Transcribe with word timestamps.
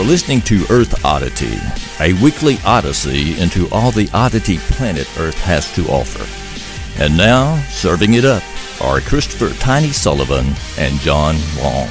You're 0.00 0.08
listening 0.08 0.40
to 0.42 0.64
Earth 0.70 1.04
Oddity, 1.04 1.58
a 2.00 2.14
weekly 2.22 2.56
odyssey 2.64 3.38
into 3.38 3.68
all 3.70 3.90
the 3.90 4.08
oddity 4.14 4.56
planet 4.56 5.06
Earth 5.18 5.38
has 5.42 5.70
to 5.74 5.86
offer. 5.88 6.24
And 7.02 7.18
now, 7.18 7.60
serving 7.68 8.14
it 8.14 8.24
up 8.24 8.42
are 8.80 9.02
Christopher 9.02 9.54
Tiny 9.60 9.90
Sullivan 9.90 10.46
and 10.78 10.98
John 11.00 11.34
Long. 11.58 11.86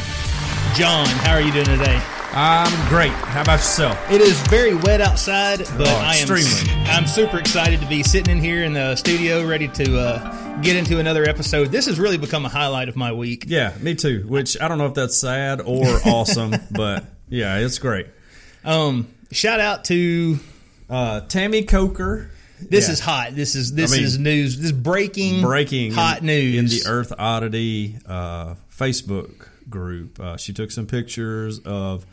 John, 0.73 1.05
how 1.21 1.33
are 1.35 1.41
you 1.41 1.51
doing 1.51 1.67
today? 1.67 2.01
I'm 2.31 2.89
great. 2.89 3.11
How 3.11 3.41
about 3.41 3.57
yourself? 3.59 4.09
It 4.09 4.21
is 4.21 4.41
very 4.47 4.73
wet 4.73 5.01
outside, 5.01 5.59
but 5.77 5.87
Oh, 5.87 6.01
I 6.03 6.15
am 6.15 6.27
extremely. 6.31 6.73
I'm 6.85 7.05
super 7.05 7.37
excited 7.37 7.79
to 7.79 7.85
be 7.85 8.01
sitting 8.01 8.37
in 8.37 8.43
here 8.43 8.63
in 8.63 8.73
the 8.73 8.95
studio, 8.95 9.45
ready 9.45 9.67
to 9.67 9.99
uh, 9.99 10.61
get 10.61 10.75
into 10.75 10.97
another 10.97 11.29
episode. 11.29 11.67
This 11.67 11.85
has 11.85 11.99
really 11.99 12.17
become 12.17 12.43
a 12.43 12.49
highlight 12.49 12.89
of 12.89 12.95
my 12.95 13.11
week. 13.13 13.43
Yeah, 13.47 13.71
me 13.79 13.93
too. 13.93 14.25
Which 14.27 14.59
I 14.59 14.67
don't 14.67 14.79
know 14.79 14.87
if 14.87 14.95
that's 14.95 15.15
sad 15.15 15.61
or 15.61 15.85
awesome, 16.05 16.55
but 16.71 17.03
yeah, 17.29 17.57
it's 17.57 17.79
great. 17.79 18.07
Um, 18.65 19.07
shout 19.31 19.59
out 19.59 19.85
to 19.85 20.39
Uh, 20.89 21.21
Tammy 21.21 21.63
Coker. 21.63 22.29
this 22.61 22.87
Yeah. 22.87 22.93
is 22.93 22.99
hot. 22.99 23.35
This 23.35 23.55
is 23.55 23.71
this 23.73 23.93
I 23.93 23.97
mean, 23.97 24.03
is 24.05 24.17
news. 24.19 24.57
This 24.57 24.65
is 24.67 24.71
breaking 24.71 25.41
breaking 25.41 25.93
hot 25.93 26.19
in, 26.21 26.25
news 26.25 26.55
in 26.57 26.65
the 26.65 26.89
Earth 26.91 27.13
Oddity 27.17 27.97
uh, 28.05 28.55
Facebook 28.77 29.47
group. 29.69 30.19
Uh, 30.19 30.35
she 30.37 30.51
took 30.53 30.71
some 30.71 30.85
pictures 30.87 31.59
of. 31.59 32.05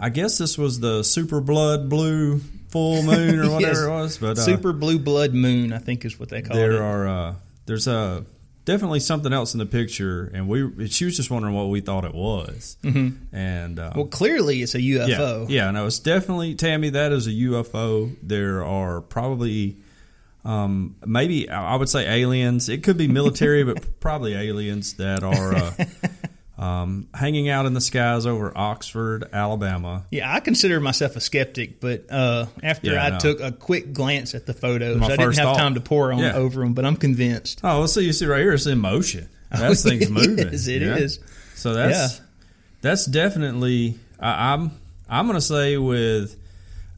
I 0.00 0.10
guess 0.10 0.38
this 0.38 0.56
was 0.56 0.78
the 0.78 1.02
super 1.02 1.40
blood 1.40 1.88
blue 1.88 2.40
full 2.68 3.02
moon 3.04 3.40
or 3.40 3.50
whatever 3.50 3.60
Yes. 3.72 3.82
it 3.82 3.88
was, 3.90 4.18
but 4.18 4.38
uh, 4.38 4.42
Super 4.42 4.72
blue 4.72 4.98
blood 5.00 5.34
moon, 5.34 5.72
I 5.72 5.78
think 5.78 6.04
is 6.04 6.20
what 6.20 6.28
they 6.28 6.40
call 6.42 6.56
it. 6.56 6.60
there 6.60 6.82
are 6.82 7.08
uh, 7.08 7.34
there's 7.66 7.86
a 7.88 8.24
definitely 8.68 9.00
something 9.00 9.32
else 9.32 9.54
in 9.54 9.58
the 9.58 9.66
picture, 9.66 10.30
and 10.34 10.46
we 10.46 10.88
she 10.88 11.06
was 11.06 11.16
just 11.16 11.30
wondering 11.30 11.54
what 11.54 11.70
we 11.70 11.80
thought 11.80 12.04
it 12.04 12.14
was, 12.14 12.76
mm-hmm. 12.82 13.34
and 13.34 13.78
uh, 13.78 13.92
well, 13.96 14.04
clearly 14.04 14.60
it's 14.60 14.74
a 14.74 14.78
UFO. 14.78 15.48
Yeah, 15.48 15.64
yeah, 15.64 15.70
no, 15.70 15.86
it's 15.86 15.98
definitely 15.98 16.54
Tammy. 16.54 16.90
That 16.90 17.10
is 17.10 17.26
a 17.26 17.30
UFO. 17.30 18.14
There 18.22 18.62
are 18.62 19.00
probably, 19.00 19.78
um, 20.44 20.96
maybe 21.06 21.48
I 21.48 21.76
would 21.76 21.88
say 21.88 22.06
aliens. 22.06 22.68
It 22.68 22.82
could 22.82 22.98
be 22.98 23.08
military, 23.08 23.64
but 23.64 24.00
probably 24.00 24.34
aliens 24.34 24.94
that 24.94 25.24
are 25.24 25.54
uh, 25.54 25.72
um, 26.58 27.08
hanging 27.14 27.48
out 27.48 27.66
in 27.66 27.72
the 27.74 27.80
skies 27.80 28.26
over 28.26 28.52
Oxford, 28.56 29.24
Alabama. 29.32 30.04
Yeah, 30.10 30.32
I 30.32 30.40
consider 30.40 30.80
myself 30.80 31.14
a 31.16 31.20
skeptic, 31.20 31.80
but 31.80 32.10
uh, 32.10 32.46
after 32.62 32.92
Yeah, 32.92 33.04
I 33.04 33.10
no. 33.10 33.18
took 33.18 33.40
a 33.40 33.52
quick 33.52 33.92
glance 33.92 34.34
at 34.34 34.44
the 34.46 34.54
photos, 34.54 34.98
My 34.98 35.06
I 35.06 35.10
didn't 35.10 35.36
have 35.36 35.44
thought- 35.44 35.56
time 35.58 35.74
to 35.74 35.80
pour 35.80 36.12
on 36.12 36.18
Yeah. 36.18 36.34
over 36.34 36.60
them, 36.60 36.74
but 36.74 36.84
I'm 36.84 36.96
convinced. 36.96 37.60
Oh, 37.62 37.78
well, 37.78 37.88
see, 37.88 38.04
you 38.04 38.12
see 38.12 38.26
right 38.26 38.40
here, 38.40 38.52
it's 38.52 38.66
in 38.66 38.78
motion. 38.78 39.28
That 39.50 39.74
thing's 39.78 40.10
moving. 40.10 40.38
it 40.40 40.52
is. 40.52 40.68
it 40.68 40.82
yeah? 40.82 40.96
is. 40.96 41.20
So 41.54 41.72
that's 41.72 42.20
that's 42.82 43.06
definitely. 43.06 43.98
I, 44.20 44.52
I'm 44.52 44.72
I'm 45.08 45.26
going 45.26 45.38
to 45.38 45.40
say 45.40 45.78
with 45.78 46.36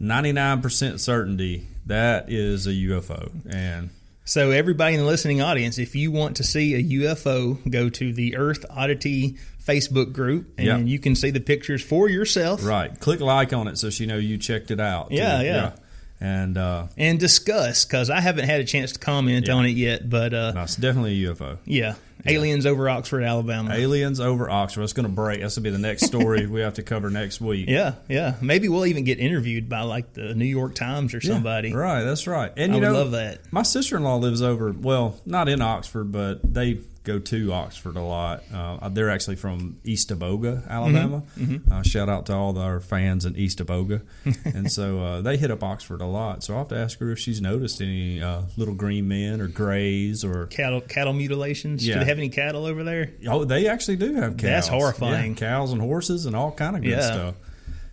99 0.00 0.60
percent 0.62 1.00
certainty 1.00 1.68
that 1.86 2.30
is 2.32 2.66
a 2.66 2.70
UFO, 2.72 3.30
and 3.48 3.90
So, 4.30 4.52
everybody 4.52 4.94
in 4.94 5.00
the 5.00 5.06
listening 5.08 5.42
audience, 5.42 5.76
if 5.76 5.96
you 5.96 6.12
want 6.12 6.36
to 6.36 6.44
see 6.44 6.76
a 6.76 6.82
UFO, 7.00 7.58
go 7.68 7.88
to 7.88 8.12
the 8.12 8.36
Earth 8.36 8.64
Oddity 8.70 9.34
Facebook 9.60 10.12
group, 10.12 10.54
and 10.56 10.66
Yeah. 10.68 10.76
you 10.78 11.00
can 11.00 11.16
see 11.16 11.30
the 11.30 11.40
pictures 11.40 11.82
for 11.82 12.08
yourself 12.08 12.64
right, 12.64 12.96
click 13.00 13.18
like 13.18 13.52
on 13.52 13.66
it 13.66 13.76
so 13.76 13.90
she 13.90 14.06
know 14.06 14.18
you 14.18 14.38
checked 14.38 14.70
it 14.70 14.78
out. 14.78 15.10
too. 15.10 15.16
Yeah, 15.16 15.42
yeah. 15.42 15.72
And 16.20 16.58
uh, 16.58 16.88
and 16.98 17.18
discuss. 17.18 17.84
Because 17.84 18.10
I 18.10 18.20
haven't 18.20 18.44
had 18.44 18.60
a 18.60 18.64
chance 18.64 18.92
to 18.92 18.98
comment 18.98 19.46
Yeah. 19.48 19.54
on 19.54 19.64
it 19.64 19.70
yet, 19.70 20.08
but 20.10 20.34
uh, 20.34 20.52
no, 20.52 20.62
it's 20.62 20.76
definitely 20.76 21.24
a 21.24 21.32
UFO. 21.34 21.56
yeah, 21.64 21.94
aliens 22.26 22.66
over 22.66 22.90
Oxford, 22.90 23.22
Alabama. 23.22 23.72
Aliens 23.72 24.20
over 24.20 24.50
Oxford. 24.50 24.82
It's 24.82 24.92
going 24.92 25.06
to 25.06 25.12
break. 25.12 25.40
That's 25.40 25.56
going 25.56 25.64
to 25.64 25.70
be 25.70 25.76
the 25.76 25.78
next 25.82 26.04
story 26.04 26.46
we 26.46 26.60
have 26.60 26.74
to 26.74 26.82
cover 26.82 27.08
next 27.08 27.40
week. 27.40 27.70
yeah, 27.70 27.94
yeah. 28.08 28.34
Maybe 28.42 28.68
we'll 28.68 28.84
even 28.84 29.04
get 29.04 29.18
interviewed 29.18 29.70
by 29.70 29.80
like 29.80 30.12
the 30.12 30.34
New 30.34 30.44
York 30.44 30.74
Times 30.74 31.14
or 31.14 31.20
Yeah, 31.22 31.32
somebody. 31.32 31.72
Right, 31.72 32.02
that's 32.02 32.26
right. 32.26 32.52
And 32.54 32.72
I 32.72 32.74
you 32.74 32.80
know, 32.82 32.92
love 32.92 33.12
that. 33.12 33.50
My 33.50 33.62
sister 33.62 33.96
in 33.96 34.02
law 34.02 34.16
lives 34.16 34.42
over, 34.42 34.72
well, 34.72 35.18
not 35.24 35.48
in 35.48 35.62
Oxford, 35.62 36.12
but 36.12 36.40
they 36.52 36.80
go 37.12 37.18
to 37.18 37.52
Oxford 37.52 37.96
a 37.96 38.02
lot. 38.02 38.42
Uh, 38.54 38.88
they're 38.90 39.10
actually 39.10 39.36
from 39.36 39.76
Eastaboga, 39.84 40.68
Alabama. 40.68 41.22
Mm-hmm, 41.38 41.72
Uh, 41.72 41.82
shout 41.82 42.08
out 42.08 42.26
to 42.26 42.34
all 42.34 42.56
our 42.58 42.80
fans 42.80 43.24
in 43.24 43.34
Eastaboga. 43.34 44.02
and 44.44 44.70
so 44.70 45.00
uh, 45.00 45.20
they 45.20 45.36
hit 45.36 45.50
up 45.50 45.62
Oxford 45.62 46.00
a 46.00 46.06
lot. 46.06 46.42
So 46.44 46.54
I'll 46.54 46.60
have 46.60 46.68
to 46.68 46.76
ask 46.78 46.98
her 47.00 47.10
if 47.10 47.18
she's 47.18 47.40
noticed 47.40 47.80
any 47.80 48.22
uh, 48.22 48.42
little 48.56 48.74
green 48.74 49.08
men 49.08 49.40
or 49.40 49.48
grays 49.48 50.24
or. 50.24 50.46
Cattle 50.46 50.80
cattle 50.80 51.12
mutilations. 51.12 51.84
Do 51.84 51.94
they 51.94 52.04
have 52.04 52.18
any 52.18 52.28
cattle 52.28 52.66
over 52.66 52.84
there? 52.84 53.10
Oh, 53.28 53.44
they 53.44 53.66
actually 53.66 53.96
do 53.96 54.14
have 54.14 54.32
cows. 54.36 54.42
That's 54.42 54.68
horrifying. 54.68 55.32
Yeah, 55.32 55.38
cows 55.38 55.72
and 55.72 55.80
horses 55.80 56.26
and 56.26 56.36
all 56.36 56.52
kind 56.52 56.76
of 56.76 56.82
good 56.82 56.90
Yeah. 56.90 57.00
stuff. 57.00 57.34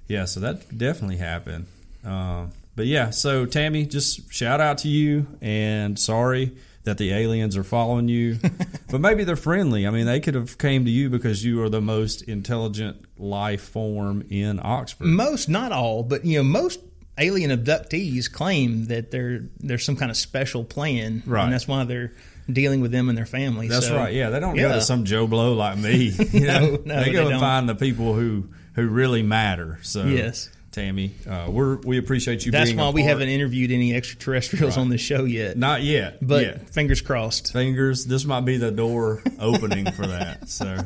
Yeah, 0.07 0.25
so 0.25 0.39
that 0.41 0.77
definitely 0.77 1.17
happened. 1.17 1.66
Uh, 2.06 2.45
but 2.75 2.85
yeah, 2.85 3.09
so 3.09 3.45
Tammy, 3.45 3.85
just 3.85 4.31
shout 4.31 4.61
out 4.61 4.77
to 4.79 4.88
you 4.88 5.25
and 5.41 5.97
sorry 6.00 6.56
that 6.87 6.97
the 6.97 7.13
aliens 7.13 7.55
are 7.55 7.63
following 7.63 8.07
you. 8.07 8.39
but 8.89 8.99
maybe 8.99 9.23
they're 9.23 9.35
friendly. 9.35 9.85
I 9.85 9.91
mean, 9.91 10.05
they 10.05 10.19
could 10.19 10.33
have 10.33 10.57
came 10.57 10.85
to 10.85 10.91
you 10.91 11.09
because 11.09 11.43
you 11.45 11.61
are 11.63 11.69
the 11.69 11.81
most 11.81 12.23
intelligent 12.23 13.05
life 13.17 13.61
form 13.61 14.25
in 14.29 14.59
Oxford. 14.63 15.05
Most, 15.05 15.47
not 15.49 15.71
all, 15.71 16.03
but 16.03 16.25
you 16.25 16.37
know, 16.39 16.43
most 16.43 16.79
alien 17.17 17.51
abductees 17.51 18.31
claim 18.31 18.85
that 18.85 19.11
there 19.11 19.41
there's 19.59 19.83
some 19.85 19.95
kind 19.95 20.11
of 20.11 20.17
special 20.17 20.63
plan, 20.63 21.23
Right. 21.25 21.43
And 21.43 21.53
that's 21.53 21.67
why 21.67 21.83
they're 21.83 22.13
dealing 22.51 22.79
with 22.81 22.91
them 22.91 23.09
and 23.09 23.17
their 23.17 23.25
families. 23.25 23.69
That's 23.69 23.87
So, 23.87 23.97
right. 23.97 24.13
Yeah, 24.13 24.29
they 24.29 24.39
don't 24.39 24.55
go 24.55 24.61
yeah. 24.61 24.73
to 24.75 24.81
some 24.81 25.03
Joe 25.05 25.27
Blow 25.27 25.53
like 25.53 25.77
me. 25.77 26.13
You 26.31 26.47
know? 26.47 26.59
No, 26.59 26.81
no, 26.85 27.03
they 27.03 27.11
go 27.11 27.25
they 27.25 27.31
and 27.33 27.41
find 27.41 27.67
the 27.67 27.75
people 27.75 28.13
who 28.13 28.49
who 28.73 28.87
really 28.87 29.23
matter. 29.23 29.79
So 29.81 30.05
Yes. 30.05 30.49
Tammy, 30.77 31.11
uh, 31.27 31.47
we're 31.49 31.77
we 31.77 31.97
appreciate 31.97 32.45
you. 32.45 32.51
That's 32.51 32.69
being 32.69 32.77
why 32.77 32.89
a 32.89 32.91
we 32.91 33.01
haven't 33.01 33.29
interviewed 33.29 33.71
any 33.71 33.95
extraterrestrials 33.95 34.77
Right. 34.77 34.81
on 34.81 34.89
this 34.89 35.01
show 35.01 35.23
yet. 35.25 35.57
Not 35.57 35.81
yet, 35.81 36.19
but 36.25 36.43
yet. 36.43 36.69
fingers 36.69 37.01
crossed. 37.01 37.51
Fingers. 37.51 38.05
This 38.05 38.25
might 38.25 38.41
be 38.45 38.57
the 38.57 38.69
door 38.69 39.23
opening 39.39 39.91
for 39.91 40.05
that. 40.05 40.47
So, 40.49 40.77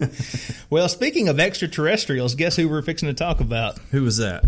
Well, 0.70 0.88
speaking 0.88 1.28
of 1.28 1.38
extraterrestrials, 1.38 2.34
guess 2.34 2.56
who 2.56 2.68
we're 2.68 2.82
fixing 2.82 3.08
to 3.08 3.14
talk 3.14 3.38
about? 3.40 3.78
who 3.92 4.02
was 4.02 4.16
that? 4.16 4.42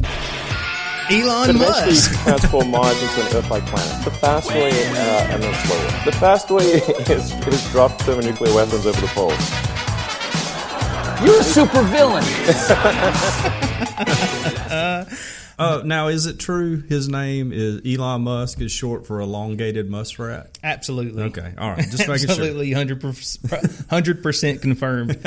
Elon 1.08 1.46
could 1.46 1.56
Musk. 1.56 2.10
eventually 2.12 2.16
transform 2.24 2.70
Mars 2.72 3.00
into 3.02 3.20
an 3.20 3.36
Earth-like 3.36 3.66
planet. 3.66 4.04
The 4.04 4.10
fast 4.10 4.48
way 4.50 4.70
uh, 4.70 5.32
and 5.32 5.42
the 5.42 5.52
slow 5.54 5.78
way. 5.78 6.02
The 6.04 6.12
fast 6.12 6.50
way 6.50 6.64
is, 7.14 7.32
is 7.46 7.70
drop 7.72 7.92
thermonuclear 8.02 8.52
weapons 8.54 8.86
over 8.86 9.00
the 9.00 9.06
poles. 9.08 9.50
You're 11.24 11.40
a 11.40 11.44
super 11.44 11.82
villain. 11.84 12.24
Uh, 15.60 15.82
now, 15.84 16.08
is 16.08 16.24
it 16.24 16.38
true 16.38 16.80
his 16.88 17.06
name 17.10 17.52
is 17.52 17.82
Elon 17.84 18.22
Musk 18.22 18.62
is 18.62 18.72
short 18.72 19.06
for 19.06 19.20
elongated 19.20 19.90
muskrat? 19.90 20.58
Absolutely. 20.64 21.24
Okay, 21.24 21.52
all 21.58 21.68
right, 21.68 21.80
just 21.80 22.08
making 22.08 22.28
sure. 22.28 22.30
Absolutely, 22.30 22.72
hundred 22.72 24.22
percent 24.22 24.62
confirmed. 24.62 25.18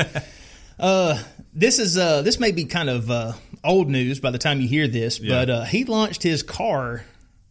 uh, 0.79 1.21
this 1.53 1.77
is 1.77 2.00
uh, 2.00 2.23
this 2.23 2.39
may 2.39 2.51
be 2.51 2.65
kind 2.65 2.89
of 2.89 3.11
uh, 3.11 3.33
old 3.63 3.89
news 3.89 4.19
by 4.19 4.31
the 4.31 4.39
time 4.39 4.59
you 4.59 4.67
hear 4.67 4.88
this, 4.88 5.19
Yeah. 5.19 5.35
but 5.35 5.50
uh, 5.51 5.63
he 5.65 5.83
launched 5.85 6.23
his 6.23 6.41
car. 6.41 7.03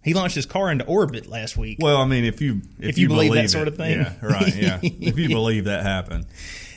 He 0.02 0.12
launched 0.14 0.34
his 0.34 0.46
car 0.46 0.68
into 0.72 0.84
orbit 0.84 1.28
last 1.28 1.56
week. 1.56 1.78
Well, 1.80 1.98
I 1.98 2.06
mean, 2.06 2.24
if 2.24 2.40
you 2.40 2.62
if, 2.80 2.90
If 2.90 2.98
you 2.98 3.06
believe 3.06 3.34
that 3.34 3.44
it, 3.44 3.50
sort 3.50 3.68
of 3.68 3.76
thing. 3.76 4.00
yeah, 4.00 4.12
right, 4.22 4.56
yeah. 4.56 4.78
if 4.82 5.16
you 5.20 5.28
believe 5.28 5.66
that 5.66 5.84
happened, 5.84 6.26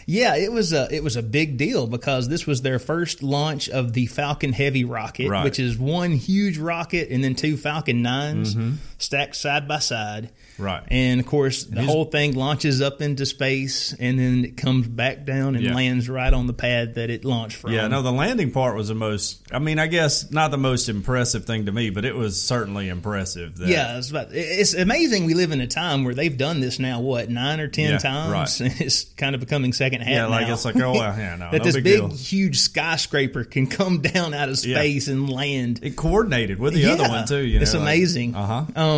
Yeah, 0.08 0.36
it 0.36 0.52
was 0.52 0.72
a 0.72 0.88
it 0.94 1.04
was 1.04 1.16
a 1.16 1.24
big 1.24 1.58
deal 1.58 1.88
because 1.88 2.28
this 2.30 2.46
was 2.46 2.62
their 2.62 2.78
first 2.80 3.24
launch 3.24 3.68
of 3.70 3.94
the 3.94 4.06
Falcon 4.06 4.54
Heavy 4.54 4.84
rocket, 4.84 5.30
Right. 5.30 5.44
which 5.44 5.60
is 5.60 5.78
one 5.78 6.12
huge 6.12 6.58
rocket 6.60 7.10
and 7.10 7.24
then 7.24 7.34
two 7.36 7.58
Falcon 7.58 8.04
9s 8.04 8.56
Mm-hmm. 8.56 8.72
Stacked 8.98 9.36
side 9.36 9.68
by 9.68 9.80
side. 9.80 10.30
Right. 10.58 10.84
And 10.90 11.20
of 11.20 11.26
course, 11.26 11.66
the 11.66 11.84
whole 11.84 12.06
thing 12.06 12.34
launches 12.36 12.82
up 12.82 13.02
into 13.02 13.26
space, 13.26 13.94
and 14.00 14.18
then 14.18 14.46
it 14.46 14.56
comes 14.56 14.88
back 14.88 15.26
down 15.26 15.56
and 15.56 15.66
Yeah. 15.66 15.76
lands 15.76 16.08
right 16.08 16.34
on 16.34 16.48
the 16.48 16.54
pad 16.54 16.96
that 16.96 17.10
it 17.10 17.26
launched 17.26 17.58
from. 17.58 17.74
Yeah, 17.74 17.88
no, 17.90 18.02
the 18.02 18.12
landing 18.14 18.52
part 18.52 18.78
was 18.78 18.88
the 18.88 18.96
most. 18.96 19.42
I 19.52 19.60
mean, 19.60 19.80
I 19.80 19.88
guess 19.88 20.32
not 20.32 20.52
the 20.52 20.58
most 20.58 20.88
impressive 20.88 21.44
thing 21.44 21.66
to 21.66 21.74
me, 21.74 21.90
but 21.90 22.06
it 22.06 22.16
was 22.16 22.42
certainly 22.42 22.88
impressive. 22.88 23.58
That, 23.58 23.68
Yeah, 23.68 23.98
it's, 23.98 24.10
about, 24.12 24.30
it's 24.32 24.74
amazing 24.74 25.26
we 25.26 25.34
live 25.34 25.52
in 25.52 25.60
a 25.60 25.68
time 25.68 26.06
where 26.06 26.14
they've 26.16 26.38
done 26.38 26.62
this 26.62 26.80
now. 26.80 27.02
What 27.02 27.30
nine 27.30 27.60
or 27.60 27.68
ten 27.68 27.92
Yeah, 27.92 27.98
times? 27.98 28.62
right. 28.62 28.80
It's 28.86 29.04
kind 29.18 29.36
of 29.36 29.42
becoming 29.42 29.74
second 29.74 30.02
hat. 30.04 30.14
Yeah, 30.14 30.28
like 30.28 30.48
now. 30.48 30.54
it's 30.54 30.64
like, 30.64 30.78
oh, 30.78 30.94
well, 30.94 31.02
yeah, 31.18 31.36
no, 31.36 31.52
that 31.52 31.58
no 31.58 31.64
this 31.66 31.76
big 31.76 31.84
deal. 31.84 32.08
huge 32.10 32.60
skyscraper 32.60 33.44
can 33.44 33.68
come 33.68 34.00
down 34.14 34.34
out 34.34 34.48
of 34.48 34.64
Yeah. 34.64 34.78
space 34.78 35.10
and 35.10 35.30
land. 35.30 35.82
it 35.84 35.98
coordinated 35.98 36.60
with 36.60 36.74
the 36.76 36.86
other 36.86 37.10
one 37.10 37.28
too. 37.28 37.40
You 37.46 37.60
know, 37.60 37.64
it's 37.64 37.74
amazing. 37.74 38.36
Uh 38.36 38.46
huh. 38.46 38.82
Um, 38.86 38.95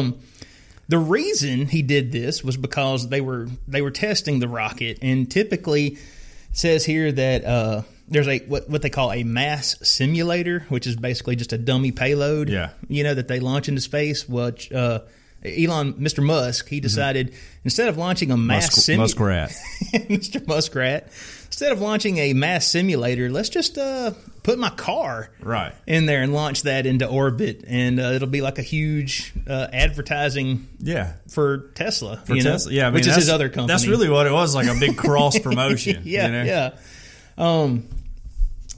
the 0.87 0.97
reason 0.97 1.67
he 1.67 1.81
did 1.81 2.11
this 2.11 2.43
was 2.43 2.57
because 2.57 3.09
they 3.09 3.21
were 3.21 3.47
they 3.67 3.81
were 3.81 3.91
testing 3.91 4.39
the 4.39 4.47
rocket, 4.47 4.99
and 5.01 5.29
typically 5.29 5.97
says 6.53 6.85
here 6.85 7.11
that 7.11 7.45
uh, 7.45 7.81
there's 8.07 8.27
a 8.27 8.39
what 8.39 8.69
what 8.69 8.81
they 8.81 8.89
call 8.89 9.11
a 9.11 9.23
mass 9.23 9.75
simulator, 9.87 10.65
which 10.69 10.87
is 10.87 10.95
basically 10.95 11.35
just 11.35 11.53
a 11.53 11.57
dummy 11.57 11.91
payload. 11.91 12.49
Yeah. 12.49 12.71
you 12.87 13.03
know 13.03 13.13
that 13.13 13.27
they 13.27 13.39
launch 13.39 13.67
into 13.67 13.81
space. 13.81 14.27
Which 14.27 14.71
uh, 14.71 15.01
Elon, 15.45 15.93
Mr. 15.95 16.23
Musk, 16.23 16.67
he 16.67 16.79
decided 16.79 17.33
instead 17.63 17.89
of 17.89 17.97
launching 17.97 18.31
a 18.31 18.37
mass 18.37 18.63
Musk, 18.63 18.85
simulator, 18.85 19.03
muskrat. 19.03 19.49
Mr. 20.09 20.47
Muskrat, 20.47 21.03
instead 21.45 21.71
of 21.71 21.81
launching 21.81 22.17
a 22.17 22.33
mass 22.33 22.65
simulator, 22.65 23.29
let's 23.29 23.49
just 23.49 23.77
uh, 23.77 24.11
put 24.47 24.57
my 24.57 24.69
car 24.69 25.29
Right. 25.41 25.73
in 25.85 26.05
there 26.05 26.21
and 26.21 26.33
launch 26.33 26.63
that 26.63 26.85
into 26.85 27.05
orbit, 27.05 27.65
and 27.67 27.99
uh, 27.99 28.03
it'll 28.13 28.29
be 28.29 28.39
like 28.39 28.57
a 28.59 28.61
huge 28.63 29.33
uh, 29.45 29.67
advertising 29.73 30.69
Yeah. 30.79 31.13
for 31.27 31.69
Tesla. 31.75 32.21
For 32.25 32.33
you 32.33 32.43
know, 32.43 32.51
Tesla, 32.51 32.71
yeah, 32.71 32.83
I 32.83 32.89
mean, 32.89 32.93
which 32.95 33.07
is 33.07 33.15
his 33.15 33.29
other 33.29 33.49
company. 33.49 33.67
That's 33.67 33.85
really 33.87 34.07
what 34.09 34.25
it 34.25 34.31
was, 34.31 34.55
like 34.55 34.67
a 34.67 34.79
big 34.79 34.95
cross 35.05 35.37
promotion. 35.37 36.03
yeah, 36.05 36.25
you 36.27 36.31
know? 36.31 36.43
yeah. 36.43 36.71
Um, 37.37 37.89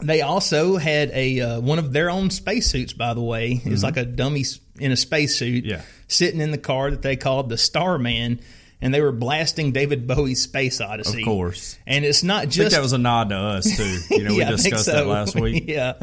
they 0.01 0.21
also 0.21 0.77
had 0.77 1.11
a 1.11 1.39
uh, 1.41 1.59
one 1.59 1.77
of 1.77 1.93
their 1.93 2.09
own 2.09 2.29
spacesuits. 2.31 2.93
By 2.93 3.13
the 3.13 3.21
way, 3.21 3.61
is 3.63 3.83
like 3.83 3.97
a 3.97 4.05
dummy 4.05 4.45
in 4.79 4.91
a 4.91 4.95
spacesuit, 4.95 5.65
Mm-hmm. 5.65 5.69
Yeah. 5.71 5.81
sitting 6.07 6.41
in 6.41 6.49
the 6.51 6.57
car 6.57 6.89
that 6.89 7.01
they 7.03 7.15
called 7.15 7.49
the 7.49 7.57
Starman, 7.57 8.39
and 8.81 8.93
they 8.93 9.01
were 9.01 9.11
blasting 9.11 9.71
David 9.71 10.07
Bowie's 10.07 10.41
Space 10.41 10.79
Oddity. 10.81 11.21
Of 11.21 11.25
course. 11.25 11.77
and 11.85 12.05
it's 12.05 12.23
not 12.23 12.37
I 12.37 12.41
think 12.43 12.53
just 12.53 12.75
that 12.75 12.81
was 12.81 12.93
a 12.93 12.97
nod 12.97 13.29
to 13.29 13.35
us 13.35 13.75
too. 13.77 13.99
You 14.15 14.23
know, 14.23 14.31
Yeah, 14.35 14.49
we 14.51 14.55
discussed 14.57 14.85
so. 14.85 14.93
that 14.93 15.07
last 15.07 15.35
week. 15.39 15.65
yeah. 15.67 15.93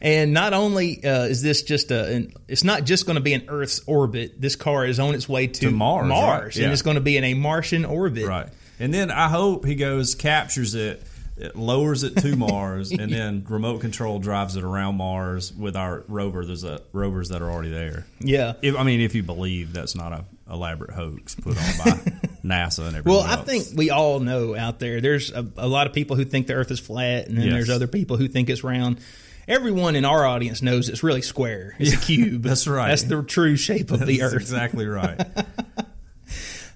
And 0.00 0.32
not 0.32 0.52
only 0.52 1.02
uh, 1.04 1.24
is 1.24 1.42
this 1.42 1.62
just 1.62 1.90
a, 1.90 2.04
an, 2.14 2.32
it's 2.46 2.62
not 2.62 2.84
just 2.84 3.04
going 3.04 3.16
to 3.16 3.20
be 3.20 3.32
in 3.34 3.44
Earth's 3.48 3.80
orbit. 3.86 4.40
This 4.40 4.54
car 4.54 4.86
is 4.86 5.00
on 5.00 5.14
its 5.14 5.28
way 5.28 5.48
to, 5.48 5.60
To 5.60 5.70
Mars, 5.72 6.08
right? 6.10 6.42
and 6.44 6.54
Yeah. 6.56 6.70
it's 6.72 6.82
going 6.82 6.94
to 6.94 7.00
be 7.00 7.16
in 7.16 7.24
a 7.24 7.34
Martian 7.34 7.84
orbit. 7.84 8.26
Right. 8.26 8.46
And 8.78 8.94
then 8.94 9.10
I 9.10 9.28
hope 9.28 9.64
he 9.66 9.74
goes, 9.74 10.14
captures 10.14 10.76
it, 10.76 11.02
it 11.40 11.56
lowers 11.56 12.02
it 12.02 12.16
to 12.18 12.36
Mars, 12.36 12.90
and 12.92 13.12
then 13.12 13.44
remote 13.48 13.80
control 13.80 14.18
drives 14.18 14.56
it 14.56 14.64
around 14.64 14.96
Mars 14.96 15.52
with 15.52 15.76
our 15.76 16.04
rover. 16.08 16.44
There's 16.44 16.64
a 16.64 16.80
rovers 16.92 17.28
that 17.30 17.42
are 17.42 17.50
already 17.50 17.70
there. 17.70 18.06
Yeah. 18.20 18.54
If, 18.62 18.76
I 18.76 18.82
mean, 18.82 19.00
if 19.00 19.14
you 19.14 19.22
believe 19.22 19.72
that's 19.72 19.94
not 19.94 20.12
a 20.12 20.24
elaborate 20.50 20.90
hoax 20.92 21.34
put 21.34 21.56
on 21.58 21.62
by 21.84 21.90
NASA 22.44 22.86
and 22.86 22.96
everything. 22.96 23.04
Well, 23.12 23.20
I 23.22 23.36
think 23.36 23.66
we 23.76 23.90
all 23.90 24.18
know 24.20 24.56
out 24.56 24.78
there. 24.78 25.00
There's 25.02 25.30
a, 25.30 25.46
a 25.58 25.68
lot 25.68 25.86
of 25.86 25.92
people 25.92 26.16
who 26.16 26.24
think 26.24 26.46
the 26.46 26.54
Earth 26.54 26.70
is 26.70 26.80
flat, 26.80 27.26
and 27.28 27.36
then 27.36 27.44
Yes. 27.46 27.52
there's 27.54 27.70
other 27.70 27.86
people 27.86 28.16
who 28.16 28.28
think 28.28 28.48
it's 28.48 28.64
round. 28.64 28.98
Everyone 29.46 29.94
in 29.96 30.04
our 30.04 30.26
audience 30.26 30.60
knows 30.62 30.88
it's 30.88 31.02
really 31.02 31.22
square. 31.22 31.74
It's 31.78 31.92
a 31.94 31.96
cube. 32.06 32.42
that's 32.42 32.66
right. 32.66 32.88
That's 32.88 33.02
the 33.04 33.22
true 33.22 33.56
shape 33.56 33.90
of 33.90 34.06
the 34.06 34.22
Earth. 34.22 34.34
exactly 34.34 34.86
right. 34.86 35.20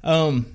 Um, 0.05 0.47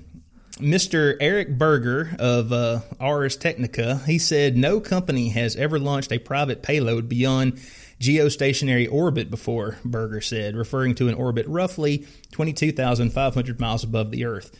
Mr. 0.58 1.16
Eric 1.20 1.56
Berger 1.56 2.16
of 2.18 2.52
uh, 2.52 2.80
Ars 2.98 3.36
Technica, 3.36 4.00
he 4.06 4.18
said 4.18 4.56
no 4.56 4.80
company 4.80 5.28
has 5.28 5.54
ever 5.54 5.78
launched 5.78 6.10
a 6.10 6.18
private 6.18 6.62
payload 6.62 7.08
beyond 7.08 7.60
geostationary 8.00 8.90
orbit 8.90 9.30
before, 9.30 9.78
Berger 9.84 10.20
said, 10.20 10.56
referring 10.56 10.96
to 10.96 11.08
an 11.08 11.14
orbit 11.14 11.46
roughly 11.46 12.06
22,500 12.32 13.60
miles 13.60 13.84
above 13.84 14.10
the 14.10 14.24
Earth. 14.24 14.56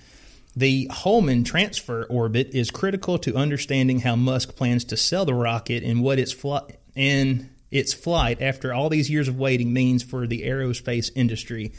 The 0.55 0.89
Hohmann 0.91 1.45
transfer 1.45 2.05
orbit 2.05 2.51
is 2.53 2.71
critical 2.71 3.19
to 3.19 3.37
understanding 3.37 4.01
how 4.01 4.17
Musk 4.17 4.57
plans 4.57 4.85
to 4.87 4.97
sell 4.97 5.25
the 5.25 5.35
rocket 5.35 5.83
and 5.83 6.03
what 6.03 6.19
its 6.19 6.33
flight 6.33 6.79
and 6.97 7.51
its 7.71 7.93
flight 7.93 8.41
after 8.41 8.73
all 8.73 8.89
these 8.89 9.11
years 9.11 9.29
of 9.29 9.39
waiting 9.39 9.73
means 9.73 10.03
for 10.03 10.27
the 10.27 10.43
aerospace 10.43 11.11
industry. 11.15 11.73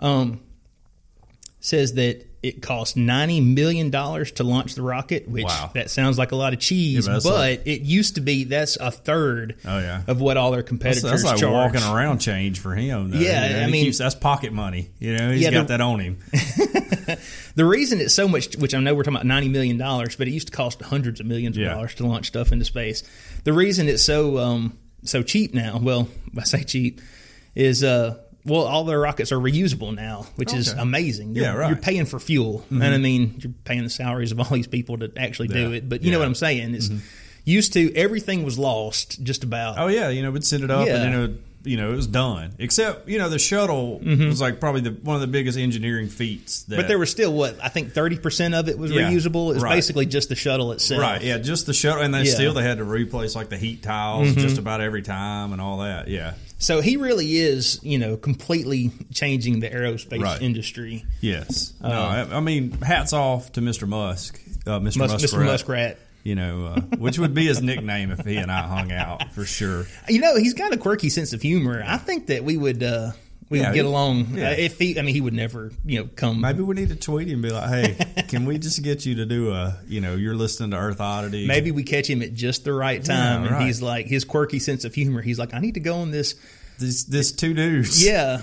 Um, 0.00 0.40
says 1.60 1.94
that 1.94 2.26
it 2.42 2.60
cost 2.60 2.96
ninety 2.96 3.40
million 3.40 3.90
dollars 3.90 4.32
to 4.32 4.42
launch 4.44 4.74
the 4.74 4.82
rocket, 4.82 5.28
which 5.28 5.44
Wow. 5.44 5.70
that 5.74 5.90
sounds 5.90 6.18
like 6.18 6.32
a 6.32 6.36
lot 6.36 6.52
of 6.52 6.58
cheese, 6.58 7.06
Yeah, 7.06 7.14
but 7.14 7.22
but, 7.22 7.32
like- 7.34 7.62
it 7.66 7.82
used 7.82 8.16
to 8.16 8.20
be 8.20 8.44
that's 8.44 8.76
a 8.76 8.90
third 8.90 9.56
Oh, 9.64 9.78
yeah. 9.78 10.02
of 10.08 10.20
what 10.20 10.36
all 10.36 10.50
their 10.50 10.62
competitors 10.64 11.02
that's 11.02 11.24
like 11.24 11.36
charge. 11.38 11.52
walking 11.74 11.88
around 11.88 12.18
change 12.18 12.58
for 12.58 12.74
him. 12.74 13.10
Though. 13.10 13.18
Yeah, 13.18 13.46
You 13.48 13.52
know, 13.56 13.62
I 13.62 13.66
mean- 13.70 13.84
keeps, 13.84 13.98
that's 13.98 14.14
pocket 14.16 14.52
money. 14.52 14.90
You 14.98 15.16
know, 15.16 15.30
he's 15.30 15.42
Yeah, 15.42 15.50
got 15.52 15.68
the- 15.68 15.76
that 15.76 15.80
on 15.80 16.00
him. 16.00 16.18
The 17.54 17.64
reason 17.66 18.00
it's 18.00 18.14
so 18.14 18.26
much, 18.28 18.56
which 18.56 18.74
I 18.74 18.80
know 18.80 18.94
we're 18.94 19.02
talking 19.02 19.16
about 19.16 19.26
ninety 19.26 19.48
million 19.48 19.76
dollars, 19.76 20.16
but 20.16 20.26
it 20.26 20.30
used 20.30 20.46
to 20.48 20.52
cost 20.56 20.80
hundreds 20.80 21.20
of 21.20 21.26
millions 21.26 21.56
of 21.56 21.62
Yeah. 21.62 21.74
dollars 21.74 21.94
to 21.96 22.06
launch 22.06 22.26
stuff 22.28 22.50
into 22.50 22.64
space. 22.64 23.02
The 23.44 23.52
reason 23.52 23.88
it's 23.88 24.02
so 24.02 24.38
um, 24.38 24.78
so 25.04 25.22
cheap 25.22 25.52
now, 25.52 25.78
well, 25.82 26.08
I 26.38 26.44
say 26.44 26.64
cheap, 26.64 27.00
is 27.54 27.84
uh, 27.84 28.16
well, 28.44 28.62
all 28.62 28.84
their 28.84 28.98
rockets 28.98 29.30
are 29.32 29.38
reusable 29.38 29.94
now, 29.94 30.26
which 30.36 30.52
is 30.52 30.68
amazing. 30.72 31.34
You're, 31.34 31.44
Yeah, 31.44 31.50
right. 31.54 31.60
Mm-hmm. 31.64 31.68
You're 31.74 31.82
paying 31.82 32.06
for 32.06 32.18
fuel, 32.18 32.64
and 32.70 32.82
I 32.84 32.98
mean, 32.98 33.36
you're 33.38 33.52
paying 33.64 33.82
the 33.84 33.90
salaries 33.90 34.32
of 34.32 34.40
all 34.40 34.46
these 34.46 34.66
people 34.66 34.98
to 34.98 35.12
actually 35.16 35.48
do 35.48 35.72
it. 35.72 35.88
But 35.88 36.02
you 36.02 36.10
know 36.10 36.18
Yeah. 36.18 36.18
Mm-hmm. 36.18 36.20
what 36.22 36.26
I'm 36.28 36.34
saying? 36.34 36.74
It's 36.74 36.90
used 37.44 37.72
to 37.74 37.94
everything 37.94 38.44
was 38.44 38.58
lost 38.58 39.22
just 39.22 39.44
about. 39.44 39.78
Oh 39.78 39.88
yeah, 39.88 40.08
you 40.08 40.22
know, 40.22 40.30
we'd 40.30 40.44
send 40.44 40.64
it 40.64 40.70
up, 40.70 40.86
Yeah. 40.86 40.96
and 40.96 41.04
then 41.04 41.12
it 41.14 41.18
would, 41.20 41.42
you 41.64 41.76
know 41.76 41.92
it 41.92 41.96
was 41.96 42.06
done. 42.06 42.52
Except 42.58 43.08
you 43.08 43.18
know 43.18 43.28
the 43.28 43.38
shuttle 43.38 43.98
was 44.00 44.40
like 44.40 44.60
probably 44.60 44.80
the 44.82 44.90
one 44.90 45.14
of 45.16 45.20
the 45.20 45.26
biggest 45.26 45.58
engineering 45.58 46.08
feats. 46.08 46.62
That, 46.64 46.72
Mm-hmm. 46.74 46.82
but 46.82 46.88
there 46.88 46.98
was 46.98 47.10
still 47.10 47.32
what 47.32 47.58
I 47.62 47.68
think 47.68 47.92
thirty 47.92 48.16
percent 48.18 48.54
of 48.54 48.68
it 48.68 48.78
was 48.78 48.90
Yeah, 48.90 49.10
reusable. 49.10 49.54
It's 49.54 49.62
right. 49.62 49.74
basically 49.74 50.06
just 50.06 50.28
the 50.28 50.34
shuttle 50.34 50.72
itself. 50.72 51.00
right, 51.00 51.22
yeah, 51.22 51.38
just 51.38 51.66
the 51.66 51.74
shuttle, 51.74 52.02
and 52.02 52.12
then 52.14 52.24
Yeah. 52.24 52.30
Mm-hmm. 52.32 52.36
still 52.36 52.54
they 52.54 52.62
had 52.62 52.78
to 52.78 52.84
replace 52.84 53.34
like 53.34 53.48
the 53.48 53.56
heat 53.58 53.82
tiles 53.82 54.34
just 54.34 54.58
about 54.58 54.80
every 54.80 55.02
time 55.02 55.52
and 55.52 55.60
all 55.60 55.78
that. 55.78 56.08
Yeah, 56.08 56.34
So 56.58 56.80
he 56.80 56.96
really 56.96 57.36
is, 57.36 57.78
you 57.82 57.98
know, 57.98 58.16
completely 58.16 58.90
changing 59.12 59.60
the 59.60 59.68
aerospace 59.70 60.20
Right. 60.22 60.42
industry. 60.42 61.04
yes. 61.20 61.72
no, 61.82 61.88
I, 61.90 62.36
I 62.36 62.40
mean, 62.40 62.72
hats 62.80 63.12
off 63.12 63.52
to 63.52 63.60
Mr. 63.60 63.86
Musk, 63.88 64.40
uh, 64.66 64.78
Mr. 64.80 64.82
Mus- 64.82 64.96
Muskrat. 64.96 65.20
Mr. 65.20 65.44
Muskrat. 65.44 65.98
You 66.24 66.36
know, 66.36 66.66
uh, 66.66 66.80
which 66.98 67.18
would 67.18 67.34
be 67.34 67.46
his 67.46 67.60
nickname 67.62 68.12
if 68.12 68.24
he 68.24 68.36
and 68.36 68.50
I 68.50 68.62
hung 68.62 68.92
out 68.92 69.32
for 69.32 69.44
sure. 69.44 69.86
You 70.08 70.20
know, 70.20 70.36
he's 70.36 70.54
got 70.54 70.72
a 70.72 70.76
quirky 70.76 71.08
sense 71.08 71.32
of 71.32 71.42
humor. 71.42 71.82
I 71.84 71.96
think 71.96 72.28
that 72.28 72.44
we 72.44 72.56
would 72.56 72.80
uh, 72.82 73.10
we 73.50 73.58
Yeah, 73.58 73.70
would 73.70 73.74
get 73.74 73.82
he- 73.82 73.88
along 73.88 74.26
yeah. 74.38 74.50
uh, 74.50 74.54
if 74.56 74.78
he. 74.78 74.98
I 74.98 75.02
mean, 75.02 75.14
he 75.16 75.20
would 75.20 75.34
never, 75.34 75.72
you 75.84 75.98
know, 76.00 76.08
come. 76.14 76.40
Maybe 76.40 76.62
we 76.62 76.76
need 76.76 76.90
to 76.90 76.94
tweet 76.96 77.26
him 77.26 77.34
and 77.34 77.42
be 77.42 77.50
like, 77.50 77.68
"Hey, 77.68 78.22
can 78.28 78.44
we 78.44 78.56
just 78.58 78.80
get 78.84 79.04
you 79.04 79.16
to 79.16 79.26
do 79.26 79.50
a, 79.50 79.78
you 79.88 80.00
know, 80.00 80.14
you're 80.14 80.36
listening 80.36 80.70
to 80.70 80.76
Earth 80.76 81.00
Oddity? 81.00 81.46
Maybe 81.48 81.72
we 81.72 81.82
catch 81.82 82.08
him 82.08 82.22
at 82.22 82.34
just 82.34 82.64
the 82.64 82.72
right 82.72 83.04
time, 83.04 83.44
Yeah, 83.44 83.56
and 83.56 83.64
he's 83.66 83.82
like 83.82 84.06
his 84.06 84.24
quirky 84.24 84.60
sense 84.60 84.84
of 84.84 84.94
humor. 84.94 85.22
He's 85.22 85.40
like, 85.40 85.52
I 85.54 85.58
need 85.58 85.74
to 85.74 85.80
go 85.80 85.96
on 85.96 86.12
this. 86.12 86.36
This, 86.82 87.04
this 87.04 87.32
two 87.32 87.54
dudes, 87.54 88.04
Yeah, 88.04 88.38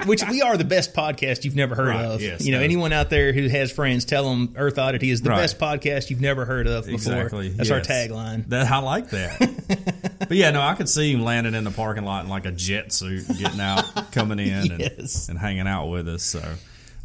which 0.04 0.22
we 0.28 0.42
are 0.42 0.56
the 0.58 0.64
best 0.64 0.92
podcast 0.92 1.44
you've 1.44 1.56
never 1.56 1.74
heard 1.74 1.88
Right, 1.88 2.04
of. 2.04 2.20
yes, 2.20 2.44
you 2.44 2.52
know, 2.52 2.58
no. 2.58 2.64
anyone 2.64 2.92
out 2.92 3.08
there 3.08 3.32
who 3.32 3.48
has 3.48 3.72
friends, 3.72 4.04
tell 4.04 4.28
them 4.28 4.52
Earth 4.56 4.78
Oddity 4.78 5.08
is 5.10 5.22
the 5.22 5.30
Right. 5.30 5.38
best 5.38 5.58
podcast 5.58 6.10
you've 6.10 6.20
never 6.20 6.44
heard 6.44 6.66
of 6.66 6.84
before. 6.84 6.94
Exactly. 7.14 7.48
That's 7.48 7.70
yes. 7.70 7.88
our 7.88 7.94
tagline. 7.94 8.46
That 8.48 8.70
I 8.70 8.78
like 8.78 9.08
that. 9.10 10.18
but 10.28 10.36
yeah, 10.36 10.50
no, 10.50 10.60
I 10.60 10.74
could 10.74 10.88
see 10.88 11.12
him 11.12 11.22
landing 11.22 11.54
in 11.54 11.64
the 11.64 11.70
parking 11.70 12.04
lot 12.04 12.24
in 12.24 12.30
like 12.30 12.44
a 12.44 12.52
jet 12.52 12.92
suit, 12.92 13.26
getting 13.38 13.60
out, 13.60 13.84
coming 14.12 14.38
in, 14.38 14.72
and, 14.72 14.80
Yes. 14.80 15.28
and 15.28 15.38
hanging 15.38 15.66
out 15.66 15.86
with 15.86 16.08
us. 16.08 16.22
So, 16.22 16.42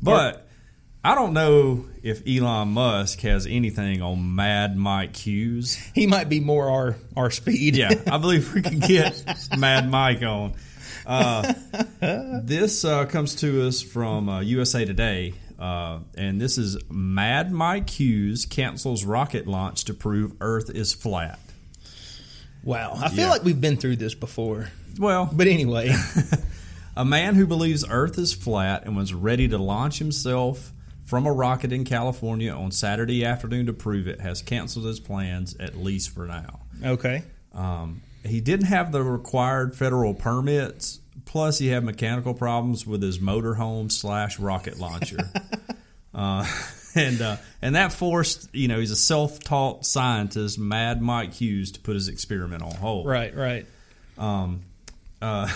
but 0.02 0.46
I 1.04 1.16
don't 1.16 1.32
know 1.34 1.86
if 2.04 2.24
Elon 2.28 2.70
Musk 2.70 3.22
has 3.22 3.46
anything 3.48 4.02
on 4.02 4.36
Mad 4.36 4.76
Mike 4.76 5.16
Hughes. 5.16 5.76
He 5.96 6.08
might 6.08 6.28
be 6.28 6.40
more 6.42 6.70
our 6.70 6.96
our 7.16 7.32
speed. 7.32 7.76
Yeah, 7.78 7.92
I 8.12 8.18
believe 8.18 8.54
we 8.54 8.62
can 8.62 8.80
get 8.80 9.24
Mad 9.58 9.90
Mike 9.90 10.22
on. 10.24 10.56
Uh, 11.10 11.54
this 12.44 12.86
uh, 12.86 13.06
comes 13.06 13.34
to 13.36 13.68
us 13.68 13.82
from 13.82 14.30
uh, 14.30 14.42
USA 14.42 14.86
Today, 14.86 15.34
uh, 15.58 16.00
and 16.16 16.40
this 16.40 16.60
is 16.60 16.78
Mad 16.90 17.52
Mike 17.52 17.90
Hughes 17.90 18.46
cancels 18.46 19.04
rocket 19.04 19.48
launch 19.48 19.86
to 19.86 19.96
prove 19.96 20.34
Earth 20.40 20.70
is 20.70 20.94
flat. 20.94 21.40
Wow, 22.64 22.94
I 22.96 23.10
feel 23.10 23.22
Yeah. 23.26 23.30
like 23.32 23.44
we've 23.44 23.60
been 23.60 23.78
through 23.78 23.96
this 23.96 24.14
before. 24.14 24.70
Well, 25.00 25.28
But 25.34 25.48
anyway, 25.48 25.96
a 26.96 27.06
man 27.06 27.34
who 27.34 27.48
believes 27.48 27.84
Earth 27.90 28.20
is 28.20 28.34
flat 28.34 28.86
and 28.86 28.96
was 28.96 29.12
ready 29.14 29.48
to 29.48 29.58
launch 29.58 29.98
himself 29.98 30.72
from 31.06 31.26
a 31.26 31.32
rocket 31.32 31.72
in 31.74 31.86
California 31.86 32.52
on 32.52 32.70
Saturday 32.70 33.26
afternoon 33.26 33.66
to 33.66 33.74
prove 33.74 34.08
it 34.08 34.22
has 34.22 34.44
canceled 34.44 34.86
his 34.86 35.00
plans, 35.00 35.56
at 35.60 35.76
least 35.76 36.12
for 36.12 36.28
now. 36.28 36.60
okay. 36.86 37.24
Um, 37.52 38.02
he 38.26 38.42
didn't 38.42 38.68
have 38.68 38.92
the 38.92 39.04
required 39.04 39.76
federal 39.76 40.14
permits, 40.14 41.00
plus 41.26 41.60
he 41.60 41.68
had 41.68 41.84
mechanical 41.84 42.34
problems 42.34 42.86
with 42.86 43.02
his 43.02 43.20
motorhome 43.20 43.92
slash 43.92 44.40
rocket 44.40 44.80
launcher. 44.80 45.32
uh, 46.14 46.46
and 46.96 47.22
uh, 47.22 47.38
and 47.62 47.76
that 47.76 47.94
forced 47.94 48.54
you 48.54 48.68
know 48.68 48.80
he's 48.80 48.92
a 48.92 48.96
self 48.96 49.40
taught 49.40 49.86
scientist, 49.86 50.60
Mad 50.60 51.02
Mike 51.02 51.34
Hughes, 51.34 51.72
to 51.74 51.80
put 51.80 51.96
his 51.96 52.08
experiment 52.08 52.64
on 52.64 52.74
hold. 52.74 53.08
Right, 53.08 53.36
right. 53.36 53.66
Um, 54.18 54.62
uh, 55.22 55.48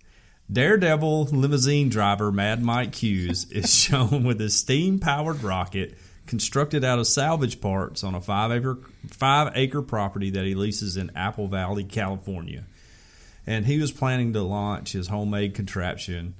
Daredevil 0.52 1.26
limousine 1.26 1.90
driver 1.90 2.32
Mad 2.32 2.62
Mike 2.62 2.94
Hughes 2.94 3.50
is 3.50 3.72
shown 3.72 4.24
with 4.24 4.40
his 4.40 4.54
steam 4.54 4.98
powered 4.98 5.42
rocket 5.42 5.94
constructed 6.28 6.84
out 6.84 6.98
of 6.98 7.06
salvage 7.06 7.60
parts 7.60 8.04
on 8.04 8.14
a 8.14 8.20
five 8.20 8.52
acre 8.52 8.78
five 9.08 9.52
acre 9.56 9.82
property 9.82 10.30
that 10.30 10.44
he 10.44 10.54
leases 10.54 10.96
in 10.96 11.10
Apple 11.16 11.48
Valley, 11.48 11.82
California. 11.82 12.64
And 13.46 13.66
he 13.66 13.80
was 13.80 13.90
planning 13.90 14.34
to 14.34 14.42
launch 14.42 14.92
his 14.92 15.08
homemade 15.08 15.54
contraption 15.54 16.34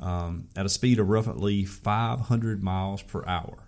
um, 0.00 0.48
at 0.56 0.64
a 0.64 0.68
speed 0.68 1.00
of 1.00 1.08
roughly 1.08 1.64
500 1.64 2.62
miles 2.62 3.02
per 3.02 3.24
hour. 3.26 3.58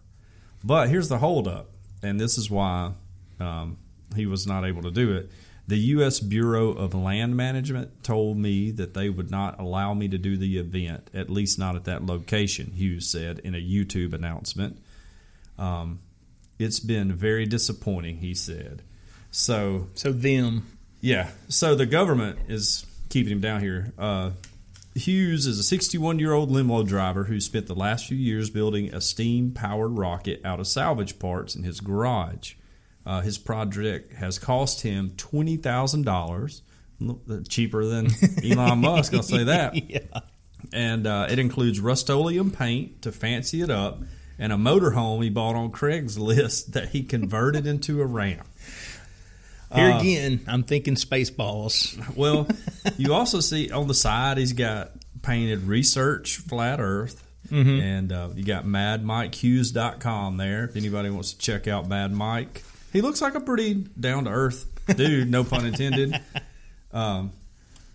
But 0.63 0.89
here's 0.89 1.09
the 1.09 1.19
holdup, 1.19 1.71
and 2.03 2.21
this 2.21 2.39
is 2.39 2.49
why 2.49 2.93
um, 3.41 3.79
he 4.15 4.27
was 4.27 4.47
not 4.47 4.65
able 4.65 4.83
to 4.83 4.91
do 4.93 5.17
it. 5.17 5.31
The 5.67 5.79
U.S. 5.79 6.21
Bureau 6.21 6.69
of 6.71 6.95
Land 6.95 7.37
Management 7.37 8.05
told 8.05 8.37
me 8.37 8.71
that 8.73 8.95
they 8.95 9.09
would 9.09 9.31
not 9.31 9.59
allow 9.59 9.95
me 9.95 10.09
to 10.09 10.19
do 10.19 10.37
the 10.37 10.59
event, 10.59 11.11
at 11.15 11.31
least 11.31 11.59
not 11.59 11.75
at 11.75 11.85
that 11.85 12.05
location, 12.05 12.73
Hughes 12.73 13.11
said 13.11 13.41
in 13.41 13.55
a 13.55 13.59
YouTube 13.59 14.13
announcement. 14.13 14.79
Um, 15.59 16.01
it's 16.59 16.81
been 16.81 17.13
very 17.13 17.47
disappointing, 17.47 18.19
he 18.19 18.35
said. 18.35 18.83
So, 19.31 19.89
So 19.95 20.13
them. 20.13 20.67
yeah, 21.01 21.31
so 21.49 21.75
the 21.75 21.87
government 21.87 22.39
is 22.49 22.87
keeping 23.09 23.33
him 23.33 23.41
down 23.41 23.61
here. 23.61 23.93
Uh, 23.99 24.31
Hughes 24.95 25.47
is 25.47 25.59
a 25.59 25.65
61 25.65 26.21
year 26.21 26.33
old 26.33 26.53
limo 26.53 26.85
driver 26.85 27.25
who 27.25 27.41
spent 27.41 27.67
the 27.67 27.75
last 27.75 28.07
few 28.07 28.17
years 28.17 28.49
building 28.51 28.95
a 28.95 29.01
steam 29.01 29.51
powered 29.51 29.99
rocket 29.99 30.41
out 30.45 30.61
of 30.61 30.69
salvage 30.69 31.19
parts 31.19 31.57
in 31.57 31.65
his 31.65 31.81
garage. 31.81 32.55
Uh, 33.05 33.21
his 33.21 33.37
project 33.37 34.13
has 34.15 34.39
cost 34.39 34.83
him 34.83 35.11
$20,000, 35.17 36.61
cheaper 37.49 37.85
than 37.85 38.07
Elon 38.45 38.79
Musk, 38.81 39.13
I'll 39.15 39.23
say 39.23 39.45
that. 39.45 39.75
Yeah. 39.91 40.21
And 40.73 41.07
uh, 41.07 41.27
it 41.29 41.39
includes 41.39 41.81
Rust-Oleum 41.81 42.51
paint 42.51 43.03
to 43.03 43.13
fancy 43.13 43.61
it 43.61 43.71
up 43.71 44.01
and 44.39 44.53
a 44.53 44.57
motorhome 44.57 45.23
he 45.23 45.31
bought 45.31 45.55
on 45.57 45.71
Craigslist 45.73 46.67
that 46.73 46.89
he 46.91 47.03
converted 47.03 47.67
into 47.67 48.01
a 48.01 48.07
ramp. 48.07 48.47
Here 49.75 49.91
Uh, 49.91 50.01
again, 50.01 50.41
I'm 50.47 50.63
thinking 50.63 50.95
Spaceballs. 50.95 52.15
Well, 52.17 52.47
you 52.97 53.13
also 53.15 53.41
see 53.41 53.71
on 53.71 53.89
the 53.89 53.95
side 53.95 54.39
he's 54.39 54.53
got 54.53 54.93
painted 55.23 55.63
research 55.63 56.37
flat 56.37 56.81
earth. 56.81 57.21
And 57.51 58.11
uh, 58.11 58.31
you 58.35 58.43
got 58.43 58.65
madmikehughes.com 58.65 60.37
there 60.39 60.65
if 60.65 60.77
anybody 60.77 61.11
wants 61.11 61.35
to 61.35 61.39
check 61.39 61.69
out 61.69 61.89
Mad 61.89 62.11
Mike. 62.13 62.65
He 62.93 63.01
looks 63.01 63.21
like 63.21 63.35
a 63.35 63.41
pretty 63.41 63.75
down 63.75 64.25
to 64.25 64.31
earth 64.31 64.67
dude, 64.97 65.31
no 65.31 65.45
pun 65.45 65.67
intended. 65.67 66.21
Um, 66.93 67.33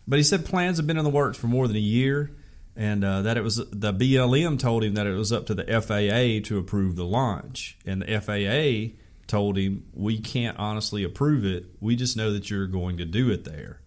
but 0.10 0.18
he 0.20 0.24
said 0.24 0.44
plans 0.44 0.76
have 0.76 0.86
been 0.86 0.98
in 0.98 1.06
the 1.06 1.10
works 1.10 1.38
for 1.38 1.48
more 1.48 1.68
than 1.70 1.78
a 1.78 1.80
year, 1.80 2.32
and 2.80 3.04
uh, 3.04 3.22
that 3.24 3.38
it 3.38 3.44
was 3.44 3.58
the 3.58 3.94
BLM 3.94 4.58
told 4.58 4.84
him 4.84 4.94
that 4.96 5.06
it 5.06 5.14
was 5.14 5.32
up 5.32 5.46
to 5.48 5.54
the 5.54 5.64
FAA 5.66 6.48
to 6.48 6.58
approve 6.58 6.96
the 6.96 7.06
launch, 7.06 7.78
and 7.86 8.02
the 8.02 8.20
FAA 8.22 8.96
told 9.28 9.58
him 9.58 9.84
we 9.94 10.18
can't 10.18 10.58
honestly 10.58 11.04
approve 11.04 11.46
it. 11.46 11.66
We 11.80 11.96
just 11.96 12.16
know 12.18 12.32
that 12.34 12.50
you're 12.50 12.66
going 12.68 12.98
to 12.98 13.06
do 13.06 13.30
it 13.30 13.44
there. 13.44 13.82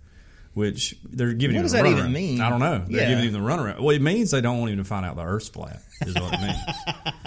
Which 0.54 0.94
they're 1.08 1.32
giving 1.32 1.56
What 1.56 1.60
him 1.60 1.62
does 1.64 1.72
the 1.72 1.78
that 1.78 1.84
runaround. 1.86 1.98
even 2.00 2.12
mean? 2.12 2.40
I 2.42 2.50
don't 2.50 2.60
know. 2.60 2.84
They're 2.86 3.00
Yeah. 3.08 3.08
giving 3.16 3.24
him 3.24 3.32
the 3.32 3.38
runaround. 3.38 3.80
Well, 3.80 3.96
it 3.96 4.02
means 4.02 4.30
they 4.32 4.42
don't 4.42 4.58
want 4.60 4.70
him 4.72 4.78
to 4.78 4.84
find 4.84 5.06
out 5.06 5.16
the 5.16 5.22
Earth's 5.24 5.48
flat. 5.48 5.80
Is 6.02 6.14
what 6.14 6.34
it 6.34 6.40
means. 6.42 6.58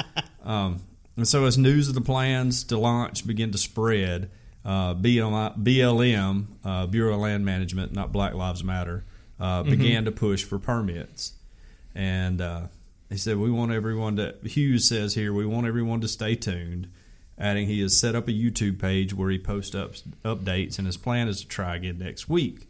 um, 0.44 0.82
and 1.18 1.28
so 1.28 1.46
as 1.46 1.58
news 1.58 1.88
of 1.90 1.96
the 1.96 2.02
plans 2.02 2.66
to 2.66 2.78
launch 2.78 3.26
began 3.26 3.50
to 3.52 3.58
spread, 3.58 4.30
uh, 4.64 4.94
BLM, 4.94 5.58
BLM 5.64 6.46
uh, 6.64 6.86
Bureau 6.86 7.16
of 7.16 7.20
Land 7.22 7.44
Management, 7.46 7.94
not 7.94 8.12
Black 8.12 8.36
Lives 8.36 8.64
Matter, 8.64 9.04
uh, 9.40 9.64
Mm-hmm. 9.64 9.70
began 9.72 10.06
to 10.06 10.12
push 10.12 10.44
for 10.44 10.60
permits. 10.60 11.34
And 11.96 12.42
uh, 12.42 12.68
he 13.10 13.18
said, 13.18 13.38
"We 13.38 13.50
want 13.50 13.72
everyone 13.72 14.18
to." 14.18 14.36
Hughes 14.44 14.88
says 14.88 15.16
here, 15.16 15.34
"We 15.34 15.46
want 15.46 15.66
everyone 15.66 16.02
to 16.02 16.08
stay 16.08 16.36
tuned." 16.36 16.90
Adding, 17.38 17.68
he 17.68 17.82
has 17.82 17.98
set 17.98 18.16
up 18.16 18.28
a 18.28 18.32
YouTube 18.32 18.80
page 18.80 19.14
where 19.14 19.30
he 19.30 19.40
posts 19.40 19.76
up 19.76 19.94
updates, 20.24 20.78
and 20.78 20.86
his 20.86 20.98
plan 20.98 21.28
is 21.28 21.42
to 21.42 21.48
try 21.48 21.76
again 21.76 21.98
next 21.98 22.30
week. 22.30 22.68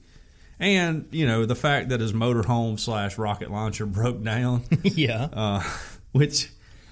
And 0.60 1.08
you 1.12 1.25
know 1.27 1.46
the 1.46 1.55
fact 1.55 1.89
that 1.89 2.00
his 2.00 2.13
motorhome 2.13 2.79
slash 2.79 3.17
rocket 3.17 3.51
launcher 3.51 3.86
broke 3.88 4.24
down, 4.24 4.63
yeah. 4.84 5.27
uh, 5.34 5.63
which 6.12 6.50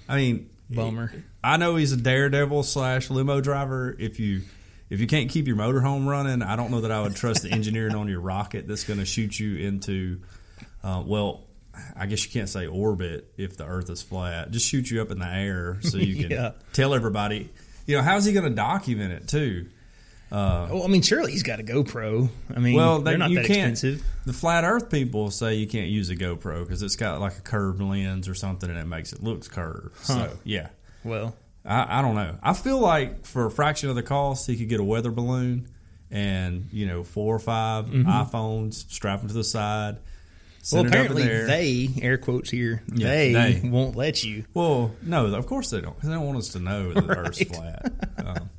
I 0.08 0.16
mean, 0.16 0.50
Bummer. 0.70 1.12
I 1.42 1.56
know 1.56 1.76
he's 1.76 1.92
a 1.92 1.96
daredevil 1.96 2.62
slash 2.64 3.10
limo 3.10 3.40
driver. 3.40 3.94
If 3.98 4.18
you 4.18 4.42
if 4.90 5.00
you 5.00 5.06
can't 5.06 5.30
keep 5.30 5.46
your 5.46 5.56
motorhome 5.56 6.06
running, 6.06 6.42
I 6.42 6.56
don't 6.56 6.70
know 6.70 6.82
that 6.82 6.92
I 6.92 7.02
would 7.02 7.16
trust 7.16 7.42
the 7.42 7.50
engineering 7.52 7.94
on 7.94 8.08
your 8.08 8.20
rocket 8.20 8.66
that's 8.68 8.84
going 8.84 8.98
to 8.98 9.04
shoot 9.06 9.38
you 9.38 9.56
into. 9.56 10.20
Uh, 10.82 11.02
well, 11.04 11.43
I 11.96 12.06
guess 12.06 12.24
you 12.24 12.30
can't 12.30 12.48
say 12.48 12.66
orbit 12.66 13.32
if 13.36 13.56
the 13.56 13.64
Earth 13.64 13.90
is 13.90 14.02
flat. 14.02 14.50
Just 14.50 14.66
shoot 14.66 14.90
you 14.90 15.00
up 15.02 15.10
in 15.10 15.18
the 15.18 15.26
air 15.28 15.78
so 15.82 15.98
you 15.98 16.16
can 16.22 16.30
Yeah. 16.30 16.52
tell 16.72 16.94
everybody. 16.94 17.50
You 17.86 17.96
know, 17.96 18.02
how's 18.02 18.24
he 18.24 18.32
going 18.32 18.48
to 18.48 18.54
document 18.54 19.12
it 19.12 19.28
too? 19.28 19.66
well, 20.30 20.82
I 20.82 20.88
mean, 20.88 21.02
surely 21.02 21.32
he's 21.32 21.42
got 21.44 21.60
a 21.60 21.62
GoPro. 21.62 22.28
I 22.54 22.58
mean, 22.58 22.74
Well, 22.74 23.00
they're 23.00 23.18
not 23.18 23.30
you 23.30 23.36
that 23.36 23.46
expensive. 23.46 24.02
The 24.26 24.32
flat 24.32 24.64
Earth 24.64 24.90
people 24.90 25.30
say 25.30 25.54
you 25.54 25.66
can't 25.66 25.88
use 25.88 26.10
a 26.10 26.16
GoPro 26.16 26.64
because 26.64 26.82
it's 26.82 26.96
got 26.96 27.20
like 27.20 27.38
a 27.38 27.40
curved 27.40 27.80
lens 27.80 28.28
or 28.28 28.34
something, 28.34 28.68
and 28.68 28.78
it 28.78 28.86
makes 28.86 29.12
it 29.12 29.22
looks 29.22 29.48
curved. 29.48 29.94
Huh. 29.98 30.02
So 30.30 30.38
yeah, 30.44 30.68
Well, 31.04 31.36
I, 31.64 31.98
I 31.98 32.02
don't 32.02 32.16
know. 32.16 32.36
I 32.42 32.52
feel 32.52 32.78
like 32.80 33.24
for 33.26 33.46
a 33.46 33.50
fraction 33.50 33.90
of 33.90 33.94
the 33.96 34.02
cost, 34.02 34.46
he 34.46 34.56
could 34.56 34.68
get 34.68 34.80
a 34.80 34.84
weather 34.84 35.10
balloon 35.12 35.68
and 36.10 36.68
you 36.72 36.86
know 36.86 37.02
four 37.02 37.34
or 37.34 37.38
5 37.38 37.86
mm-hmm. 37.86 38.08
iPhones, 38.08 38.90
strap 38.90 39.20
them 39.20 39.28
to 39.28 39.34
the 39.34 39.44
side. 39.44 39.98
Well, 40.72 40.82
send 40.84 40.94
it 40.94 40.98
up 40.98 41.10
in 41.10 41.16
apparently 41.16 41.46
they 41.46 41.88
air 42.02 42.16
quotes 42.16 42.50
here. 42.50 42.82
Yeah, 42.92 43.06
they, 43.08 43.32
they. 43.60 43.68
won't 43.68 43.96
let 43.96 44.24
you. 44.24 44.44
Well, 44.54 44.92
no, 45.02 45.26
of 45.34 45.46
course 45.46 45.70
they 45.70 45.80
don't. 45.80 45.98
they 46.00 46.08
don't 46.08 46.24
want 46.24 46.38
us 46.38 46.48
to 46.50 46.60
know 46.60 46.92
that 46.92 47.06
the 47.06 47.16
Earth's 47.18 47.42
flat. 47.44 47.92
Um, 48.24 48.50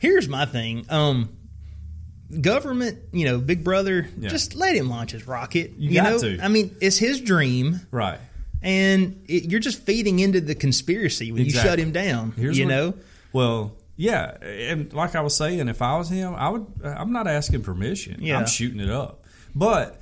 Here's 0.00 0.28
my 0.28 0.44
thing. 0.44 0.84
Um, 0.90 1.30
government, 2.40 2.98
you 3.12 3.24
know, 3.24 3.38
Big 3.38 3.64
Brother, 3.64 4.08
Yeah. 4.18 4.28
just 4.28 4.54
let 4.54 4.74
him 4.76 4.88
launch 4.90 5.12
his 5.12 5.26
rocket. 5.26 5.72
You 5.78 5.90
You, 5.90 5.94
got 6.02 6.10
know, 6.12 6.18
to. 6.18 6.38
I 6.44 6.48
mean, 6.48 6.76
it's 6.80 6.98
his 6.98 7.20
dream, 7.20 7.80
right. 7.90 8.18
and 8.62 9.24
it, 9.26 9.50
you're 9.50 9.60
just 9.60 9.82
feeding 9.82 10.18
into 10.18 10.40
the 10.40 10.54
conspiracy 10.54 11.32
when 11.32 11.44
you 11.44 11.50
shut 11.50 11.78
him 11.78 11.92
down. 11.92 12.32
Here's 12.32 12.58
you 12.58 12.66
what- 12.66 12.70
know, 12.70 12.94
Well, 13.32 13.76
yeah, 13.96 14.36
and 14.42 14.92
like 14.92 15.16
I 15.16 15.22
was 15.22 15.34
saying, 15.34 15.66
if 15.68 15.82
I 15.82 15.96
was 15.98 16.08
him, 16.08 16.34
I 16.34 16.50
would. 16.50 16.66
I'm 16.84 17.12
not 17.12 17.26
asking 17.26 17.62
permission. 17.62 18.18
Yeah. 18.20 18.38
I'm 18.38 18.46
shooting 18.46 18.80
it 18.80 18.90
up. 18.90 19.24
But 19.56 20.00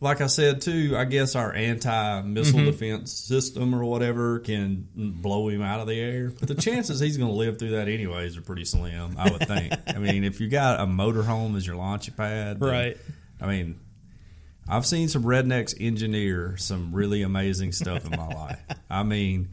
like 0.00 0.20
I 0.20 0.26
said 0.28 0.60
too, 0.62 0.94
I 0.96 1.04
guess 1.04 1.34
our 1.34 1.52
anti-missile 1.52 2.60
Mm-hmm. 2.60 2.70
defense 2.70 3.12
system 3.12 3.74
or 3.74 3.84
whatever 3.84 4.38
can 4.38 4.86
blow 4.94 5.48
him 5.48 5.62
out 5.62 5.80
of 5.80 5.86
the 5.88 5.98
air. 6.00 6.30
But 6.30 6.48
the 6.48 6.54
chances 6.54 7.00
he's 7.00 7.16
going 7.16 7.30
to 7.30 7.36
live 7.36 7.58
through 7.58 7.70
that 7.70 7.88
anyways 7.88 8.36
are 8.36 8.42
pretty 8.42 8.64
slim. 8.64 9.16
I 9.18 9.30
would 9.30 9.46
think. 9.48 9.72
I 9.88 9.98
mean, 9.98 10.24
if 10.24 10.40
you 10.40 10.48
got 10.48 10.80
a 10.80 10.84
motorhome 10.86 11.56
as 11.56 11.66
your 11.66 11.76
launch 11.76 12.14
pad, 12.16 12.60
then- 12.60 12.68
Right. 12.68 12.96
I 13.40 13.46
mean. 13.46 13.80
I've 14.70 14.84
seen 14.84 15.08
some 15.08 15.22
rednecks 15.24 15.74
engineer 15.80 16.58
some 16.58 16.92
really 16.92 17.22
amazing 17.22 17.72
stuff 17.72 18.04
in 18.04 18.10
my 18.10 18.28
life. 18.34 18.60
I 18.90 19.02
mean, 19.02 19.48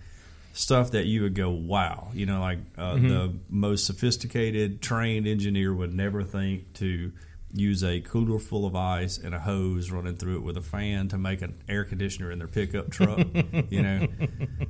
stuff 0.51 0.91
that 0.91 1.05
you 1.05 1.21
would 1.21 1.35
go, 1.35 1.51
wow. 1.51 2.09
You 2.13 2.25
know, 2.25 2.41
like 2.41 2.59
uh, 2.77 2.95
the 2.95 3.33
most 3.49 3.85
sophisticated 3.85 4.81
trained 4.81 5.25
engineer 5.25 5.73
would 5.73 5.93
never 5.93 6.23
think 6.25 6.73
to 6.73 7.13
use 7.55 7.83
a 7.83 8.01
cooler 8.01 8.39
full 8.39 8.65
of 8.65 8.75
ice 8.75 9.17
and 9.17 9.33
a 9.33 9.39
hose 9.39 9.89
running 9.91 10.15
through 10.17 10.35
it 10.37 10.43
with 10.43 10.57
a 10.57 10.61
fan 10.61 11.07
to 11.09 11.17
make 11.17 11.41
an 11.41 11.55
air 11.69 11.83
conditioner 11.85 12.31
in 12.31 12.39
their 12.39 12.47
pickup 12.47 12.89
truck. 12.91 13.19
you 13.69 13.81
know, 13.81 14.07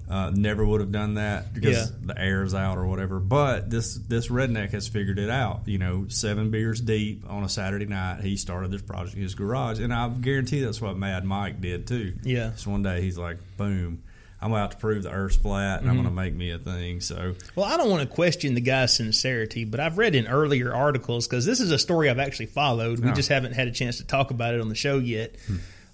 uh, 0.10 0.32
never 0.34 0.64
would 0.66 0.82
have 0.82 0.92
done 0.92 1.16
that 1.16 1.54
because 1.54 1.90
Yeah. 1.92 1.96
the 2.14 2.20
air 2.22 2.44
is 2.44 2.54
out 2.54 2.78
or 2.78 2.86
whatever. 2.88 3.20
But 3.20 3.70
this 3.70 3.96
this 3.96 4.28
redneck 4.30 4.72
has 4.72 4.88
figured 4.88 5.20
it 5.20 5.30
out. 5.30 5.68
You 5.68 5.78
know, 5.78 6.06
seven 6.10 6.52
beers 6.52 6.80
deep 6.82 7.24
on 7.30 7.44
a 7.44 7.50
Saturday 7.50 7.86
night, 7.86 8.22
he 8.22 8.38
started 8.38 8.72
this 8.72 8.82
project 8.82 9.16
in 9.16 9.24
his 9.24 9.36
garage, 9.36 9.80
and 9.80 9.94
I 9.94 10.08
guarantee 10.10 10.62
that's 10.62 10.82
what 10.82 10.98
Mad 10.98 11.26
Mike 11.26 11.62
did 11.62 11.88
too. 11.88 12.14
Yeah. 12.24 12.50
Just 12.52 12.68
one 12.68 12.84
day 12.84 13.02
he's 13.02 13.18
like, 13.18 13.38
boom. 13.58 14.04
I'm 14.46 14.52
about 14.52 14.72
to 14.72 14.78
prove 14.78 15.04
the 15.04 15.12
Earth's 15.12 15.36
flat, 15.38 15.82
and 15.82 15.90
I'm 15.90 15.96
going 15.96 16.08
to 16.08 16.14
make 16.14 16.36
me 16.36 16.52
a 16.52 16.60
thing. 16.60 17.02
So, 17.02 17.34
Well, 17.56 17.66
I 17.66 17.78
don't 17.78 17.90
want 17.90 18.08
to 18.08 18.16
question 18.16 18.54
the 18.54 18.62
guy's 18.62 18.94
sincerity, 18.96 19.66
but 19.66 19.80
I've 19.80 19.98
read 19.98 20.14
in 20.14 20.28
earlier 20.28 20.74
articles 20.74 21.28
because 21.28 21.46
this 21.46 21.60
is 21.60 21.72
a 21.72 21.80
story 21.80 22.10
I've 22.10 22.20
actually 22.20 22.46
followed. 22.46 23.00
We 23.00 23.10
Oh. 23.10 23.14
just 23.14 23.30
haven't 23.30 23.54
had 23.54 23.68
a 23.68 23.72
chance 23.72 23.98
to 23.98 24.06
talk 24.06 24.30
about 24.30 24.54
it 24.54 24.62
on 24.62 24.70
the 24.70 24.76
show 24.76 25.00
yet. 25.00 25.36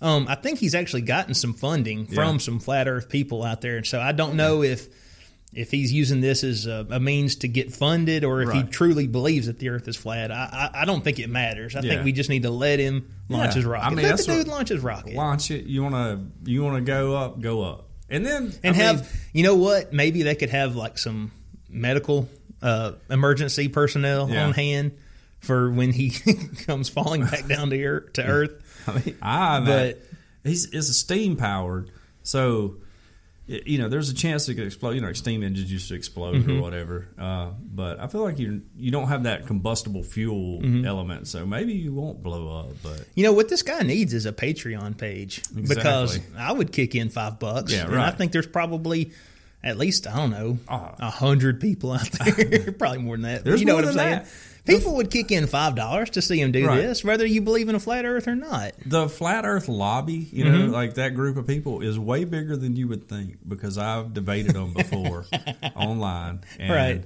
Um, 0.01 0.25
I 0.27 0.35
think 0.35 0.59
he's 0.59 0.75
actually 0.75 1.03
gotten 1.03 1.33
some 1.33 1.53
funding 1.53 2.07
from 2.07 2.15
Hmm. 2.15 2.31
Yeah. 2.33 2.37
some 2.39 2.59
flat 2.59 2.87
Earth 2.87 3.07
people 3.07 3.43
out 3.43 3.61
there, 3.61 3.77
and 3.77 3.85
so 3.85 3.99
I 4.01 4.11
don't 4.11 4.35
know 4.35 4.63
if 4.63 4.87
if 5.53 5.69
he's 5.69 5.91
using 5.91 6.21
this 6.21 6.45
as 6.45 6.65
a, 6.65 6.87
a 6.91 6.99
means 6.99 7.35
to 7.35 7.47
get 7.49 7.73
funded 7.73 8.23
or 8.23 8.41
if 8.41 8.51
he 8.53 8.63
truly 8.63 9.05
believes 9.05 9.47
that 9.47 9.59
the 9.59 9.67
Earth 9.67 9.85
is 9.85 9.97
flat. 9.97 10.31
I, 10.31 10.69
I, 10.73 10.81
I 10.83 10.85
don't 10.85 11.03
think 11.03 11.19
it 11.19 11.29
matters. 11.29 11.75
I 11.75 11.81
Yeah. 11.81 11.91
think 11.95 12.05
we 12.05 12.13
just 12.13 12.29
need 12.29 12.43
to 12.43 12.49
let 12.49 12.79
him 12.79 13.09
launch 13.27 13.49
Yeah. 13.51 13.55
his 13.55 13.65
rocket. 13.65 13.85
I 13.85 13.89
mean, 13.89 14.05
let 14.05 14.17
the 14.17 14.23
dude 14.23 14.47
launch 14.47 14.69
his 14.69 14.79
rocket. 14.81 15.13
Launch 15.13 15.51
it. 15.51 15.65
You 15.65 15.83
want 15.83 15.95
to 15.95 16.49
you 16.49 16.63
want 16.63 16.77
to 16.77 16.81
go 16.81 17.15
up, 17.17 17.41
go 17.41 17.63
up, 17.63 17.89
and 18.11 18.25
then 18.25 18.53
and 18.63 18.75
I 18.75 18.79
have 18.79 19.01
mean, 19.01 19.09
you 19.33 19.43
know 19.43 19.55
what? 19.55 19.93
Maybe 19.93 20.21
they 20.23 20.35
could 20.35 20.49
have 20.51 20.75
like 20.75 20.97
some 20.99 21.31
medical 21.69 22.29
uh, 22.61 22.91
emergency 23.09 23.67
personnel 23.69 24.29
Yeah. 24.29 24.45
on 24.45 24.53
hand 24.53 24.91
for 25.39 25.71
when 25.71 25.91
he 25.91 26.09
comes 26.67 26.89
falling 26.89 27.21
back 27.25 27.47
down 27.47 27.69
to 27.71 27.83
earth. 27.83 28.13
To 28.13 28.23
earth. 28.25 28.83
I 28.87 28.93
mean, 28.99 29.17
I 29.21 29.59
But- 29.65 30.01
he's 30.43 30.65
it's 30.65 30.89
a 30.89 30.93
steam 30.93 31.35
powered, 31.37 31.89
so 32.23 32.75
you 33.65 33.77
know 33.77 33.89
there's 33.89 34.09
a 34.09 34.13
chance 34.13 34.47
it 34.49 34.55
could 34.55 34.65
explode. 34.65 34.91
You 34.91 35.01
know, 35.01 35.07
like 35.07 35.15
steam 35.15 35.43
engines 35.43 35.71
used 35.71 35.87
to 35.89 35.95
explode 35.95 36.35
Mm-hmm. 36.35 36.57
or 36.57 36.61
whatever. 36.61 37.07
Uh, 37.19 37.51
but 37.61 37.99
I 37.99 38.07
feel 38.07 38.21
like 38.23 38.39
you 38.39 38.61
you 38.77 38.91
don't 38.91 39.07
have 39.07 39.23
that 39.23 39.47
combustible 39.47 40.03
fuel 40.03 40.59
Mm-hmm. 40.61 40.85
element, 40.85 41.27
so 41.27 41.45
maybe 41.45 41.73
you 41.73 41.93
won't 41.93 42.21
blow 42.23 42.59
up. 42.59 42.69
But 42.83 43.05
You 43.15 43.23
know 43.23 43.33
what 43.33 43.49
this 43.49 43.61
guy 43.61 43.81
needs 43.81 44.13
is 44.13 44.25
a 44.25 44.31
Patreon 44.31 44.97
page 44.97 45.41
because 45.53 46.19
I 46.37 46.51
would 46.51 46.71
kick 46.71 46.95
in 46.95 47.09
five 47.09 47.39
bucks. 47.39 47.73
Yeah, 47.73 47.85
and 47.87 47.95
I 47.99 48.11
think 48.11 48.31
there's 48.31 48.47
probably 48.47 49.11
at 49.63 49.77
least 49.77 50.07
I 50.07 50.15
don't 50.15 50.31
know 50.31 50.57
Ah. 50.67 50.95
a 50.99 51.09
hundred 51.09 51.61
people 51.61 51.91
out 51.93 52.09
there, 52.25 52.71
probably 52.71 52.97
more 52.99 53.15
than 53.15 53.23
that. 53.23 53.43
There's 53.43 53.59
you 53.59 53.65
know 53.67 53.73
more 53.73 53.83
what 53.83 53.89
I'm 53.91 53.95
than 53.97 54.05
saying? 54.05 54.19
that. 54.23 54.27
People 54.65 54.95
would 54.97 55.09
kick 55.09 55.31
in 55.31 55.47
five 55.47 55.75
dollars 55.75 56.11
to 56.11 56.21
see 56.21 56.39
him 56.39 56.51
do 56.51 56.65
Right. 56.67 56.77
this, 56.81 57.03
whether 57.03 57.25
you 57.25 57.41
believe 57.41 57.67
in 57.67 57.75
a 57.75 57.79
flat 57.79 58.05
Earth 58.05 58.27
or 58.27 58.35
not. 58.35 58.73
the 58.85 59.09
flat 59.09 59.43
Earth 59.45 59.67
lobby, 59.67 60.29
you 60.31 60.45
know, 60.45 60.51
Mm-hmm. 60.51 60.71
like 60.71 60.93
that 60.95 61.15
group 61.15 61.35
of 61.37 61.47
people 61.47 61.81
is 61.81 61.97
way 61.97 62.23
bigger 62.25 62.55
than 62.55 62.75
you 62.75 62.87
would 62.87 63.07
think 63.09 63.37
because 63.47 63.77
I've 63.77 64.13
debated 64.13 64.53
them 64.53 64.73
before 64.73 65.25
online. 65.75 66.41
And 66.59 66.69
Right. 66.69 67.03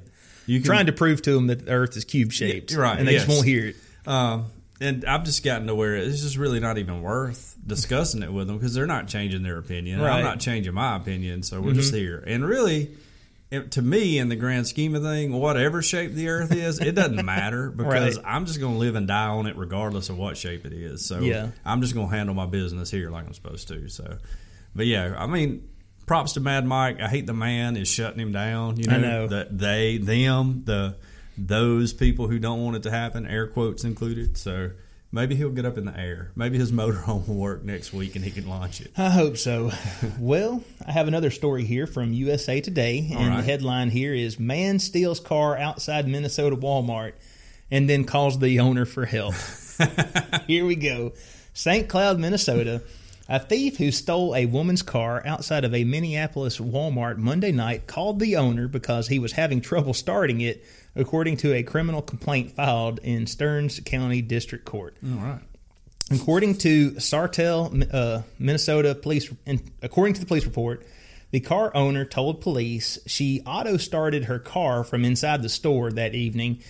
You 0.47 0.59
can, 0.59 0.65
Trying 0.65 0.85
to 0.87 0.91
prove 0.91 1.21
to 1.23 1.31
them 1.31 1.47
that 1.47 1.65
the 1.65 1.71
Earth 1.71 1.95
is 1.97 2.03
cube 2.05 2.31
shaped, 2.31 2.71
Yeah, 2.71 2.77
right, 2.79 2.99
And 2.99 3.07
they 3.07 3.13
just 3.13 3.27
won't 3.27 3.45
hear 3.47 3.67
it. 3.67 3.75
Um, 4.05 4.45
and 4.81 5.05
I've 5.05 5.23
just 5.23 5.43
gotten 5.43 5.67
to 5.67 5.73
where 5.75 5.95
it's 5.95 6.21
just 6.21 6.35
really 6.37 6.59
not 6.59 6.77
even 6.77 7.01
worth 7.01 7.55
discussing 7.65 8.21
it 8.21 8.31
with 8.31 8.47
them 8.47 8.57
because 8.57 8.73
they're 8.73 8.85
not 8.85 9.07
changing 9.07 9.41
their 9.41 9.57
opinion. 9.57 9.99
Right. 10.01 10.07
Mm-hmm. 10.09 10.17
I'm 10.17 10.23
not 10.23 10.39
changing 10.39 10.73
my 10.73 10.97
opinion, 10.97 11.41
so 11.43 11.61
we're 11.61 11.73
just 11.73 11.93
here. 11.93 12.23
And 12.27 12.45
really, 12.45 12.91
it, 13.55 13.71
to 13.71 13.81
me, 13.81 14.17
in 14.19 14.29
the 14.29 14.35
grand 14.35 14.67
scheme 14.67 14.93
of 14.95 15.01
thing, 15.03 15.31
whatever 15.33 15.81
shape 15.81 16.11
the 16.13 16.29
Earth 16.29 16.51
is, 16.53 16.79
it 16.79 16.93
doesn't 16.95 17.25
matter 17.25 17.69
because 17.71 18.17
Right. 18.17 18.25
I'm 18.25 18.45
just 18.45 18.59
going 18.59 18.73
to 18.73 18.79
live 18.79 18.95
and 18.95 19.07
die 19.07 19.27
on 19.27 19.47
it 19.47 19.57
regardless 19.57 20.09
of 20.09 20.17
what 20.17 20.37
shape 20.37 20.65
it 20.65 20.73
is. 20.73 21.05
So 21.05 21.19
Yeah. 21.19 21.49
I'm 21.65 21.81
just 21.81 21.93
going 21.93 22.09
to 22.09 22.15
handle 22.15 22.35
my 22.35 22.45
business 22.45 22.91
here 22.91 23.09
like 23.09 23.25
I'm 23.25 23.33
supposed 23.33 23.67
to. 23.69 23.89
So, 23.89 24.17
but 24.75 24.85
yeah, 24.85 25.15
I 25.17 25.25
mean. 25.27 25.69
Props 26.07 26.33
to 26.33 26.39
Mad 26.39 26.67
Mike. 26.67 27.01
I 27.01 27.07
hate 27.07 27.25
the 27.25 27.33
man 27.33 27.75
is 27.75 27.87
shutting 27.87 28.19
him 28.19 28.31
down. 28.31 28.77
You 28.77 28.85
know, 28.85 28.95
I 28.95 28.99
know. 28.99 29.27
the 29.27 29.47
they, 29.49 29.97
them, 29.97 30.61
the 30.63 30.97
those 31.35 31.93
people 31.93 32.27
who 32.27 32.37
don't 32.37 32.63
want 32.63 32.75
it 32.75 32.83
to 32.83 32.91
happen, 32.91 33.25
air 33.25 33.47
quotes 33.47 33.83
included. 33.83 34.37
So 34.37 34.69
maybe 35.15 35.33
he'll 35.33 35.49
get 35.49 35.65
up 35.65 35.77
in 35.77 35.85
the 35.85 35.97
air. 35.97 36.31
Maybe 36.35 36.59
his 36.59 36.71
motorhome 36.81 37.27
will 37.27 37.35
work 37.35 37.63
next 37.63 37.93
week 37.93 38.15
and 38.15 38.23
he 38.23 38.29
can 38.29 38.47
launch 38.47 38.81
it. 38.81 38.91
I 38.97 39.09
hope 39.09 39.37
so. 39.37 39.71
well, 40.19 40.61
I 40.85 40.91
have 40.91 41.07
another 41.07 41.31
story 41.31 41.63
here 41.63 41.87
from 41.87 42.13
USA 42.13 42.61
Today, 42.61 43.09
and 43.11 43.29
right. 43.29 43.37
the 43.37 43.43
headline 43.43 43.89
here 43.89 44.13
is 44.13 44.39
Man 44.39 44.77
steals 44.77 45.19
car 45.19 45.57
outside 45.57 46.07
Minnesota 46.07 46.55
Walmart 46.55 47.13
and 47.71 47.89
then 47.89 48.03
calls 48.03 48.37
the 48.37 48.59
owner 48.59 48.85
for 48.85 49.05
help. 49.05 49.33
here 50.47 50.65
we 50.65 50.75
go. 50.75 51.13
St. 51.53 51.87
Cloud, 51.87 52.19
Minnesota. 52.19 52.81
A 53.27 53.39
thief 53.39 53.77
who 53.77 53.91
stole 53.91 54.35
a 54.35 54.45
woman's 54.45 54.83
car 54.83 55.23
outside 55.25 55.63
of 55.65 55.73
a 55.73 55.83
Minneapolis 55.83 56.59
Walmart 56.59 57.17
Monday 57.17 57.51
night 57.51 57.87
called 57.87 58.19
the 58.19 58.35
owner 58.35 58.67
because 58.67 59.07
he 59.07 59.17
was 59.17 59.31
having 59.31 59.61
trouble 59.61 59.95
starting 59.95 60.41
it, 60.41 60.63
according 60.95 61.37
to 61.37 61.53
a 61.53 61.63
criminal 61.63 62.03
complaint 62.03 62.51
filed 62.51 62.99
in 62.99 63.25
Stearns 63.25 63.79
County 63.79 64.21
District 64.21 64.63
Court. 64.63 64.95
All 65.03 65.17
right. 65.17 65.41
According 66.11 66.59
to 66.59 66.91
Sartell, 66.91 67.91
uh, 67.91 68.21
Minnesota 68.37 68.93
police, 68.93 69.33
and 69.47 69.59
according 69.81 70.13
to 70.13 70.19
the 70.19 70.27
police 70.27 70.45
report, 70.45 70.85
the 71.31 71.39
car 71.39 71.75
owner 71.75 72.05
told 72.05 72.41
police 72.41 72.99
she 73.07 73.41
auto 73.43 73.77
started 73.77 74.25
her 74.25 74.37
car 74.37 74.83
from 74.83 75.03
inside 75.03 75.41
the 75.41 75.49
store 75.49 75.91
that 75.91 76.13
evening 76.13 76.61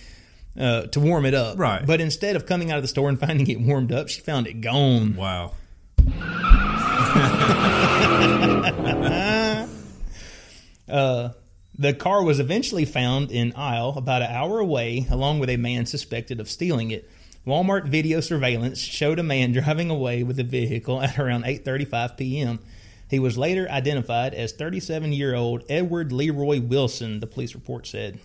uh, 0.58 0.86
to 0.86 1.00
warm 1.00 1.26
it 1.26 1.34
up. 1.34 1.58
Right. 1.58 1.84
But 1.84 2.00
instead 2.00 2.34
of 2.34 2.46
coming 2.46 2.70
out 2.70 2.78
of 2.78 2.82
the 2.82 2.88
store 2.88 3.10
and 3.10 3.20
finding 3.20 3.46
it 3.48 3.60
warmed 3.60 3.92
up, 3.92 4.08
she 4.08 4.22
found 4.22 4.46
it 4.46 4.62
gone. 4.62 5.16
Wow. 5.16 5.52
Uh, 10.88 11.30
the 11.78 11.92
car 11.92 12.22
was 12.22 12.40
eventually 12.40 12.84
found 12.84 13.30
in 13.30 13.52
Isle, 13.56 13.94
about 13.96 14.22
an 14.22 14.30
hour 14.30 14.60
away, 14.60 15.06
along 15.10 15.40
with 15.40 15.50
a 15.50 15.56
man 15.56 15.84
suspected 15.84 16.40
of 16.40 16.48
stealing 16.48 16.90
it. 16.90 17.10
Walmart 17.46 17.88
video 17.88 18.20
surveillance 18.20 18.78
showed 18.78 19.18
a 19.18 19.22
man 19.22 19.52
driving 19.52 19.90
away 19.90 20.22
with 20.22 20.36
the 20.36 20.44
vehicle 20.44 21.00
at 21.00 21.18
around 21.18 21.44
8:35 21.44 22.16
p.m. 22.16 22.60
He 23.08 23.18
was 23.18 23.38
later 23.38 23.68
identified 23.70 24.34
as 24.34 24.52
37-year-old 24.52 25.64
Edward 25.68 26.12
Leroy 26.12 26.60
Wilson, 26.60 27.20
the 27.20 27.26
police 27.26 27.54
report 27.54 27.86
said. 27.86 28.18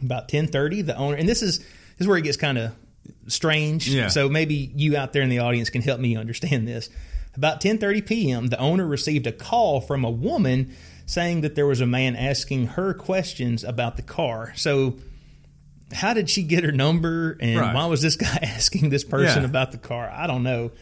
About 0.00 0.28
10:30, 0.28 0.86
the 0.86 0.96
owner, 0.96 1.16
and 1.16 1.28
this 1.28 1.42
is 1.42 1.58
this 1.58 2.00
is 2.00 2.06
where 2.06 2.16
it 2.16 2.22
gets 2.22 2.36
kind 2.36 2.58
of 2.58 2.74
strange. 3.26 3.88
Yeah. 3.88 4.08
So 4.08 4.28
maybe 4.28 4.72
you 4.74 4.96
out 4.96 5.12
there 5.12 5.22
in 5.22 5.28
the 5.28 5.38
audience 5.40 5.70
can 5.70 5.82
help 5.82 6.00
me 6.00 6.16
understand 6.16 6.66
this. 6.68 6.88
About 7.36 7.60
10:30 7.60 8.06
p.m., 8.06 8.46
the 8.48 8.58
owner 8.58 8.86
received 8.86 9.26
a 9.26 9.32
call 9.32 9.80
from 9.80 10.04
a 10.04 10.10
woman 10.10 10.74
saying 11.06 11.40
that 11.42 11.54
there 11.54 11.66
was 11.66 11.80
a 11.80 11.86
man 11.86 12.16
asking 12.16 12.66
her 12.68 12.92
questions 12.94 13.64
about 13.64 13.96
the 13.96 14.02
car. 14.02 14.52
So 14.56 14.96
how 15.92 16.12
did 16.12 16.28
she 16.28 16.42
get 16.42 16.64
her 16.64 16.72
number 16.72 17.36
and 17.40 17.58
Right. 17.58 17.74
why 17.74 17.86
was 17.86 18.02
this 18.02 18.16
guy 18.16 18.38
asking 18.42 18.90
this 18.90 19.04
person 19.04 19.42
Yeah. 19.42 19.48
about 19.48 19.72
the 19.72 19.78
car? 19.78 20.10
I 20.10 20.26
don't 20.26 20.42
know. 20.42 20.72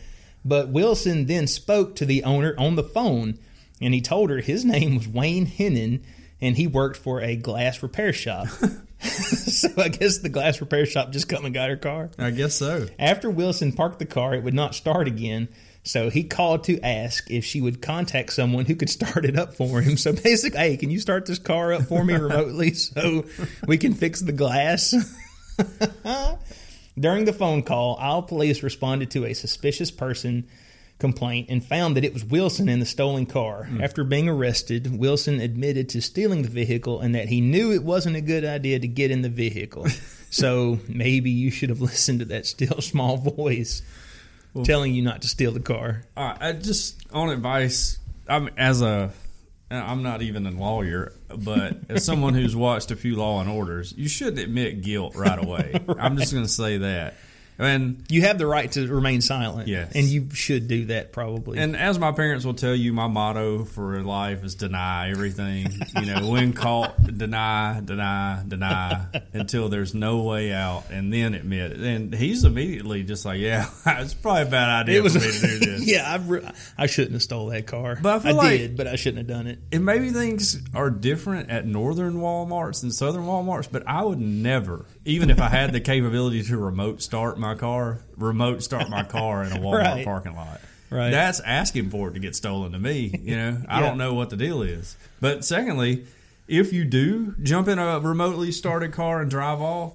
But 0.44 0.68
Wilson 0.70 1.26
then 1.26 1.46
spoke 1.46 1.94
to 1.96 2.06
the 2.06 2.24
owner 2.24 2.54
on 2.58 2.74
the 2.76 2.82
phone 2.82 3.38
and 3.80 3.92
he 3.94 4.00
told 4.00 4.30
her 4.30 4.38
his 4.38 4.64
name 4.64 4.96
was 4.96 5.06
Wayne 5.06 5.46
Hennon 5.46 6.00
and 6.40 6.56
he 6.56 6.66
worked 6.66 6.96
for 6.96 7.20
a 7.20 7.36
glass 7.36 7.82
repair 7.82 8.12
shop. 8.12 8.48
so 9.00 9.68
I 9.76 9.88
guess 9.88 10.18
the 10.18 10.28
glass 10.28 10.61
repair 10.61 10.87
shop 10.87 11.12
just 11.12 11.28
come 11.28 11.44
and 11.44 11.54
got 11.54 11.68
her 11.68 11.76
car. 11.76 12.11
I 12.18 12.30
guess 12.30 12.54
so. 12.54 12.87
After 12.98 13.30
Wilson 13.30 13.72
parked 13.72 13.98
the 13.98 14.06
car, 14.06 14.35
it 14.35 14.42
would 14.42 14.54
not 14.54 14.74
start 14.74 15.06
again. 15.06 15.48
So 15.82 16.11
he 16.11 16.24
called 16.24 16.64
to 16.64 16.80
ask 16.80 17.30
if 17.30 17.44
she 17.44 17.61
would 17.61 17.80
contact 17.80 18.32
someone 18.32 18.64
who 18.64 18.74
could 18.74 18.90
start 18.90 19.24
it 19.24 19.38
up 19.38 19.54
for 19.54 19.80
him. 19.82 19.96
So 19.96 20.12
basically, 20.12 20.59
hey, 20.59 20.76
can 20.76 20.90
you 20.90 20.98
start 20.98 21.26
this 21.26 21.38
car 21.38 21.72
up 21.72 21.82
for 21.82 22.04
me 22.04 22.14
remotely 22.18 22.74
so 22.74 23.24
we 23.66 23.78
can 23.78 23.94
fix 23.94 24.20
the 24.20 24.32
glass? 24.32 24.94
During 26.98 27.24
the 27.24 27.32
phone 27.32 27.62
call, 27.62 27.96
Isle 28.00 28.22
police 28.22 28.62
responded 28.62 29.12
to 29.12 29.26
a 29.26 29.35
suspicious 29.35 29.90
person 29.90 30.48
complaint 30.98 31.48
and 31.50 31.64
found 31.64 31.96
that 31.96 32.04
it 32.04 32.14
was 32.14 32.24
Wilson 32.24 32.68
in 32.68 32.80
the 32.80 32.87
stolen 32.87 33.26
car. 33.26 33.64
Hmm. 33.64 33.82
After 33.82 34.04
being 34.04 34.28
arrested, 34.28 34.98
Wilson 34.98 35.40
admitted 35.40 35.88
to 35.90 36.00
stealing 36.00 36.42
the 36.42 36.48
vehicle 36.48 37.00
and 37.00 37.14
that 37.14 37.28
he 37.28 37.40
knew 37.40 37.72
it 37.72 37.82
wasn't 37.82 38.16
a 38.16 38.20
good 38.20 38.44
idea 38.44 38.78
to 38.78 38.88
get 38.88 39.11
in 39.11 39.22
the 39.22 39.28
vehicle. 39.28 39.87
so 40.30 40.78
maybe 40.88 41.30
you 41.30 41.50
should 41.50 41.68
have 41.68 41.80
listened 41.82 42.20
to 42.20 42.24
that 42.26 42.46
still 42.46 42.80
small 42.80 43.16
voice 43.16 43.82
telling 44.64 44.94
you 44.94 45.02
not 45.02 45.22
to 45.22 45.28
steal 45.28 45.52
the 45.52 45.61
car. 45.61 46.02
All 46.16 46.28
right, 46.28 46.38
I 46.40 46.52
just 46.52 47.02
on 47.12 47.30
advice. 47.30 47.98
I'm 48.28 48.48
as 48.56 48.82
a. 48.82 49.12
I'm 49.68 50.04
not 50.04 50.22
even 50.22 50.46
a 50.46 50.52
lawyer, 50.52 51.12
but 51.28 51.76
as 51.88 52.04
someone 52.04 52.35
who's 52.35 52.54
watched 52.54 52.92
a 52.92 52.96
few 52.96 53.16
Law 53.16 53.40
and 53.40 53.50
Orders, 53.50 53.92
you 53.96 54.09
shouldn't 54.09 54.38
admit 54.38 54.82
guilt 54.82 55.16
right 55.16 55.38
away. 55.38 55.74
I'm 55.98 56.16
just 56.16 56.32
going 56.32 56.44
to 56.44 56.50
say 56.50 56.78
that. 56.78 57.14
And 57.58 58.04
You 58.08 58.22
have 58.22 58.38
the 58.38 58.46
right 58.46 58.70
to 58.72 58.86
remain 58.86 59.20
silent. 59.22 59.66
Yes. 59.68 59.92
And 59.94 60.06
you 60.06 60.28
should 60.34 60.68
do 60.68 60.86
that 60.86 61.12
probably. 61.12 61.58
And 61.58 61.74
as 61.76 61.98
my 61.98 62.12
parents 62.12 62.44
will 62.44 62.54
tell 62.54 62.74
you, 62.74 62.92
my 62.92 63.06
motto 63.06 63.64
for 63.64 64.02
life 64.02 64.44
is 64.44 64.54
deny 64.54 65.10
everything. 65.10 65.68
You 65.98 66.06
know, 66.06 66.30
when 66.30 66.52
caught, 66.52 67.02
deny, 67.16 67.80
deny, 67.84 68.42
deny 68.46 69.06
until 69.32 69.68
there's 69.68 69.94
no 69.94 70.22
way 70.22 70.52
out, 70.52 70.84
and 70.90 71.12
then 71.12 71.34
admit 71.34 71.72
it. 71.72 71.80
And 71.80 72.14
he's 72.14 72.44
immediately 72.44 73.02
just 73.04 73.24
like, 73.24 73.40
"Yeah, 73.40 73.70
it's 73.86 74.14
probably 74.14 74.42
a 74.42 74.46
bad 74.46 74.82
idea 74.82 74.98
it 74.98 75.02
was 75.02 75.14
for 75.14 75.20
me 75.20 75.26
to 75.32 75.40
do 75.40 75.58
this." 75.58 75.86
yeah, 75.86 76.12
I, 76.12 76.16
re- 76.16 76.48
I 76.76 76.86
shouldn't 76.86 77.12
have 77.12 77.22
stole 77.22 77.46
that 77.46 77.66
car. 77.66 77.98
But 78.00 78.16
I 78.16 78.18
feel 78.18 78.36
like- 78.36 78.58
did, 78.58 78.76
but 78.76 78.86
I 78.86 78.96
shouldn't 78.96 79.18
have 79.18 79.26
done 79.28 79.46
it. 79.46 79.58
And 79.72 79.84
maybe 79.84 80.10
things 80.10 80.60
are 80.74 80.90
different 80.90 81.50
at 81.50 81.66
northern 81.66 82.14
Walmarts 82.16 82.82
than 82.82 82.90
southern 82.92 83.22
Walmarts, 83.22 83.68
but 83.70 83.86
I 83.88 84.02
would 84.04 84.18
never, 84.20 84.84
even 85.06 85.30
if 85.30 85.40
I 85.40 85.48
had 85.48 85.72
the 85.72 85.80
capability 85.80 86.42
to 86.44 86.56
remote 86.58 87.00
start 87.02 87.38
my 87.38 87.54
car, 87.54 88.00
remote 88.16 88.62
start 88.62 88.90
my 88.90 89.02
car 89.04 89.42
in 89.44 89.52
a 89.52 89.56
Walmart 89.56 89.78
Right. 89.82 90.04
parking 90.04 90.34
lot. 90.36 90.60
Right. 90.90 91.10
That's 91.10 91.40
asking 91.40 91.90
for 91.90 92.08
it 92.08 92.14
to 92.14 92.20
get 92.20 92.36
stolen 92.36 92.72
to 92.72 92.78
me. 92.78 93.12
You 93.22 93.36
know, 93.36 93.62
I 93.68 93.80
Yeah. 93.80 93.86
don't 93.88 93.98
know 93.98 94.14
what 94.14 94.30
the 94.30 94.36
deal 94.36 94.62
is. 94.62 94.96
But 95.20 95.44
secondly, 95.44 96.04
if 96.48 96.72
you 96.72 96.84
do 96.84 97.34
jump 97.42 97.66
in 97.68 97.78
a 97.78 97.98
remotely 98.00 98.52
started 98.52 98.92
car 98.92 99.20
and 99.20 99.30
drive 99.30 99.60
off, 99.60 99.94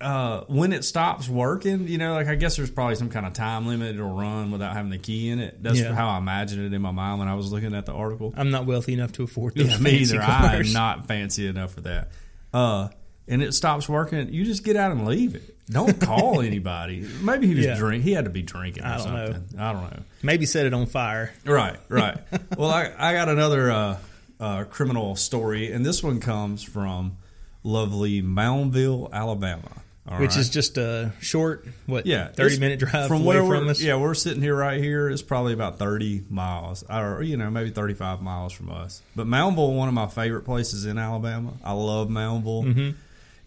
uh, 0.00 0.44
when 0.48 0.72
it 0.72 0.82
stops 0.84 1.28
working, 1.28 1.86
you 1.86 1.98
know, 1.98 2.14
like 2.14 2.26
I 2.26 2.34
guess 2.34 2.56
there's 2.56 2.70
probably 2.70 2.94
some 2.94 3.10
kind 3.10 3.26
of 3.26 3.34
time 3.34 3.66
limit 3.66 3.94
it'll 3.96 4.14
run 4.16 4.50
without 4.50 4.72
having 4.74 4.90
the 4.90 4.98
key 4.98 5.28
in 5.28 5.38
it. 5.40 5.62
That's 5.62 5.78
Yeah. 5.78 5.92
how 5.94 6.08
I 6.08 6.18
imagined 6.18 6.62
it 6.64 6.72
in 6.74 6.80
my 6.80 6.90
mind 6.90 7.18
when 7.18 7.28
I 7.28 7.34
was 7.34 7.52
looking 7.52 7.74
at 7.74 7.84
the 7.86 7.92
article. 7.92 8.32
I'm 8.36 8.50
not 8.50 8.64
wealthy 8.64 8.94
enough 8.94 9.12
to 9.12 9.24
afford 9.24 9.54
those 9.56 9.68
Yeah, 9.72 9.78
me 9.78 9.90
either. 9.98 10.22
I 10.22 10.56
am 10.56 10.72
not 10.72 11.06
fancy 11.06 11.46
enough 11.46 11.74
for 11.74 11.82
that. 11.82 12.10
Uh, 12.52 12.88
and 13.30 13.42
it 13.42 13.54
stops 13.54 13.88
working. 13.88 14.32
You 14.32 14.44
just 14.44 14.64
get 14.64 14.76
out 14.76 14.92
and 14.92 15.06
leave 15.06 15.34
it. 15.34 15.56
Don't 15.70 15.98
call 16.00 16.40
anybody. 16.42 17.06
Maybe 17.22 17.46
he 17.46 17.54
was 17.54 17.64
Yeah. 17.64 17.76
drink. 17.76 18.04
He 18.04 18.12
had 18.12 18.24
to 18.24 18.30
be 18.30 18.42
drinking 18.42 18.82
or 18.82 18.86
I 18.88 18.96
don't 18.98 19.14
know. 19.14 19.32
something. 19.32 19.58
I 19.60 19.72
don't 19.72 19.82
know. 19.84 20.02
Maybe 20.22 20.44
set 20.46 20.66
it 20.66 20.74
on 20.74 20.86
fire. 20.86 21.32
Right, 21.46 21.78
right. 21.88 22.18
well, 22.58 22.70
I, 22.70 22.92
I 22.98 23.12
got 23.14 23.28
another 23.28 23.70
uh, 23.70 23.98
uh, 24.38 24.64
criminal 24.64 25.16
story, 25.16 25.72
and 25.72 25.86
this 25.86 26.02
one 26.02 26.20
comes 26.20 26.62
from 26.62 27.16
lovely 27.62 28.22
Moundville, 28.22 29.10
Alabama. 29.12 29.70
All 30.08 30.18
which 30.18 30.30
right? 30.30 30.38
is 30.40 30.48
just 30.48 30.76
a 30.78 31.12
short, 31.20 31.66
what, 31.86 32.06
yeah, 32.06 32.28
thirty 32.28 32.58
minute 32.58 32.80
drive 32.80 33.06
from 33.06 33.20
away 33.22 33.36
where 33.36 33.42
from 33.58 33.66
we're, 33.66 33.70
us. 33.70 33.80
Yeah, 33.82 33.96
we're 33.96 34.14
sitting 34.14 34.42
here 34.42 34.56
right 34.56 34.82
here. 34.82 35.08
It's 35.10 35.22
probably 35.22 35.52
about 35.52 35.78
thirty 35.78 36.24
miles, 36.30 36.82
or 36.90 37.22
you 37.22 37.36
know, 37.36 37.50
maybe 37.50 37.70
thirty-five 37.70 38.20
miles 38.22 38.52
from 38.52 38.70
us. 38.70 39.02
But 39.14 39.26
Moundville, 39.28 39.76
one 39.76 39.86
of 39.88 39.94
my 39.94 40.06
favorite 40.08 40.42
places 40.46 40.86
in 40.86 40.98
Alabama. 40.98 41.52
I 41.62 41.72
love 41.74 42.08
Moundville. 42.08 42.64
Mm-hmm. 42.64 42.90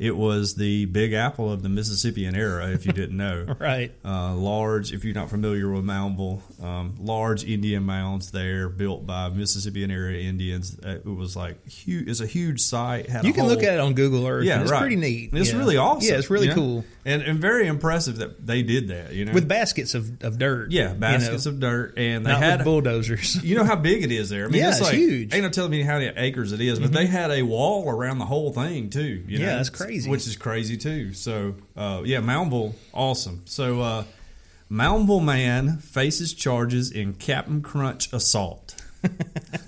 It 0.04 0.18
was 0.18 0.56
the 0.56 0.84
Big 0.86 1.14
Apple 1.14 1.50
of 1.50 1.64
the 1.64 1.70
Mississippian 1.70 2.36
era, 2.36 2.68
if 2.72 2.86
you 2.86 2.92
didn't 2.92 3.16
know. 3.16 3.46
Right. 3.60 3.94
Uh, 4.04 4.36
large, 4.36 4.92
if 4.92 5.06
you're 5.06 5.14
not 5.16 5.30
familiar 5.30 5.70
with 5.72 5.86
Moundville, 5.86 6.42
um, 6.62 6.96
large 7.00 7.46
Indian 7.46 7.84
mounds 7.84 8.32
there 8.32 8.68
built 8.68 9.06
by 9.08 9.30
Mississippian 9.30 9.90
era 9.92 10.14
Indians. 10.14 10.78
Uh, 10.86 10.96
It 10.96 11.06
was 11.06 11.36
like 11.38 11.66
huge. 11.68 12.10
It's 12.10 12.20
a 12.20 12.26
huge 12.26 12.60
site. 12.60 13.08
You 13.24 13.32
can 13.32 13.48
look 13.48 13.64
at 13.64 13.76
it 13.76 13.80
on 13.80 13.94
Google 13.94 14.28
Earth. 14.28 14.44
yeah, 14.44 14.62
it's 14.62 14.72
right. 14.72 14.80
pretty 14.82 14.98
neat. 14.98 15.30
It's 15.34 15.52
Yeah. 15.54 15.58
really 15.58 15.78
awesome. 15.78 16.10
Yeah, 16.10 16.18
it's 16.18 16.30
really 16.30 16.48
know? 16.50 16.56
cool. 16.56 16.86
And 17.06 17.22
and 17.22 17.40
very 17.40 17.68
impressive 17.68 18.18
that 18.18 18.46
they 18.46 18.62
did 18.64 18.88
that. 18.90 19.14
You 19.14 19.26
know, 19.26 19.34
With 19.34 19.48
baskets 19.48 19.94
of, 19.94 20.24
of 20.24 20.38
dirt. 20.38 20.72
yeah, 20.72 20.94
you 20.94 21.00
baskets 21.00 21.46
know, 21.46 21.52
of 21.52 21.60
dirt, 21.60 21.98
and 21.98 22.26
they 22.26 22.34
had 22.34 22.64
bulldozers. 22.64 23.36
you 23.44 23.56
know 23.56 23.64
how 23.64 23.76
big 23.76 24.04
it 24.04 24.12
is 24.12 24.30
there. 24.30 24.46
I 24.46 24.48
mean, 24.48 24.62
Yeah, 24.62 24.70
it's 24.70 24.80
it's 24.80 24.88
like 24.88 24.96
huge. 24.96 25.30
Mm-hmm. 25.30 25.36
ain't 25.36 25.44
no 25.44 25.50
telling 25.50 25.72
me 25.72 25.82
how 25.84 26.00
many 26.00 26.12
acres 26.16 26.52
it 26.52 26.62
is, 26.62 26.80
but 26.80 26.92
they 26.92 27.06
had 27.06 27.32
a 27.32 27.44
wall 27.44 27.90
around 27.90 28.20
the 28.20 28.26
whole 28.26 28.52
thing 28.54 28.90
too. 28.90 29.24
You 29.28 29.40
know? 29.40 29.46
Yeah, 29.46 29.56
that's 29.58 29.70
crazy. 29.70 30.10
Which 30.10 30.28
is 30.28 30.36
crazy 30.36 30.78
too. 30.78 31.14
So, 31.14 31.56
uh, 31.76 32.02
yeah, 32.06 32.20
Moundville, 32.20 32.74
awesome. 32.94 33.44
So, 33.46 33.82
uh, 33.82 34.04
Moundville 34.72 35.24
man 35.24 35.78
faces 35.78 36.34
charges 36.34 36.90
in 36.92 37.14
Captain 37.14 37.62
Crunch 37.62 38.12
assault. 38.12 38.76
a 39.04 39.08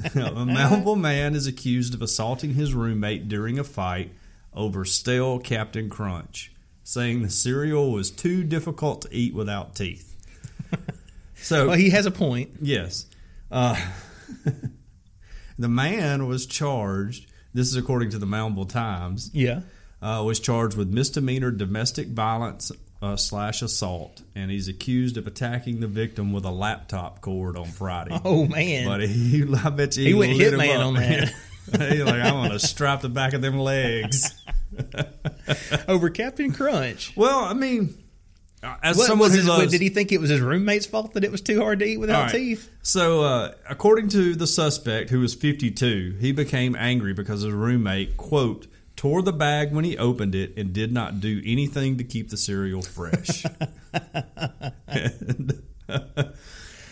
Moundville 0.09 0.99
man 0.99 1.35
is 1.35 1.45
accused 1.45 1.93
of 1.93 2.01
assaulting 2.01 2.53
his 2.53 2.73
roommate 2.73 3.27
during 3.27 3.59
a 3.59 3.63
fight 3.63 4.11
over 4.53 4.85
stale 4.85 5.37
Captain 5.37 5.89
Crunch, 5.89 6.51
saying 6.87 7.21
the 7.23 7.29
cereal 7.29 7.91
was 7.91 8.09
too 8.11 8.43
difficult 8.45 9.01
to 9.01 9.09
eat 9.11 9.33
without 9.33 9.75
teeth. 9.75 10.15
So 11.37 11.67
well, 11.67 11.77
he 11.77 11.89
has 11.91 12.05
a 12.07 12.11
point. 12.11 12.51
Yes. 12.61 13.05
Uh, 13.51 13.75
the 15.59 15.67
man 15.67 16.27
was 16.27 16.45
charged, 16.45 17.29
this 17.53 17.67
is 17.67 17.75
according 17.75 18.09
to 18.11 18.17
the 18.17 18.25
Moundville 18.25 18.67
Times, 18.69 19.29
Yeah. 19.33 19.61
uh, 20.01 20.23
was 20.25 20.39
charged 20.39 20.75
with 20.77 20.89
misdemeanor 20.89 21.51
domestic 21.51 22.07
violence 22.07 22.71
uh, 23.01 23.15
slash 23.15 23.61
assault, 23.61 24.23
and 24.33 24.49
he's 24.49 24.67
accused 24.67 25.17
of 25.17 25.27
attacking 25.27 25.81
the 25.81 25.87
victim 25.87 26.33
with 26.33 26.45
a 26.45 26.51
laptop 26.51 27.21
cord 27.21 27.57
on 27.57 27.65
Friday. 27.65 28.17
Oh, 28.25 28.47
man. 28.47 28.87
But 28.87 29.01
he, 29.01 29.43
I 29.63 29.69
bet 29.69 29.97
you 29.97 30.05
He 30.05 30.13
went 30.13 30.37
lit 30.37 30.53
him 30.53 30.59
hitman 30.59 30.79
on 30.85 30.93
that. 30.95 31.33
He's 31.91 32.03
like, 32.03 32.21
I'm 32.23 32.49
to 32.49 32.59
strap 32.59 33.01
the 33.01 33.09
back 33.09 33.33
of 33.33 33.41
them 33.41 33.59
legs. 33.59 34.33
Over 35.88 36.09
Captain 36.09 36.51
Crunch. 36.51 37.15
Well, 37.15 37.39
I 37.39 37.53
mean, 37.53 37.95
uh, 38.63 38.75
as 38.81 38.97
What, 38.97 39.07
someone 39.07 39.31
who 39.31 39.38
his, 39.38 39.47
loves, 39.47 39.71
did 39.71 39.81
he 39.81 39.89
think 39.89 40.11
it 40.11 40.19
was 40.19 40.29
his 40.29 40.41
roommate's 40.41 40.85
fault 40.85 41.13
that 41.13 41.23
it 41.23 41.31
was 41.31 41.41
too 41.41 41.61
hard 41.61 41.79
to 41.79 41.85
eat 41.85 41.97
without 41.97 42.23
right. 42.23 42.31
teeth? 42.31 42.69
So, 42.81 43.23
uh, 43.23 43.53
according 43.69 44.09
to 44.09 44.35
the 44.35 44.47
suspect, 44.47 45.09
who 45.09 45.19
was 45.19 45.33
52, 45.35 46.17
he 46.19 46.31
became 46.31 46.75
angry 46.75 47.13
because 47.13 47.41
his 47.41 47.53
roommate, 47.53 48.17
quote, 48.17 48.67
tore 48.95 49.21
the 49.21 49.33
bag 49.33 49.73
when 49.73 49.85
he 49.85 49.97
opened 49.97 50.35
it 50.35 50.57
and 50.57 50.73
did 50.73 50.91
not 50.91 51.19
do 51.19 51.41
anything 51.45 51.97
to 51.97 52.03
keep 52.03 52.29
the 52.29 52.38
cereal 52.38 52.81
fresh. 52.81 53.45
And, 54.88 55.61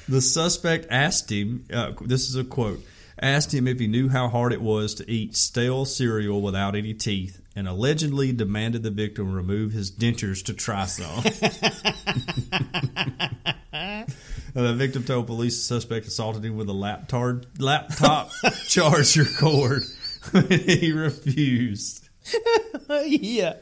the 0.08 0.22
suspect 0.22 0.88
asked 0.89 1.32
him, 1.32 1.65
uh, 1.74 1.93
this 2.02 2.30
is 2.30 2.36
a 2.36 2.43
quote, 2.43 2.82
asked 3.19 3.54
him 3.54 3.67
if 3.67 3.80
he 3.80 3.88
knew 3.88 4.10
how 4.10 4.28
hard 4.28 4.54
it 4.54 4.62
was 4.62 4.93
to 4.96 5.10
eat 5.10 5.36
stale 5.36 5.86
cereal 5.86 6.41
without 6.41 6.76
any 6.76 6.93
teeth, 6.93 7.41
and 7.56 7.68
allegedly 7.68 8.32
demanded 8.32 8.84
the 8.84 8.92
victim 8.92 9.34
remove 9.34 9.72
his 9.72 9.92
dentures 9.92 10.44
to 10.46 10.54
try 10.54 10.86
some. 10.86 11.24
Uh, 14.56 14.62
the 14.62 14.74
victim 14.76 15.04
told 15.04 15.26
police 15.26 15.58
the 15.58 15.63
suspect 15.63 16.06
assaulted 16.06 16.46
him 16.46 16.56
with 16.56 16.70
a 16.70 16.74
laptop, 16.74 17.44
laptop 17.58 18.30
charger 18.68 19.26
cord. 19.26 19.82
he 20.50 20.92
refused. 20.92 22.08
yeah. 22.88 23.56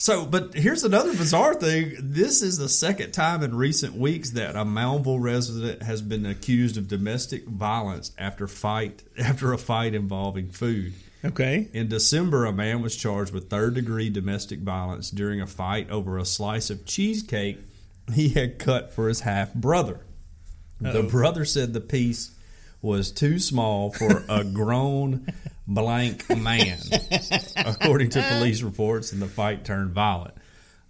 So, 0.00 0.24
but 0.24 0.54
here's 0.54 0.84
another 0.84 1.10
bizarre 1.10 1.54
thing. 1.54 1.94
This 2.00 2.40
is 2.40 2.56
the 2.56 2.68
second 2.68 3.12
time 3.12 3.42
in 3.42 3.54
recent 3.54 3.96
weeks 3.96 4.30
that 4.30 4.56
a 4.56 4.64
Moundville 4.64 5.20
resident 5.20 5.82
has 5.82 6.00
been 6.00 6.24
accused 6.24 6.78
of 6.78 6.88
domestic 6.88 7.46
violence 7.46 8.12
after 8.16 8.46
fight 8.46 9.02
after 9.18 9.52
a 9.52 9.58
fight 9.58 9.94
involving 9.94 10.50
food. 10.50 10.94
Okay. 11.24 11.68
In 11.72 11.88
December, 11.88 12.46
a 12.46 12.52
man 12.52 12.82
was 12.82 12.96
charged 12.96 13.32
with 13.32 13.50
third 13.50 13.74
degree 13.74 14.08
domestic 14.08 14.60
violence 14.60 15.10
during 15.10 15.40
a 15.40 15.46
fight 15.46 15.90
over 15.90 16.16
a 16.16 16.24
slice 16.24 16.70
of 16.70 16.86
cheesecake 16.86 17.58
he 18.14 18.30
had 18.30 18.58
cut 18.58 18.92
for 18.92 19.08
his 19.08 19.20
half 19.20 19.52
brother. 19.54 20.00
The 20.80 21.02
brother 21.02 21.44
said 21.44 21.74
the 21.74 21.80
piece 21.80 22.30
was 22.80 23.12
too 23.12 23.38
small 23.38 23.92
for 23.92 24.24
a 24.28 24.44
grown 24.52 25.26
blank 25.66 26.28
man, 26.34 26.78
according 27.56 28.10
to 28.10 28.22
police 28.22 28.62
reports, 28.62 29.12
and 29.12 29.20
the 29.20 29.26
fight 29.26 29.64
turned 29.64 29.90
violent. 29.90 30.34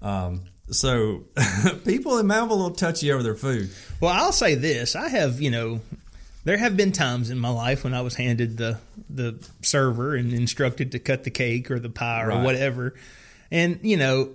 Um, 0.01 0.45
so 0.71 1.25
people 1.85 2.19
in 2.19 2.27
Moundville 2.27 2.51
a 2.51 2.55
little 2.55 2.71
touchy 2.71 3.11
over 3.11 3.25
their 3.25 3.35
food. 3.35 3.71
Well, 4.01 4.13
I'll 4.13 4.33
say 4.33 4.55
this: 4.55 4.95
I 4.95 5.09
have, 5.09 5.41
you 5.41 5.51
know, 5.51 5.81
there 6.45 6.57
have 6.57 6.77
been 6.77 6.93
times 6.93 7.31
in 7.31 7.39
my 7.39 7.51
life 7.51 7.85
when 7.85 7.95
I 7.95 8.01
was 8.03 8.15
handed 8.17 8.57
the 8.57 8.79
the 9.09 9.37
server 9.63 10.15
and 10.15 10.33
instructed 10.33 10.93
to 10.93 10.99
cut 10.99 11.25
the 11.25 11.31
cake 11.31 11.71
or 11.71 11.79
the 11.79 11.91
pie 11.91 12.23
or 12.23 12.29
Right. 12.29 12.45
whatever. 12.45 12.95
And 13.53 13.81
you 13.83 13.97
know, 13.97 14.31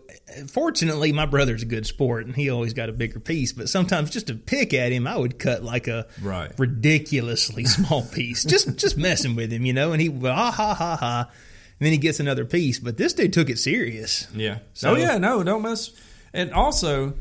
fortunately, 0.48 1.14
my 1.14 1.26
brother's 1.26 1.64
a 1.64 1.66
good 1.66 1.86
sport, 1.86 2.26
and 2.26 2.36
he 2.36 2.50
always 2.50 2.74
got 2.74 2.90
a 2.90 2.92
bigger 2.92 3.20
piece. 3.20 3.54
But 3.54 3.70
sometimes, 3.70 4.10
just 4.10 4.28
to 4.28 4.34
pick 4.36 4.74
at 4.74 4.92
him, 4.92 5.08
I 5.08 5.18
would 5.18 5.40
cut 5.40 5.64
like 5.64 5.88
a 5.88 6.08
Right. 6.22 6.52
ridiculously 6.60 7.64
small 7.78 8.04
piece, 8.04 8.44
just 8.44 8.76
just 8.78 8.98
messing 8.98 9.36
with 9.36 9.52
him, 9.52 9.66
you 9.66 9.74
know. 9.74 9.94
And 9.94 10.02
he 10.02 10.10
ah 10.26 10.52
ha 10.52 10.74
ha 10.74 10.96
ha, 10.98 11.30
and 11.80 11.86
then 11.86 11.92
he 11.94 11.98
gets 11.98 12.20
another 12.20 12.44
piece. 12.46 12.78
But 12.80 12.98
this 12.98 13.14
dude 13.14 13.32
took 13.34 13.50
it 13.50 13.58
serious. 13.60 14.28
Yeah. 14.36 14.60
So- 14.74 14.92
oh 14.92 14.96
yeah, 14.98 15.18
no, 15.18 15.44
don't 15.44 15.62
mess. 15.62 15.92
And 16.34 16.52
also, 16.52 17.14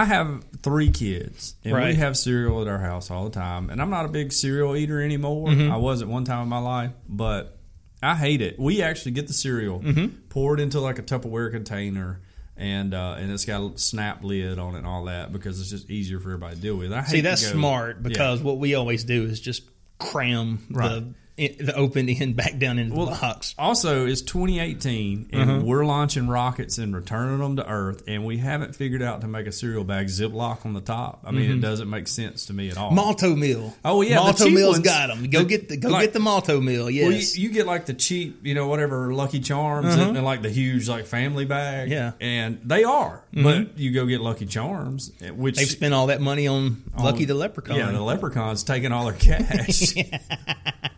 I 0.00 0.04
have 0.04 0.44
three 0.62 0.90
kids, 0.90 1.54
and 1.64 1.74
we 1.74 1.94
have 1.94 2.16
cereal 2.16 2.62
at 2.62 2.68
our 2.68 2.78
house 2.78 3.10
all 3.10 3.24
the 3.24 3.30
time. 3.38 3.70
And 3.70 3.80
I'm 3.82 3.90
not 3.90 4.04
a 4.04 4.08
big 4.08 4.32
cereal 4.32 4.76
eater 4.76 5.02
anymore. 5.02 5.48
Mm-hmm. 5.48 5.72
I 5.72 5.76
was 5.76 6.02
at 6.02 6.08
one 6.08 6.24
time 6.24 6.42
in 6.42 6.48
my 6.48 6.58
life, 6.58 6.92
but 7.08 7.58
I 8.02 8.14
hate 8.14 8.40
it. 8.42 8.58
We 8.58 8.82
actually 8.82 9.12
get 9.12 9.26
the 9.26 9.32
cereal, 9.32 9.80
Mm-hmm. 9.80 10.06
pour 10.28 10.54
it 10.54 10.60
into 10.60 10.80
like 10.80 10.98
a 10.98 11.02
Tupperware 11.02 11.50
container. 11.50 12.20
And 12.60 12.92
uh, 12.92 13.14
and 13.18 13.30
it's 13.30 13.44
got 13.44 13.60
a 13.74 13.78
snap 13.78 14.24
lid 14.24 14.58
on 14.58 14.74
it 14.74 14.78
and 14.78 14.86
all 14.86 15.04
that 15.04 15.32
because 15.32 15.60
it's 15.60 15.70
just 15.70 15.88
easier 15.90 16.18
for 16.18 16.30
everybody 16.30 16.56
to 16.56 16.60
deal 16.60 16.74
with. 16.76 16.92
I 16.92 17.02
hate 17.02 17.10
See, 17.10 17.20
that's 17.20 17.46
smart 17.46 17.98
Yeah. 17.98 18.08
because 18.08 18.40
what 18.40 18.58
we 18.58 18.74
always 18.74 19.04
do 19.04 19.22
is 19.26 19.40
just 19.40 19.62
cram 19.98 20.66
Right. 20.68 20.88
the 20.88 21.14
the 21.38 21.72
open 21.76 22.08
end 22.08 22.36
back 22.36 22.58
down 22.58 22.78
into 22.78 22.94
the 22.94 23.06
box. 23.06 23.54
Also, 23.58 24.06
it's 24.06 24.22
2018, 24.22 25.30
and 25.32 25.48
Mm-hmm. 25.48 25.66
we're 25.66 25.86
launching 25.86 26.28
rockets 26.28 26.78
and 26.78 26.94
returning 26.94 27.38
them 27.38 27.56
to 27.56 27.66
Earth, 27.68 28.02
and 28.06 28.24
we 28.26 28.38
haven't 28.38 28.74
figured 28.74 29.02
out 29.02 29.20
to 29.22 29.28
make 29.28 29.46
a 29.46 29.52
cereal 29.52 29.84
bag 29.84 30.08
Ziploc 30.08 30.66
on 30.66 30.74
the 30.74 30.80
top. 30.80 31.22
I 31.24 31.30
mean, 31.30 31.50
it 31.50 31.60
doesn't 31.60 31.88
make 31.88 32.08
sense 32.08 32.46
to 32.46 32.52
me 32.52 32.68
at 32.70 32.76
all. 32.76 32.90
Malt-O-Meal. 32.90 33.74
Oh, 33.84 34.02
yeah, 34.02 34.16
Malt-O-Meal's 34.16 34.76
ones. 34.76 34.84
got 34.84 35.06
them. 35.08 35.30
Go 35.30 35.38
The- 35.40 35.44
get 35.44 35.68
the 35.68 35.76
go 35.76 35.88
like- 35.90 36.02
get 36.02 36.12
the 36.12 36.20
Malt-O-Meal. 36.20 36.90
Yes. 36.90 37.04
Well, 37.04 37.12
you, 37.42 37.48
you 37.48 37.54
get 37.54 37.66
like 37.66 37.86
the 37.86 37.94
cheap, 37.94 38.40
you 38.44 38.54
know, 38.54 38.66
whatever 38.66 39.12
Lucky 39.14 39.40
Charms 39.40 39.94
and, 39.94 40.16
and 40.16 40.24
like 40.26 40.42
the 40.42 40.50
huge 40.50 40.88
like 40.88 41.06
family 41.06 41.44
bag. 41.44 41.92
Uh-huh. 41.92 41.94
Yeah. 41.94 42.10
Mm-hmm. 42.10 42.22
and 42.24 42.60
they 42.64 42.84
are. 42.84 43.22
But 43.32 43.78
you 43.78 43.92
go 43.92 44.06
get 44.06 44.20
Lucky 44.20 44.46
Charms, 44.46 45.12
which 45.34 45.56
They've 45.56 45.68
spent 45.68 45.94
all 45.94 46.08
that 46.08 46.20
money 46.20 46.46
on 46.48 46.82
Lucky 46.98 47.24
the 47.24 47.34
Leprechaun. 47.34 47.76
Yeah, 47.76 47.90
the 47.92 48.02
leprechaun's 48.02 48.64
taking 48.64 48.90
all 48.92 49.04
their 49.06 49.14
cash. 49.14 49.94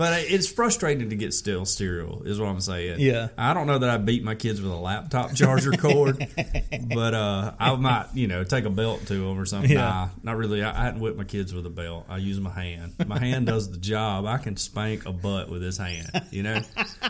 But 0.00 0.24
it's 0.30 0.48
frustrating 0.48 1.10
to 1.10 1.14
get 1.14 1.34
still 1.34 1.66
sterile, 1.66 2.22
is 2.22 2.40
what 2.40 2.48
I'm 2.48 2.62
saying. 2.62 3.00
Yeah. 3.00 3.28
I 3.36 3.52
don't 3.52 3.66
know 3.66 3.76
that 3.76 3.90
I 3.90 3.98
beat 3.98 4.24
my 4.24 4.34
kids 4.34 4.58
with 4.62 4.72
a 4.72 4.76
laptop 4.76 5.34
charger 5.34 5.72
cord, 5.72 6.26
but 6.94 7.12
uh, 7.12 7.52
I 7.58 7.76
might, 7.76 8.06
you 8.14 8.26
know, 8.26 8.42
take 8.42 8.64
a 8.64 8.70
belt 8.70 9.04
to 9.08 9.12
them 9.12 9.38
or 9.38 9.44
something. 9.44 9.70
Yeah. 9.70 9.82
Nah, 9.82 10.08
not 10.22 10.38
really. 10.38 10.62
I, 10.62 10.70
I 10.70 10.84
hadn't 10.84 11.00
whipped 11.00 11.18
my 11.18 11.24
kids 11.24 11.52
with 11.52 11.66
a 11.66 11.70
belt. 11.70 12.06
I 12.08 12.16
use 12.16 12.40
my 12.40 12.48
hand. 12.48 12.94
My 13.06 13.18
hand 13.18 13.44
does 13.44 13.70
the 13.70 13.76
job. 13.76 14.24
I 14.24 14.38
can 14.38 14.56
spank 14.56 15.04
a 15.04 15.12
butt 15.12 15.50
with 15.50 15.60
this 15.60 15.76
hand. 15.76 16.10
You 16.30 16.44
know, 16.44 16.62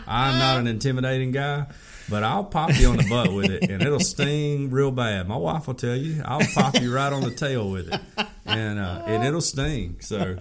I'm 0.05 0.37
not 0.37 0.57
an 0.59 0.67
intimidating 0.67 1.31
guy. 1.31 1.67
But 2.09 2.23
I'll 2.23 2.43
pop 2.43 2.77
you 2.77 2.89
on 2.89 2.97
the 2.97 3.07
butt 3.09 3.33
with 3.33 3.49
it, 3.51 3.69
and 3.69 3.81
it'll 3.81 3.99
sting 3.99 4.69
real 4.69 4.91
bad. 4.91 5.27
My 5.27 5.37
wife 5.37 5.67
will 5.67 5.75
tell 5.75 5.95
you, 5.95 6.21
I'll 6.25 6.45
pop 6.53 6.79
you 6.79 6.93
right 6.93 7.11
on 7.11 7.21
the 7.21 7.31
tail 7.31 7.69
with 7.69 7.93
it, 7.93 8.01
and 8.45 8.79
uh, 8.79 9.03
and 9.05 9.23
it'll 9.23 9.41
sting. 9.41 9.97
So, 10.01 10.35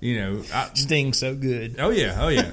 you 0.00 0.20
know, 0.20 0.42
I, 0.52 0.70
Stings 0.74 1.18
so 1.18 1.34
good. 1.34 1.76
Oh 1.78 1.90
yeah, 1.90 2.18
oh 2.20 2.28
yeah, 2.28 2.50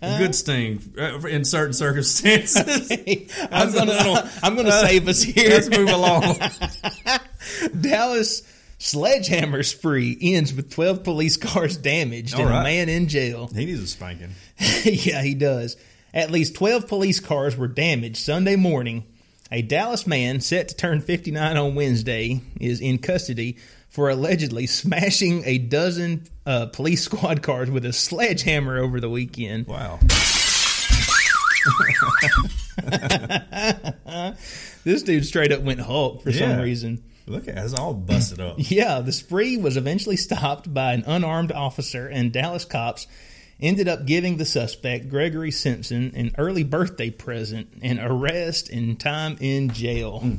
good 0.00 0.34
sting 0.34 0.80
uh, 0.98 1.26
in 1.26 1.44
certain 1.44 1.72
circumstances. 1.72 2.90
I'm 3.50 3.72
gonna, 3.72 4.30
I'm 4.42 4.54
gonna 4.54 4.72
save 4.72 5.08
us 5.08 5.22
here. 5.22 5.50
Let's 5.50 5.70
move 5.70 5.88
along. 5.88 6.36
Dallas 7.80 8.42
sledgehammer 8.78 9.62
spree 9.62 10.16
ends 10.20 10.52
with 10.52 10.70
12 10.70 11.04
police 11.04 11.36
cars 11.36 11.76
damaged 11.76 12.34
All 12.34 12.42
and 12.42 12.50
a 12.50 12.62
man 12.62 12.88
in 12.88 13.08
jail. 13.08 13.48
He 13.48 13.64
needs 13.64 13.80
a 13.80 13.86
spanking. 13.86 14.30
yeah, 14.84 15.22
he 15.22 15.34
does. 15.34 15.76
At 16.14 16.30
least 16.30 16.54
12 16.54 16.86
police 16.86 17.18
cars 17.18 17.56
were 17.56 17.66
damaged 17.66 18.18
Sunday 18.18 18.54
morning. 18.54 19.04
A 19.50 19.62
Dallas 19.62 20.06
man 20.06 20.40
set 20.40 20.68
to 20.68 20.76
turn 20.76 21.00
59 21.00 21.56
on 21.56 21.74
Wednesday 21.74 22.40
is 22.60 22.80
in 22.80 22.98
custody 22.98 23.58
for 23.88 24.08
allegedly 24.08 24.66
smashing 24.66 25.42
a 25.44 25.58
dozen 25.58 26.28
uh, 26.46 26.66
police 26.66 27.02
squad 27.02 27.42
cars 27.42 27.68
with 27.68 27.84
a 27.84 27.92
sledgehammer 27.92 28.78
over 28.78 29.00
the 29.00 29.10
weekend. 29.10 29.66
Wow. 29.66 29.98
This 34.84 35.02
dude 35.02 35.24
straight 35.24 35.50
up 35.50 35.62
went 35.62 35.80
Hulk 35.80 36.22
for 36.22 36.30
some 36.30 36.60
reason. 36.60 37.02
Look 37.26 37.48
at 37.48 37.56
it, 37.56 37.64
it's 37.64 37.72
all 37.72 37.94
busted 37.94 38.38
up. 38.38 38.56
Yeah, 38.58 39.00
the 39.00 39.12
spree 39.12 39.56
was 39.56 39.78
eventually 39.78 40.16
stopped 40.16 40.72
by 40.72 40.92
an 40.92 41.04
unarmed 41.06 41.52
officer, 41.52 42.06
and 42.06 42.30
Dallas 42.30 42.66
cops 42.66 43.06
ended 43.64 43.88
up 43.88 44.06
giving 44.06 44.36
the 44.36 44.44
suspect, 44.44 45.08
Gregory 45.08 45.50
Simpson, 45.50 46.12
an 46.14 46.32
early 46.38 46.62
birthday 46.62 47.10
present, 47.10 47.68
an 47.82 47.98
arrest 47.98 48.68
and 48.68 48.98
time 49.00 49.36
in 49.40 49.70
jail. 49.70 50.38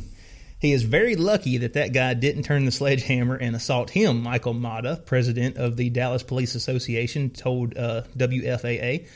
He 0.59 0.71
is 0.71 0.83
very 0.83 1.15
lucky 1.15 1.57
that 1.57 1.73
that 1.73 1.93
guy 1.93 2.13
didn't 2.13 2.43
turn 2.43 2.65
the 2.65 2.71
sledgehammer 2.71 3.35
and 3.35 3.55
assault 3.55 3.89
him, 3.89 4.23
Michael 4.23 4.53
Mata, 4.53 5.01
president 5.05 5.57
of 5.57 5.77
the 5.77 5.89
Dallas 5.89 6.23
Police 6.23 6.55
Association, 6.55 7.29
told 7.29 7.77
uh, 7.77 8.03
WFAA. 8.17 9.07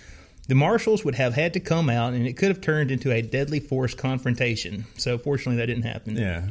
The 0.48 0.56
marshals 0.56 1.06
would 1.06 1.16
have 1.16 1.34
had 1.34 1.54
to 1.54 1.60
come 1.60 1.90
out, 1.90 2.14
and 2.14 2.28
it 2.28 2.34
could 2.34 2.50
have 2.50 2.62
turned 2.62 2.92
into 2.92 3.12
a 3.12 3.22
deadly 3.22 3.60
force 3.60 3.94
confrontation. 3.94 4.86
So, 4.98 5.18
fortunately, 5.18 5.58
that 5.58 5.68
didn't 5.68 5.84
happen. 5.84 6.18
Yeah, 6.18 6.50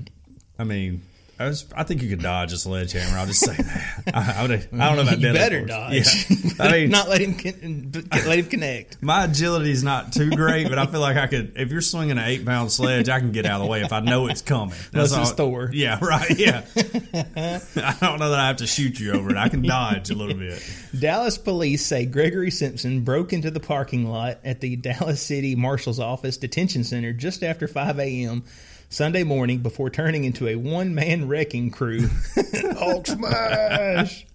I 0.58 0.64
mean, 0.64 1.02
I, 1.40 1.46
was, 1.46 1.66
I 1.76 1.84
think 1.84 2.02
you 2.02 2.08
could 2.08 2.22
dodge 2.22 2.52
a 2.52 2.58
sledgehammer. 2.58 3.16
I'll 3.16 3.26
just 3.26 3.40
say 3.40 3.54
that. 3.54 4.02
I, 4.14 4.40
I, 4.40 4.42
would, 4.42 4.52
I 4.52 4.56
don't 4.58 4.96
know 4.96 5.02
about 5.02 5.20
you 5.20 5.32
better 5.32 5.64
dodge. 5.64 6.26
Yeah. 6.30 6.50
I 6.58 6.72
mean, 6.72 6.90
not 6.90 7.08
let 7.08 7.20
him 7.20 7.92
let 7.92 8.38
him 8.38 8.46
connect. 8.46 9.00
my 9.02 9.24
agility 9.24 9.70
is 9.70 9.84
not 9.84 10.12
too 10.12 10.30
great, 10.30 10.68
but 10.68 10.78
I 10.78 10.86
feel 10.86 11.00
like 11.00 11.16
I 11.16 11.28
could. 11.28 11.52
If 11.56 11.70
you're 11.70 11.80
swinging 11.80 12.12
an 12.12 12.18
eight 12.18 12.44
pound 12.44 12.72
sledge, 12.72 13.08
I 13.08 13.20
can 13.20 13.30
get 13.30 13.46
out 13.46 13.60
of 13.60 13.66
the 13.66 13.70
way 13.70 13.82
if 13.82 13.92
I 13.92 14.00
know 14.00 14.26
it's 14.26 14.42
coming. 14.42 14.74
Unless 14.92 15.12
all- 15.12 15.26
Thor. 15.26 15.70
Yeah, 15.72 15.98
right. 16.02 16.36
Yeah. 16.36 16.64
I 16.74 17.96
don't 18.00 18.18
know 18.18 18.30
that 18.30 18.40
I 18.40 18.48
have 18.48 18.56
to 18.56 18.66
shoot 18.66 18.98
you 18.98 19.12
over 19.12 19.30
it. 19.30 19.36
I 19.36 19.48
can 19.48 19.62
dodge 19.62 20.10
a 20.10 20.14
little 20.14 20.36
bit. 20.36 20.60
Dallas 20.98 21.38
police 21.38 21.86
say 21.86 22.04
Gregory 22.06 22.50
Simpson 22.50 23.02
broke 23.02 23.32
into 23.32 23.50
the 23.50 23.60
parking 23.60 24.06
lot 24.10 24.38
at 24.44 24.60
the 24.60 24.74
Dallas 24.76 25.22
City 25.22 25.54
Marshal's 25.54 26.00
Office 26.00 26.36
Detention 26.36 26.82
Center 26.82 27.12
just 27.12 27.44
after 27.44 27.68
5 27.68 28.00
a.m. 28.00 28.44
Sunday 28.90 29.22
morning 29.22 29.58
before 29.58 29.90
turning 29.90 30.24
into 30.24 30.48
a 30.48 30.56
one 30.56 30.94
man 30.94 31.28
wrecking 31.28 31.70
crew. 31.70 32.08
Hulk 32.78 33.06
smash! 33.06 34.24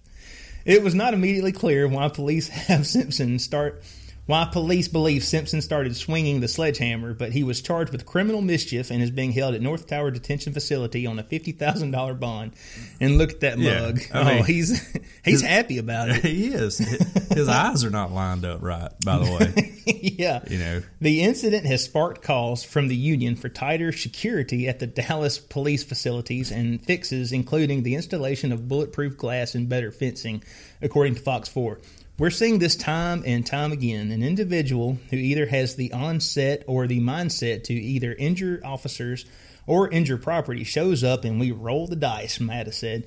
It 0.64 0.82
was 0.82 0.94
not 0.94 1.12
immediately 1.12 1.52
clear 1.52 1.86
why 1.86 2.08
police 2.08 2.48
have 2.68 2.86
Simpson 2.86 3.38
start. 3.38 3.82
Why 4.26 4.48
police 4.50 4.88
believe 4.88 5.22
Simpson 5.22 5.60
started 5.60 5.94
swinging 5.96 6.40
the 6.40 6.48
sledgehammer, 6.48 7.12
but 7.12 7.32
he 7.32 7.44
was 7.44 7.60
charged 7.60 7.92
with 7.92 8.06
criminal 8.06 8.40
mischief 8.40 8.90
and 8.90 9.02
is 9.02 9.10
being 9.10 9.32
held 9.32 9.54
at 9.54 9.60
North 9.60 9.86
Tower 9.86 10.10
Detention 10.10 10.54
Facility 10.54 11.06
on 11.06 11.18
a 11.18 11.22
fifty 11.22 11.52
thousand 11.52 11.90
dollar 11.90 12.14
bond. 12.14 12.52
And 13.00 13.18
look 13.18 13.32
at 13.32 13.40
that 13.40 13.58
Yeah, 13.58 13.80
mug! 13.80 14.00
I 14.14 14.20
oh, 14.20 14.24
mean- 14.36 14.44
he's 14.46 14.96
he's 15.24 15.42
happy 15.42 15.76
about 15.78 16.08
it. 16.08 16.24
He 16.34 16.46
is. 16.46 16.78
His 16.78 17.48
eyes 17.48 17.84
are 17.84 17.90
not 17.90 18.12
lined 18.12 18.46
up 18.46 18.62
right, 18.62 18.90
by 19.04 19.18
the 19.18 19.30
way. 19.30 19.72
yeah. 19.86 20.42
You 20.48 20.58
know. 20.58 20.82
The 21.02 21.20
incident 21.22 21.66
has 21.66 21.84
sparked 21.84 22.22
calls 22.22 22.64
from 22.64 22.88
the 22.88 22.96
union 22.96 23.36
for 23.36 23.50
tighter 23.50 23.92
security 23.92 24.68
at 24.68 24.78
the 24.78 24.86
Dallas 24.86 25.38
police 25.38 25.84
facilities 25.84 26.50
and 26.50 26.82
fixes, 26.82 27.30
including 27.30 27.82
the 27.82 27.94
installation 27.94 28.52
of 28.52 28.68
bulletproof 28.68 29.18
glass 29.18 29.54
and 29.54 29.68
better 29.68 29.90
fencing, 29.92 30.42
according 30.80 31.16
to 31.16 31.20
Fox 31.20 31.48
4. 31.50 31.78
We're 32.16 32.30
seeing 32.30 32.60
this 32.60 32.76
time 32.76 33.24
and 33.26 33.44
time 33.44 33.72
again. 33.72 34.12
An 34.12 34.22
individual 34.22 34.98
who 35.10 35.16
either 35.16 35.46
has 35.46 35.74
the 35.74 35.92
onset 35.92 36.62
or 36.68 36.86
the 36.86 37.00
mindset 37.00 37.64
to 37.64 37.74
either 37.74 38.12
injure 38.12 38.60
officers 38.64 39.26
or 39.66 39.90
injure 39.90 40.16
property 40.16 40.62
shows 40.62 41.02
up 41.02 41.24
and 41.24 41.40
we 41.40 41.50
roll 41.50 41.88
the 41.88 41.96
dice, 41.96 42.38
Mata 42.38 42.70
said. 42.70 43.04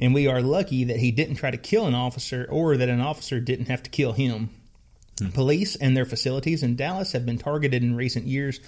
And 0.00 0.14
we 0.14 0.26
are 0.26 0.42
lucky 0.42 0.84
that 0.84 0.96
he 0.96 1.12
didn't 1.12 1.36
try 1.36 1.52
to 1.52 1.58
kill 1.58 1.86
an 1.86 1.94
officer 1.94 2.44
or 2.50 2.76
that 2.76 2.88
an 2.88 3.00
officer 3.00 3.38
didn't 3.38 3.66
have 3.66 3.84
to 3.84 3.90
kill 3.90 4.14
him. 4.14 4.50
Hmm. 5.20 5.28
Police 5.28 5.76
and 5.76 5.96
their 5.96 6.06
facilities 6.06 6.64
in 6.64 6.74
Dallas 6.74 7.12
have 7.12 7.24
been 7.24 7.38
targeted 7.38 7.84
in 7.84 7.94
recent 7.94 8.26
years, 8.26 8.58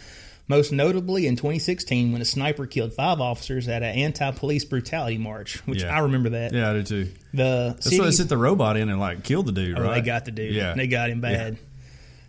most 0.52 0.70
notably 0.70 1.26
in 1.26 1.34
2016 1.36 2.12
when 2.12 2.20
a 2.20 2.24
sniper 2.26 2.66
killed 2.66 2.92
five 2.92 3.20
officers 3.20 3.68
at 3.68 3.82
an 3.82 3.94
anti-police 3.96 4.66
brutality 4.66 5.16
march, 5.16 5.56
which 5.66 5.82
Yeah. 5.82 5.96
I 5.96 6.00
remember 6.00 6.28
that. 6.30 6.52
Yeah, 6.52 6.70
I 6.70 6.74
do 6.74 6.82
too. 6.82 7.08
The 7.32 7.72
That's 7.74 7.98
why 7.98 8.04
they 8.04 8.10
sent 8.10 8.28
the 8.28 8.36
robot 8.36 8.76
in 8.76 8.90
and 8.90 9.00
like 9.00 9.24
killed 9.24 9.46
the 9.46 9.52
dude, 9.52 9.78
oh, 9.78 9.82
right? 9.82 9.94
they 9.94 10.00
got 10.06 10.26
the 10.26 10.30
dude. 10.30 10.54
Yeah. 10.54 10.74
they 10.74 10.86
got 10.88 11.08
him 11.08 11.22
bad. 11.22 11.56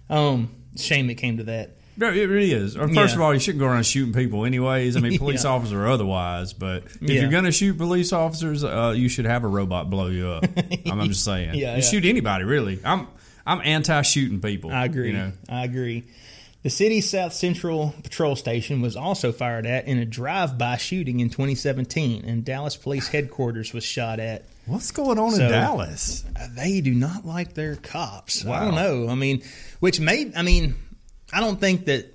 Um, 0.10 0.50
shame 0.78 1.10
it 1.10 1.16
came 1.16 1.38
to 1.38 1.44
that. 1.44 1.72
No, 1.98 2.12
It 2.12 2.28
really 2.30 2.52
is. 2.54 2.76
First 2.76 2.94
Yeah. 2.94 3.04
of 3.14 3.22
all, 3.22 3.34
you 3.34 3.40
shouldn't 3.40 3.60
go 3.60 3.68
around 3.68 3.86
shooting 3.86 4.14
people, 4.14 4.46
anyways. 4.46 4.96
I 4.96 5.00
mean, 5.02 5.18
police 5.20 5.44
Yeah. 5.44 5.52
officers 5.52 5.74
or 5.74 5.86
otherwise. 5.88 6.54
But 6.54 6.86
if 6.86 7.02
Yeah. 7.02 7.22
you're 7.22 7.30
going 7.30 7.44
to 7.44 7.52
shoot 7.52 7.78
police 7.78 8.12
officers, 8.14 8.64
uh, 8.64 8.94
you 8.96 9.10
should 9.10 9.26
have 9.26 9.44
a 9.44 9.48
robot 9.48 9.90
blow 9.90 10.08
you 10.08 10.28
up. 10.30 10.46
I'm, 10.88 11.02
I'm 11.02 11.08
just 11.10 11.24
saying. 11.26 11.50
Yeah, 11.56 11.72
you 11.76 11.76
yeah. 11.76 11.80
shoot 11.82 12.06
anybody, 12.06 12.46
really. 12.46 12.80
I'm 12.86 13.08
I'm 13.46 13.60
anti 13.64 14.02
shooting 14.04 14.40
people. 14.40 14.72
I 14.72 14.86
agree. 14.86 15.08
You 15.08 15.14
know, 15.18 15.32
I 15.50 15.66
agree. 15.66 16.06
The 16.64 16.70
city's 16.70 17.10
South 17.10 17.34
Central 17.34 17.94
Patrol 18.04 18.38
Station 18.38 18.82
was 18.82 18.96
also 18.96 19.34
fired 19.34 19.66
at 19.66 19.86
in 19.86 19.98
a 19.98 20.06
drive-by 20.06 20.78
shooting 20.78 21.20
in 21.20 21.30
2017, 21.30 22.24
and 22.26 22.46
Dallas 22.46 22.78
Police 22.78 23.10
Headquarters 23.10 23.74
was 23.74 23.84
shot 23.84 24.20
at. 24.22 24.46
what's 24.66 24.92
going 24.92 25.20
on 25.20 25.32
So- 25.32 25.44
in 25.44 25.52
Dallas? 25.52 26.24
they 26.56 26.80
do 26.80 26.94
not 26.94 27.26
like 27.26 27.54
their 27.54 27.76
cops. 27.76 28.46
I 28.46 28.64
don't 28.64 28.76
know. 28.76 29.10
I 29.10 29.16
mean, 29.16 29.44
which 29.82 30.00
may 30.00 30.32
I 30.36 30.42
mean, 30.42 30.76
I 31.34 31.42
don't 31.42 31.60
think 31.60 31.86
that 31.88 32.06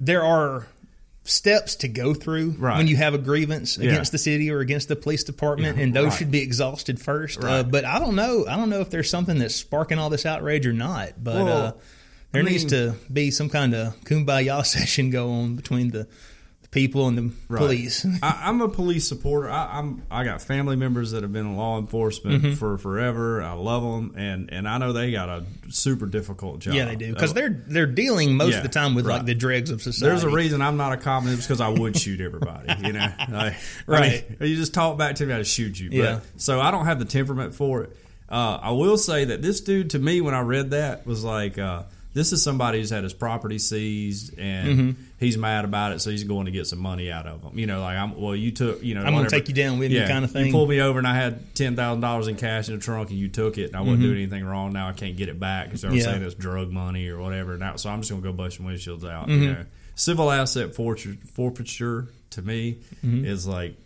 there 0.00 0.24
are 0.24 0.66
steps 1.22 1.76
to 1.76 1.88
go 1.88 2.12
through 2.12 2.56
Right. 2.58 2.76
when 2.78 2.88
you 2.88 2.96
have 2.96 3.14
a 3.14 3.18
grievance 3.18 3.78
Yeah. 3.78 3.90
against 3.92 4.10
the 4.10 4.18
city 4.18 4.50
or 4.50 4.58
against 4.58 4.88
the 4.88 4.96
police 4.96 5.22
department, 5.22 5.76
Yeah, 5.76 5.84
and 5.84 5.94
those 5.94 6.08
right. 6.08 6.18
should 6.18 6.30
be 6.32 6.40
exhausted 6.40 6.98
first. 7.00 7.38
Uh, 7.44 7.62
but 7.62 7.84
I 7.84 8.00
don't 8.00 8.16
know. 8.16 8.46
I 8.48 8.56
don't 8.56 8.68
know 8.70 8.80
if 8.80 8.90
there's 8.90 9.08
something 9.10 9.38
that's 9.38 9.54
sparking 9.54 9.98
all 9.98 10.10
this 10.10 10.26
outrage 10.26 10.66
or 10.66 10.72
not. 10.72 11.22
But 11.22 11.36
uh, 11.36 11.44
Well, 11.44 11.78
there 12.32 12.42
I 12.42 12.44
needs 12.44 12.64
to 12.66 12.94
be 13.12 13.30
some 13.30 13.48
kind 13.48 13.74
of 13.74 13.98
kumbaya 14.04 14.64
session 14.66 15.10
go 15.10 15.30
on 15.32 15.56
between 15.56 15.90
the, 15.90 16.06
the 16.62 16.68
people 16.70 17.08
and 17.08 17.18
the 17.18 17.32
Right. 17.48 17.58
police. 17.58 18.06
I, 18.22 18.42
I'm 18.44 18.60
a 18.60 18.68
police 18.68 19.08
supporter. 19.08 19.50
I, 19.50 19.78
I'm 19.78 20.02
I 20.10 20.22
got 20.22 20.40
family 20.40 20.76
members 20.76 21.10
that 21.10 21.22
have 21.24 21.32
been 21.32 21.46
in 21.46 21.56
law 21.56 21.78
enforcement 21.80 22.42
Mm-hmm. 22.44 22.54
for 22.54 22.78
forever. 22.78 23.42
I 23.42 23.54
love 23.54 23.82
them, 23.82 24.14
and 24.16 24.52
and 24.52 24.68
I 24.68 24.78
know 24.78 24.92
they 24.92 25.10
got 25.10 25.28
a 25.28 25.44
super 25.70 26.06
difficult 26.06 26.60
job. 26.60 26.74
yeah, 26.74 26.84
they 26.84 26.94
do 26.96 27.12
because 27.12 27.34
they're 27.34 27.64
they're 27.66 27.86
dealing 27.86 28.36
most 28.36 28.52
Yeah, 28.52 28.58
of 28.58 28.62
the 28.62 28.68
time 28.68 28.94
with 28.94 29.06
right. 29.06 29.16
like 29.16 29.26
the 29.26 29.34
dregs 29.34 29.70
of 29.70 29.82
society. 29.82 30.10
There's 30.10 30.22
a 30.22 30.28
reason 30.34 30.62
I'm 30.62 30.76
not 30.76 30.92
a 30.92 30.96
cop, 30.98 31.24
and 31.24 31.32
it's 31.32 31.44
because 31.46 31.60
I 31.60 31.68
would 31.68 31.96
shoot 31.98 32.20
everybody. 32.20 32.72
You 32.86 32.92
know, 32.92 33.08
like, 33.28 33.54
Right. 33.88 34.24
I 34.28 34.42
mean, 34.44 34.50
you 34.52 34.56
just 34.56 34.72
talk 34.74 34.96
back 34.96 35.16
to 35.16 35.26
me, 35.26 35.34
I 35.34 35.38
just 35.38 35.52
shoot 35.52 35.78
you. 35.80 35.90
But, 35.90 35.96
Yeah. 35.96 36.20
So 36.36 36.60
I 36.60 36.70
don't 36.70 36.84
have 36.86 37.00
the 37.00 37.04
temperament 37.06 37.56
for 37.56 37.82
it. 37.82 37.96
Uh, 38.28 38.60
I 38.62 38.70
will 38.70 38.96
say 38.96 39.24
that 39.24 39.42
this 39.42 39.60
dude, 39.60 39.90
to 39.90 39.98
me, 39.98 40.20
when 40.20 40.34
I 40.34 40.40
read 40.42 40.70
that, 40.70 41.04
was 41.04 41.24
like, 41.24 41.58
uh, 41.58 41.82
this 42.12 42.32
is 42.32 42.42
somebody 42.42 42.78
who's 42.78 42.90
had 42.90 43.04
his 43.04 43.12
property 43.14 43.58
seized, 43.58 44.36
and 44.38 44.68
Mm-hmm. 44.68 45.02
he's 45.18 45.38
mad 45.38 45.64
about 45.64 45.92
it, 45.92 46.00
so 46.00 46.10
he's 46.10 46.24
going 46.24 46.46
to 46.46 46.50
get 46.50 46.66
some 46.66 46.80
money 46.80 47.10
out 47.10 47.26
of 47.26 47.42
them. 47.42 47.58
You 47.58 47.66
know, 47.66 47.80
like 47.80 47.96
I'm. 47.96 48.20
Well, 48.20 48.34
you 48.34 48.50
took. 48.50 48.82
You 48.82 48.94
know, 48.94 49.02
I'm 49.02 49.14
gonna 49.14 49.30
take 49.30 49.48
you 49.48 49.54
down 49.54 49.78
with 49.78 49.90
me 49.90 49.98
yeah, 49.98 50.08
kind 50.08 50.24
of 50.24 50.32
thing. 50.32 50.46
You 50.46 50.52
pulled 50.52 50.68
me 50.68 50.80
over, 50.80 50.98
and 50.98 51.06
I 51.06 51.14
had 51.14 51.54
ten 51.54 51.76
thousand 51.76 52.00
dollars 52.00 52.26
in 52.28 52.36
cash 52.36 52.68
in 52.68 52.74
the 52.74 52.80
trunk, 52.80 53.10
and 53.10 53.18
you 53.18 53.28
took 53.28 53.58
it, 53.58 53.66
and 53.68 53.76
I 53.76 53.80
wasn't 53.82 54.00
doing 54.02 54.16
anything 54.16 54.44
wrong. 54.44 54.72
Now 54.72 54.88
I 54.88 54.92
can't 54.92 55.16
get 55.16 55.28
it 55.28 55.38
back 55.38 55.66
because 55.66 55.82
they're 55.82 55.90
Mm-hmm. 55.90 55.98
Yeah. 55.98 56.04
saying 56.04 56.22
it's 56.22 56.34
drug 56.34 56.70
money 56.70 57.08
or 57.08 57.18
whatever. 57.20 57.56
Now, 57.56 57.76
so 57.76 57.90
I'm 57.90 58.00
just 58.00 58.10
gonna 58.10 58.22
go 58.22 58.32
bust 58.32 58.56
some 58.56 58.66
windshields 58.66 59.08
out. 59.08 59.28
Mm-hmm. 59.28 59.42
You 59.42 59.52
know, 59.52 59.64
civil 59.94 60.30
asset 60.30 60.74
forfeiture, 60.74 61.16
forfeiture 61.32 62.08
to 62.30 62.42
me 62.42 62.78
Mm-hmm. 63.04 63.24
is 63.24 63.46
like 63.46 63.76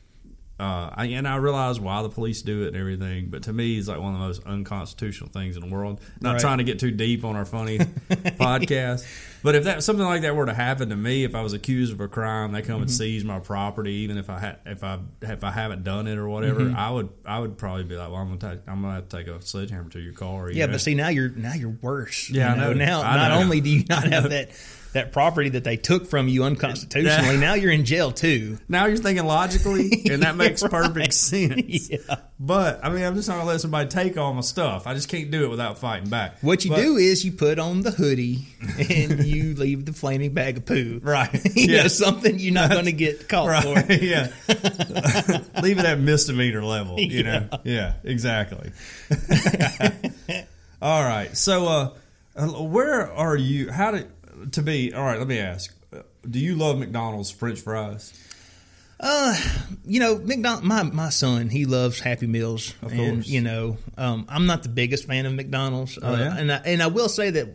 uh, 0.61 0.89
I, 0.95 1.07
and 1.07 1.27
I 1.27 1.37
realize 1.37 1.81
why 1.81 2.03
the 2.03 2.09
police 2.09 2.43
do 2.43 2.63
it 2.63 2.69
and 2.69 2.77
everything, 2.77 3.27
but 3.29 3.43
to 3.45 3.53
me, 3.53 3.77
it's 3.77 3.89
like 3.89 3.99
one 3.99 4.15
of 4.15 4.21
the 4.21 4.27
most 4.27 4.45
unconstitutional 4.47 5.31
things 5.31 5.57
in 5.57 5.69
the 5.69 5.75
world. 5.75 6.01
Not 6.21 6.33
Right. 6.35 6.41
trying 6.41 6.59
to 6.59 6.65
get 6.65 6.79
too 6.79 6.93
deep 6.93 7.25
on 7.25 7.35
our 7.35 7.45
funny 7.45 7.79
podcast, 8.19 9.05
but 9.43 9.55
if 9.55 9.65
that 9.65 9.83
something 9.83 10.05
like 10.05 10.23
that 10.23 10.37
were 10.37 10.47
to 10.47 10.55
happen 10.55 10.91
to 10.91 10.97
me, 10.97 11.25
if 11.25 11.35
I 11.35 11.43
was 11.43 11.53
accused 11.55 11.93
of 11.93 12.01
a 12.01 12.09
crime, 12.09 12.53
they 12.53 12.63
come 12.63 12.77
and 12.77 12.85
Mm-hmm. 12.87 12.97
seize 12.97 13.25
my 13.25 13.41
property, 13.41 13.93
even 14.05 14.17
if 14.19 14.31
I 14.31 14.39
ha- 14.39 14.57
if 14.67 14.85
I 14.85 14.99
if 15.23 15.43
I 15.45 15.51
haven't 15.51 15.85
done 15.85 16.07
it 16.07 16.19
or 16.19 16.29
whatever, 16.29 16.61
Mm-hmm. 16.61 16.77
I 16.77 16.91
would 16.91 17.09
I 17.25 17.39
would 17.41 17.59
probably 17.59 17.85
be 17.85 17.97
like, 17.97 18.09
well, 18.11 18.21
I'm 18.21 18.39
gonna 18.39 18.55
take, 18.57 18.63
I'm 18.69 18.83
gonna 18.83 18.95
have 18.95 19.09
to 19.09 19.17
take 19.17 19.27
a 19.27 19.43
sledgehammer 19.43 19.91
to 19.91 20.01
your 20.01 20.13
car. 20.13 20.51
you 20.51 20.59
Yeah, 20.59 20.67
know? 20.67 20.73
but 20.73 20.81
see 20.81 20.95
now 20.95 21.09
you're 21.09 21.31
now 21.31 21.55
you're 21.55 21.77
worse. 21.83 22.31
Yeah, 22.31 22.55
you 22.55 22.61
I 22.63 22.65
know. 22.65 22.73
Now 22.75 23.03
I 23.03 23.17
not 23.17 23.29
know. 23.31 23.41
only 23.45 23.61
do 23.61 23.71
you 23.71 23.85
not 23.89 24.05
have 24.13 24.31
that 24.31 24.51
that 24.95 25.13
property 25.13 25.51
that 25.51 25.63
they 25.65 25.77
took 25.77 26.07
from 26.07 26.27
you 26.29 26.43
unconstitutionally, 26.45 27.37
now 27.37 27.55
you're 27.55 27.71
in 27.73 27.85
jail 27.85 28.11
too. 28.11 28.59
now 28.69 28.87
you're 28.87 28.97
thinking 28.97 29.25
logically, 29.27 30.05
and 30.11 30.23
that 30.23 30.35
makes 30.37 30.63
Right. 30.63 30.71
perfect 30.73 31.13
sense. 31.15 31.91
Yeah. 31.91 31.99
But 32.41 32.81
I 32.85 32.89
mean, 32.91 33.05
I'm 33.05 33.15
just 33.15 33.29
not 33.29 33.37
gonna 33.37 33.49
let 33.49 33.61
somebody 33.61 33.89
take 33.89 34.17
all 34.17 34.33
my 34.35 34.41
stuff. 34.41 34.87
I 34.87 34.95
just 34.95 35.09
can't 35.09 35.31
do 35.31 35.45
it 35.45 35.51
without 35.51 35.79
fighting 35.79 36.09
back. 36.09 36.39
What 36.41 36.65
you 36.65 36.71
But- 36.71 36.81
do 36.81 36.97
is 36.97 37.25
you 37.25 37.33
put 37.33 37.59
on 37.59 37.83
the 37.83 37.91
hoodie 37.91 38.47
and 38.79 39.25
you 39.25 39.55
leave 39.57 39.85
the 39.85 39.93
flaming 39.93 40.33
bag 40.33 40.57
of 40.59 40.67
poo. 40.67 41.01
Right. 41.03 41.31
you 41.57 41.69
know, 41.77 41.89
something 41.89 42.39
you're 42.39 42.55
not 42.55 42.71
going 42.71 42.87
to 42.87 42.93
get 42.93 43.29
caught 43.29 43.49
Right. 43.49 43.63
for. 43.87 43.93
yeah. 43.93 44.29
Leave 45.63 45.79
it 45.79 45.85
at 45.85 45.99
misdemeanor 46.01 46.65
level. 46.65 46.99
You 46.99 47.23
know. 47.25 47.49
Yeah. 47.65 47.95
Exactly. 48.05 48.71
all 50.83 51.03
right. 51.05 51.37
So, 51.37 51.67
uh, 51.67 51.91
uh, 52.37 52.47
where 52.63 53.11
are 53.13 53.37
you? 53.37 53.71
How 53.71 53.91
did 53.93 54.09
to 54.53 54.63
be? 54.63 54.93
All 54.95 55.05
right. 55.05 55.19
Let 55.19 55.29
me 55.29 55.39
ask. 55.39 55.75
Do 56.29 56.39
you 56.39 56.55
love 56.57 56.79
McDonald's 56.79 57.31
French 57.31 57.61
fries? 57.61 58.13
Uh, 59.01 59.37
you 59.85 60.01
know, 60.01 60.17
McDonald. 60.19 60.65
My 60.65 60.83
my 60.85 61.09
son, 61.11 61.49
he 61.51 61.65
loves 61.67 62.01
Happy 62.01 62.27
Meals, 62.27 62.75
Of 62.81 62.93
and 62.93 63.17
course. 63.17 63.29
you 63.29 63.41
know, 63.41 63.77
um, 63.99 64.25
I'm 64.29 64.47
not 64.47 64.63
the 64.63 64.69
biggest 64.69 65.07
fan 65.07 65.27
of 65.27 65.35
McDonald's. 65.35 65.99
Oh, 66.01 66.15
uh, 66.15 66.17
yeah? 66.19 66.37
and 66.37 66.53
I, 66.53 66.57
and 66.65 66.83
I 66.83 66.87
will 66.87 67.09
say 67.09 67.31
that. 67.31 67.49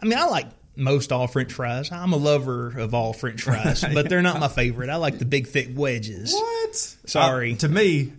I 0.00 0.06
mean, 0.06 0.18
I 0.18 0.24
like 0.24 0.46
most 0.74 1.12
all 1.12 1.26
French 1.26 1.52
fries. 1.52 1.92
I'm 1.92 2.12
a 2.12 2.16
lover 2.16 2.78
of 2.78 2.94
all 2.94 3.12
French 3.12 3.42
fries, 3.42 3.84
but 3.94 4.08
they're 4.08 4.22
not 4.22 4.40
my 4.40 4.48
favorite. 4.48 4.88
I 4.88 4.96
like 4.96 5.18
the 5.18 5.24
big 5.26 5.46
thick 5.46 5.68
wedges. 5.74 6.32
What? 6.32 6.74
Sorry. 7.06 7.52
Uh, 7.52 7.56
to 7.58 7.68
me. 7.68 8.10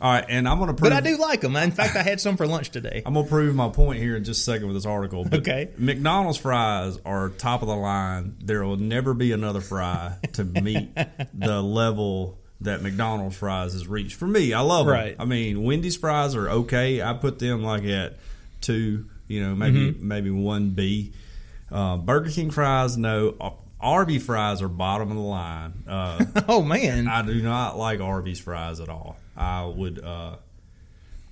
all 0.00 0.10
right, 0.12 0.24
and 0.28 0.48
I'm 0.48 0.58
gonna 0.58 0.74
prove. 0.74 0.90
But 0.90 0.92
I 0.92 1.00
do 1.00 1.16
like 1.16 1.40
them. 1.40 1.54
In 1.56 1.70
fact, 1.70 1.94
I 1.96 2.02
had 2.02 2.20
some 2.20 2.36
for 2.36 2.46
lunch 2.46 2.70
today. 2.70 3.02
I'm 3.06 3.14
gonna 3.14 3.28
prove 3.28 3.54
my 3.54 3.68
point 3.68 4.00
here 4.00 4.16
in 4.16 4.24
just 4.24 4.40
a 4.40 4.44
second 4.44 4.66
with 4.66 4.76
this 4.76 4.86
article. 4.86 5.24
But 5.24 5.40
Okay. 5.40 5.70
McDonald's 5.78 6.38
fries 6.38 6.98
are 7.04 7.28
top 7.28 7.62
of 7.62 7.68
the 7.68 7.76
line. 7.76 8.34
There 8.42 8.64
will 8.64 8.76
never 8.76 9.14
be 9.14 9.30
another 9.32 9.60
fry 9.60 10.16
to 10.32 10.44
meet 10.44 10.88
the 11.34 11.62
level 11.62 12.38
that 12.62 12.82
McDonald's 12.82 13.36
fries 13.36 13.72
has 13.72 13.86
reached. 13.86 14.16
For 14.16 14.26
me, 14.26 14.52
I 14.52 14.60
love 14.60 14.86
Right. 14.86 15.16
them. 15.16 15.26
I 15.26 15.30
mean, 15.30 15.62
Wendy's 15.62 15.96
fries 15.96 16.34
are 16.34 16.48
okay. 16.50 17.00
I 17.00 17.12
put 17.14 17.38
them 17.38 17.62
like 17.62 17.84
at 17.84 18.16
two, 18.60 19.06
you 19.28 19.40
know, 19.42 19.54
maybe 19.54 19.92
Mm-hmm. 19.92 20.08
maybe 20.08 20.30
one 20.30 20.70
B. 20.70 21.12
Uh, 21.70 21.96
Burger 21.96 22.30
King 22.30 22.50
fries, 22.50 22.96
no. 22.96 23.56
Arby 23.80 24.18
fries 24.18 24.60
are 24.60 24.68
bottom 24.68 25.10
of 25.10 25.16
the 25.16 25.22
line. 25.22 25.84
Uh, 25.88 26.24
Oh 26.48 26.62
man, 26.62 27.08
I 27.08 27.22
do 27.22 27.40
not 27.42 27.78
like 27.78 28.00
Arby's 28.00 28.38
fries 28.40 28.78
at 28.80 28.88
all. 28.88 29.16
I 29.36 29.64
would, 29.64 30.04
uh, 30.04 30.36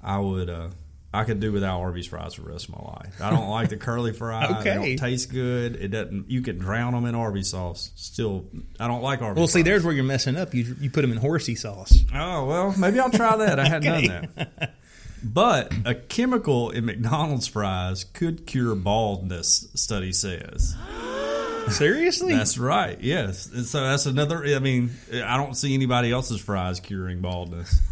I 0.03 0.19
would, 0.19 0.49
uh, 0.49 0.69
I 1.13 1.25
could 1.25 1.41
do 1.41 1.53
without 1.53 1.81
Arby's 1.81 2.07
fries 2.07 2.35
for 2.35 2.43
the 2.43 2.51
rest 2.53 2.69
of 2.69 2.77
my 2.77 2.83
life. 2.87 3.21
I 3.21 3.31
don't 3.31 3.49
like 3.49 3.71
the 3.71 3.77
curly 3.77 4.13
fries. 4.13 4.49
They 4.65 4.71
Okay. 4.71 4.75
don't 4.89 4.97
taste 4.99 5.31
good. 5.31 5.77
It 5.77 5.89
doesn't. 5.89 6.31
You 6.31 6.41
can 6.43 6.59
drown 6.59 6.93
them 6.93 7.05
in 7.07 7.15
Arby's 7.15 7.49
sauce. 7.49 7.91
Still, 7.97 8.45
I 8.79 8.89
don't 8.89 9.03
like 9.03 9.21
Arby's. 9.23 9.39
well, 9.39 9.47
see, 9.47 9.53
fries. 9.61 9.65
there's 9.65 9.85
where 9.85 9.95
you're 9.95 10.05
messing 10.05 10.37
up. 10.37 10.55
You 10.55 10.77
you 10.81 10.91
put 10.91 11.01
them 11.03 11.11
in 11.13 11.17
horsey 11.19 11.55
sauce. 11.55 12.05
Oh 12.15 12.45
well, 12.47 12.75
maybe 12.79 13.01
I'll 13.01 13.11
try 13.11 13.37
that. 13.37 13.59
I 13.59 13.67
hadn't 13.69 13.91
Okay. 13.93 14.07
done 14.07 14.29
that. 14.37 14.75
But 15.23 15.73
a 15.85 15.95
chemical 15.95 16.71
in 16.71 16.87
McDonald's 16.87 17.47
fries 17.47 18.05
could 18.05 18.47
cure 18.47 18.75
baldness. 18.75 19.69
Study 19.75 20.13
says. 20.13 20.77
Seriously? 21.69 22.35
That's 22.35 22.57
right. 22.57 22.99
Yes. 23.01 23.47
And 23.53 23.67
so 23.67 23.81
that's 23.83 24.07
another. 24.07 24.45
I 24.45 24.59
mean, 24.59 24.91
I 25.13 25.37
don't 25.37 25.55
see 25.55 25.75
anybody 25.75 26.11
else's 26.13 26.41
fries 26.41 26.81
curing 26.81 27.21
baldness. 27.21 27.79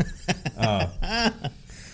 Uh, 0.58 1.30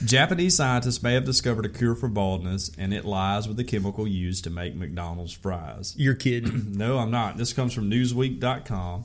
Japanese 0.04 0.56
scientists 0.56 1.02
may 1.02 1.14
have 1.14 1.24
discovered 1.24 1.66
a 1.66 1.68
cure 1.68 1.96
for 1.96 2.08
baldness, 2.08 2.70
and 2.78 2.94
it 2.94 3.04
lies 3.04 3.48
with 3.48 3.56
the 3.56 3.64
chemical 3.64 4.06
used 4.06 4.44
to 4.44 4.50
make 4.50 4.76
McDonald's 4.76 5.32
fries. 5.32 5.94
you're 5.98 6.14
kidding. 6.14 6.72
No, 6.78 6.98
I'm 6.98 7.10
not. 7.10 7.36
This 7.38 7.52
comes 7.52 7.74
from 7.74 7.90
Newsweek.com. 7.90 9.04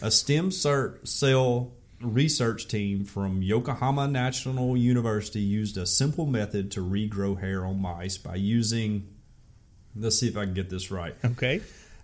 A 0.00 0.10
stem 0.10 0.50
cell 0.50 1.72
research 2.04 2.68
team 2.68 3.04
from 3.04 3.42
Yokohama 3.42 4.06
National 4.08 4.76
University 4.76 5.40
used 5.40 5.76
a 5.76 5.86
simple 5.86 6.26
method 6.26 6.70
to 6.72 6.80
regrow 6.80 7.38
hair 7.40 7.64
on 7.64 7.80
mice 7.80 8.18
by 8.18 8.34
using. 8.36 9.08
Let's 9.96 10.18
see 10.18 10.28
if 10.28 10.36
I 10.36 10.44
can 10.44 10.54
get 10.54 10.70
this 10.70 10.90
right 10.90 11.14
Okay. 11.24 11.60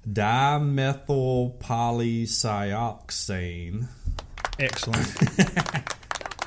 dimethyl 0.09 1.59
polysioxane. 1.59 3.87
Excellent. 4.59 5.89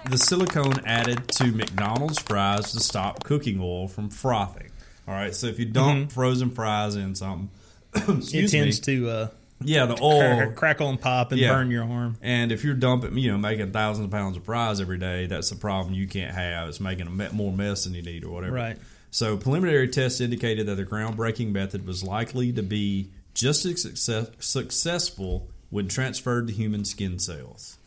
The 0.09 0.17
silicone 0.17 0.81
added 0.85 1.29
to 1.37 1.45
McDonald's 1.53 2.19
fries 2.19 2.73
to 2.73 2.81
stop 2.81 3.23
cooking 3.23 3.61
oil 3.61 3.87
from 3.87 4.09
frothing. 4.09 4.69
All 5.07 5.13
right, 5.13 5.33
so 5.33 5.47
if 5.47 5.59
you 5.59 5.65
dump 5.65 6.11
frozen 6.11 6.51
fries 6.51 6.97
in 6.97 7.15
something, 7.15 7.49
Mm-hmm. 7.93 8.37
it 8.37 8.49
tends 8.51 8.85
me, 8.85 8.97
to 8.97 9.09
uh, 9.09 9.27
yeah, 9.65 9.85
the 9.85 9.97
oil. 10.01 10.51
crackle 10.51 10.89
and 10.89 10.99
pop 10.99 11.31
and 11.31 11.39
Yeah. 11.41 11.53
burn 11.53 11.71
your 11.71 11.83
arm. 11.83 12.17
And 12.21 12.51
if 12.51 12.63
you're 12.63 12.73
dumping, 12.75 13.17
you 13.17 13.31
know, 13.31 13.37
making 13.37 13.71
thousands 13.71 14.05
of 14.05 14.11
pounds 14.11 14.37
of 14.37 14.43
fries 14.45 14.79
every 14.81 14.97
day, 14.97 15.25
that's 15.27 15.51
a 15.51 15.55
problem 15.55 15.93
you 15.93 16.07
can't 16.07 16.33
have. 16.33 16.69
It's 16.69 16.79
making 16.79 17.07
a 17.07 17.33
more 17.33 17.51
mess 17.51 17.83
than 17.85 17.93
you 17.93 18.01
need 18.01 18.23
or 18.23 18.31
whatever. 18.31 18.53
Right. 18.53 18.77
So 19.11 19.37
preliminary 19.37 19.87
tests 19.89 20.21
indicated 20.21 20.65
that 20.67 20.75
the 20.75 20.85
groundbreaking 20.85 21.51
method 21.51 21.85
was 21.85 22.03
likely 22.03 22.51
to 22.53 22.63
be 22.63 23.09
just 23.33 23.65
as 23.65 23.81
success- 23.81 24.29
successful 24.39 25.47
when 25.69 25.87
transferred 25.87 26.47
to 26.47 26.53
human 26.53 26.85
skin 26.85 27.19
cells. 27.19 27.77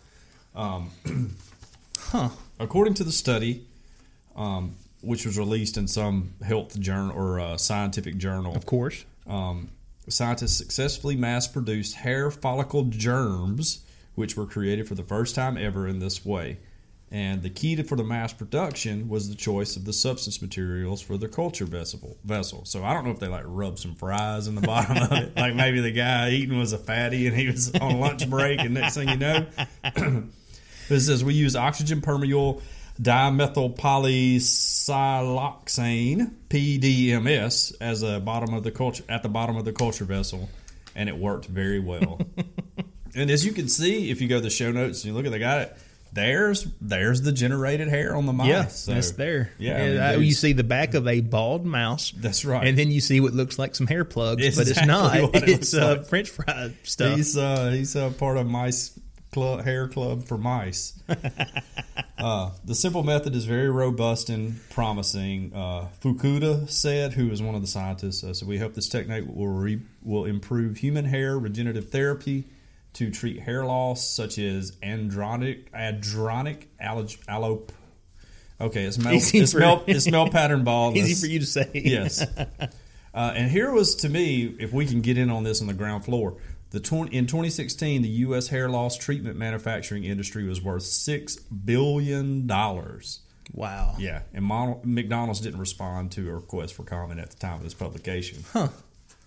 Um, 0.55 0.91
Huh. 1.99 2.29
According 2.61 2.95
to 2.95 3.05
the 3.05 3.11
study, 3.11 3.65
um, 4.37 4.77
which 5.01 5.27
was 5.27 5.37
released 5.39 5.77
in 5.77 5.89
some 5.89 6.35
health 6.45 6.79
journal 6.79 7.17
or 7.17 7.41
uh, 7.41 7.57
scientific 7.57 8.17
journal, 8.17 8.55
Of 8.55 8.65
course. 8.67 9.05
um, 9.27 9.71
scientists 10.09 10.57
successfully 10.57 11.17
mass 11.17 11.47
produced 11.49 11.97
hair 11.97 12.31
follicle 12.31 12.85
germs, 12.85 13.85
which 14.15 14.37
were 14.37 14.47
created 14.47 14.89
for 14.89 14.95
the 14.95 15.03
first 15.03 15.35
time 15.35 15.57
ever 15.57 15.87
in 15.87 15.99
this 15.99 16.25
way. 16.25 16.59
And 17.11 17.43
the 17.43 17.51
key 17.51 17.77
to, 17.77 17.85
for 17.85 17.95
the 17.95 18.03
mass 18.03 18.33
production 18.33 19.09
was 19.09 19.29
the 19.29 19.37
choice 19.37 19.77
of 19.77 19.85
the 19.85 19.93
substance 19.93 20.43
materials 20.43 21.01
for 21.01 21.17
the 21.17 21.29
culture 21.29 21.65
vessel. 21.65 22.17
Vessel. 22.25 22.65
So 22.65 22.85
I 22.85 22.93
don't 22.93 23.05
know 23.05 23.13
if 23.13 23.21
they 23.21 23.29
like 23.29 23.45
rubbed 23.47 23.79
some 23.79 23.95
fries 23.95 24.49
in 24.49 24.57
the 24.57 24.61
bottom 24.61 24.97
of 24.97 25.13
it, 25.13 25.37
like 25.37 25.55
maybe 25.55 25.81
the 25.81 25.93
guy 25.93 26.31
eating 26.31 26.59
was 26.59 26.73
a 26.73 26.79
fatty 26.79 27.29
and 27.29 27.37
he 27.37 27.47
was 27.47 27.73
on 27.77 28.01
lunch 28.01 28.29
break, 28.29 28.59
and 28.59 28.75
next 28.75 28.97
thing 28.97 29.09
you 29.09 29.17
know, 29.17 29.47
it 29.85 31.01
says 31.01 31.23
we 31.23 31.35
use 31.35 31.55
oxygen 31.55 32.01
permeable 32.01 32.61
dimethyl 33.01 33.77
polysiloxane 33.77 36.33
PDMS 36.49 37.75
as 37.81 38.03
a 38.03 38.21
bottom 38.21 38.55
of 38.55 38.63
the 38.65 38.71
culture 38.71 39.05
at 39.09 39.23
the 39.23 39.29
bottom 39.29 39.57
of 39.57 39.65
the 39.65 39.73
culture 39.73 40.05
vessel, 40.05 40.49
and 40.95 41.09
it 41.09 41.17
worked 41.17 41.47
very 41.47 41.81
well. 41.81 42.21
and 43.15 43.31
as 43.31 43.45
you 43.45 43.53
can 43.53 43.69
see, 43.69 44.11
if 44.11 44.21
you 44.21 44.29
go 44.29 44.37
to 44.37 44.43
the 44.43 44.51
show 44.51 44.73
notes 44.73 45.05
and 45.05 45.11
you 45.11 45.17
look 45.17 45.27
at 45.27 45.33
they 45.33 45.39
got 45.39 45.63
it, 45.63 45.77
there's 46.13 46.67
there's 46.81 47.23
the 47.23 47.33
generated 47.33 47.89
hair 47.89 48.17
on 48.17 48.27
the 48.27 48.33
mouse. 48.33 48.49
Yeah, 48.49 48.67
So, 48.69 48.95
that's 48.95 49.11
there. 49.13 49.51
Yeah, 49.59 50.11
I 50.13 50.17
mean, 50.17 50.27
you 50.27 50.33
see 50.33 50.53
the 50.55 50.65
back 50.65 50.95
of 50.95 51.07
a 51.07 51.21
bald 51.21 51.67
mouse. 51.67 52.13
That's 52.17 52.45
right. 52.45 52.67
And 52.67 52.79
then 52.79 52.91
you 52.91 53.01
see 53.01 53.21
what 53.21 53.35
looks 53.35 53.59
like 53.59 53.75
some 53.75 53.87
hair 53.87 54.05
plugs, 54.05 54.57
but 54.57 54.67
it's 54.67 54.87
not. 54.87 55.17
it 55.17 55.31
It's 55.49 55.75
uh, 55.75 55.97
like. 55.99 56.07
French 56.07 56.31
fry 56.31 56.73
stuff. 56.85 57.17
He's 57.17 57.37
uh, 57.37 57.71
he's 57.71 57.95
uh, 57.95 58.11
part 58.11 58.39
of 58.39 58.47
mice 58.47 58.99
club, 59.33 59.65
hair 59.65 59.89
club 59.89 60.25
for 60.25 60.39
mice. 60.39 60.99
uh, 62.19 62.51
the 62.65 62.75
simple 62.75 63.03
method 63.03 63.35
is 63.35 63.45
very 63.45 63.71
robust 63.71 64.29
and 64.29 64.59
promising. 64.71 65.53
Uh, 65.55 65.89
Fukuda 66.03 66.69
said, 66.69 67.13
who 67.13 67.31
is 67.31 67.43
one 67.43 67.55
of 67.55 67.61
the 67.61 67.67
scientists, 67.67 68.25
uh, 68.25 68.35
so 68.35 68.47
we 68.47 68.59
hope 68.59 68.75
this 68.75 68.89
technique 68.89 69.25
will 69.27 69.49
re- 69.49 69.83
will 70.03 70.25
improve 70.25 70.79
human 70.79 71.05
hair 71.05 71.39
regenerative 71.39 71.91
therapy 71.91 72.45
to 72.95 73.11
treat 73.11 73.41
hair 73.41 73.65
loss 73.65 74.09
such 74.09 74.39
as 74.39 74.73
andronic 74.83 75.71
adronic 75.73 76.67
allog- 76.83 77.23
allop. 77.27 77.71
Okay, 78.59 78.85
it's 78.85 78.97
male, 78.97 79.15
it's 79.17 79.53
for- 79.53 79.59
male, 79.59 79.85
it's 79.87 80.11
male 80.11 80.31
pattern 80.31 80.65
baldness. 80.65 81.09
Easy 81.11 81.27
for 81.27 81.31
you 81.31 81.41
to 81.41 81.47
say. 81.47 81.71
Yes. 81.75 82.25
Uh, 83.17 83.33
and 83.35 83.51
here 83.51 83.73
was 83.73 83.95
to 83.95 84.11
me, 84.11 84.55
if 84.61 84.75
we 84.75 84.85
can 84.85 85.01
get 85.01 85.17
in 85.17 85.31
on 85.31 85.43
this 85.43 85.63
on 85.63 85.67
the 85.67 85.73
ground 85.73 86.05
floor, 86.05 86.37
the 86.71 86.81
tw- 86.81 87.11
in 87.13 87.27
2016, 87.27 88.03
the 88.03 88.09
U.S. 88.09 88.49
hair 88.49 88.69
loss 88.69 88.97
treatment 88.99 89.37
manufacturing 89.39 90.05
industry 90.05 90.45
was 90.47 90.61
worth 90.61 90.83
six 90.83 91.37
billion 91.37 92.47
dollars. 92.47 93.21
Wow. 93.53 93.95
Yeah, 93.99 94.23
and 94.35 94.45
Mon- 94.45 94.81
McDonald's 94.83 95.41
didn't 95.41 95.61
respond 95.61 96.13
to 96.13 96.29
a 96.29 96.35
request 96.35 96.75
for 96.75 96.83
comment 96.83 97.21
at 97.21 97.31
the 97.31 97.37
time 97.37 97.59
of 97.59 97.63
this 97.63 97.75
publication. 97.75 98.45
Huh. 98.53 98.69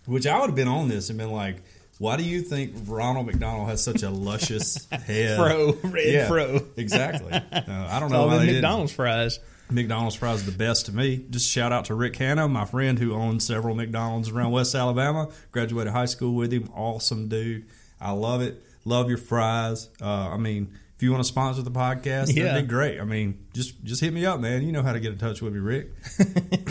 Which 0.06 0.28
I 0.28 0.40
would 0.40 0.48
have 0.48 0.56
been 0.56 0.68
on 0.68 0.90
this 0.90 1.10
and 1.10 1.18
been 1.18 1.32
like, 1.32 1.58
Why 2.00 2.18
do 2.18 2.24
you 2.24 2.42
think 2.42 2.74
Ronald 2.86 3.28
McDonald 3.28 3.70
has 3.70 3.82
such 3.84 4.04
a 4.04 4.10
luscious 4.10 4.88
head? 4.92 5.38
Fro, 5.38 5.78
red 5.84 6.28
fro. 6.28 6.60
Exactly. 6.78 7.32
Uh, 7.52 7.88
I 7.92 8.00
don't 8.00 8.12
know 8.12 8.22
All 8.22 8.28
why 8.28 8.38
they 8.40 8.46
didn't. 8.48 8.62
McDonald's 8.62 8.92
fries. 8.92 9.40
McDonald's 9.72 10.16
fries 10.16 10.42
are 10.42 10.52
the 10.52 10.58
best 10.58 10.88
to 10.88 10.92
me. 10.96 11.26
Just 11.30 11.50
shout 11.50 11.72
out 11.72 11.86
to 11.86 11.94
Rick 11.96 12.16
Hanna, 12.16 12.48
my 12.48 12.66
friend 12.66 12.98
who 12.98 13.14
owns 13.14 13.46
several 13.46 13.76
McDonald's 13.76 14.30
around 14.30 14.52
West 14.52 14.74
Alabama. 14.76 15.30
Graduated 15.52 15.94
high 15.94 16.06
school 16.06 16.34
with 16.36 16.52
him. 16.52 16.70
Awesome 16.76 17.28
dude. 17.28 17.66
I 18.02 18.12
love 18.12 18.42
it. 18.42 18.64
Love 18.86 19.10
your 19.10 19.18
fries. 19.18 19.90
Uh, 20.02 20.30
I 20.30 20.38
mean, 20.38 20.74
if 20.96 21.04
you 21.04 21.12
want 21.12 21.24
to 21.24 21.28
sponsor 21.28 21.62
the 21.62 21.72
podcast, 21.72 22.36
Yeah. 22.36 22.46
that'd 22.46 22.64
be 22.66 22.68
great. 22.70 23.00
I 23.00 23.04
mean, 23.04 23.46
just 23.54 23.84
just 23.84 24.02
hit 24.02 24.12
me 24.14 24.26
up, 24.26 24.40
man. 24.40 24.64
You 24.64 24.72
know 24.72 24.82
how 24.84 24.94
to 24.94 25.00
get 25.00 25.12
in 25.12 25.18
touch 25.18 25.42
with 25.42 25.54
me, 25.54 25.60
Rick. 25.60 25.90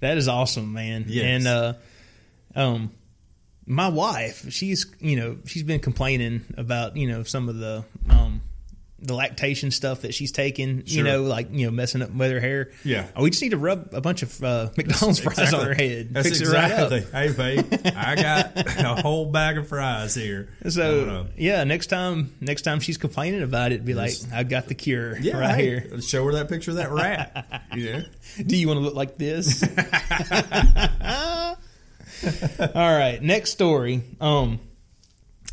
That 0.00 0.16
is 0.16 0.28
awesome, 0.28 0.72
man. 0.72 1.06
Yes. 1.08 1.24
And 1.24 1.46
uh, 1.48 1.72
um, 2.54 2.92
my 3.66 3.88
wife, 3.88 4.46
she's 4.52 4.86
you 5.00 5.16
know 5.16 5.38
she's 5.44 5.64
been 5.64 5.80
complaining 5.80 6.44
about 6.56 6.96
you 6.96 7.08
know 7.08 7.24
some 7.24 7.48
of 7.48 7.56
the 7.58 7.84
um 8.08 8.40
the 9.00 9.14
lactation 9.14 9.70
stuff 9.70 10.02
that 10.02 10.14
she's 10.14 10.32
taking. 10.32 10.82
You 10.86 11.02
know, 11.02 11.22
like 11.22 11.48
you 11.52 11.66
know 11.66 11.70
messing 11.70 12.02
up 12.02 12.10
with 12.10 12.30
her 12.30 12.40
hair. 12.40 12.70
Yeah. 12.84 13.06
Oh, 13.14 13.22
we 13.22 13.30
just 13.30 13.42
need 13.42 13.50
to 13.50 13.58
rub 13.58 13.90
a 13.92 14.00
bunch 14.00 14.22
of 14.22 14.42
uh, 14.42 14.70
McDonald's 14.76 15.20
fries 15.20 15.54
on 15.54 15.66
her 15.66 15.74
head. 15.74 16.08
That's 16.12 16.28
fix 16.28 16.40
exactly. 16.40 16.98
it 16.98 17.12
right 17.12 17.30
up. 17.30 17.36
Hey, 17.36 17.62
babe, 17.62 17.92
I 17.96 18.16
got 18.16 18.52
a 18.56 19.02
whole 19.02 19.26
bag 19.26 19.58
of 19.58 19.68
fries 19.68 20.14
here. 20.14 20.48
So 20.68 21.26
yeah, 21.36 21.64
next 21.64 21.88
time 21.88 22.34
next 22.40 22.62
time 22.62 22.80
she's 22.80 22.98
complaining 22.98 23.42
about 23.42 23.72
it, 23.72 23.84
be 23.84 23.94
like, 23.94 24.12
I 24.32 24.42
got 24.42 24.66
the 24.66 24.74
cure 24.74 25.18
yeah, 25.18 25.38
right 25.38 25.54
hey, 25.54 25.64
here. 25.64 26.00
Show 26.00 26.24
her 26.24 26.32
that 26.32 26.48
picture 26.48 26.72
of 26.72 26.78
that 26.78 26.90
rat. 26.90 27.62
you 27.74 27.92
know? 27.92 28.02
Do 28.44 28.56
you 28.56 28.68
want 28.68 28.78
to 28.78 28.84
look 28.84 28.94
like 28.94 29.18
this? 29.18 29.62
All 32.74 32.74
right, 32.74 33.22
next 33.22 33.50
story. 33.50 34.02
Um, 34.20 34.58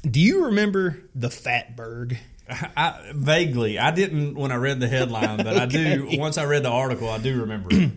do 0.10 0.20
you 0.20 0.46
remember 0.46 0.98
the 1.14 1.30
Fatberg? 1.30 2.18
I, 2.78 3.12
vaguely, 3.14 3.80
I 3.80 3.91
didn't 3.91 4.36
when 4.36 4.52
I 4.52 4.56
read 4.56 4.80
the 4.80 4.88
headline, 4.88 5.38
but 5.38 5.58
I 5.58 5.66
do. 5.66 6.08
Once 6.18 6.38
I 6.38 6.46
read 6.46 6.64
the 6.64 6.70
article, 6.70 7.10
I 7.10 7.18
do 7.18 7.41
remember. 7.41 7.70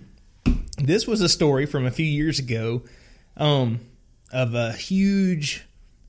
This 0.80 1.08
was 1.08 1.20
a 1.22 1.28
story 1.28 1.66
from 1.66 1.86
a 1.86 1.90
few 1.90 2.06
years 2.06 2.38
ago 2.38 2.84
um, 3.36 3.80
of 4.32 4.54
a 4.54 4.72
huge, 4.72 5.66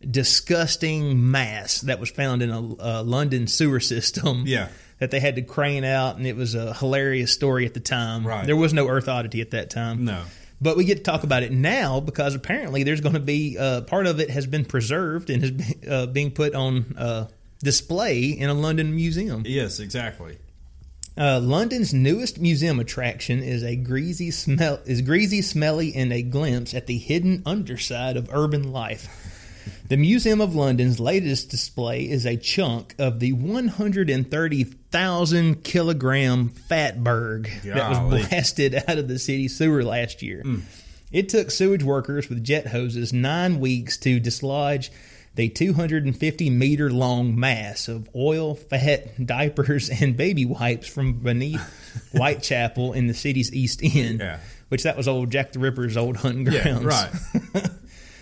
disgusting 0.08 1.32
mass 1.32 1.82
that 1.82 2.00
was 2.00 2.12
found 2.12 2.44
in 2.44 2.52
a, 2.52 2.60
a 2.60 3.04
London 3.04 3.48
sewer 3.48 3.80
system. 3.80 4.44
Yeah. 4.48 4.70
That 5.00 5.12
they 5.12 5.22
had 5.22 5.38
to 5.38 5.42
crane 5.42 5.86
out, 5.86 6.18
and 6.18 6.28
it 6.28 6.36
was 6.36 6.56
a 6.56 6.74
hilarious 6.74 7.32
story 7.32 7.66
at 7.66 7.74
the 7.74 7.80
time. 7.80 8.28
Right. 8.28 8.46
There 8.46 8.58
was 8.58 8.74
no 8.74 8.88
Earth 8.90 9.08
Oddity 9.08 9.40
at 9.40 9.52
that 9.52 9.70
time. 9.70 10.04
No. 10.04 10.22
But 10.62 10.76
we 10.76 10.84
get 10.84 10.98
to 10.98 11.04
talk 11.04 11.24
about 11.24 11.42
it 11.42 11.54
now 11.54 12.02
because 12.02 12.36
apparently 12.36 12.84
there's 12.84 13.00
going 13.00 13.14
to 13.14 13.22
be 13.22 13.58
uh, 13.58 13.82
part 13.82 14.08
of 14.08 14.20
it 14.20 14.30
has 14.30 14.46
been 14.46 14.66
preserved 14.66 15.30
and 15.30 15.44
is 15.44 15.76
uh, 15.90 16.06
being 16.08 16.32
put 16.32 16.54
on 16.54 16.96
uh, 16.98 17.28
display 17.64 18.26
in 18.26 18.50
a 18.50 18.54
London 18.54 18.96
museum. 18.96 19.44
Yes, 19.46 19.80
exactly. 19.80 20.38
Uh, 21.18 21.40
London's 21.42 21.94
newest 21.94 22.40
museum 22.40 22.80
attraction 22.80 23.44
is 23.44 23.64
a 23.64 23.76
greasy 23.76 24.32
smell 24.32 24.80
is 24.86 25.02
greasy, 25.02 25.42
smelly, 25.42 25.94
and 25.94 26.14
a 26.14 26.22
glimpse 26.22 26.74
at 26.74 26.88
the 26.88 26.98
hidden 26.98 27.44
underside 27.46 28.16
of 28.16 28.30
urban 28.32 28.72
life. 28.72 29.36
The 29.90 29.98
Museum 29.98 30.40
of 30.40 30.56
London's 30.56 31.00
latest 31.00 31.50
display 31.50 32.10
is 32.10 32.26
a 32.26 32.38
chunk 32.38 32.96
of 33.00 33.20
the 33.20 33.34
130,000 33.34 35.64
kilogram 35.64 36.50
Fatberg 36.50 37.62
that 37.64 37.90
was 37.90 38.28
blasted 38.30 38.76
out 38.76 39.00
of 39.00 39.08
the 39.08 39.20
city 39.20 39.48
sewer 39.48 39.84
last 39.84 40.22
year. 40.22 40.44
It 41.12 41.30
took 41.30 41.50
sewage 41.50 41.84
workers 41.84 42.30
with 42.30 42.44
jet 42.44 42.68
hoses 42.68 43.12
nine 43.12 43.60
weeks 43.60 43.98
to 43.98 44.20
dislodge 44.20 44.92
the 45.36 45.50
250 45.50 46.50
meter 46.50 46.90
long 46.92 47.40
mass 47.40 47.88
of 47.88 48.10
oil, 48.16 48.56
fat, 48.56 49.26
diapers, 49.26 49.90
and 49.90 50.18
baby 50.18 50.46
wipes 50.46 50.88
from 50.88 51.14
beneath 51.14 51.62
Whitechapel 52.12 52.94
in 52.94 53.08
the 53.08 53.14
city's 53.14 53.54
East 53.54 53.82
End. 53.84 54.20
Yeah. 54.20 54.40
Which 54.70 54.84
that 54.84 54.98
was 54.98 55.08
old 55.08 55.32
Jack 55.32 55.52
the 55.54 55.60
Ripper's 55.60 55.98
old 55.98 56.18
hunting 56.18 56.46
Yeah, 56.52 56.80
grounds. 56.80 56.86
right. 56.86 57.12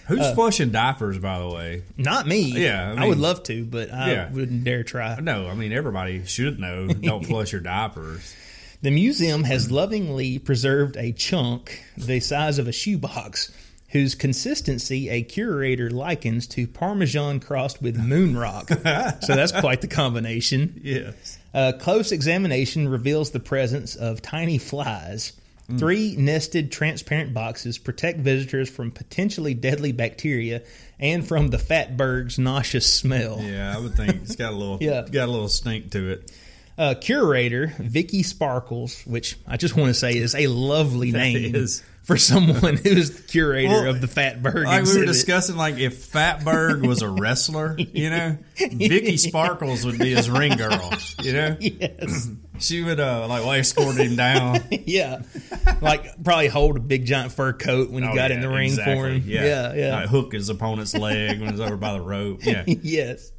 Who's 0.07 0.19
uh, 0.21 0.33
flushing 0.35 0.69
diapers, 0.69 1.17
by 1.19 1.39
the 1.39 1.49
way? 1.49 1.83
Not 1.97 2.25
me. 2.27 2.39
Yeah, 2.63 2.95
I 2.97 3.03
I, 3.03 3.07
would 3.09 3.17
love 3.17 3.43
to, 3.43 3.65
but 3.65 3.91
I 3.93 4.11
Yeah. 4.13 4.31
wouldn't 4.31 4.63
dare 4.63 4.83
try. 4.83 5.19
No, 5.19 5.47
I 5.49 5.53
mean 5.53 5.73
everybody 5.73 6.23
should 6.25 6.59
know. 6.59 6.87
Don't 6.87 7.25
flush 7.27 7.51
your 7.51 7.59
diapers. 7.59 8.33
The 8.81 8.91
museum 8.91 9.43
has 9.43 9.69
lovingly 9.71 10.39
preserved 10.39 10.95
a 10.97 11.11
chunk 11.11 11.83
the 11.97 12.19
size 12.21 12.57
of 12.59 12.67
a 12.69 12.71
shoebox, 12.71 13.51
whose 13.89 14.15
consistency 14.15 15.09
a 15.09 15.23
curator 15.23 15.89
likens 15.89 16.47
to 16.47 16.67
Parmesan 16.67 17.39
crossed 17.39 17.81
with 17.81 17.97
moon 17.97 18.37
rock. 18.37 18.67
so 18.69 19.35
that's 19.35 19.51
quite 19.53 19.81
the 19.81 19.87
combination. 19.87 20.79
Yes. 20.83 21.37
A 21.53 21.73
close 21.73 22.11
examination 22.11 22.87
reveals 22.89 23.31
the 23.31 23.39
presence 23.39 23.95
of 23.95 24.21
tiny 24.21 24.57
flies. 24.57 25.33
Three 25.77 26.15
nested 26.15 26.71
transparent 26.71 27.33
boxes 27.33 27.77
protect 27.77 28.19
visitors 28.19 28.69
from 28.69 28.89
potentially 28.89 29.53
deadly 29.53 29.91
bacteria 29.91 30.61
and 30.97 31.27
from 31.27 31.49
the 31.49 31.57
Fatberg's 31.57 32.39
nauseous 32.39 32.85
smell. 32.85 33.41
Yeah, 33.41 33.75
I 33.75 33.79
would 33.79 33.93
think 33.93 34.15
it's 34.23 34.37
got 34.37 34.53
a 34.53 34.55
little. 34.55 34.77
Yeah. 34.81 35.05
got 35.11 35.27
a 35.27 35.31
little 35.31 35.49
stink 35.49 35.91
to 35.91 36.11
it. 36.11 36.31
Uh, 36.77 36.93
curator 37.01 37.73
Vicky 37.79 38.23
Sparkles, 38.23 39.01
which 39.05 39.35
I 39.45 39.57
just 39.57 39.75
want 39.75 39.89
to 39.89 39.93
say 39.93 40.15
is 40.15 40.35
a 40.35 40.47
lovely 40.47 41.11
name 41.25 41.53
is. 41.53 41.83
For 42.07 42.15
someone 42.15 42.77
who's 42.83 43.11
the 43.11 43.21
curator 43.21 43.69
Well, 43.69 43.89
of 43.89 43.99
the 43.99 44.07
Fatberg 44.07 44.63
Like 44.63 44.85
we 44.85 44.97
were 44.97 45.05
discussing, 45.05 45.57
like 45.57 45.77
if 45.77 46.09
Fatberg 46.09 46.87
was 46.87 47.01
a 47.01 47.09
wrestler, 47.09 47.75
you 47.77 48.09
know, 48.09 48.37
Vicky 48.55 49.17
Sparkles 49.17 49.85
would 49.85 49.99
be 49.99 50.15
his 50.15 50.29
ring 50.29 50.55
girl. 50.55 50.89
You 51.21 51.33
know, 51.33 51.57
yes, 51.59 52.29
she 52.59 52.81
would 52.81 53.01
uh, 53.01 53.27
like 53.27 53.43
well, 53.43 53.51
escort 53.53 53.97
him 53.97 54.15
down. 54.15 54.61
yeah, 54.71 55.21
like 55.81 56.23
probably 56.23 56.47
hold 56.47 56.77
a 56.77 56.79
big 56.79 57.05
giant 57.05 57.33
fur 57.33 57.51
coat 57.51 57.89
when 57.91 58.03
he 58.03 58.09
Oh, 58.09 58.15
got 58.15 58.29
yeah, 58.29 58.37
in 58.37 58.41
the 58.41 58.49
ring 58.49 58.71
for 58.73 59.09
him. 59.09 59.21
Yeah, 59.25 59.43
yeah, 59.43 59.73
yeah. 59.73 59.95
Like, 59.97 60.09
hook 60.09 60.31
his 60.31 60.47
opponent's 60.47 60.95
leg 60.95 61.41
when 61.41 61.49
he's 61.51 61.59
over 61.59 61.75
by 61.75 61.91
the 61.93 62.01
rope. 62.01 62.39
Yeah, 62.45 62.63
yes. 62.65 63.33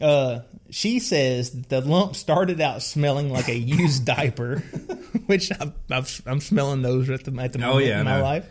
Uh, 0.00 0.40
she 0.70 0.98
says 0.98 1.50
the 1.68 1.80
lump 1.80 2.16
started 2.16 2.60
out 2.60 2.82
smelling 2.82 3.30
like 3.30 3.48
a 3.48 3.56
used 3.56 4.04
diaper, 4.04 4.56
which 5.26 5.50
I've, 5.52 5.72
I've, 5.90 6.22
I'm 6.26 6.40
smelling 6.40 6.82
those 6.82 7.08
at 7.10 7.24
the, 7.24 7.40
at 7.40 7.52
the 7.52 7.58
Oh, 7.60 7.68
moment 7.68 7.86
yeah, 7.86 7.98
in 8.00 8.04
my 8.04 8.16
know. 8.18 8.22
life. 8.22 8.46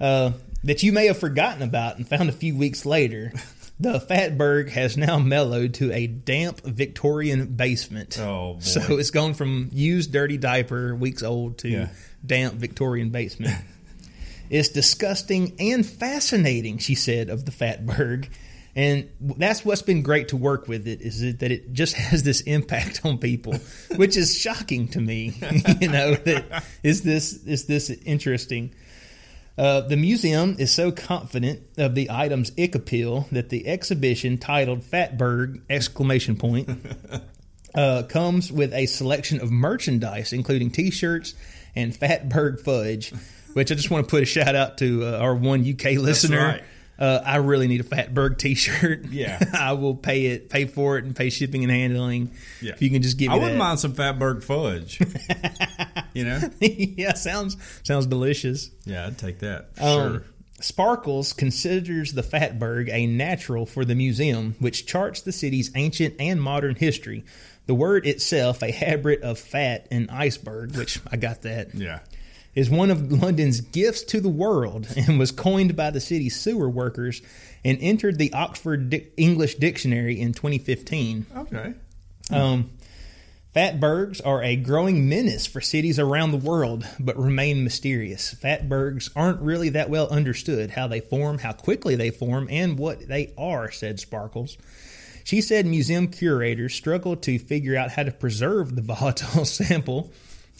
Uh, 0.00 0.32
that 0.64 0.82
you 0.82 0.92
may 0.92 1.06
have 1.06 1.18
forgotten 1.18 1.62
about 1.62 1.96
and 1.96 2.06
found 2.06 2.28
a 2.28 2.32
few 2.32 2.56
weeks 2.56 2.84
later. 2.86 3.32
The 3.82 3.98
Fatberg 3.98 4.68
has 4.72 4.98
now 4.98 5.18
mellowed 5.18 5.72
to 5.76 5.90
a 5.90 6.06
damp 6.06 6.60
Victorian 6.60 7.46
basement. 7.54 8.18
Oh, 8.20 8.56
boy. 8.56 8.60
So 8.60 8.98
it's 8.98 9.10
gone 9.10 9.32
from 9.32 9.70
used 9.72 10.12
dirty 10.12 10.36
diaper, 10.36 10.94
weeks 10.94 11.22
old, 11.22 11.56
to 11.60 11.68
Yeah. 11.70 11.88
damp 12.26 12.56
Victorian 12.56 13.08
basement. 13.08 13.54
It's 14.50 14.68
disgusting 14.68 15.56
and 15.58 15.86
fascinating, 15.86 16.76
she 16.76 16.94
said 16.94 17.30
of 17.30 17.46
the 17.46 17.52
Fatberg. 17.52 18.28
And 18.76 19.10
that's 19.20 19.64
what's 19.64 19.82
been 19.82 20.02
great 20.02 20.28
to 20.28 20.36
work 20.36 20.68
with 20.68 20.86
it 20.86 21.00
is 21.00 21.20
that 21.20 21.50
it 21.50 21.72
just 21.72 21.94
has 21.96 22.22
this 22.22 22.40
impact 22.42 23.00
on 23.04 23.18
people, 23.18 23.54
which 23.96 24.16
is 24.16 24.36
shocking 24.36 24.88
to 24.88 25.00
me. 25.00 25.34
you 25.80 25.88
know, 25.88 26.14
that 26.24 26.64
is 26.82 27.02
this 27.02 27.32
is 27.44 27.66
this 27.66 27.90
interesting. 27.90 28.74
Uh, 29.58 29.82
the 29.82 29.96
museum 29.96 30.56
is 30.58 30.70
so 30.70 30.90
confident 30.90 31.60
of 31.76 31.94
the 31.94 32.10
item's 32.10 32.50
ick 32.58 32.74
appeal 32.74 33.26
that 33.30 33.50
the 33.50 33.66
exhibition 33.66 34.38
titled 34.38 34.80
Fatberg 34.80 35.60
exclamation 35.68 36.36
point 36.36 36.70
uh, 37.74 38.04
comes 38.04 38.50
with 38.50 38.72
a 38.72 38.86
selection 38.86 39.40
of 39.40 39.50
merchandise, 39.50 40.32
including 40.32 40.70
T-shirts 40.70 41.34
and 41.74 41.92
Fatberg 41.92 42.60
fudge. 42.60 43.12
Which 43.52 43.72
I 43.72 43.74
just 43.74 43.90
want 43.90 44.06
to 44.06 44.10
put 44.10 44.22
a 44.22 44.26
shout 44.26 44.54
out 44.54 44.78
to 44.78 45.04
uh, 45.04 45.18
our 45.18 45.34
one 45.34 45.68
UK 45.68 45.96
listener. 45.96 46.60
Uh, 47.00 47.22
I 47.24 47.36
really 47.36 47.66
need 47.66 47.80
a 47.80 47.84
Fatberg 47.84 48.36
T-shirt. 48.36 49.06
Yeah. 49.06 49.42
I 49.58 49.72
will 49.72 49.94
pay 49.94 50.26
it, 50.26 50.50
pay 50.50 50.66
for 50.66 50.98
it, 50.98 51.04
and 51.04 51.16
pay 51.16 51.30
shipping 51.30 51.62
and 51.64 51.72
handling. 51.72 52.30
Yeah. 52.60 52.72
If 52.72 52.82
you 52.82 52.90
can 52.90 53.00
just 53.00 53.16
give 53.16 53.30
me. 53.30 53.34
I 53.34 53.38
wouldn't 53.38 53.54
that. 53.54 53.58
mind 53.58 53.80
some 53.80 53.94
Fatberg 53.94 54.42
fudge. 54.44 55.00
you 56.14 56.24
know, 56.24 56.40
yeah, 56.60 57.14
sounds 57.14 57.56
sounds 57.84 58.04
delicious. 58.06 58.70
yeah, 58.84 59.06
I'd 59.06 59.16
take 59.18 59.38
that. 59.38 59.70
Um, 59.80 60.12
sure. 60.12 60.22
Sparkles 60.60 61.32
considers 61.32 62.12
the 62.12 62.22
Fatberg 62.22 62.90
a 62.92 63.06
natural 63.06 63.64
for 63.64 63.86
the 63.86 63.94
museum, 63.94 64.54
which 64.58 64.86
charts 64.86 65.22
the 65.22 65.32
city's 65.32 65.70
ancient 65.74 66.16
and 66.20 66.40
modern 66.42 66.74
history. 66.74 67.24
The 67.64 67.74
word 67.74 68.06
itself, 68.06 68.62
a 68.62 68.70
hybrid 68.70 69.22
of 69.22 69.38
fat 69.38 69.86
and 69.90 70.10
iceberg, 70.10 70.76
which 70.76 71.00
I 71.10 71.16
got 71.16 71.42
that, 71.42 71.74
Yeah. 71.74 72.00
Is 72.54 72.68
one 72.68 72.90
of 72.90 73.12
London's 73.12 73.60
gifts 73.60 74.02
to 74.04 74.20
the 74.20 74.28
world 74.28 74.88
and 74.96 75.18
was 75.18 75.30
coined 75.30 75.76
by 75.76 75.90
the 75.90 76.00
city's 76.00 76.38
sewer 76.38 76.68
workers 76.68 77.22
and 77.64 77.78
entered 77.80 78.18
the 78.18 78.32
Oxford 78.32 78.90
Dic- 78.90 79.12
English 79.16 79.56
Dictionary 79.56 80.20
in 80.20 80.32
2015. 80.32 81.26
Okay. 81.36 81.74
Um, 82.30 82.70
Fatbergs 83.54 84.20
are 84.24 84.42
a 84.44 84.54
growing 84.54 85.08
menace 85.08 85.44
for 85.44 85.60
cities 85.60 85.98
around 85.98 86.30
the 86.30 86.36
world, 86.36 86.86
but 87.00 87.18
remain 87.18 87.64
mysterious. 87.64 88.32
Fatbergs 88.32 89.10
aren't 89.16 89.40
really 89.40 89.70
that 89.70 89.90
well 89.90 90.08
understood 90.08 90.70
how 90.70 90.86
they 90.86 91.00
form, 91.00 91.38
how 91.38 91.52
quickly 91.52 91.96
they 91.96 92.10
form, 92.10 92.46
and 92.48 92.78
what 92.78 93.08
they 93.08 93.34
are, 93.36 93.70
said 93.72 93.98
Sparkles. 93.98 94.56
She 95.24 95.40
said 95.40 95.66
museum 95.66 96.06
curators 96.06 96.74
struggle 96.74 97.16
to 97.16 97.38
figure 97.40 97.76
out 97.76 97.90
how 97.90 98.04
to 98.04 98.12
preserve 98.12 98.76
the 98.76 98.82
volatile 98.94 99.44
sample 99.44 100.12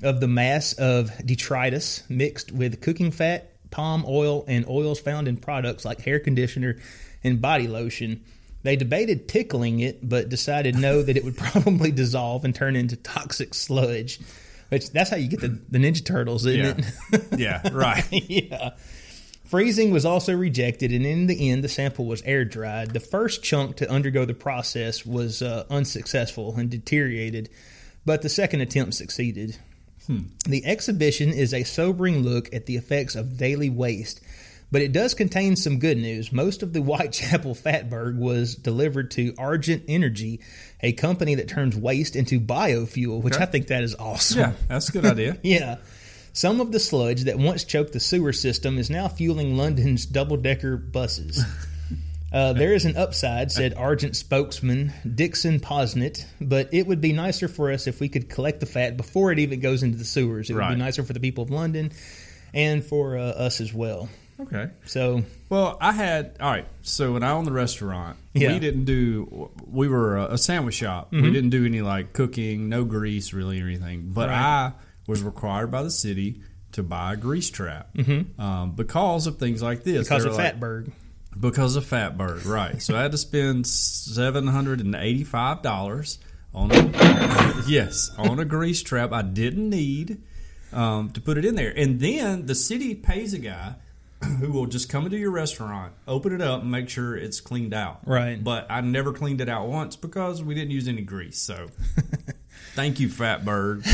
of 0.03 0.20
the 0.20 0.28
mass 0.28 0.72
of 0.74 1.11
detritus 1.24 2.03
mixed 2.09 2.53
with 2.53 2.80
cooking 2.80 3.11
fat, 3.11 3.51
palm 3.70 4.05
oil, 4.09 4.44
and 4.48 4.66
oils 4.68 4.98
found 5.01 5.28
in 5.28 5.36
products 5.36 5.84
like 5.84 6.01
hair 6.01 6.18
conditioner 6.18 6.78
and 7.22 7.40
body 7.40 7.68
lotion. 7.68 8.22
They 8.62 8.76
debated 8.76 9.26
pickling 9.28 9.80
it, 9.80 10.07
but 10.07 10.28
decided 10.28 10.76
no, 10.76 11.03
that 11.03 11.16
it 11.16 11.24
would 11.24 11.36
probably 11.38 11.90
dissolve 11.90 12.44
and 12.44 12.55
turn 12.55 12.76
into 12.76 12.96
toxic 12.96 13.55
sludge. 13.55 14.20
Which 14.68 14.90
that's 14.90 15.11
how 15.11 15.16
you 15.16 15.28
get 15.28 15.40
the, 15.40 15.59
the 15.68 15.78
Ninja 15.78 16.05
Turtles, 16.05 16.46
isn't 16.46 16.78
Yeah. 17.11 17.18
it? 17.18 17.38
yeah, 17.40 17.68
right. 17.72 18.07
yeah. 18.11 18.70
Freezing 19.44 19.90
was 19.90 20.05
also 20.07 20.32
rejected, 20.36 20.92
and 20.92 21.05
in 21.05 21.26
the 21.26 21.51
end, 21.51 21.64
the 21.64 21.68
sample 21.68 22.07
was 22.07 22.22
air 22.22 22.44
dried. 22.44 22.90
The 22.92 23.01
first 23.01 23.42
chunk 23.42 23.76
to 23.78 23.90
undergo 23.90 24.24
the 24.24 24.34
process 24.34 25.05
was 25.05 25.42
uh, 25.42 25.64
unsuccessful 25.68 26.55
and 26.57 26.70
deteriorated, 26.70 27.48
but 28.07 28.22
the 28.22 28.28
second 28.28 28.61
attempt 28.61 28.94
succeeded. 28.94 29.59
Hmm. 30.07 30.20
The 30.48 30.64
exhibition 30.64 31.30
is 31.30 31.53
a 31.55 31.64
sobering 31.64 32.22
look 32.22 32.53
at 32.55 32.66
the 32.66 32.76
effects 32.76 33.14
of 33.14 33.36
daily 33.36 33.70
waste, 33.70 34.20
but 34.72 34.82
it 34.82 34.92
does 34.92 35.14
contain 35.14 35.57
some 35.57 35.78
good 35.78 35.98
news. 35.98 36.32
Most 36.32 36.62
of 36.62 36.72
the 36.72 36.80
Whitechapel 36.82 37.55
Fatberg 37.55 38.16
was 38.18 38.55
delivered 38.55 39.11
to 39.12 39.34
Argent 39.36 39.84
Energy, 39.88 40.40
a 40.80 40.92
company 40.92 41.34
that 41.36 41.48
turns 41.48 41.76
waste 41.76 42.16
into 42.16 42.40
biofuel, 42.40 43.22
which 43.22 43.34
Okay. 43.34 43.42
I 43.44 43.46
think 43.46 43.66
that 43.68 43.82
is 43.82 43.94
awesome. 43.96 44.38
Yeah, 44.40 44.53
that's 44.68 44.88
a 44.88 44.92
good 44.92 45.05
idea. 45.07 45.38
Yeah. 45.42 45.76
Some 46.32 46.61
of 46.61 46.70
the 46.70 46.78
sludge 46.78 47.24
that 47.24 47.38
once 47.40 47.64
choked 47.64 47.92
the 47.92 47.98
sewer 47.98 48.32
system 48.32 48.78
is 48.78 48.88
now 48.88 49.09
fueling 49.09 49.57
London's 49.57 50.07
double 50.07 50.36
decker 50.36 50.76
buses. 50.76 51.44
Uh, 52.32 52.52
there 52.52 52.72
is 52.74 52.84
an 52.84 52.96
upside, 52.96 53.50
said 53.50 53.74
Argent 53.76 54.14
spokesman 54.14 54.92
Dixon 55.14 55.58
Posnett, 55.58 56.24
but 56.40 56.72
it 56.72 56.86
would 56.86 57.00
be 57.00 57.12
nicer 57.12 57.48
for 57.48 57.72
us 57.72 57.86
if 57.88 57.98
we 58.00 58.08
could 58.08 58.28
collect 58.28 58.60
the 58.60 58.66
fat 58.66 58.96
before 58.96 59.32
it 59.32 59.40
even 59.40 59.58
goes 59.60 59.82
into 59.82 59.98
the 59.98 60.04
sewers. 60.04 60.48
It 60.48 60.54
would 60.54 60.68
be 60.68 60.76
nicer 60.76 61.02
for 61.02 61.12
the 61.12 61.20
people 61.20 61.42
of 61.42 61.50
London 61.50 61.90
and 62.54 62.84
for 62.84 63.18
uh, 63.18 63.22
us 63.22 63.60
as 63.60 63.74
well. 63.74 64.08
Okay. 64.38 64.70
So, 64.86 65.22
Well, 65.50 65.76
I 65.80 65.92
had 65.92 66.36
all 66.40 66.50
right. 66.50 66.66
So 66.82 67.12
when 67.12 67.22
I 67.22 67.32
owned 67.32 67.46
the 67.46 67.52
restaurant, 67.52 68.16
Yeah. 68.32 68.46
Mm-hmm. 68.48 68.54
we 68.54 68.60
didn't 68.60 68.84
do. 68.84 69.50
We 69.66 69.88
were 69.88 70.16
a, 70.16 70.38
sandwich 70.38 70.76
shop. 70.76 71.12
We 71.12 71.30
didn't 71.30 71.50
do 71.50 71.66
any 71.66 71.82
like 71.82 72.12
cooking, 72.14 72.68
no 72.68 72.84
grease 72.84 73.32
really 73.34 73.60
or 73.60 73.66
anything. 73.66 74.12
But 74.14 74.28
Right. 74.30 74.38
I 74.38 74.72
was 75.06 75.22
required 75.22 75.70
by 75.70 75.82
the 75.82 75.90
city 75.90 76.40
to 76.72 76.82
buy 76.82 77.12
a 77.14 77.16
grease 77.16 77.50
trap 77.50 77.90
um, 78.38 78.72
because 78.76 79.26
of 79.26 79.38
things 79.38 79.62
like 79.62 79.82
this. 79.82 80.06
Mm-hmm. 80.08 80.14
because 80.14 80.24
of 80.24 80.36
like- 80.36 80.58
Fatberg. 80.58 80.92
Because 81.38 81.76
of 81.76 81.84
Fatberg, 81.84 82.44
right? 82.46 82.80
So 82.82 82.96
I 82.96 83.02
had 83.02 83.12
to 83.12 83.18
spend 83.18 83.66
seven 83.66 84.46
hundred 84.46 84.80
and 84.80 84.94
eighty-five 84.94 85.62
dollars 85.62 86.18
on 86.54 86.70
a, 86.72 87.62
yes 87.66 88.10
on 88.18 88.40
a 88.40 88.44
grease 88.44 88.82
trap 88.82 89.12
I 89.12 89.22
didn't 89.22 89.70
need 89.70 90.20
um, 90.72 91.10
to 91.10 91.20
put 91.20 91.38
it 91.38 91.44
in 91.44 91.54
there, 91.54 91.72
and 91.76 92.00
then 92.00 92.46
the 92.46 92.54
city 92.54 92.94
pays 92.94 93.32
a 93.32 93.38
guy 93.38 93.74
who 94.38 94.52
will 94.52 94.66
just 94.66 94.88
come 94.88 95.04
into 95.06 95.16
your 95.16 95.30
restaurant, 95.30 95.92
open 96.06 96.32
it 96.32 96.42
up, 96.42 96.62
and 96.62 96.70
make 96.70 96.88
sure 96.88 97.16
it's 97.16 97.40
cleaned 97.40 97.72
out. 97.72 98.00
Right. 98.06 98.42
But 98.42 98.66
I 98.68 98.80
never 98.82 99.12
cleaned 99.12 99.40
it 99.40 99.48
out 99.48 99.68
once 99.68 99.96
because 99.96 100.42
we 100.42 100.54
didn't 100.54 100.72
use 100.72 100.88
any 100.88 101.02
grease. 101.02 101.38
So 101.38 101.68
thank 102.74 103.00
you, 103.00 103.08
Fatberg. 103.08 103.86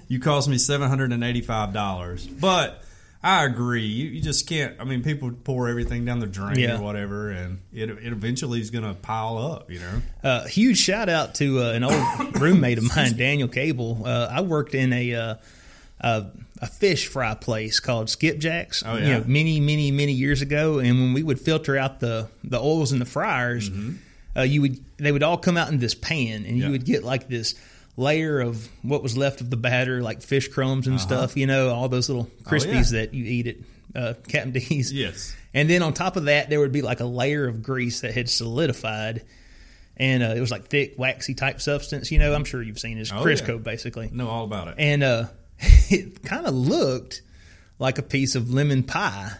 you 0.08 0.18
cost 0.20 0.48
me 0.48 0.58
seven 0.58 0.88
hundred 0.88 1.12
and 1.12 1.22
eighty-five 1.22 1.72
dollars, 1.72 2.26
but. 2.26 2.82
I 3.26 3.44
agree. 3.44 3.84
You, 3.84 4.06
you 4.10 4.22
just 4.22 4.46
can't. 4.48 4.76
I 4.78 4.84
mean, 4.84 5.02
people 5.02 5.32
pour 5.32 5.68
everything 5.68 6.04
down 6.04 6.20
the 6.20 6.26
drain 6.28 6.58
Yeah. 6.58 6.78
or 6.78 6.82
whatever, 6.82 7.30
and 7.30 7.58
it, 7.72 7.90
it 7.90 8.12
eventually 8.12 8.60
is 8.60 8.70
going 8.70 8.84
to 8.84 8.94
pile 8.94 9.36
up. 9.38 9.70
You 9.70 9.80
know. 9.80 10.02
Uh, 10.22 10.46
huge 10.46 10.78
shout 10.78 11.08
out 11.08 11.34
to 11.36 11.60
uh, 11.60 11.72
an 11.72 11.82
old 11.82 12.36
roommate 12.40 12.78
of 12.78 12.84
mine, 12.94 13.16
Daniel 13.16 13.48
Cable. 13.48 14.02
Uh, 14.04 14.28
I 14.30 14.42
worked 14.42 14.74
in 14.74 14.92
a 14.92 15.14
uh, 15.14 15.34
a, 16.00 16.26
a 16.62 16.66
fish 16.68 17.08
fry 17.08 17.34
place 17.34 17.80
called 17.80 18.08
Skipjack's. 18.08 18.82
Oh, 18.86 18.96
you 18.96 19.06
yeah. 19.06 19.18
know, 19.18 19.24
many 19.26 19.58
many 19.60 19.90
many 19.90 20.12
years 20.12 20.40
ago. 20.42 20.78
And 20.78 21.00
when 21.00 21.12
we 21.12 21.22
would 21.24 21.40
filter 21.40 21.76
out 21.76 21.98
the 22.00 22.28
the 22.44 22.60
oils 22.60 22.92
in 22.92 23.00
the 23.00 23.06
fryers, 23.06 23.70
uh, 24.36 24.42
you 24.42 24.60
would 24.60 24.78
they 24.98 25.10
would 25.10 25.24
all 25.24 25.38
come 25.38 25.56
out 25.56 25.68
in 25.70 25.78
this 25.78 25.94
pan, 25.96 26.44
and 26.44 26.46
Mm-hmm. 26.46 26.56
Yeah. 26.58 26.66
you 26.66 26.70
would 26.72 26.84
get 26.84 27.02
like 27.02 27.26
this 27.28 27.54
layer 27.96 28.40
of 28.40 28.68
what 28.82 29.02
was 29.02 29.16
left 29.16 29.40
of 29.40 29.50
the 29.50 29.56
batter, 29.56 30.02
like 30.02 30.22
fish 30.22 30.48
crumbs 30.48 30.86
and 30.86 30.96
Uh-huh. 30.96 31.06
stuff. 31.06 31.36
You 31.36 31.46
know, 31.46 31.70
all 31.70 31.88
those 31.88 32.08
little 32.08 32.28
Oh, 32.44 32.48
crispies 32.48 32.92
that 32.92 33.14
you 33.14 33.24
eat 33.24 33.46
at 33.46 33.56
uh, 33.94 34.14
Captain 34.28 34.52
D's. 34.52 34.92
Yes. 34.92 35.34
And 35.54 35.70
then 35.70 35.82
on 35.82 35.94
top 35.94 36.16
of 36.16 36.24
that, 36.26 36.50
there 36.50 36.60
would 36.60 36.72
be 36.72 36.82
like 36.82 37.00
a 37.00 37.06
layer 37.06 37.46
of 37.48 37.62
grease 37.62 38.00
that 38.02 38.12
had 38.12 38.28
solidified. 38.28 39.22
And 39.96 40.22
uh, 40.22 40.34
it 40.36 40.40
was 40.40 40.50
like 40.50 40.66
thick, 40.68 40.94
waxy 40.98 41.32
type 41.32 41.60
substance. 41.62 42.10
You 42.12 42.18
know, 42.18 42.34
I'm 42.34 42.44
sure 42.44 42.62
you've 42.62 42.78
seen 42.78 42.98
it. 42.98 43.00
It's 43.02 43.12
Oh, 43.12 43.16
Crisco, 43.24 43.48
yeah. 43.48 43.56
basically. 43.56 44.10
Know 44.12 44.28
all 44.28 44.44
about 44.44 44.68
it. 44.68 44.74
And 44.76 45.02
uh, 45.02 45.24
it 45.88 46.22
kind 46.22 46.46
of 46.46 46.52
looked 46.54 47.22
like 47.78 47.96
a 47.96 48.02
piece 48.02 48.34
of 48.34 48.52
lemon 48.52 48.82
pie. 48.82 49.32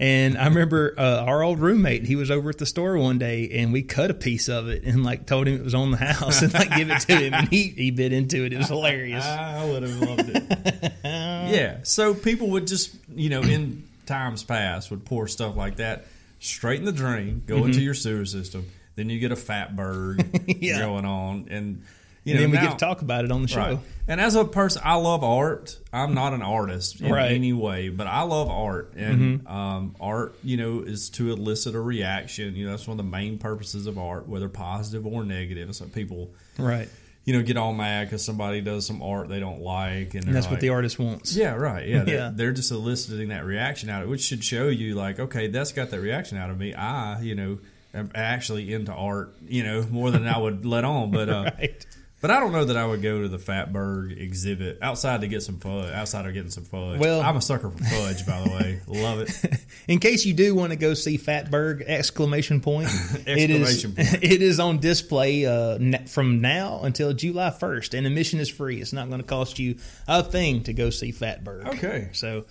And 0.00 0.38
I 0.38 0.46
remember 0.46 0.94
uh, 0.96 1.24
our 1.26 1.42
old 1.42 1.58
roommate, 1.58 2.04
he 2.04 2.16
was 2.16 2.30
over 2.30 2.48
at 2.48 2.56
the 2.56 2.64
store 2.64 2.96
one 2.96 3.18
day 3.18 3.50
and 3.52 3.70
we 3.70 3.82
cut 3.82 4.10
a 4.10 4.14
piece 4.14 4.48
of 4.48 4.66
it 4.68 4.82
and 4.84 5.04
like 5.04 5.26
told 5.26 5.46
him 5.46 5.56
it 5.56 5.62
was 5.62 5.74
on 5.74 5.90
the 5.90 5.98
house 5.98 6.40
and 6.40 6.54
like 6.54 6.74
give 6.74 6.88
it 6.90 7.00
to 7.00 7.16
him 7.16 7.34
and 7.34 7.48
he, 7.48 7.64
he 7.68 7.90
bit 7.90 8.10
into 8.14 8.44
it. 8.46 8.54
It 8.54 8.56
was 8.56 8.68
hilarious. 8.68 9.22
I 9.26 9.62
would 9.68 9.82
have 9.82 10.00
loved 10.00 10.30
it. 10.30 10.92
yeah. 11.04 11.80
So 11.82 12.14
people 12.14 12.48
would 12.52 12.66
just, 12.66 12.94
you 13.14 13.28
know, 13.28 13.42
in 13.42 13.84
times 14.06 14.42
past, 14.42 14.90
would 14.90 15.04
pour 15.04 15.28
stuff 15.28 15.54
like 15.54 15.76
that 15.76 16.06
straight 16.38 16.78
in 16.78 16.86
the 16.86 16.92
drain, 16.92 17.42
go 17.46 17.66
into 17.66 17.82
your 17.82 17.92
sewer 17.94 18.24
system. 18.24 18.66
Then 18.96 19.10
you 19.10 19.18
get 19.20 19.32
a 19.32 19.36
fatberg 19.36 20.56
Yeah. 20.62 20.78
going 20.80 21.04
on, 21.04 21.46
and 21.50 21.84
you 22.24 22.34
And 22.34 22.42
then 22.42 22.50
we 22.50 22.56
now- 22.58 22.62
get 22.68 22.78
to 22.78 22.84
talk 22.84 23.02
about 23.02 23.24
it 23.24 23.32
on 23.32 23.42
the 23.42 23.48
show. 23.48 23.58
Right. 23.60 23.78
And 24.08 24.20
as 24.20 24.34
a 24.34 24.44
person, 24.44 24.82
I 24.84 24.94
love 24.96 25.22
art. 25.22 25.78
I'm 25.92 26.14
not 26.14 26.32
an 26.34 26.42
artist 26.42 27.00
in 27.00 27.12
Right. 27.12 27.30
any 27.32 27.52
way, 27.52 27.88
but 27.90 28.06
I 28.08 28.22
love 28.22 28.48
art. 28.48 28.92
And 28.96 29.40
Mm-hmm. 29.42 29.46
um, 29.46 29.94
art, 30.00 30.34
you 30.42 30.56
know, 30.56 30.80
is 30.80 31.10
to 31.10 31.30
elicit 31.30 31.74
a 31.74 31.80
reaction. 31.80 32.56
You 32.56 32.64
know, 32.66 32.70
that's 32.72 32.86
one 32.88 32.98
of 32.98 33.04
the 33.04 33.10
main 33.10 33.38
purposes 33.38 33.86
of 33.86 33.98
art, 33.98 34.28
whether 34.28 34.48
positive 34.48 35.06
or 35.06 35.24
negative. 35.24 35.74
So 35.76 35.84
people, 35.86 36.30
Right. 36.58 36.88
you 37.24 37.32
know, 37.34 37.42
get 37.42 37.56
all 37.56 37.72
mad 37.72 38.08
because 38.08 38.24
somebody 38.24 38.60
does 38.60 38.84
some 38.84 39.00
art 39.00 39.28
they 39.28 39.38
don't 39.38 39.60
like, 39.62 40.14
and, 40.14 40.24
And 40.26 40.34
that's 40.34 40.46
they're 40.46 40.54
what 40.54 40.60
the 40.60 40.70
artist 40.70 40.98
wants. 40.98 41.36
Yeah, 41.36 41.54
right. 41.54 41.86
Yeah, 41.88 42.02
they're, 42.04 42.14
Yeah. 42.16 42.30
they're 42.34 42.52
just 42.52 42.72
eliciting 42.72 43.28
that 43.28 43.44
reaction 43.44 43.88
out 43.90 44.02
of 44.02 44.08
it, 44.08 44.10
which 44.10 44.22
should 44.22 44.42
show 44.42 44.68
you, 44.68 44.94
like, 44.96 45.20
okay, 45.20 45.46
that's 45.46 45.70
got 45.72 45.90
that 45.90 46.00
reaction 46.00 46.36
out 46.36 46.50
of 46.50 46.58
me. 46.58 46.74
I, 46.74 47.20
you 47.22 47.34
know, 47.36 47.58
am 47.94 48.10
actually 48.14 48.72
into 48.74 48.92
art, 48.92 49.34
you 49.48 49.62
know, 49.62 49.86
more 49.88 50.10
than 50.10 50.26
I 50.26 50.36
would 50.38 50.66
let 50.66 50.84
on. 50.84 51.10
But 51.12 51.28
uh, 51.28 51.50
Right. 51.58 51.86
But 52.20 52.30
I 52.30 52.40
don't 52.40 52.52
know 52.52 52.64
that 52.64 52.76
I 52.76 52.86
would 52.86 53.02
go 53.02 53.22
to 53.22 53.28
the 53.28 53.38
Fatberg 53.38 54.20
exhibit 54.20 54.78
outside 54.82 55.22
to 55.22 55.28
get 55.28 55.42
some 55.42 55.58
fudge. 55.58 55.92
Outside 55.92 56.26
of 56.26 56.34
getting 56.34 56.50
some 56.50 56.64
fudge. 56.64 56.98
Well- 56.98 57.20
I'm 57.20 57.36
a 57.36 57.40
sucker 57.40 57.70
for 57.70 57.82
fudge, 57.82 58.26
by 58.26 58.42
the 58.42 58.50
way. 58.50 58.80
Love 58.86 59.20
it. 59.20 59.64
In 59.88 59.98
case 59.98 60.24
you 60.24 60.34
do 60.34 60.54
want 60.54 60.70
to 60.70 60.76
go 60.76 60.94
see 60.94 61.18
Fatberg! 61.18 61.82
Exclamation 61.86 62.60
point! 62.60 62.88
it 63.26 63.50
is 63.50 63.82
Exclamation 63.82 63.94
point. 63.94 64.22
it 64.24 64.42
is 64.42 64.60
on 64.60 64.78
display 64.78 65.46
uh, 65.46 65.78
from 66.06 66.40
now 66.40 66.80
until 66.82 67.12
July 67.12 67.50
first, 67.50 67.94
and 67.94 68.06
admission 68.06 68.40
is 68.40 68.48
free. 68.48 68.80
It's 68.80 68.92
not 68.92 69.08
going 69.08 69.20
to 69.20 69.26
cost 69.26 69.58
you 69.58 69.76
a 70.06 70.22
thing 70.22 70.64
to 70.64 70.72
go 70.72 70.90
see 70.90 71.12
Fatberg. 71.12 71.66
Okay. 71.74 72.10
so 72.12 72.44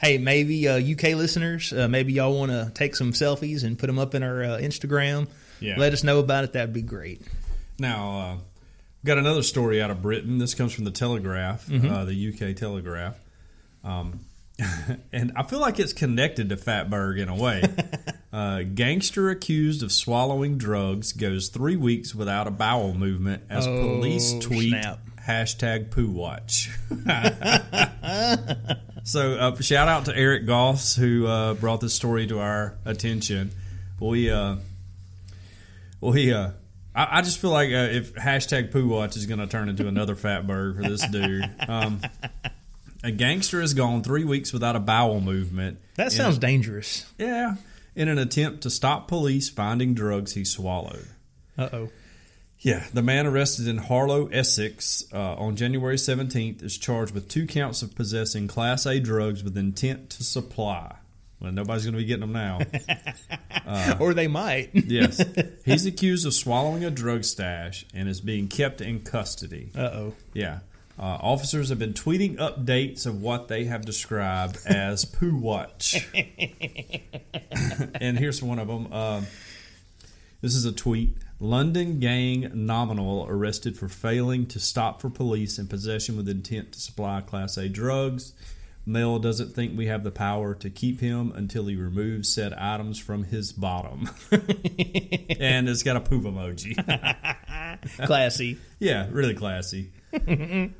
hey, 0.00 0.18
maybe 0.18 0.68
uh, 0.68 0.78
UK 0.78 1.14
listeners, 1.14 1.72
uh, 1.72 1.88
maybe 1.88 2.12
y'all 2.12 2.36
want 2.38 2.52
to 2.52 2.70
take 2.74 2.94
some 2.96 3.12
selfies 3.12 3.64
and 3.64 3.78
put 3.78 3.86
them 3.86 3.98
up 3.98 4.14
in 4.14 4.22
our 4.22 4.44
uh, 4.44 4.58
Instagram. 4.58 5.28
Yeah. 5.60 5.76
Let 5.78 5.92
us 5.92 6.04
know 6.04 6.18
about 6.18 6.44
it. 6.44 6.52
That'd 6.52 6.72
be 6.74 6.82
great. 6.82 7.22
Now, 7.78 8.18
uh, 8.20 8.36
got 9.06 9.18
another 9.18 9.42
story 9.42 9.80
out 9.80 9.90
of 9.90 10.02
Britain. 10.02 10.38
This 10.38 10.54
comes 10.54 10.72
from 10.72 10.84
the 10.84 10.90
Telegraph, 10.90 11.66
Mm-hmm. 11.66 11.90
uh, 11.90 12.04
the 12.04 12.28
UK 12.34 12.56
Telegraph. 12.56 13.16
Um, 13.84 14.20
and 15.12 15.32
I 15.36 15.42
feel 15.42 15.60
like 15.60 15.78
it's 15.78 15.92
connected 15.92 16.48
to 16.48 16.56
Fatberg 16.56 17.18
in 17.20 17.28
a 17.28 17.36
way. 17.36 17.62
uh, 18.32 18.62
gangster 18.62 19.28
accused 19.30 19.82
of 19.82 19.92
swallowing 19.92 20.56
drugs 20.58 21.12
goes 21.12 21.48
three 21.48 21.76
weeks 21.76 22.14
without 22.14 22.46
a 22.46 22.50
bowel 22.50 22.94
movement 22.94 23.42
as 23.50 23.66
Oh, 23.66 23.76
police 23.96 24.32
tweet 24.40 24.70
snap. 24.70 24.98
hashtag 25.28 25.90
poo 25.90 26.08
watch. 26.10 26.70
so 29.04 29.34
uh, 29.34 29.56
shout 29.60 29.88
out 29.88 30.06
to 30.06 30.16
Eric 30.16 30.46
Goss 30.46 30.96
who 30.96 31.26
uh, 31.26 31.54
brought 31.54 31.80
this 31.80 31.94
story 31.94 32.26
to 32.28 32.38
our 32.40 32.74
attention. 32.84 33.50
We 34.00 34.30
uh, 34.30 34.56
we 36.00 36.32
uh, 36.32 36.50
I, 36.96 37.18
I 37.18 37.22
just 37.22 37.38
feel 37.38 37.50
like 37.50 37.68
uh, 37.70 37.88
if 37.92 38.14
hashtag 38.14 38.72
poo 38.72 38.88
watch 38.88 39.16
is 39.16 39.26
going 39.26 39.40
to 39.40 39.46
turn 39.46 39.68
into 39.68 39.86
another 39.86 40.14
fat 40.16 40.46
fatberg 40.46 40.76
for 40.76 40.88
this 40.88 41.06
dude. 41.06 41.48
Um, 41.68 42.00
a 43.04 43.12
gangster 43.12 43.60
has 43.60 43.74
gone 43.74 44.02
three 44.02 44.24
weeks 44.24 44.52
without 44.52 44.74
a 44.74 44.80
bowel 44.80 45.20
movement. 45.20 45.78
That 45.94 46.06
in- 46.06 46.10
sounds 46.10 46.38
dangerous. 46.38 47.06
yeah, 47.18 47.56
in 47.94 48.08
an 48.08 48.18
attempt 48.18 48.62
to 48.62 48.70
stop 48.70 49.06
police 49.08 49.48
finding 49.48 49.94
drugs 49.94 50.32
he 50.34 50.44
swallowed. 50.44 51.06
Uh 51.56 51.68
oh. 51.72 51.88
Yeah, 52.58 52.84
the 52.92 53.02
man 53.02 53.26
arrested 53.26 53.68
in 53.68 53.76
Harlow, 53.76 54.28
Essex, 54.28 55.04
uh, 55.12 55.34
on 55.34 55.56
January 55.56 55.96
17th 55.96 56.62
is 56.62 56.78
charged 56.78 57.12
with 57.12 57.28
two 57.28 57.46
counts 57.46 57.82
of 57.82 57.94
possessing 57.94 58.48
Class 58.48 58.86
A 58.86 58.98
drugs 58.98 59.44
with 59.44 59.58
intent 59.58 60.08
to 60.10 60.24
supply. 60.24 60.96
Well, 61.40 61.52
nobody's 61.52 61.84
going 61.84 61.92
to 61.94 61.98
be 61.98 62.04
getting 62.04 62.20
them 62.20 62.32
now. 62.32 62.60
or 64.00 64.14
they 64.14 64.26
might. 64.26 64.70
yes. 64.72 65.22
He's 65.64 65.84
accused 65.84 66.26
of 66.26 66.32
swallowing 66.32 66.84
a 66.84 66.90
drug 66.90 67.24
stash 67.24 67.84
and 67.94 68.08
is 68.08 68.20
being 68.20 68.48
kept 68.48 68.80
in 68.80 69.00
custody. 69.00 69.70
Uh 69.76 69.80
oh. 69.80 70.14
Yeah. 70.32 70.60
Uh, 70.98 71.18
officers 71.20 71.68
have 71.68 71.78
been 71.78 71.92
tweeting 71.92 72.36
updates 72.36 73.04
of 73.04 73.20
what 73.20 73.48
they 73.48 73.64
have 73.64 73.84
described 73.84 74.56
as 74.64 75.04
poo 75.04 75.36
watch. 75.36 76.08
and 78.00 78.18
here's 78.18 78.42
one 78.42 78.58
of 78.58 78.66
them. 78.68 78.88
Uh, 78.90 79.20
this 80.40 80.54
is 80.54 80.64
a 80.64 80.72
tweet. 80.72 81.16
London 81.38 82.00
gang 82.00 82.50
nominal 82.54 83.26
arrested 83.28 83.76
for 83.76 83.88
failing 83.88 84.46
to 84.46 84.58
stop 84.58 85.02
for 85.02 85.10
police 85.10 85.58
in 85.58 85.66
possession 85.66 86.16
with 86.16 86.30
intent 86.30 86.72
to 86.72 86.80
supply 86.80 87.20
Class 87.20 87.58
A 87.58 87.68
drugs. 87.68 88.32
Male 88.88 89.18
doesn't 89.18 89.52
think 89.52 89.76
we 89.76 89.86
have 89.86 90.04
the 90.04 90.12
power 90.12 90.54
to 90.54 90.70
keep 90.70 91.00
him 91.00 91.32
until 91.34 91.66
he 91.66 91.74
removes 91.74 92.32
said 92.32 92.52
items 92.54 92.98
from 93.00 93.24
his 93.24 93.52
bottom. 93.52 94.08
and 94.30 95.68
it's 95.68 95.82
got 95.82 95.96
a 95.96 96.00
poop 96.00 96.22
emoji. 96.22 96.76
Classy. 98.06 98.58
Yeah, 98.78 99.08
really 99.10 99.34
classy. 99.34 99.90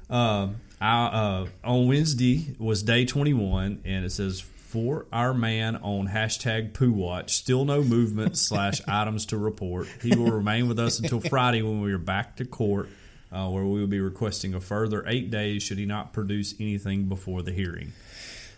um, 0.09 0.57
I, 0.81 1.07
uh, 1.07 1.47
on 1.65 1.89
Wednesday 1.89 2.55
was 2.59 2.83
day 2.83 3.05
21, 3.05 3.83
and 3.85 4.05
it 4.05 4.11
says, 4.11 4.41
For 4.41 5.07
our 5.13 5.35
man 5.35 5.77
on 5.77 6.09
hashtag 6.09 6.75
poo 6.75 6.93
watch, 6.93 7.35
still 7.35 7.65
no 7.65 7.83
movement 7.83 8.39
slash 8.39 8.81
items 8.89 9.27
to 9.27 9.39
report. 9.39 9.89
He 10.03 10.15
will 10.15 10.31
remain 10.31 10.69
with 10.69 10.79
us 10.79 11.01
until 11.01 11.21
Friday 11.21 11.63
when 11.63 11.81
we 11.81 11.93
are 11.93 11.99
back 11.99 12.37
to 12.37 12.45
court, 12.45 12.89
uh, 13.33 13.49
where 13.49 13.65
we 13.65 13.81
will 13.81 13.87
be 13.87 14.01
requesting 14.01 14.55
a 14.55 14.61
further 14.61 15.05
eight 15.07 15.31
days 15.31 15.63
should 15.63 15.79
he 15.79 15.87
not 15.87 16.13
produce 16.13 16.55
anything 16.61 17.05
before 17.05 17.43
the 17.43 17.53
hearing. 17.53 17.93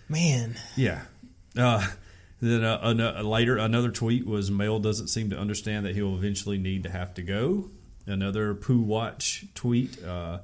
Man. 0.08 0.56
Yeah. 0.76 1.02
Uh, 1.56 1.86
then 2.40 2.64
uh, 2.64 2.78
an- 2.82 3.26
later, 3.26 3.56
another 3.56 3.90
tweet 3.90 4.26
was 4.26 4.50
Male 4.50 4.78
doesn't 4.78 5.08
seem 5.08 5.30
to 5.30 5.38
understand 5.38 5.84
that 5.86 5.94
he 5.94 6.02
will 6.02 6.16
eventually 6.16 6.58
need 6.58 6.82
to 6.84 6.90
have 6.90 7.14
to 7.14 7.22
go. 7.22 7.70
Another 8.06 8.54
Poo 8.54 8.80
Watch 8.80 9.44
tweet 9.54 10.02
uh, 10.02 10.38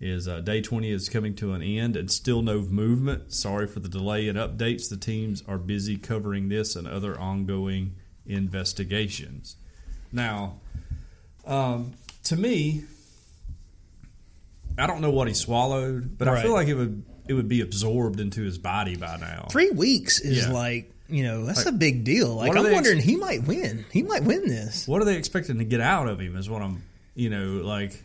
is 0.00 0.26
uh, 0.26 0.40
Day 0.40 0.60
20 0.60 0.90
is 0.90 1.08
coming 1.08 1.34
to 1.36 1.52
an 1.52 1.62
end 1.62 1.96
and 1.96 2.10
still 2.10 2.42
no 2.42 2.60
movement. 2.60 3.32
Sorry 3.34 3.66
for 3.66 3.80
the 3.80 3.88
delay 3.88 4.28
in 4.28 4.36
updates. 4.36 4.88
The 4.88 4.96
teams 4.96 5.42
are 5.46 5.58
busy 5.58 5.96
covering 5.96 6.48
this 6.48 6.74
and 6.74 6.86
other 6.88 7.18
ongoing 7.18 7.96
investigations. 8.26 9.56
Now, 10.12 10.60
um, 11.46 11.92
to 12.24 12.36
me, 12.36 12.84
I 14.78 14.86
don't 14.86 15.00
know 15.00 15.10
what 15.10 15.28
he 15.28 15.34
swallowed, 15.34 16.16
but 16.18 16.28
I 16.28 16.42
feel 16.42 16.52
like 16.52 16.68
it 16.68 16.74
would 16.74 17.02
it 17.28 17.34
would 17.34 17.48
be 17.48 17.60
absorbed 17.60 18.18
into 18.20 18.42
his 18.42 18.58
body 18.58 18.96
by 18.96 19.16
now. 19.16 19.46
Three 19.50 19.70
weeks 19.70 20.20
is 20.20 20.46
Yeah. 20.46 20.52
like, 20.52 20.92
you 21.08 21.22
know, 21.22 21.44
that's 21.46 21.64
a 21.66 21.72
big 21.72 22.02
deal. 22.04 22.34
Like, 22.34 22.56
I'm 22.56 22.64
they 22.64 22.70
ex- 22.70 22.74
wondering, 22.74 22.98
he 23.00 23.14
might 23.16 23.46
win. 23.46 23.84
He 23.92 24.02
might 24.02 24.24
win 24.24 24.48
this. 24.48 24.88
What 24.88 25.00
are 25.00 25.04
they 25.04 25.16
expecting 25.16 25.58
to 25.58 25.64
get 25.64 25.80
out 25.80 26.08
of 26.08 26.18
him? 26.20 26.36
Is 26.36 26.50
what 26.50 26.62
I'm, 26.62 26.82
you 27.14 27.30
know, 27.30 27.60
like. 27.64 28.02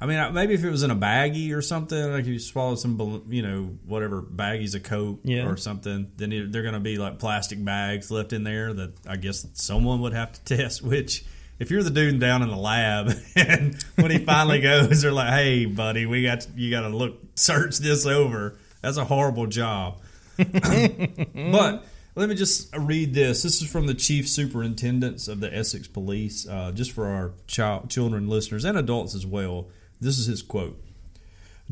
I 0.00 0.06
mean, 0.06 0.34
maybe 0.34 0.52
if 0.52 0.62
it 0.62 0.68
was 0.70 0.82
in 0.82 0.90
a 0.90 0.96
baggie 0.96 1.54
or 1.54 1.62
something, 1.62 2.12
like 2.12 2.26
you 2.26 2.38
swallow 2.38 2.74
some, 2.74 3.24
you 3.30 3.40
know, 3.40 3.70
whatever 3.86 4.20
baggies 4.20 4.74
of 4.74 4.82
coke 4.82 5.20
Yeah. 5.24 5.46
or 5.46 5.56
something, 5.56 6.10
then 6.18 6.28
they're 6.50 6.62
going 6.62 6.74
to 6.74 6.80
be 6.80 6.98
like 6.98 7.18
plastic 7.18 7.64
bags 7.64 8.10
left 8.10 8.34
in 8.34 8.44
there 8.44 8.74
that 8.74 8.92
I 9.08 9.16
guess 9.16 9.46
someone 9.54 10.00
would 10.02 10.12
have 10.12 10.32
to 10.32 10.44
test. 10.56 10.82
Which, 10.82 11.24
if 11.64 11.70
you're 11.70 11.82
the 11.82 11.88
dude 11.88 12.20
down 12.20 12.42
in 12.42 12.50
the 12.50 12.56
lab, 12.56 13.10
and 13.36 13.82
when 13.94 14.10
he 14.10 14.18
finally 14.18 14.60
goes, 14.60 15.00
they're 15.00 15.10
like, 15.10 15.30
"Hey, 15.30 15.64
buddy, 15.64 16.04
we 16.04 16.22
got 16.22 16.46
you 16.54 16.70
got 16.70 16.82
to 16.82 16.88
look 16.88 17.18
search 17.36 17.78
this 17.78 18.04
over." 18.04 18.58
That's 18.82 18.98
a 18.98 19.04
horrible 19.06 19.46
job. 19.46 20.02
but 20.36 21.86
let 22.14 22.28
me 22.28 22.34
just 22.34 22.76
read 22.76 23.14
this. 23.14 23.42
This 23.42 23.62
is 23.62 23.70
from 23.70 23.86
the 23.86 23.94
chief 23.94 24.28
superintendents 24.28 25.26
of 25.26 25.40
the 25.40 25.54
Essex 25.56 25.88
Police, 25.88 26.46
uh, 26.46 26.70
just 26.72 26.92
for 26.92 27.06
our 27.06 27.32
child, 27.46 27.88
children 27.88 28.28
listeners 28.28 28.66
and 28.66 28.76
adults 28.76 29.14
as 29.14 29.24
well. 29.24 29.68
This 30.02 30.18
is 30.18 30.26
his 30.26 30.42
quote. 30.42 30.78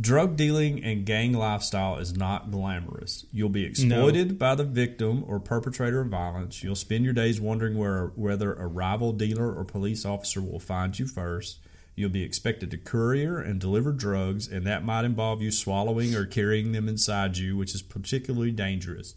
Drug 0.00 0.36
dealing 0.36 0.82
and 0.82 1.04
gang 1.04 1.34
lifestyle 1.34 1.98
is 1.98 2.16
not 2.16 2.50
glamorous. 2.50 3.26
You'll 3.30 3.50
be 3.50 3.64
exploited 3.64 4.38
by 4.38 4.54
the 4.54 4.64
victim 4.64 5.22
or 5.26 5.38
perpetrator 5.38 6.00
of 6.00 6.08
violence. 6.08 6.62
You'll 6.62 6.76
spend 6.76 7.04
your 7.04 7.12
days 7.12 7.42
wondering 7.42 7.76
where, 7.76 8.06
whether 8.16 8.54
a 8.54 8.66
rival 8.66 9.12
dealer 9.12 9.52
or 9.52 9.64
police 9.64 10.06
officer 10.06 10.40
will 10.40 10.58
find 10.58 10.98
you 10.98 11.06
first. 11.06 11.58
You'll 11.94 12.08
be 12.08 12.22
expected 12.22 12.70
to 12.70 12.78
courier 12.78 13.38
and 13.38 13.60
deliver 13.60 13.92
drugs, 13.92 14.48
and 14.48 14.66
that 14.66 14.82
might 14.82 15.04
involve 15.04 15.42
you 15.42 15.50
swallowing 15.50 16.14
or 16.14 16.24
carrying 16.24 16.72
them 16.72 16.88
inside 16.88 17.36
you, 17.36 17.58
which 17.58 17.74
is 17.74 17.82
particularly 17.82 18.50
dangerous. 18.50 19.14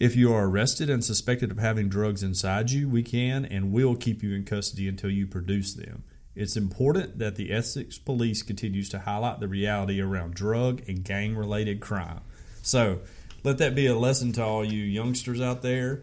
If 0.00 0.16
you 0.16 0.32
are 0.32 0.48
arrested 0.48 0.90
and 0.90 1.04
suspected 1.04 1.52
of 1.52 1.58
having 1.58 1.88
drugs 1.88 2.24
inside 2.24 2.72
you, 2.72 2.88
we 2.88 3.04
can 3.04 3.44
and 3.44 3.70
will 3.70 3.94
keep 3.94 4.24
you 4.24 4.34
in 4.34 4.44
custody 4.44 4.88
until 4.88 5.10
you 5.10 5.28
produce 5.28 5.72
them. 5.72 6.02
It's 6.34 6.56
important 6.56 7.18
that 7.18 7.36
the 7.36 7.52
Essex 7.52 7.98
Police 7.98 8.42
continues 8.42 8.88
to 8.90 8.98
highlight 8.98 9.40
the 9.40 9.48
reality 9.48 10.00
around 10.00 10.34
drug 10.34 10.82
and 10.88 11.04
gang 11.04 11.36
related 11.36 11.80
crime. 11.80 12.20
So, 12.62 13.00
let 13.44 13.58
that 13.58 13.74
be 13.74 13.86
a 13.86 13.96
lesson 13.96 14.32
to 14.32 14.42
all 14.42 14.64
you 14.64 14.82
youngsters 14.82 15.40
out 15.40 15.62
there 15.62 16.02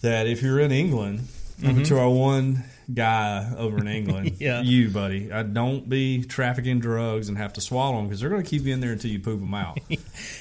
that 0.00 0.26
if 0.26 0.40
you're 0.40 0.60
in 0.60 0.70
England, 0.70 1.28
to 1.60 1.98
our 1.98 2.08
one 2.10 2.64
guy 2.92 3.52
over 3.58 3.78
in 3.78 3.86
England, 3.88 4.36
Yeah. 4.40 4.62
you, 4.62 4.88
buddy, 4.88 5.30
I 5.30 5.42
don't 5.42 5.88
be 5.88 6.22
trafficking 6.24 6.78
drugs 6.80 7.28
and 7.28 7.36
have 7.36 7.52
to 7.54 7.60
swallow 7.60 7.96
them 7.96 8.06
because 8.06 8.20
they're 8.20 8.30
going 8.30 8.42
to 8.42 8.48
keep 8.48 8.62
you 8.62 8.72
in 8.72 8.80
there 8.80 8.92
until 8.92 9.10
you 9.10 9.18
poop 9.20 9.40
them 9.40 9.54
out. 9.54 9.78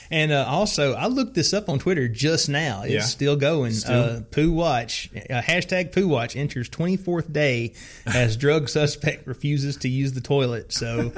And 0.10 0.32
uh, 0.32 0.46
also, 0.48 0.94
I 0.94 1.08
looked 1.08 1.34
this 1.34 1.54
up 1.54 1.68
on 1.68 1.80
Twitter 1.80 2.08
just 2.08 2.48
now. 2.48 2.84
It's 2.84 2.94
Yeah. 2.94 3.02
still 3.02 3.36
going. 3.36 3.74
Still? 3.74 4.04
Uh, 4.04 4.22
Poo 4.22 4.54
Watch, 4.54 5.10
uh, 5.14 5.42
hashtag 5.42 5.92
Poo 5.92 6.08
Watch 6.08 6.38
enters 6.38 6.70
24th 6.70 7.34
day 7.34 7.74
as 8.06 8.38
drug 8.38 8.70
suspect 8.70 9.28
refuses 9.28 9.76
to 9.78 9.90
use 9.90 10.14
the 10.14 10.22
toilet. 10.22 10.72
So, 10.72 11.12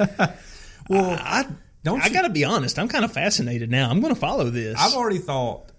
well, 0.89 1.17
I, 1.21 1.45
don't 1.83 2.01
I 2.01 2.09
got 2.09 2.23
to 2.23 2.29
be 2.31 2.45
honest. 2.45 2.79
I'm 2.79 2.87
kind 2.87 3.05
of 3.05 3.11
fascinated 3.13 3.69
now. 3.69 3.91
I'm 3.91 3.99
going 4.01 4.13
to 4.13 4.19
follow 4.19 4.49
this. 4.49 4.75
I've 4.79 4.95
already 4.95 5.19
thought 5.19 5.69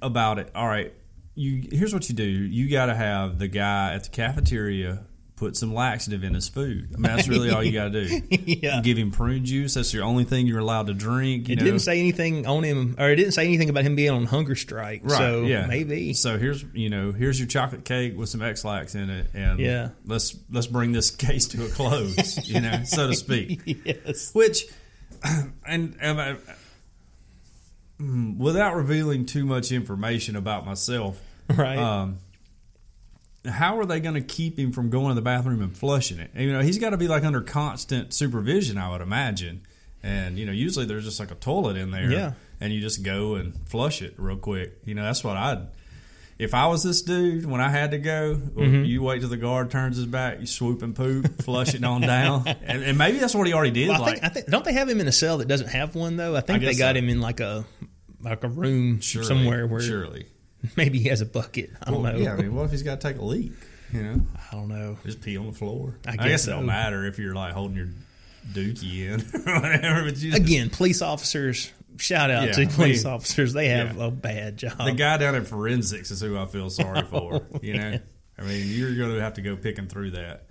about 0.00 0.38
it. 0.38 0.50
All 0.54 0.66
right, 0.66 0.94
you 1.36 1.68
here's 1.70 1.94
what 1.94 2.08
you 2.08 2.14
do. 2.14 2.24
You 2.24 2.68
got 2.68 2.86
to 2.86 2.94
have 2.94 3.38
the 3.38 3.46
guy 3.48 3.94
at 3.94 4.04
the 4.04 4.10
cafeteria 4.10 5.04
put 5.36 5.54
some 5.54 5.74
laxative 5.74 6.24
in 6.24 6.32
his 6.32 6.48
food. 6.48 6.88
I 6.94 6.96
mean, 6.96 7.02
that's 7.02 7.28
really 7.28 7.50
all 7.50 7.62
you 7.62 7.70
got 7.72 7.92
to 7.92 8.08
do. 8.08 8.22
Yeah. 8.46 8.80
Give 8.80 8.96
him 8.96 9.10
prune 9.10 9.44
juice. 9.44 9.74
That's 9.74 9.92
your 9.92 10.02
only 10.04 10.24
thing 10.24 10.46
you're 10.46 10.60
allowed 10.60 10.86
to 10.86 10.94
drink. 10.94 11.48
You 11.48 11.52
it 11.52 11.58
know? 11.58 11.64
didn't 11.66 11.80
say 11.80 11.98
anything 12.00 12.46
on 12.46 12.62
him, 12.62 12.96
or 12.98 13.10
it 13.10 13.16
didn't 13.16 13.32
say 13.32 13.44
anything 13.44 13.68
about 13.68 13.84
him 13.84 13.96
being 13.96 14.10
on 14.10 14.24
hunger 14.24 14.54
strike. 14.54 15.02
Right. 15.04 15.18
So 15.18 15.42
yeah. 15.42 15.66
maybe. 15.66 16.14
So 16.14 16.38
here's 16.38 16.64
you 16.72 16.88
know 16.88 17.12
here's 17.12 17.38
your 17.38 17.48
chocolate 17.48 17.84
cake 17.84 18.16
with 18.16 18.30
some 18.30 18.40
Ex-Lax 18.40 18.94
in 18.94 19.10
it, 19.10 19.26
and 19.34 19.58
Yeah. 19.60 19.90
let's 20.06 20.36
let's 20.50 20.66
bring 20.68 20.92
this 20.92 21.10
case 21.26 21.46
to 21.48 21.66
a 21.66 21.68
close. 21.68 22.48
you 22.48 22.60
know, 22.60 22.82
so 22.84 23.08
to 23.08 23.14
speak. 23.14 23.60
yes. 23.84 24.34
Which, 24.34 24.64
and, 25.66 25.96
and 26.00 26.20
I, 26.20 26.36
mm, 28.00 28.38
without 28.38 28.74
revealing 28.74 29.26
too 29.26 29.44
much 29.44 29.70
information 29.70 30.34
about 30.36 30.64
myself, 30.64 31.20
Right. 31.56 31.78
um, 31.78 32.18
how 33.48 33.78
are 33.78 33.86
they 33.86 34.00
going 34.00 34.14
to 34.14 34.20
keep 34.20 34.58
him 34.58 34.72
from 34.72 34.90
going 34.90 35.08
to 35.10 35.14
the 35.14 35.22
bathroom 35.22 35.62
and 35.62 35.76
flushing 35.76 36.18
it? 36.18 36.30
You 36.34 36.52
know, 36.52 36.60
he's 36.60 36.78
got 36.78 36.90
to 36.90 36.96
be 36.96 37.06
like 37.08 37.22
under 37.24 37.40
constant 37.40 38.12
supervision, 38.12 38.76
I 38.78 38.90
would 38.90 39.00
imagine. 39.00 39.62
And 40.02 40.38
you 40.38 40.46
know, 40.46 40.52
usually 40.52 40.84
there's 40.86 41.04
just 41.04 41.20
like 41.20 41.30
a 41.30 41.34
toilet 41.36 41.76
in 41.76 41.90
there, 41.90 42.10
Yeah. 42.10 42.32
and 42.60 42.72
you 42.72 42.80
just 42.80 43.02
go 43.02 43.36
and 43.36 43.54
flush 43.68 44.02
it 44.02 44.14
real 44.18 44.36
quick. 44.36 44.78
You 44.84 44.94
know, 44.94 45.02
that's 45.04 45.22
what 45.24 45.36
I'd. 45.36 45.66
If 46.38 46.52
I 46.54 46.66
was 46.66 46.82
this 46.82 47.00
dude, 47.02 47.46
when 47.46 47.60
I 47.62 47.70
had 47.70 47.92
to 47.92 47.98
go, 47.98 48.34
Mm-hmm. 48.36 48.84
you 48.84 49.02
wait 49.02 49.20
till 49.20 49.28
the 49.30 49.36
guard 49.38 49.70
turns 49.70 49.96
his 49.96 50.06
back, 50.06 50.38
you 50.40 50.46
swoop 50.46 50.82
and 50.82 50.94
poop, 50.94 51.42
flush 51.42 51.74
it 51.74 51.82
on 51.82 52.02
down, 52.02 52.46
and, 52.62 52.82
and 52.82 52.98
maybe 52.98 53.18
that's 53.18 53.34
what 53.34 53.46
he 53.46 53.52
already 53.54 53.70
did. 53.70 53.88
Well, 53.88 54.02
I 54.02 54.04
like, 54.04 54.12
think, 54.14 54.24
I 54.24 54.28
think 54.28 54.46
don't 54.48 54.64
they 54.64 54.74
have 54.74 54.88
him 54.88 55.00
in 55.00 55.08
a 55.08 55.12
cell 55.12 55.38
that 55.38 55.48
doesn't 55.48 55.68
have 55.68 55.94
one 55.94 56.16
though? 56.16 56.36
I 56.36 56.40
think 56.40 56.62
they 56.62 56.74
got 56.74 56.94
so. 56.94 56.98
him 56.98 57.08
in 57.08 57.20
like 57.20 57.40
a 57.40 57.64
like 58.20 58.44
a 58.44 58.48
room 58.48 59.00
surely, 59.00 59.26
somewhere 59.28 59.66
where 59.66 59.80
surely. 59.80 60.26
maybe 60.76 60.98
he 60.98 61.08
has 61.08 61.20
a 61.20 61.26
bucket. 61.26 61.70
I 61.82 61.90
don't 61.90 62.02
Well, 62.02 62.12
know. 62.12 62.18
Yeah, 62.18 62.32
I 62.34 62.36
mean, 62.36 62.54
what 62.54 62.64
if 62.66 62.70
he's 62.70 62.82
got 62.82 63.00
to 63.00 63.08
take 63.08 63.20
a 63.20 63.24
leak? 63.24 63.52
You 63.92 64.02
know, 64.02 64.20
I 64.50 64.54
don't 64.56 64.68
know. 64.68 64.98
just 65.04 65.20
pee 65.20 65.36
on 65.36 65.46
the 65.46 65.52
floor. 65.52 65.94
I 66.06 66.12
I, 66.12 66.16
guess 66.16 66.26
guess, 66.26 66.40
it 66.42 66.44
so. 66.46 66.52
don't 66.56 66.66
matter 66.66 67.04
if 67.06 67.18
you're 67.18 67.34
like 67.34 67.52
holding 67.52 67.76
your 67.76 67.88
dookie 68.52 69.06
in 69.06 69.20
or 69.20 69.54
whatever. 69.60 70.04
But 70.04 70.16
you 70.18 70.34
Again, 70.34 70.70
police 70.70 71.02
officers. 71.02 71.72
Shout 71.98 72.30
out 72.30 72.46
Yeah, 72.48 72.52
to 72.52 72.66
police 72.66 73.04
officers. 73.06 73.52
They 73.54 73.68
have 73.68 73.96
yeah. 73.96 74.06
a 74.06 74.10
bad 74.10 74.56
job. 74.58 74.76
the 74.84 74.92
guy 74.92 75.16
down 75.18 75.34
in 75.34 75.44
forensics 75.46 76.10
is 76.10 76.20
who 76.20 76.36
I 76.36 76.46
feel 76.46 76.68
sorry 76.68 77.02
for. 77.10 77.40
You 77.62 77.74
know, 77.74 77.98
I 78.38 78.42
mean, 78.42 78.66
you're 78.68 78.94
going 78.96 79.14
to 79.14 79.20
have 79.22 79.34
to 79.34 79.40
go 79.42 79.56
picking 79.56 79.86
through 79.86 80.10
that. 80.10 80.42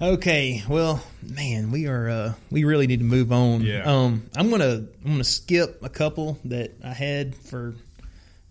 Okay, 0.00 0.62
well, 0.68 1.02
man, 1.22 1.70
we 1.72 1.86
are 1.86 2.08
uh 2.10 2.34
we 2.50 2.64
really 2.64 2.86
need 2.86 2.98
to 2.98 3.04
move 3.06 3.32
on. 3.32 3.62
Yeah. 3.62 3.84
Um 3.84 4.28
I'm 4.36 4.50
to 4.50 4.56
I'm 4.56 4.88
going 5.02 5.18
to 5.18 5.24
skip 5.24 5.78
a 5.82 5.88
couple 5.88 6.38
that 6.44 6.72
I 6.84 6.92
had 6.92 7.34
for 7.34 7.74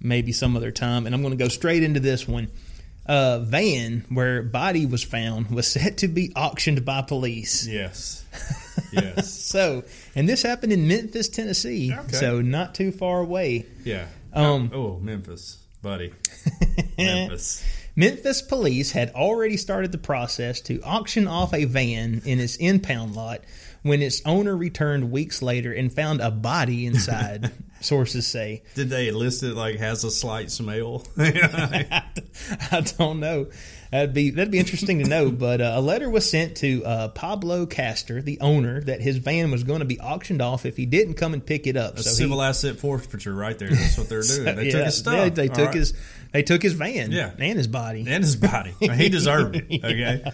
maybe 0.06 0.32
some 0.32 0.56
other 0.56 0.72
time 0.72 1.06
and 1.06 1.14
I'm 1.14 1.22
going 1.22 1.38
to 1.38 1.44
go 1.44 1.50
straight 1.50 1.84
into 1.84 2.00
this 2.00 2.28
one. 2.28 2.50
uh, 3.08 3.40
van 3.40 4.04
where 4.10 4.42
body 4.42 4.86
was 4.86 5.04
found 5.04 5.52
was 5.52 5.68
set 5.68 5.98
to 5.98 6.08
be 6.08 6.32
auctioned 6.36 6.84
by 6.86 7.02
police. 7.02 7.68
Yes. 7.68 8.24
Yes. 8.92 9.32
So, 9.32 9.84
and 10.16 10.28
this 10.28 10.42
happened 10.44 10.74
in 10.74 10.88
Memphis, 10.88 11.30
Tennessee. 11.30 11.94
Okay. 11.94 12.12
So 12.16 12.42
not 12.42 12.76
too 12.76 12.92
far 12.92 13.22
away. 13.22 13.66
yeah. 13.86 14.08
Um, 14.34 14.70
oh, 14.74 15.00
Memphis, 15.00 15.58
buddy. 15.82 16.14
Memphis. 16.98 17.64
Memphis 17.96 18.42
police 18.42 18.92
had 18.92 19.12
already 19.12 19.56
started 19.58 19.92
the 19.94 19.98
process 19.98 20.60
to 20.62 20.82
auction 20.82 21.28
off 21.28 21.54
a 21.54 21.64
van 21.66 22.22
in 22.26 22.40
its 22.42 22.58
impound 22.58 23.16
lot 23.16 23.42
when 23.86 24.02
its 24.02 24.20
owner 24.26 24.58
returned 24.58 25.12
weeks 25.12 25.44
later 25.44 25.72
and 25.72 25.94
found 25.94 26.20
a 26.20 26.32
body 26.32 26.88
inside. 26.88 27.52
sources 27.82 28.26
say. 28.26 28.64
Did 28.74 28.90
they 28.90 29.12
list 29.12 29.44
it 29.44 29.54
like 29.54 29.78
has 29.78 30.04
a 30.04 30.10
slight 30.10 30.50
smell? 30.50 31.06
I 31.18 32.04
don't 32.98 33.20
know. 33.20 33.48
That'd 33.92 34.16
be 34.16 34.32
that'd 34.32 34.52
be 34.52 34.58
interesting 34.58 35.04
to 35.04 35.06
know. 35.08 35.30
But 35.30 35.62
uh, 35.62 35.74
a 35.76 35.82
letter 35.82 36.10
was 36.10 36.28
sent 36.28 36.58
to 36.58 36.84
uh, 36.84 37.08
Pablo 37.10 37.68
Castor, 37.68 38.24
the 38.24 38.40
owner, 38.42 38.82
that 38.82 39.02
his 39.02 39.18
van 39.18 39.52
was 39.52 39.64
going 39.64 39.80
to 39.80 39.86
be 39.86 40.00
auctioned 40.00 40.42
off 40.42 40.66
if 40.66 40.78
he 40.78 40.88
didn't 40.88 41.14
come 41.14 41.34
and 41.36 41.46
pick 41.46 41.68
it 41.68 41.78
up. 41.78 41.98
A 41.98 42.02
so 42.02 42.10
he- 42.10 42.16
civil 42.16 42.42
asset 42.42 42.80
forfeiture 42.80 43.36
right 43.36 43.58
there. 43.58 43.70
That's 43.70 44.00
what 44.00 44.10
they're 44.10 44.24
doing. 44.24 44.56
They 44.56 44.72
took 44.72 44.86
his 44.86 44.98
stuff. 44.98 45.36
They, 45.36 45.48
they 45.48 45.48
took 45.48 45.68
right. 45.68 45.76
his 45.76 45.94
they 46.32 46.42
took 46.42 46.64
his 46.64 46.74
van 46.74 47.12
Yeah. 47.12 47.32
and 47.38 47.58
his 47.58 47.68
body. 47.68 48.06
and 48.08 48.24
his 48.24 48.36
body. 48.36 48.74
He 48.80 49.10
deserved 49.10 49.56
it. 49.56 49.84
Okay. 49.84 50.32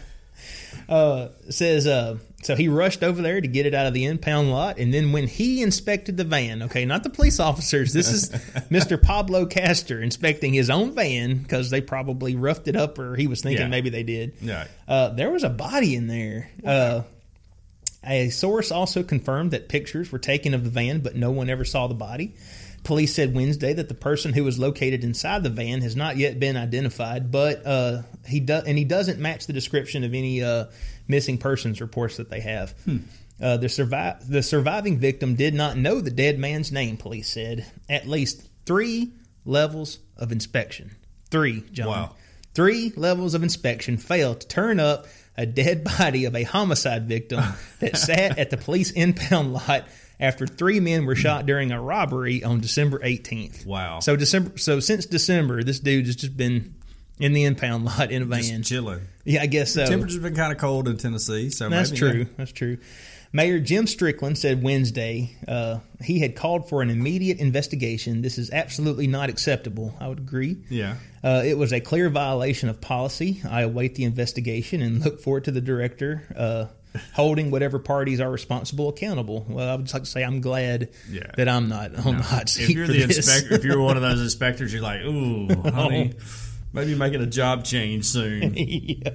Says 1.49 1.87
uh, 1.87 2.17
so 2.43 2.55
he 2.55 2.67
rushed 2.67 3.01
over 3.03 3.21
there 3.21 3.39
to 3.39 3.47
get 3.47 3.65
it 3.65 3.73
out 3.73 3.85
of 3.85 3.93
the 3.93 4.03
impound 4.05 4.51
lot 4.51 4.77
and 4.77 4.93
then 4.93 5.11
when 5.13 5.25
he 5.27 5.61
inspected 5.61 6.17
the 6.17 6.23
van 6.25 6.63
okay 6.63 6.83
not 6.85 7.03
the 7.03 7.09
police 7.09 7.39
officers 7.39 7.93
this 7.93 8.09
is 8.11 8.29
mr 8.69 9.01
pablo 9.01 9.45
castor 9.45 10.01
inspecting 10.01 10.53
his 10.53 10.69
own 10.69 10.93
van 10.93 11.37
because 11.37 11.69
they 11.69 11.79
probably 11.79 12.35
roughed 12.35 12.67
it 12.67 12.75
up 12.75 12.99
or 12.99 13.15
he 13.15 13.27
was 13.27 13.41
thinking 13.41 13.61
Yeah. 13.61 13.67
maybe 13.69 13.89
they 13.89 14.03
did 14.03 14.33
Yeah. 14.41 14.67
uh, 14.87 15.09
there 15.09 15.29
was 15.31 15.43
a 15.43 15.49
body 15.49 15.95
in 15.95 16.07
there 16.07 16.49
uh, 16.65 17.03
a 18.03 18.29
source 18.29 18.71
also 18.71 19.01
confirmed 19.03 19.51
that 19.51 19.69
pictures 19.69 20.11
were 20.11 20.19
taken 20.19 20.53
of 20.53 20.63
the 20.65 20.69
van 20.71 20.99
but 20.99 21.15
no 21.15 21.31
one 21.31 21.49
ever 21.49 21.63
saw 21.63 21.87
the 21.87 21.93
body 21.93 22.33
Police 22.83 23.13
said 23.13 23.35
Wednesday 23.35 23.73
that 23.73 23.89
the 23.89 23.93
person 23.93 24.33
who 24.33 24.43
was 24.43 24.57
located 24.57 25.03
inside 25.03 25.43
the 25.43 25.49
van 25.49 25.81
has 25.81 25.95
not 25.95 26.17
yet 26.17 26.39
been 26.39 26.57
identified, 26.57 27.31
but 27.31 27.65
uh, 27.65 28.01
he 28.27 28.39
does, 28.39 28.63
and 28.65 28.77
he 28.77 28.85
doesn't 28.85 29.19
match 29.19 29.45
the 29.45 29.53
description 29.53 30.03
of 30.03 30.13
any 30.13 30.43
uh, 30.43 30.65
missing 31.07 31.37
persons 31.37 31.79
reports 31.79 32.17
that 32.17 32.29
they 32.29 32.39
have. 32.39 32.73
Uh, 33.41 33.57
the 33.57 33.67
survi- 33.67 34.27
the 34.27 34.43
surviving 34.43 34.99
victim 34.99 35.35
did 35.35 35.53
not 35.53 35.77
know 35.77 35.99
the 35.99 36.11
dead 36.11 36.37
man's 36.37 36.71
name. 36.71 36.97
Police 36.97 37.27
said 37.27 37.65
at 37.89 38.07
least 38.07 38.47
three 38.65 39.13
levels 39.45 39.99
of 40.17 40.31
inspection. 40.31 40.95
Three, 41.29 41.63
John. 41.71 41.87
Wow. 41.87 42.15
Three 42.53 42.91
levels 42.95 43.33
of 43.33 43.43
inspection 43.43 43.97
failed 43.97 44.41
to 44.41 44.47
turn 44.47 44.79
up 44.79 45.07
a 45.37 45.45
dead 45.45 45.83
body 45.97 46.25
of 46.25 46.35
a 46.35 46.43
homicide 46.43 47.07
victim 47.07 47.43
that 47.79 47.97
sat 47.97 48.37
at 48.37 48.49
the 48.49 48.57
police 48.57 48.91
impound 48.91 49.53
lot 49.53 49.87
after 50.21 50.45
three 50.45 50.79
men 50.79 51.05
were 51.05 51.15
shot 51.15 51.45
during 51.45 51.71
a 51.71 51.81
robbery 51.81 52.43
on 52.43 52.61
December 52.61 52.99
18th. 52.99 53.65
Wow. 53.65 53.99
So 53.99 54.15
December. 54.15 54.57
So 54.57 54.79
since 54.79 55.05
December, 55.07 55.63
this 55.63 55.79
dude 55.79 56.05
has 56.05 56.15
just 56.15 56.37
been 56.37 56.75
in 57.19 57.33
the 57.33 57.43
impound 57.43 57.85
lot 57.85 58.11
in 58.11 58.21
a 58.21 58.25
van. 58.25 58.43
Just 58.43 58.69
chilling. 58.69 59.01
yeah, 59.25 59.41
I 59.41 59.47
guess 59.47 59.73
so. 59.73 59.85
Temperature's 59.85 60.19
been 60.19 60.35
kind 60.35 60.51
of 60.53 60.59
cold 60.59 60.87
in 60.87 60.97
Tennessee, 60.97 61.49
so 61.49 61.67
That's 61.67 61.91
maybe, 61.91 61.99
true. 61.99 62.25
That's 62.37 62.51
true. 62.51 62.77
Mayor 63.33 63.59
Jim 63.59 63.87
Strickland 63.87 64.37
said 64.37 64.61
Wednesday 64.61 65.37
uh, 65.47 65.79
he 66.01 66.19
had 66.19 66.35
called 66.35 66.67
for 66.67 66.81
an 66.81 66.89
immediate 66.89 67.39
investigation. 67.39 68.21
This 68.21 68.37
is 68.37 68.51
absolutely 68.51 69.07
not 69.07 69.29
acceptable. 69.29 69.95
I 70.01 70.09
would 70.09 70.19
agree. 70.19 70.57
Yeah. 70.69 70.95
Uh, 71.23 71.41
it 71.45 71.57
was 71.57 71.71
a 71.71 71.79
clear 71.79 72.09
violation 72.09 72.67
of 72.67 72.81
policy. 72.81 73.41
I 73.49 73.61
await 73.61 73.95
the 73.95 74.03
investigation 74.03 74.81
and 74.81 75.03
look 75.05 75.21
forward 75.21 75.45
to 75.45 75.51
the 75.51 75.61
director 75.61 76.23
uh, 76.35 76.65
holding 77.13 77.51
whatever 77.51 77.79
parties 77.79 78.19
are 78.19 78.29
responsible 78.29 78.89
accountable. 78.89 79.45
Well, 79.47 79.69
I 79.69 79.75
would 79.75 79.85
just 79.85 79.93
like 79.93 80.03
to 80.03 80.09
say 80.09 80.23
I'm 80.23 80.41
glad 80.41 80.89
Yeah. 81.09 81.31
that 81.37 81.47
I'm 81.47 81.69
not 81.69 81.95
on 82.05 82.17
the 82.17 82.23
hot 82.23 82.49
seat 82.49 82.63
If 82.63 82.69
you're 82.71 82.85
for 82.85 82.91
the 82.91 83.05
this. 83.05 83.17
inspector, 83.17 83.53
if 83.55 83.63
you're 83.63 83.79
one 83.79 83.95
of 83.97 84.01
those 84.09 84.21
inspectors, 84.21 84.73
you're 84.73 84.81
like, 84.81 85.01
ooh, 85.01 85.47
honey, 85.71 86.13
maybe 86.73 86.95
making 86.95 87.21
a 87.21 87.25
job 87.27 87.63
change 87.63 88.05
soon. 88.05 88.53
yeah. 88.57 89.09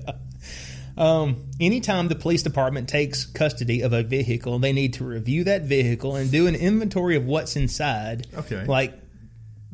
Um, 0.98 1.44
anytime 1.60 2.08
the 2.08 2.14
police 2.14 2.42
department 2.42 2.88
takes 2.88 3.26
custody 3.26 3.82
of 3.82 3.92
a 3.92 4.02
vehicle, 4.02 4.58
they 4.58 4.72
need 4.72 4.94
to 4.94 5.04
review 5.04 5.44
that 5.44 5.62
vehicle 5.64 6.16
and 6.16 6.30
do 6.32 6.46
an 6.46 6.54
inventory 6.54 7.16
of 7.16 7.26
what's 7.26 7.54
inside. 7.56 8.26
Okay. 8.34 8.64
Like 8.64 8.98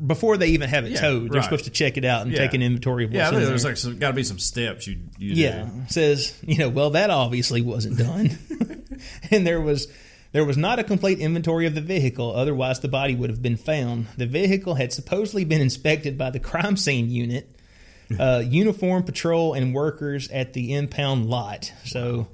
before 0.05 0.37
they 0.37 0.47
even 0.47 0.69
have 0.69 0.85
it 0.85 0.91
Yeah, 0.91 1.01
towed, 1.01 1.31
they're 1.31 1.39
right. 1.39 1.43
supposed 1.43 1.65
to 1.65 1.71
check 1.71 1.97
it 1.97 2.05
out 2.05 2.23
and 2.23 2.31
Yeah. 2.31 2.39
take 2.39 2.53
an 2.53 2.61
inventory 2.61 3.05
of 3.05 3.13
Yeah, 3.13 3.29
I 3.29 3.31
what's 3.31 3.43
in 3.43 3.49
there's 3.49 3.63
there. 3.83 3.91
like 3.91 3.99
got 3.99 4.07
to 4.09 4.13
be 4.13 4.23
some 4.23 4.39
steps 4.39 4.85
you 4.87 4.97
you 5.17 5.33
yeah, 5.33 5.63
do. 5.65 5.69
says 5.89 6.37
you 6.45 6.57
know, 6.57 6.69
well, 6.69 6.89
that 6.91 7.09
obviously 7.09 7.61
wasn't 7.61 7.97
done, 7.97 8.37
and 9.31 9.45
there 9.47 9.61
was. 9.61 9.87
There 10.31 10.43
was 10.43 10.57
not 10.57 10.79
a 10.79 10.83
complete 10.83 11.19
inventory 11.19 11.67
of 11.67 11.75
the 11.75 11.81
vehicle, 11.81 12.35
otherwise, 12.35 12.79
the 12.79 12.87
body 12.87 13.13
would 13.13 13.29
have 13.29 13.43
been 13.43 13.55
found. 13.55 14.07
The 14.17 14.25
vehicle 14.25 14.73
had 14.73 14.91
supposedly 14.91 15.45
been 15.45 15.61
inspected 15.61 16.17
by 16.17 16.31
the 16.31 16.39
crime 16.39 16.75
scene 16.75 17.11
unit, 17.11 17.55
uh, 18.17 18.41
uniform 18.49 19.03
patrol, 19.03 19.53
and 19.53 19.75
workers 19.75 20.27
at 20.29 20.53
the 20.53 20.73
impound 20.73 21.27
lot. 21.29 21.71
So, 21.85 22.29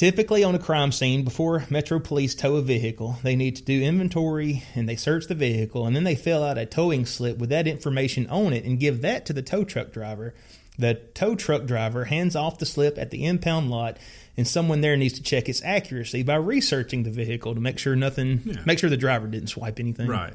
typically 0.00 0.42
on 0.42 0.54
a 0.54 0.58
crime 0.58 0.90
scene, 0.90 1.24
before 1.24 1.66
Metro 1.68 2.00
Police 2.00 2.34
tow 2.34 2.56
a 2.56 2.62
vehicle, 2.62 3.18
they 3.22 3.36
need 3.36 3.56
to 3.56 3.62
do 3.62 3.82
inventory 3.82 4.64
and 4.74 4.88
they 4.88 4.96
search 4.96 5.26
the 5.26 5.34
vehicle, 5.34 5.86
and 5.86 5.94
then 5.94 6.04
they 6.04 6.14
fill 6.14 6.42
out 6.42 6.56
a 6.56 6.64
towing 6.64 7.04
slip 7.04 7.36
with 7.36 7.50
that 7.50 7.66
information 7.66 8.26
on 8.28 8.54
it 8.54 8.64
and 8.64 8.80
give 8.80 9.02
that 9.02 9.26
to 9.26 9.34
the 9.34 9.42
tow 9.42 9.62
truck 9.62 9.92
driver. 9.92 10.32
The 10.78 10.94
tow 10.94 11.34
truck 11.34 11.66
driver 11.66 12.06
hands 12.06 12.34
off 12.34 12.58
the 12.58 12.64
slip 12.64 12.96
at 12.96 13.10
the 13.10 13.26
impound 13.26 13.70
lot, 13.70 13.98
and 14.38 14.48
someone 14.48 14.80
there 14.80 14.96
needs 14.96 15.12
to 15.18 15.22
check 15.22 15.50
its 15.50 15.62
accuracy 15.62 16.22
by 16.22 16.36
researching 16.36 17.02
the 17.02 17.10
vehicle 17.10 17.54
to 17.54 17.60
make 17.60 17.78
sure 17.78 17.94
nothing, 17.94 18.56
make 18.64 18.78
sure 18.78 18.88
the 18.88 18.96
driver 18.96 19.26
didn't 19.26 19.48
swipe 19.48 19.78
anything. 19.78 20.08
Right. 20.08 20.32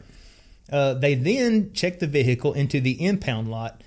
Uh, 0.72 0.94
they 0.94 1.16
then 1.16 1.74
check 1.74 1.98
the 1.98 2.06
vehicle 2.06 2.54
into 2.54 2.80
the 2.80 3.04
impound 3.04 3.50
lot. 3.50 3.82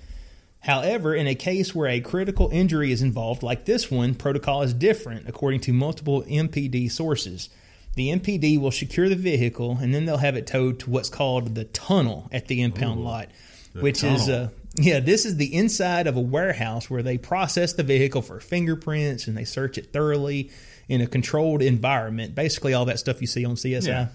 However, 0.61 1.15
in 1.15 1.27
a 1.27 1.35
case 1.35 1.73
where 1.73 1.87
a 1.87 2.01
critical 2.01 2.49
injury 2.51 2.91
is 2.91 3.01
involved, 3.01 3.43
like 3.43 3.65
this 3.65 3.89
one, 3.89 4.13
protocol 4.13 4.61
is 4.61 4.73
different 4.73 5.27
according 5.29 5.61
to 5.61 5.73
multiple 5.73 6.23
MPD 6.23 6.91
sources. 6.91 7.49
The 7.95 8.09
MPD 8.09 8.59
will 8.59 8.71
secure 8.71 9.09
the 9.09 9.15
vehicle 9.15 9.77
and 9.81 9.93
then 9.93 10.05
they'll 10.05 10.17
have 10.17 10.35
it 10.35 10.47
towed 10.47 10.79
to 10.81 10.89
what's 10.89 11.09
called 11.09 11.55
the 11.55 11.63
tunnel 11.65 12.27
at 12.31 12.47
the 12.47 12.61
impound 12.61 13.03
lot, 13.03 13.29
which 13.73 14.03
is 14.03 14.25
tunnel. 14.25 14.45
uh, 14.45 14.49
yeah, 14.75 14.99
this 14.99 15.25
is 15.25 15.37
the 15.37 15.53
inside 15.53 16.07
of 16.07 16.15
a 16.15 16.21
warehouse 16.21 16.89
where 16.89 17.03
they 17.03 17.17
process 17.17 17.73
the 17.73 17.83
vehicle 17.83 18.21
for 18.21 18.39
fingerprints 18.39 19.27
and 19.27 19.35
they 19.35 19.45
search 19.45 19.77
it 19.77 19.91
thoroughly 19.91 20.51
in 20.87 21.01
a 21.01 21.07
controlled 21.07 21.61
environment. 21.61 22.35
Basically, 22.35 22.73
all 22.73 22.85
that 22.85 22.99
stuff 22.99 23.21
you 23.21 23.27
see 23.27 23.45
on 23.45 23.55
CSI. 23.55 23.87
Yeah. 23.87 24.07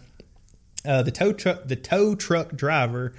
Uh, 0.86 1.03
the 1.03 1.11
tow 1.11 1.32
truck 1.32 1.66
the 1.66 1.76
tow 1.76 2.14
truck 2.14 2.55
driver 2.55 3.14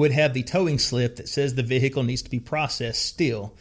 would 0.00 0.12
have 0.12 0.34
the 0.34 0.42
towing 0.42 0.78
slip 0.78 1.16
that 1.16 1.28
says 1.28 1.54
the 1.54 1.62
vehicle 1.62 2.02
needs 2.02 2.22
to 2.22 2.30
be 2.30 2.40
processed 2.40 3.04
still. 3.04 3.54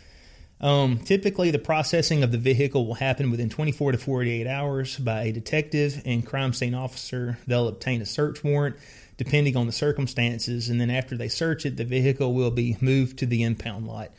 Um, 0.62 1.00
typically, 1.00 1.52
the 1.52 1.60
processing 1.60 2.24
of 2.24 2.32
the 2.32 2.38
vehicle 2.38 2.86
will 2.86 2.96
happen 2.96 3.32
within 3.32 3.50
24 3.50 3.94
to 3.94 3.98
48 3.98 4.48
hours 4.48 4.98
by 4.98 5.24
a 5.24 5.32
detective 5.32 6.02
and 6.06 6.26
crime 6.26 6.54
scene 6.54 6.74
officer. 6.74 7.38
They'll 7.48 7.68
obtain 7.68 8.02
a 8.02 8.06
search 8.06 8.44
warrant 8.44 8.76
depending 9.18 9.58
on 9.58 9.66
the 9.66 9.74
circumstances, 9.74 10.70
and 10.70 10.80
then 10.80 10.90
after 10.90 11.18
they 11.18 11.28
search 11.28 11.66
it, 11.66 11.76
the 11.76 11.84
vehicle 11.84 12.34
will 12.34 12.52
be 12.52 12.78
moved 12.80 13.20
to 13.20 13.26
the 13.26 13.44
impound 13.44 13.86
lot. 13.86 14.12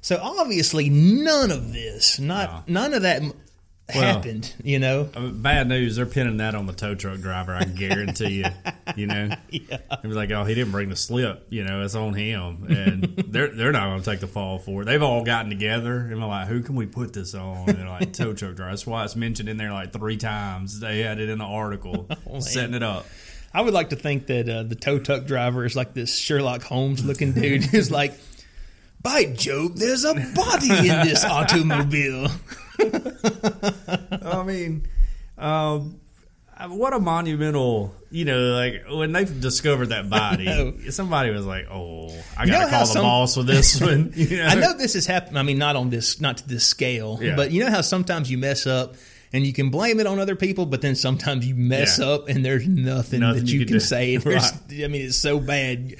So 0.00 0.16
obviously, 0.22 0.88
none 0.90 1.50
of 1.50 1.72
this, 1.72 2.20
not 2.20 2.68
none 2.68 2.94
of 2.94 3.02
that 3.02 3.22
happened. 3.88 4.54
You 4.62 4.78
know, 4.78 5.04
bad 5.14 5.68
news. 5.68 5.96
They're 5.96 6.06
pinning 6.06 6.38
that 6.38 6.54
on 6.54 6.66
the 6.66 6.72
tow 6.72 6.94
truck 6.94 7.20
driver. 7.20 7.54
I 7.54 7.64
guarantee 7.64 8.42
you. 8.42 8.44
You 8.96 9.06
know, 9.06 9.30
yeah. 9.50 9.78
It 10.02 10.06
was 10.06 10.16
like, 10.16 10.30
oh, 10.30 10.44
he 10.44 10.54
didn't 10.54 10.72
bring 10.72 10.88
the 10.88 10.96
slip. 10.96 11.46
You 11.50 11.64
know, 11.64 11.82
it's 11.82 11.94
on 11.94 12.14
him, 12.14 12.66
and 12.68 13.24
they're 13.28 13.48
they're 13.48 13.72
not 13.72 13.88
going 13.88 14.02
to 14.02 14.10
take 14.10 14.20
the 14.20 14.26
fall 14.26 14.58
for 14.58 14.82
it. 14.82 14.84
They've 14.86 15.02
all 15.02 15.24
gotten 15.24 15.50
together 15.50 15.98
and 15.98 16.22
they're 16.22 16.28
like, 16.28 16.48
who 16.48 16.62
can 16.62 16.74
we 16.74 16.86
put 16.86 17.12
this 17.12 17.34
on? 17.34 17.68
And 17.68 17.78
they're 17.78 17.88
like, 17.88 18.12
tow 18.12 18.32
truck 18.32 18.54
driver. 18.54 18.70
That's 18.70 18.86
why 18.86 19.04
it's 19.04 19.16
mentioned 19.16 19.48
in 19.48 19.56
there 19.56 19.72
like 19.72 19.92
three 19.92 20.16
times. 20.16 20.80
They 20.80 21.00
had 21.00 21.20
it 21.20 21.28
in 21.28 21.38
the 21.38 21.44
article, 21.44 22.08
setting 22.40 22.74
it 22.74 22.82
up. 22.82 23.06
I 23.52 23.60
would 23.60 23.74
like 23.74 23.90
to 23.90 23.96
think 23.96 24.26
that 24.26 24.48
uh, 24.48 24.62
the 24.64 24.74
tow 24.74 24.98
truck 24.98 25.26
driver 25.26 25.64
is 25.64 25.76
like 25.76 25.94
this 25.94 26.16
Sherlock 26.16 26.62
Holmes 26.62 27.04
looking 27.04 27.32
dude 27.32 27.64
who's 27.64 27.90
like, 27.90 28.14
by 29.00 29.26
Job, 29.26 29.76
there's 29.76 30.04
a 30.04 30.14
body 30.14 30.70
in 30.70 31.06
this 31.06 31.24
automobile. 31.24 32.28
I 34.22 34.42
mean, 34.46 34.86
um, 35.38 36.00
what 36.68 36.92
a 36.92 36.98
monumental, 37.00 37.94
you 38.10 38.24
know, 38.24 38.38
like 38.54 38.84
when 38.90 39.12
they 39.12 39.24
discovered 39.24 39.86
that 39.86 40.08
body, 40.08 40.80
somebody 40.90 41.30
was 41.30 41.44
like, 41.46 41.66
oh, 41.70 42.08
I 42.36 42.46
got 42.46 42.52
know 42.52 42.60
to 42.66 42.70
how 42.70 42.76
call 42.78 42.86
the 42.86 42.92
some- 42.92 43.02
boss 43.02 43.36
with 43.36 43.46
this 43.46 43.80
one. 43.80 44.12
You 44.16 44.38
know? 44.38 44.44
I 44.46 44.54
know 44.54 44.76
this 44.76 44.94
has 44.94 45.06
happened. 45.06 45.38
I 45.38 45.42
mean, 45.42 45.58
not 45.58 45.76
on 45.76 45.90
this, 45.90 46.20
not 46.20 46.38
to 46.38 46.48
this 46.48 46.66
scale, 46.66 47.18
Yeah. 47.20 47.36
but 47.36 47.50
you 47.50 47.64
know 47.64 47.70
how 47.70 47.80
sometimes 47.80 48.30
you 48.30 48.38
mess 48.38 48.66
up 48.66 48.94
and 49.32 49.44
you 49.44 49.52
can 49.52 49.70
blame 49.70 49.98
it 49.98 50.06
on 50.06 50.20
other 50.20 50.36
people, 50.36 50.64
but 50.64 50.80
then 50.80 50.94
sometimes 50.94 51.44
you 51.46 51.56
mess 51.56 51.98
Yeah. 51.98 52.06
up 52.06 52.28
and 52.28 52.44
there's 52.44 52.68
nothing, 52.68 53.20
Nothing 53.20 53.44
that 53.44 53.52
you 53.52 53.60
you, 53.60 53.66
can 53.66 53.80
say. 53.80 54.16
There's, 54.16 54.52
I 54.52 54.86
mean, 54.86 55.06
it's 55.06 55.16
so 55.16 55.40
bad. 55.40 55.96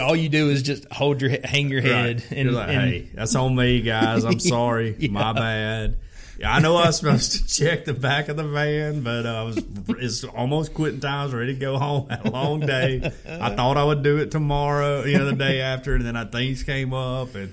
All 0.00 0.14
you 0.14 0.28
do 0.28 0.50
is 0.50 0.62
just 0.62 0.84
hold 0.92 1.20
your 1.20 1.30
hang 1.42 1.68
your 1.68 1.80
head 1.80 2.22
Right. 2.30 2.38
and, 2.38 2.52
like, 2.54 2.68
and- 2.68 2.76
hey, 2.90 3.08
that's 3.14 3.34
on 3.34 3.56
me, 3.56 3.80
guys. 3.82 4.24
I'm 4.24 4.38
sorry. 4.38 4.94
Yeah. 4.98 5.10
My 5.10 5.32
bad. 5.32 5.96
Yeah, 6.38 6.54
I 6.54 6.60
know 6.60 6.76
I 6.76 6.88
was 6.88 6.98
supposed 6.98 7.32
to 7.32 7.46
check 7.46 7.86
the 7.86 7.94
back 7.94 8.28
of 8.28 8.36
the 8.36 8.44
van, 8.44 9.02
but 9.02 9.24
uh, 9.24 9.40
I 9.40 9.42
was 9.42 9.64
it's 9.88 10.22
almost 10.24 10.74
quitting 10.74 11.00
time. 11.00 11.20
I 11.20 11.24
was 11.24 11.34
ready 11.34 11.54
to 11.54 11.60
go 11.60 11.78
home. 11.78 12.08
Had 12.10 12.26
a 12.26 12.30
long 12.30 12.60
day. 12.60 13.10
I 13.26 13.54
thought 13.54 13.78
I 13.78 13.84
would 13.84 14.02
do 14.02 14.18
it 14.18 14.30
tomorrow, 14.30 15.04
you 15.04 15.16
know, 15.18 15.24
the 15.24 15.32
day 15.32 15.62
after, 15.62 15.94
and 15.94 16.04
then 16.04 16.14
I, 16.14 16.24
things 16.24 16.62
came 16.62 16.92
up, 16.92 17.34
and 17.34 17.52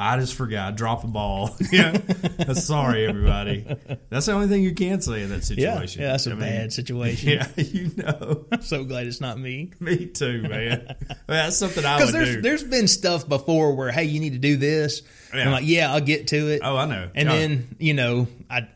I 0.00 0.18
just 0.20 0.34
forgot. 0.34 0.76
Drop 0.76 1.02
the 1.02 1.08
ball. 1.08 1.56
yeah, 1.72 1.98
sorry, 2.54 3.06
everybody. 3.06 3.66
That's 4.10 4.26
the 4.26 4.32
only 4.32 4.46
thing 4.46 4.62
you 4.62 4.74
can 4.74 5.00
say 5.00 5.22
in 5.22 5.30
that 5.30 5.42
situation. 5.44 6.02
yeah, 6.02 6.12
that's 6.12 6.26
a 6.26 6.30
I 6.30 6.34
mean, 6.34 6.40
bad 6.40 6.72
situation. 6.72 7.30
Yeah, 7.30 7.48
you 7.56 7.90
know. 7.96 8.46
I'm 8.52 8.62
so 8.62 8.84
glad 8.84 9.06
it's 9.08 9.20
not 9.20 9.38
me. 9.38 9.72
Me 9.80 10.06
too, 10.06 10.42
man. 10.42 10.94
Well, 11.08 11.16
that's 11.26 11.56
something 11.56 11.84
I 11.84 11.96
Because 11.98 12.12
would 12.12 12.20
there's 12.20 12.34
do. 12.36 12.42
there's 12.42 12.64
been 12.64 12.86
stuff 12.88 13.28
before 13.28 13.74
where 13.74 13.90
hey 13.90 14.04
you 14.04 14.20
need 14.20 14.34
to 14.34 14.38
do 14.38 14.56
this. 14.56 15.02
And 15.32 15.42
I'm 15.42 15.50
like 15.52 15.64
yeah 15.66 15.92
I'll 15.92 16.00
get 16.00 16.28
to 16.28 16.36
it. 16.52 16.60
Oh, 16.64 16.76
I 16.76 16.86
know. 16.86 17.10
And 17.14 17.28
Oh. 17.28 17.32
then 17.32 17.76
you 17.78 17.94
know 17.94 18.28
I 18.48 18.68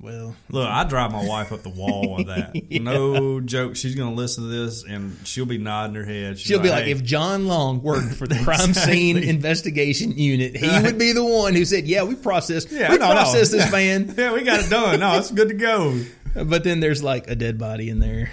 well 0.00 0.36
Look, 0.50 0.68
I 0.68 0.84
drive 0.84 1.10
my 1.12 1.24
wife 1.26 1.52
up 1.52 1.62
the 1.62 1.68
wall 1.70 2.16
with 2.16 2.26
that. 2.26 2.54
Yeah. 2.70 2.82
No 2.82 3.40
joke. 3.40 3.76
She's 3.76 3.94
going 3.94 4.10
to 4.10 4.16
listen 4.16 4.44
to 4.44 4.50
this 4.50 4.84
and 4.84 5.16
she'll 5.26 5.46
be 5.46 5.58
nodding 5.58 5.94
her 5.96 6.04
head. 6.04 6.38
She's 6.38 6.48
she'll 6.48 6.60
be 6.60 6.68
like 6.70 6.84
"Hey." 6.84 6.90
if 6.92 7.02
John 7.04 7.46
Long 7.46 7.82
worked 7.82 8.14
for 8.14 8.26
the 8.26 8.38
crime 8.44 8.74
scene 8.74 9.16
investigation 9.18 10.12
unit 10.12 10.56
he 10.56 10.66
Right. 10.68 10.82
would 10.82 10.98
be 10.98 11.12
the 11.12 11.24
one 11.24 11.54
who 11.54 11.64
said 11.64 11.86
yeah 11.86 12.02
we 12.04 12.14
processed 12.14 12.70
Yeah, 12.70 12.90
we 12.92 12.98
no, 12.98 13.08
no. 13.08 13.12
processed 13.14 13.52
this 13.52 13.68
van. 13.70 14.14
yeah, 14.18 14.32
we 14.32 14.42
got 14.44 14.60
it 14.60 14.68
done. 14.70 15.00
No, 15.00 15.16
it's 15.18 15.30
good 15.30 15.48
to 15.48 15.54
go. 15.54 16.00
But 16.34 16.64
then 16.64 16.80
there's 16.80 17.02
like 17.02 17.28
a 17.30 17.34
dead 17.34 17.56
body 17.58 17.88
in 17.88 17.98
there. 17.98 18.30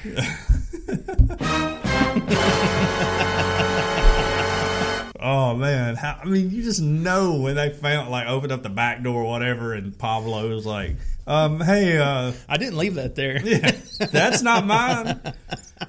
Oh 5.26 5.56
man, 5.56 5.96
How, 5.96 6.20
I 6.22 6.26
mean, 6.26 6.52
you 6.52 6.64
just 6.64 6.82
know 6.82 7.36
when 7.38 7.56
they 7.56 7.70
found 7.70 8.10
like 8.12 8.28
opened 8.28 8.52
up 8.52 8.62
the 8.62 8.70
back 8.70 9.02
door 9.04 9.22
or 9.24 9.26
whatever, 9.26 9.74
and 9.74 9.98
Pablo 9.98 10.50
was 10.54 10.66
like, 10.66 10.98
um, 11.26 11.62
"Hey, 11.62 11.98
uh, 11.98 12.34
I 12.50 12.58
didn't 12.58 12.78
leave 12.78 12.96
that 12.96 13.16
there. 13.16 13.40
yeah, 13.42 13.72
that's 14.12 14.42
not 14.42 14.66
mine." 14.66 15.22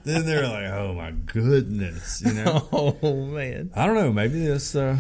then 0.05 0.25
they're 0.25 0.47
like, 0.47 0.71
"Oh 0.73 0.95
my 0.97 1.11
goodness," 1.11 2.23
you 2.25 2.33
know. 2.33 2.69
Oh 2.73 3.27
man. 3.27 3.71
I 3.75 3.87
don't 3.87 3.97
know. 3.97 4.13
Maybe 4.13 4.39
this. 4.47 4.77
Uh, 4.77 4.99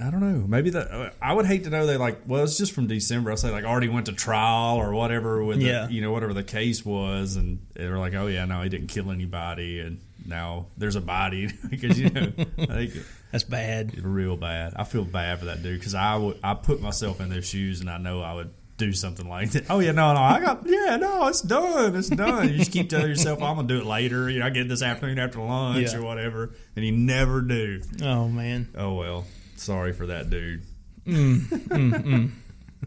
I 0.00 0.10
don't 0.10 0.20
know. 0.20 0.44
Maybe 0.46 0.70
that. 0.70 1.14
I 1.22 1.32
would 1.32 1.46
hate 1.46 1.62
to 1.64 1.70
know 1.70 1.86
they 1.86 1.96
like. 1.96 2.22
Well, 2.26 2.42
it's 2.42 2.58
just 2.58 2.72
from 2.72 2.88
December. 2.88 3.30
I'll 3.30 3.36
say 3.36 3.50
like 3.52 3.64
already 3.64 3.88
went 3.88 4.06
to 4.06 4.12
trial 4.12 4.76
or 4.76 4.92
whatever 4.92 5.44
with 5.44 5.60
Yeah. 5.62 5.86
the, 5.86 5.92
you 5.94 6.00
know 6.02 6.10
whatever 6.10 6.34
the 6.34 6.42
case 6.44 6.84
was, 6.84 7.36
and 7.36 7.60
they 7.74 7.88
were 7.88 7.98
like, 7.98 8.14
oh 8.14 8.26
yeah, 8.26 8.44
no, 8.44 8.60
he 8.62 8.68
didn't 8.68 8.88
kill 8.88 9.10
anybody, 9.12 9.78
and 9.78 10.00
now 10.26 10.66
there's 10.76 10.96
a 10.96 11.00
body 11.00 11.48
because 11.70 11.98
you 12.00 12.10
know 12.10 12.32
I 12.58 12.66
think 12.66 12.92
That's 13.36 13.44
bad. 13.50 14.02
real 14.02 14.36
bad. 14.36 14.72
I 14.76 14.84
feel 14.84 15.04
bad 15.04 15.38
for 15.40 15.44
that 15.46 15.62
dude 15.62 15.78
because 15.78 15.94
I 15.94 16.16
would 16.16 16.38
I 16.42 16.54
put 16.54 16.80
myself 16.80 17.20
in 17.20 17.28
their 17.28 17.42
shoes 17.42 17.80
and 17.80 17.90
I 17.90 17.98
know 17.98 18.22
I 18.22 18.34
would 18.34 18.50
do 18.78 18.92
something 18.92 19.28
like 19.28 19.50
that. 19.52 19.70
Oh 19.70 19.78
yeah, 19.78 19.92
no, 19.92 20.12
no, 20.14 20.20
I 20.20 20.40
got 20.40 20.62
yeah, 20.66 20.96
no, 20.96 21.26
it's 21.28 21.40
done, 21.42 21.96
it's 21.96 22.08
done. 22.10 22.48
You 22.50 22.58
just 22.58 22.72
keep 22.72 22.88
telling 22.90 23.08
yourself 23.08 23.42
I'm 23.42 23.56
gonna 23.56 23.68
do 23.68 23.78
it 23.80 23.86
later. 23.86 24.28
You 24.30 24.40
know, 24.40 24.46
I 24.46 24.50
get 24.50 24.68
this 24.68 24.82
afternoon 24.82 25.18
after 25.18 25.40
lunch 25.40 25.92
Yeah. 25.92 25.98
or 25.98 26.02
whatever, 26.02 26.54
and 26.76 26.84
you 26.84 26.92
never 26.92 27.40
do. 27.42 27.80
Oh 28.02 28.28
man. 28.28 28.68
Oh 28.76 28.94
well, 28.94 29.24
sorry 29.56 29.92
for 29.92 30.06
that 30.06 30.28
dude. 30.30 30.62
Mm, 31.06 32.30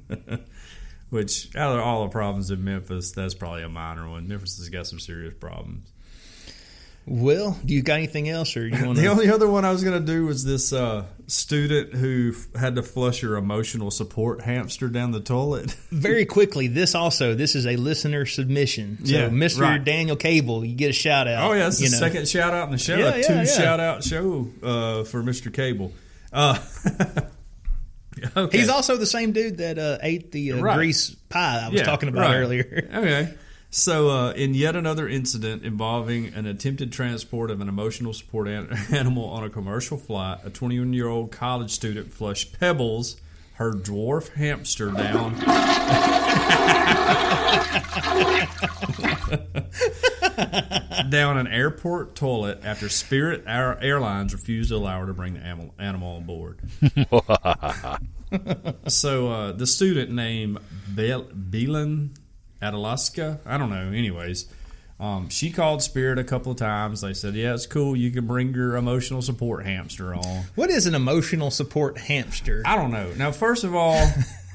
Which 1.10 1.56
out 1.56 1.74
of 1.76 1.84
all 1.84 2.04
the 2.04 2.10
problems 2.10 2.52
in 2.52 2.64
Memphis, 2.64 3.12
that's 3.12 3.34
probably 3.34 3.64
a 3.64 3.70
minor 3.70 4.08
one. 4.08 4.28
Memphis 4.28 4.58
has 4.60 4.70
got 4.70 4.86
some 4.86 5.00
serious 5.00 5.34
problems. 5.40 5.92
Well, 7.06 7.58
do 7.66 7.74
you 7.74 7.82
got 7.82 7.96
anything 7.96 8.30
else, 8.30 8.56
or 8.56 8.68
you 8.68 8.86
want 8.86 8.98
The 9.00 9.08
only 9.08 9.30
other 9.30 9.48
one 9.50 9.66
I 9.66 9.72
was 9.72 9.84
going 9.84 10.00
to 10.00 10.06
do 10.06 10.26
was 10.26 10.44
this 10.46 10.72
uh, 10.72 11.06
student 11.26 11.96
who 11.96 12.34
f- 12.36 12.60
had 12.60 12.76
to 12.76 12.84
flush 12.84 13.22
her 13.22 13.36
emotional 13.36 13.90
support 13.90 14.42
hamster 14.42 14.90
down 14.90 15.12
the 15.12 15.20
toilet. 15.20 15.72
Very 15.92 16.26
quickly, 16.26 16.68
this 16.68 16.94
also 16.94 17.34
this 17.34 17.56
is 17.56 17.66
a 17.66 17.78
listener 17.78 18.28
submission. 18.28 19.04
So, 19.06 19.12
Yeah, 19.16 19.30
Mr. 19.30 19.62
right. 19.62 19.84
Daniel 19.84 20.16
Cable, 20.18 20.64
you 20.64 20.76
get 20.76 20.92
a 20.92 20.94
shout 20.94 21.28
out. 21.28 21.50
Oh 21.50 21.54
yeah, 21.54 21.66
you 21.66 21.72
the 21.72 21.90
know. 21.92 21.98
second 21.98 22.28
shout 22.28 22.54
out 22.54 22.66
in 22.68 22.72
the 22.74 22.78
show. 22.78 22.96
Yeah, 22.96 23.14
a 23.16 23.18
yeah, 23.18 23.28
two 23.28 23.34
yeah. 23.34 23.46
shout 23.46 23.80
out 23.80 24.04
show 24.04 24.48
uh, 24.62 25.04
for 25.06 25.24
Mr. 25.24 25.52
Cable. 25.52 25.92
Uh, 26.32 26.60
okay. 28.38 28.58
He's 28.58 28.70
also 28.70 28.98
the 28.98 29.06
same 29.08 29.32
dude 29.32 29.58
that 29.58 29.80
uh, 29.80 29.98
ate 30.02 30.32
the 30.32 30.54
uh, 30.54 30.62
Right. 30.62 30.76
grease 30.78 31.10
pie 31.30 31.64
I 31.66 31.70
was 31.70 31.82
talking 31.82 32.10
about 32.10 32.36
earlier. 32.36 32.88
Okay. 32.94 33.34
So, 33.72 34.10
uh, 34.10 34.32
in 34.32 34.56
yet 34.56 34.76
another 34.76 35.08
incident 35.08 35.64
involving 35.64 36.34
an 36.34 36.48
attempted 36.48 36.92
transport 36.92 37.52
of 37.52 37.62
an 37.62 37.70
emotional 37.70 38.14
support 38.14 38.48
an- 38.48 38.76
animal 38.92 39.26
on 39.26 39.44
a 39.44 39.50
commercial 39.50 39.96
flight, 39.98 40.40
a 40.44 40.50
21 40.50 40.92
year 40.94 41.08
old 41.08 41.32
college 41.32 41.70
student 41.70 42.12
flushed 42.12 42.60
Pebbles, 42.60 43.18
her 43.54 43.74
dwarf 43.74 44.34
hamster, 44.34 44.90
down. 44.90 45.36
down 51.10 51.38
an 51.38 51.48
airport 51.48 52.16
toilet 52.16 52.62
after 52.64 52.90
Spirit 52.90 53.44
Air- 53.46 53.78
Airlines 53.84 54.34
refused 54.34 54.70
to 54.70 54.78
allow 54.78 55.00
her 55.02 55.06
to 55.06 55.14
bring 55.14 55.36
the 55.36 55.42
animal, 55.42 55.76
animal 55.78 56.16
on 56.16 56.24
board. 56.24 56.58
so 58.88 59.28
uh, 59.30 59.52
the 59.52 59.68
student 59.68 60.10
named 60.12 60.58
Bel- 60.88 61.26
Belan 61.26 62.10
Adalaska, 62.62 63.40
I 63.46 63.58
don't 63.58 63.70
know. 63.70 63.92
Anyways, 63.92 64.46
um, 65.00 65.30
she 65.30 65.50
called 65.52 65.82
Spirit 65.82 66.20
a 66.20 66.24
couple 66.24 66.52
of 66.52 66.58
times. 66.58 67.02
They 67.02 67.14
said, 67.14 67.34
"Yeah, 67.36 67.54
it's 67.54 67.66
cool. 67.66 67.96
You 67.96 68.12
can 68.12 68.28
bring 68.28 68.54
your 68.54 68.76
emotional 68.76 69.22
support 69.22 69.66
hamster 69.66 70.14
on." 70.14 70.44
What 70.56 70.70
is 70.70 70.86
an 70.86 70.96
emotional 70.96 71.52
support 71.52 71.98
hamster? 71.98 72.62
I 72.66 72.76
don't 72.76 72.92
know. 72.92 73.12
Now, 73.18 73.32
first 73.32 73.64
of 73.64 73.74
all, 73.76 74.06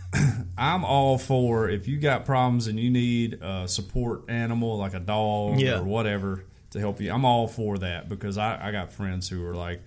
I'm 0.59 0.85
all 0.85 1.19
for 1.19 1.69
if 1.71 1.89
you 1.89 1.97
got 1.99 2.25
problems 2.25 2.67
and 2.67 2.79
you 2.79 2.91
need 2.91 3.39
a 3.43 3.67
support 3.67 4.25
animal 4.29 4.77
like 4.79 4.95
a 4.95 5.01
dog 5.01 5.59
Yeah. 5.61 5.79
or 5.81 5.85
whatever 5.85 6.45
to 6.71 6.79
help 6.79 7.01
you. 7.01 7.11
I'm 7.13 7.25
all 7.25 7.49
for 7.49 7.79
that 7.79 8.09
because 8.09 8.37
I, 8.39 8.69
I 8.69 8.71
got 8.71 8.93
friends 8.93 9.29
who 9.29 9.45
are 9.47 9.55
like 9.55 9.83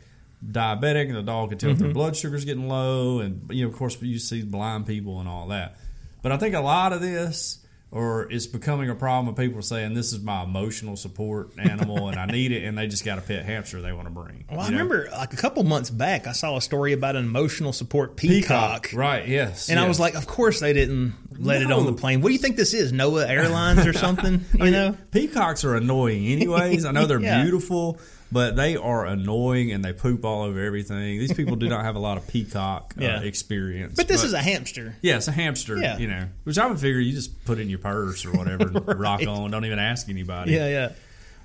diabetic 0.45 1.07
and 1.07 1.15
the 1.15 1.23
dog 1.23 1.49
can 1.49 1.57
tell 1.57 1.69
if 1.71 1.77
their 1.77 1.93
blood 1.93 2.15
sugar's 2.15 2.45
getting 2.45 2.67
low, 2.67 3.19
and 3.19 3.49
you 3.51 3.63
know, 3.65 3.71
of 3.71 3.75
course, 3.77 4.01
you 4.01 4.17
see 4.19 4.41
blind 4.41 4.87
people 4.87 5.19
and 5.19 5.29
all 5.29 5.47
that. 5.49 5.77
But 6.23 6.31
I 6.31 6.37
think 6.37 6.55
a 6.55 6.61
lot 6.61 6.93
of 6.93 7.01
this. 7.01 7.59
Or 7.89 8.29
it's 8.29 8.47
becoming 8.47 8.89
a 8.89 8.95
problem 8.95 9.29
of 9.29 9.37
people 9.37 9.61
saying 9.61 9.93
this 9.93 10.11
is 10.11 10.19
my 10.21 10.43
emotional 10.43 10.97
support 10.97 11.51
animal 11.57 12.09
and 12.09 12.19
I 12.19 12.25
need 12.25 12.51
it, 12.51 12.65
and 12.65 12.77
they 12.77 12.85
just 12.87 13.05
got 13.05 13.17
a 13.17 13.21
pet 13.21 13.45
hamster 13.45 13.81
they 13.81 13.93
want 13.93 14.07
to 14.07 14.13
bring. 14.13 14.43
Well, 14.51 14.59
I 14.59 14.65
know? 14.65 14.71
remember 14.71 15.07
like 15.13 15.31
a 15.31 15.37
couple 15.37 15.63
months 15.63 15.89
back, 15.89 16.27
I 16.27 16.33
saw 16.33 16.57
a 16.57 16.61
story 16.61 16.91
about 16.91 17.15
an 17.15 17.23
emotional 17.23 17.71
support 17.71 18.17
peacock. 18.17 18.89
right? 18.93 19.25
Yes, 19.25 19.69
And 19.69 19.79
I 19.79 19.87
was 19.87 20.01
like, 20.01 20.15
of 20.15 20.27
course 20.27 20.59
they 20.59 20.73
didn't 20.73 21.13
let 21.39 21.61
it 21.61 21.71
on 21.71 21.85
the 21.85 21.93
plane. 21.93 22.19
What 22.19 22.27
do 22.27 22.33
you 22.33 22.39
think 22.39 22.57
this 22.57 22.73
is? 22.73 22.91
Noah 22.91 23.25
Airlines 23.25 23.85
or 23.85 23.93
something? 24.05 24.43
You 24.53 24.69
know? 24.71 24.97
Peacocks 25.11 25.63
are 25.63 25.75
annoying, 25.75 26.25
anyways. 26.27 26.83
I 26.83 26.91
know 26.91 27.05
they're 27.05 27.21
Yeah. 27.27 27.41
beautiful, 27.43 27.99
but 28.31 28.55
they 28.55 28.75
are 28.75 29.05
annoying 29.05 29.71
and 29.71 29.83
they 29.85 29.93
poop 29.93 30.25
all 30.25 30.43
over 30.43 30.59
everything. 30.63 31.19
These 31.19 31.33
people 31.33 31.55
do 31.55 31.69
not 31.69 31.85
have 31.85 31.95
a 31.95 31.99
lot 31.99 32.17
of 32.17 32.27
peacock 32.27 32.93
uh, 32.99 33.03
Yeah. 33.03 33.21
experience. 33.21 33.93
But 33.95 34.07
this 34.07 34.23
is 34.23 34.33
a 34.33 34.41
hamster. 34.41 34.95
yeah, 35.01 35.17
it's 35.17 35.27
a 35.27 35.31
hamster. 35.31 35.77
Yeah. 35.77 35.97
you 35.97 36.07
know, 36.07 36.27
which 36.43 36.57
I 36.57 36.65
would 36.67 36.79
figure 36.79 36.99
you 36.99 37.13
just 37.13 37.45
put 37.45 37.59
in 37.59 37.69
your 37.69 37.79
purse 37.79 38.25
or 38.25 38.31
whatever, 38.33 38.67
and 38.67 38.87
rock 38.99 39.21
on. 39.25 39.51
Don't 39.51 39.65
even 39.65 39.79
ask 39.79 40.09
anybody. 40.09 40.53
Yeah, 40.53 40.67
yeah. 40.67 40.91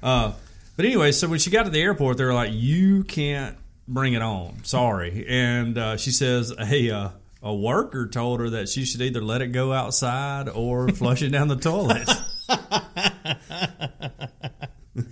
Uh, 0.03 0.33
but 0.77 0.87
anyway, 0.87 1.13
so 1.13 1.29
when 1.29 1.39
she 1.39 1.51
got 1.51 1.65
to 1.65 1.71
the 1.71 1.81
airport, 1.83 2.17
they 2.17 2.25
were 2.25 2.35
like, 2.35 2.51
"You 2.53 3.05
can't 3.05 3.57
bring 3.87 4.15
it 4.15 4.23
on. 4.23 4.65
Sorry." 4.65 5.27
And 5.29 5.79
uh, 5.79 5.97
she 5.97 6.11
says, 6.11 6.53
"Hey, 6.59 6.91
uh, 6.91 7.11
a 7.43 7.55
worker 7.55 8.09
told 8.09 8.41
her 8.41 8.51
that 8.51 8.69
she 8.69 8.85
should 8.85 9.03
either 9.03 9.21
let 9.21 9.43
it 9.43 9.49
go 9.49 9.73
outside 9.73 10.49
or 10.49 10.89
flush 10.89 11.23
it 11.23 11.29
down 11.29 11.49
the 11.49 11.57
toilet." 11.57 12.09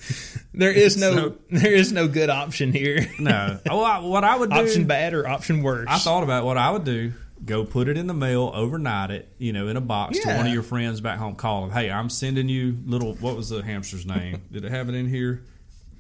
There 0.53 0.73
is 0.73 0.97
no 0.97 1.15
So- 1.15 1.37
there 1.51 1.73
is 1.73 1.93
no 1.93 2.09
good 2.09 2.29
option 2.31 2.73
here. 2.73 3.07
no. 3.19 3.59
Well, 3.65 3.85
I, 3.85 3.99
what 4.01 4.25
I 4.25 4.37
would 4.37 4.51
do 4.51 4.57
option 4.57 4.87
bad 4.87 5.15
or 5.15 5.27
option 5.27 5.63
worse. 5.63 5.87
I 5.89 5.99
thought 5.99 6.23
about 6.23 6.45
what 6.45 6.57
I 6.59 6.71
would 6.71 6.85
do. 6.85 7.13
Go 7.43 7.65
put 7.65 7.89
it 7.89 7.97
in 7.97 8.07
the 8.07 8.13
mail, 8.13 8.53
overnight 8.55 9.11
it, 9.11 9.33
you 9.39 9.55
know, 9.55 9.69
in 9.69 9.79
a 9.79 9.81
box 9.81 10.19
to 10.19 10.29
one 10.29 10.47
of 10.47 10.53
your 10.53 10.63
friends 10.63 11.01
back 11.01 11.19
home. 11.19 11.35
Call 11.37 11.63
them. 11.63 11.71
Hey, 11.71 11.91
I'm 11.91 12.11
sending 12.11 12.51
you 12.51 12.77
little. 12.85 13.15
What 13.15 13.35
was 13.37 13.49
the 13.49 13.63
hamster's 13.63 14.05
name? 14.05 14.43
Did 14.53 14.65
it 14.67 14.71
have 14.71 14.91
it 14.91 14.95
in 14.95 15.09
here? 15.09 15.43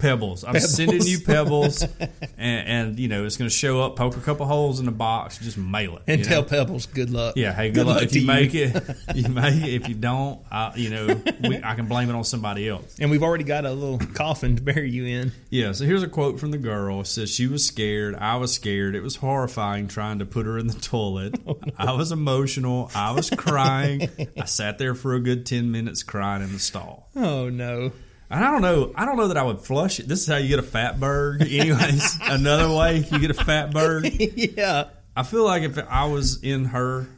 Pebbles. 0.01 0.45
I'm 0.45 0.59
sending 0.61 1.03
you 1.03 1.21
pebbles, 1.21 1.83
and, 2.01 2.09
and 2.39 2.99
you 2.99 3.09
know 3.09 3.25
it's 3.25 3.37
going 3.37 3.49
to 3.49 3.55
show 3.55 3.81
up. 3.81 3.97
Poke 3.97 4.17
a 4.17 4.21
couple 4.21 4.47
holes 4.47 4.81
in 4.81 4.87
the 4.87 4.93
box, 4.93 5.39
just 5.39 5.59
mail 5.59 5.97
it, 5.97 6.03
And 6.07 6.25
tell 6.25 6.43
know? 6.43 6.49
Pebbles 6.49 6.87
good 6.87 7.11
luck. 7.11 7.37
Yeah, 7.37 7.53
hey, 7.53 7.71
good, 7.71 7.87
luck. 7.87 8.03
If 8.03 8.13
to 8.13 8.21
you, 8.21 8.27
make 8.27 8.55
it, 8.55 8.75
you 9.15 9.29
make 9.29 9.63
it. 9.63 9.75
If 9.75 9.89
you 9.89 9.95
don't, 9.95 10.41
I, 10.51 10.73
you 10.77 10.91
know, 10.91 11.21
we, 11.43 11.63
I 11.63 11.75
can 11.75 11.87
blame 11.87 12.09
it 12.11 12.15
on 12.15 12.25
somebody 12.25 12.69
else. 12.69 12.97
And 12.99 13.11
we've 13.11 13.23
already 13.23 13.45
got 13.45 13.65
a 13.65 13.73
little 13.73 13.99
coffin 14.15 14.57
to 14.57 14.63
bury 14.63 14.91
you 14.91 15.05
in. 15.05 15.33
Yeah, 15.51 15.73
so 15.73 15.85
here's 15.85 16.03
a 16.03 16.09
quote 16.09 16.41
from 16.41 16.51
the 16.51 16.59
girl. 16.59 17.01
It 17.01 17.07
says 17.07 17.31
she 17.31 17.47
was 17.47 17.65
scared. 17.65 18.15
I 18.17 18.37
was 18.37 18.53
scared. 18.53 18.95
It 18.95 19.03
was 19.03 19.17
horrifying 19.17 19.89
trying 19.89 20.19
to 20.21 20.27
put 20.27 20.47
her 20.47 20.59
in 20.59 20.67
the 20.67 20.75
toilet. 20.81 21.39
Oh, 21.47 21.59
I 21.79 21.93
was 21.93 22.13
emotional. 22.13 22.91
I 22.95 23.13
was 23.13 23.31
crying. 23.31 24.09
I 24.39 24.45
sat 24.45 24.79
there 24.79 24.95
for 24.95 25.15
a 25.15 25.21
good 25.21 25.47
ten 25.47 25.73
minutes 25.73 26.03
crying 26.03 26.43
in 26.43 26.53
the 26.53 26.59
stall. 26.59 27.09
Oh 27.17 27.49
no. 27.49 27.93
And 28.31 28.45
I 28.45 28.51
don't 28.51 28.62
know. 28.62 28.93
I 28.95 29.05
don't 29.05 29.16
know 29.16 29.28
that 29.28 29.37
I 29.37 29.43
would 29.43 29.61
flush 29.61 29.99
it. 29.99 30.07
This 30.07 30.20
is 30.20 30.26
how 30.28 30.37
you 30.37 30.49
get 30.49 30.61
a 30.61 30.62
fatberg. 30.62 31.41
Anyways, 31.61 32.18
another 32.22 32.74
way 32.74 32.99
you 33.11 33.18
get 33.18 33.31
a 33.31 33.35
fatberg. 33.35 34.57
yeah. 34.57 34.85
I 35.16 35.24
feel 35.24 35.45
like 35.45 35.64
if 35.64 35.78
I 35.78 36.05
was 36.07 36.43
in 36.43 36.66
her 36.66 37.09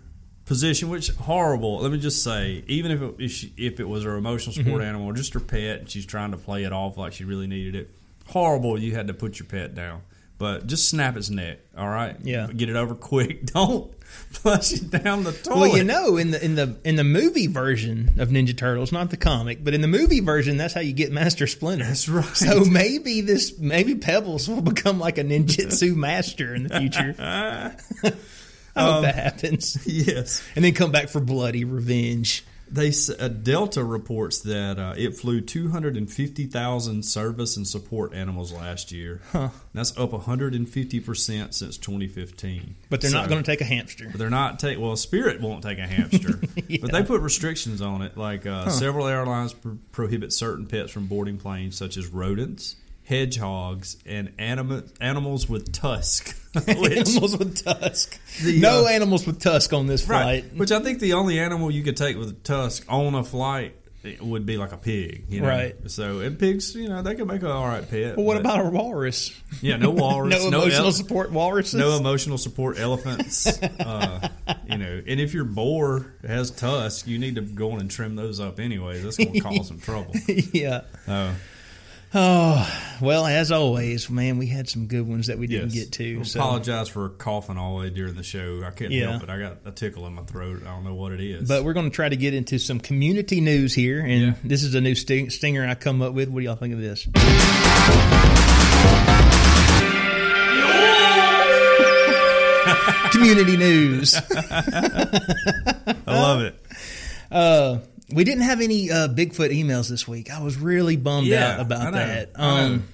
position, 0.45 0.89
which 0.89 1.11
horrible. 1.11 1.79
Let 1.79 1.93
me 1.93 1.99
just 1.99 2.23
say, 2.23 2.65
even 2.67 2.91
if 2.91 3.03
it, 3.03 3.15
if, 3.19 3.31
she, 3.33 3.53
if 3.57 3.81
it 3.81 3.89
was 3.89 4.05
her 4.05 4.17
emotional 4.17 4.53
support 4.53 4.81
mm-hmm. 4.81 4.89
animal 4.89 5.07
or 5.09 5.13
just 5.13 5.35
her 5.35 5.41
pet, 5.41 5.81
and 5.81 5.91
she's 5.91 6.07
trying 6.07 6.33
to 6.33 6.37
play 6.37 6.65
it 6.65 6.73
off 6.73 6.97
like 6.97 7.13
she 7.13 7.25
really 7.25 7.47
needed 7.47 7.75
it, 7.75 7.91
horrible. 8.27 8.79
You 8.79 8.95
had 8.95 9.07
to 9.09 9.15
put 9.15 9.39
your 9.39 9.47
pet 9.47 9.75
down, 9.75 10.03
but 10.39 10.67
just 10.67 10.89
snap 10.89 11.17
its 11.17 11.31
neck. 11.31 11.59
All 11.77 11.89
right, 11.89 12.17
Yeah. 12.23 12.49
get 12.55 12.69
it 12.69 12.77
over 12.77 12.95
quick. 12.95 13.47
Don't 13.53 13.93
flush 14.03 14.73
it 14.73 14.91
down 14.91 15.25
the 15.25 15.33
toilet. 15.33 15.59
Well, 15.61 15.77
you 15.77 15.85
know, 15.85 16.17
in 16.17 16.31
the 16.33 16.45
in 16.45 16.55
the 16.55 16.77
in 16.85 16.97
the 16.97 17.05
movie 17.05 17.47
version 17.47 18.13
of 18.19 18.29
Ninja 18.29 18.57
Turtles, 18.57 18.93
not 18.93 19.11
the 19.11 19.17
comic, 19.17 19.63
but 19.65 19.73
in 19.75 19.81
the 19.81 19.89
movie 19.89 20.21
version, 20.21 20.57
that's 20.57 20.75
how 20.75 20.81
you 20.81 20.93
get 20.93 21.13
Master 21.13 21.47
Splinter. 21.47 21.85
That's 21.87 22.09
right. 22.09 22.25
So 22.37 22.65
maybe 22.65 23.21
this, 23.21 23.59
maybe 23.59 23.95
Pebbles 23.95 24.49
will 24.49 24.61
become 24.63 24.99
like 24.99 25.19
a 25.19 25.25
ninjutsu 25.25 25.95
master 25.97 26.55
in 26.55 26.65
the 26.65 26.79
future. 26.79 27.15
I 27.19 27.71
hope 28.81 28.95
Um, 28.97 29.03
that 29.03 29.15
happens, 29.15 29.87
yes. 29.87 30.43
and 30.57 30.65
then 30.65 30.73
come 30.73 30.93
back 30.93 31.09
for 31.11 31.21
bloody 31.21 31.65
revenge. 31.65 32.43
They 32.73 32.93
uh, 33.19 33.29
Delta 33.29 33.85
reports 33.85 34.41
that 34.41 34.79
uh, 34.79 34.95
it 34.97 35.17
flew 35.17 35.43
250,000 35.43 37.03
service 37.05 37.57
and 37.57 37.69
support 37.69 38.15
animals 38.15 38.51
last 38.53 38.93
year. 38.93 39.21
Huh. 39.31 39.51
That's 39.75 39.97
up 39.99 40.13
150 40.13 41.01
percent 41.01 41.55
since 41.55 41.77
2015. 41.77 42.75
But 42.89 43.03
they're 43.03 43.11
not 43.11 43.29
going 43.29 43.43
to 43.43 43.51
take 43.51 43.61
a 43.61 43.65
hamster. 43.65 44.09
But 44.11 44.19
they're 44.19 44.31
not 44.31 44.59
take 44.59 44.79
well. 44.79 44.97
Spirit 44.97 45.41
won't 45.41 45.63
take 45.63 45.79
a 45.79 45.87
hamster, 45.87 46.41
but 46.81 46.93
they 46.93 47.03
put 47.03 47.21
restrictions 47.21 47.83
on 47.83 48.01
it. 48.03 48.17
Like 48.17 48.47
uh, 48.47 48.71
several 48.71 49.07
airlines 49.07 49.53
pro- 49.53 49.79
prohibit 49.93 50.33
certain 50.33 50.67
pets 50.67 50.91
from 50.91 51.07
boarding 51.07 51.37
planes, 51.37 51.77
such 51.77 51.97
as 51.97 52.07
rodents, 52.07 52.77
hedgehogs, 53.05 53.97
and 54.07 54.33
anima- 54.39 54.85
animals 55.01 55.49
with 55.49 55.73
tusk. 55.73 56.39
which, 56.67 56.99
animals 56.99 57.39
with 57.39 57.65
tusk. 57.65 58.21
The, 58.43 58.61
no 58.61 58.85
uh, 58.85 58.89
animals 58.89 59.27
with 59.27 59.41
tusk 59.41 59.73
on 59.73 59.87
this 59.87 60.07
right, 60.07 60.45
flight. 60.45 60.57
which 60.57 60.71
I 60.71 60.81
think 60.81 61.01
the 61.01 61.15
only 61.15 61.39
animal 61.39 61.71
you 61.71 61.83
could 61.83 61.97
take 61.97 62.19
with 62.19 62.29
a 62.29 62.35
tusk 62.35 62.85
on 62.91 63.15
a 63.15 63.25
flight 63.25 63.75
would 64.21 64.45
be 64.45 64.57
like 64.57 64.73
a 64.73 64.77
pig. 64.77 65.25
You 65.29 65.41
know? 65.41 65.49
Right. 65.49 65.77
So 65.91 66.21
and 66.21 66.39
pigs, 66.39 66.75
you 66.75 66.89
know, 66.89 67.03
they 67.03 67.15
can 67.15 67.27
make 67.27 67.43
an 67.43 67.49
all 67.49 67.67
right 67.67 67.89
pet. 67.89 68.17
Well, 68.17 68.27
what 68.27 68.37
about 68.37 68.67
a 68.67 68.69
walrus? 68.69 69.33
yeah, 69.61 69.77
no 69.77 69.91
walrus, 69.91 70.45
no 70.51 70.63
emotional 70.63 70.87
ele- 70.87 70.93
support 70.93 71.33
walruses. 71.33 71.75
no 71.75 71.97
emotional 71.97 72.39
support 72.39 72.79
elephants. 72.79 73.47
uh, 73.63 74.29
you 74.67 74.79
know, 74.79 75.03
and 75.07 75.21
if 75.21 75.33
your 75.33 75.45
boar 75.45 76.15
has 76.27 76.51
tusks, 76.51 77.07
you 77.09 77.19
need 77.19 77.37
to 77.37 77.43
go 77.43 77.73
on 77.73 77.81
and 77.81 77.91
trim 77.91 78.17
those 78.17 78.41
up 78.41 78.59
anyway. 78.59 79.01
That's 79.01 79.17
going 79.17 79.33
to 79.33 79.41
cause 79.41 79.69
some 79.69 79.81
trouble. 79.81 80.15
yeah. 80.53 80.83
Uh, 81.07 81.33
Oh 82.15 82.69
well, 83.01 83.27
as 83.27 83.51
always, 83.51 84.11
man, 84.11 84.37
we 84.39 84.47
had 84.47 84.69
some 84.69 84.87
good 84.87 85.09
ones 85.09 85.29
that 85.29 85.39
we 85.39 85.47
didn't 85.47 85.73
yes. 85.73 85.85
get 85.85 85.93
to. 85.95 86.21
I 86.21 86.23
So 86.25 86.41
apologize 86.41 86.89
for 86.89 87.09
coughing 87.09 87.57
all 87.57 87.79
the 87.79 87.85
way 87.85 87.91
during 87.91 88.15
the 88.15 88.23
show. 88.23 88.63
I 88.65 88.71
couldn't 88.71 88.93
Yeah. 88.93 89.11
help 89.13 89.23
it. 89.23 89.31
I 89.31 89.39
got 89.39 89.59
a 89.65 89.73
tickle 89.73 90.07
in 90.07 90.15
my 90.15 90.23
throat. 90.23 90.61
I 90.63 90.67
don't 90.67 90.85
know 90.85 90.95
what 90.95 91.13
it 91.13 91.21
is. 91.21 91.49
But 91.49 91.65
we're 91.65 91.73
going 91.73 91.89
to 91.91 91.95
try 91.95 92.09
to 92.11 92.17
get 92.17 92.35
into 92.35 92.59
some 92.59 92.81
community 92.81 93.41
news 93.41 93.73
here, 93.75 94.01
and 94.01 94.21
Yeah. 94.23 94.33
this 94.45 94.63
is 94.63 94.75
a 94.75 94.81
new 94.81 94.95
sting- 94.95 95.31
stinger 95.31 95.67
I 95.67 95.75
come 95.75 96.03
up 96.03 96.13
with. 96.13 96.29
What 96.29 96.41
do 96.41 96.45
y'all 96.45 96.57
think 96.57 96.75
of 96.75 96.81
this? 96.81 97.09
community 103.11 103.57
news. 103.57 104.15
I 104.31 105.95
love 106.07 106.41
it. 106.43 106.55
Uh, 107.31 107.79
we 108.13 108.25
didn't 108.25 108.45
have 108.45 108.61
any 108.61 108.91
uh, 108.91 109.09
Bigfoot 109.09 109.51
emails 109.51 109.89
this 109.89 110.07
week. 110.07 110.31
I 110.31 110.43
was 110.43 110.57
really 110.57 110.97
bummed 110.97 111.27
Yeah, 111.27 111.55
out 111.55 111.61
about 111.61 111.93
that. 111.95 112.31
Um, 112.35 112.85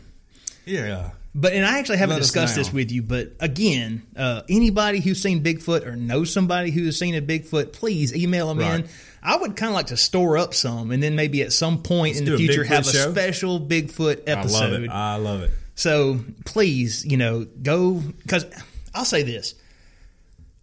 Yeah. 0.67 1.11
But 1.35 1.53
and 1.53 1.65
I 1.65 1.79
actually 1.79 1.99
haven't 1.99 2.17
Let 2.17 2.23
discussed 2.23 2.57
this 2.57 2.73
with 2.73 2.91
you. 2.91 3.03
But 3.03 3.33
again, 3.39 4.03
uh, 4.17 4.43
anybody 4.49 5.01
who's 5.01 5.23
seen 5.23 5.43
Bigfoot 5.45 5.87
or 5.87 5.95
knows 5.95 6.33
somebody 6.33 6.71
who 6.71 6.85
has 6.87 6.99
seen 6.99 7.15
a 7.15 7.23
Bigfoot, 7.23 7.73
please 7.73 8.15
email 8.15 8.49
them 8.49 8.59
Right. 8.59 8.81
in. 8.81 8.89
I 9.23 9.37
would 9.37 9.55
kind 9.55 9.69
of 9.71 9.75
like 9.75 9.87
to 9.89 9.97
store 9.97 10.37
up 10.39 10.55
some, 10.55 10.91
and 10.91 11.03
then 11.03 11.15
maybe 11.17 11.43
at 11.43 11.53
some 11.53 11.83
point 11.83 12.15
Let's 12.17 12.21
in 12.27 12.33
the 12.33 12.37
future 12.39 12.65
Bigfoot 12.65 12.67
have 12.69 12.87
a 12.89 12.93
show. 12.93 13.11
special 13.13 13.61
Bigfoot 13.61 14.23
episode. 14.27 14.57
I 14.65 14.71
love 14.71 14.83
it. 14.83 14.91
I 14.91 15.17
love 15.17 15.43
it. 15.43 15.51
So 15.75 16.21
please, 16.45 17.05
you 17.05 17.17
know, 17.17 17.47
go 17.63 17.95
because 18.23 18.47
I'll 18.95 19.05
say 19.05 19.23
this. 19.23 19.55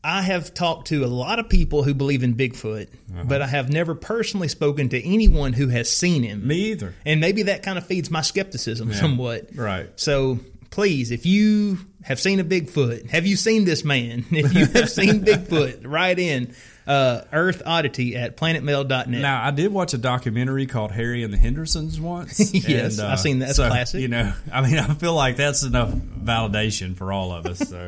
I 0.06 0.22
have 0.22 0.53
talked 0.53 0.88
to 0.89 1.03
a 1.03 1.08
lot 1.08 1.39
of 1.39 1.49
people 1.49 1.82
who 1.84 1.93
believe 1.95 2.22
in 2.24 2.36
Bigfoot, 2.36 2.88
Uh-huh. 2.88 3.24
but 3.26 3.41
I 3.41 3.47
have 3.47 3.70
never 3.72 3.95
personally 3.95 4.47
spoken 4.47 4.89
to 4.89 5.03
anyone 5.03 5.51
who 5.53 5.68
has 5.70 5.89
seen 5.89 6.22
him. 6.22 6.45
Me 6.47 6.72
either. 6.72 6.93
And 7.06 7.20
maybe 7.20 7.43
that 7.43 7.64
kind 7.64 7.78
of 7.80 7.86
feeds 7.88 8.12
my 8.12 8.22
skepticism 8.22 8.91
Yeah. 8.91 8.95
somewhat. 8.97 9.49
Right. 9.56 9.89
So 9.95 10.39
please, 10.70 11.10
if 11.12 11.26
you 11.26 11.80
have 12.03 12.20
seen 12.20 12.39
a 12.39 12.43
Bigfoot, 12.43 13.10
have 13.10 13.26
you 13.26 13.36
seen 13.36 13.66
this 13.66 13.84
man? 13.84 14.26
If 14.32 14.53
you 14.53 14.66
have 14.68 14.89
seen 14.91 15.26
Bigfoot, 15.26 15.80
write 15.86 16.20
in 16.20 16.53
uh, 16.86 17.22
Earth 17.34 17.64
Oddity 17.66 18.16
at 18.16 18.38
planetmail.net. 18.38 19.08
Now, 19.10 19.43
I 19.43 19.49
did 19.49 19.74
watch 19.74 19.95
a 19.95 19.97
documentary 19.97 20.68
called 20.68 20.91
Harry 20.91 21.24
and 21.24 21.34
the 21.34 21.38
Hendersons 21.38 21.99
once. 21.99 22.53
Yes, 22.68 22.99
and, 22.99 23.08
uh, 23.08 23.12
I've 23.14 23.20
seen 23.20 23.39
that. 23.39 23.49
It's 23.49 23.58
so, 23.58 23.68
classic. 23.70 24.01
You 24.01 24.10
know, 24.10 24.34
I 24.53 24.62
mean, 24.62 24.78
I 24.78 24.93
feel 24.93 25.16
like 25.16 25.36
that's 25.38 25.64
enough 25.64 25.89
validation 25.91 26.95
for 26.95 27.12
all 27.12 27.32
of 27.32 27.47
us. 27.47 27.58
So, 27.68 27.88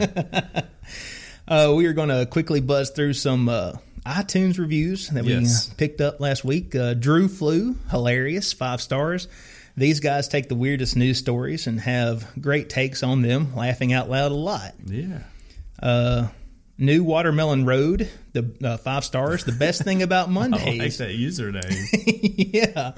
Uh, 1.48 1.74
we 1.76 1.86
are 1.86 1.94
going 1.94 2.10
to 2.10 2.26
quickly 2.26 2.60
buzz 2.62 2.90
through 2.90 3.14
some 3.14 3.48
uh, 3.48 3.74
iTunes 4.06 4.58
reviews 4.60 5.10
that 5.10 5.24
we 5.24 5.36
uh, 5.36 5.46
picked 5.78 6.02
up 6.02 6.20
last 6.20 6.44
week. 6.44 6.76
Uh, 6.76 6.94
Drew 6.94 7.28
Flew, 7.28 7.76
hilarious, 7.90 8.54
five 8.54 8.82
stars. 8.82 9.28
These 9.76 10.00
guys 10.00 10.28
take 10.28 10.50
the 10.50 10.56
weirdest 10.56 10.96
news 10.96 11.20
stories 11.20 11.68
and 11.68 11.80
have 11.80 12.26
great 12.42 12.70
takes 12.70 13.04
on 13.04 13.22
them, 13.22 13.56
laughing 13.56 13.94
out 13.94 14.10
loud 14.10 14.32
a 14.32 14.36
lot. 14.36 14.74
yeah. 14.86 15.20
Uh, 15.82 16.28
New 16.80 17.04
Watermelon 17.04 17.66
Road, 17.66 18.08
the 18.34 18.56
uh, 18.64 18.78
five 18.78 19.04
stars. 19.04 19.44
The 19.44 19.52
best 19.52 19.82
thing 19.84 20.04
about 20.04 20.30
Mondays. 20.30 20.62
I 20.62 20.84
like 20.84 20.94
that 20.98 21.10
username. 21.10 22.54
yeah. 22.54 22.92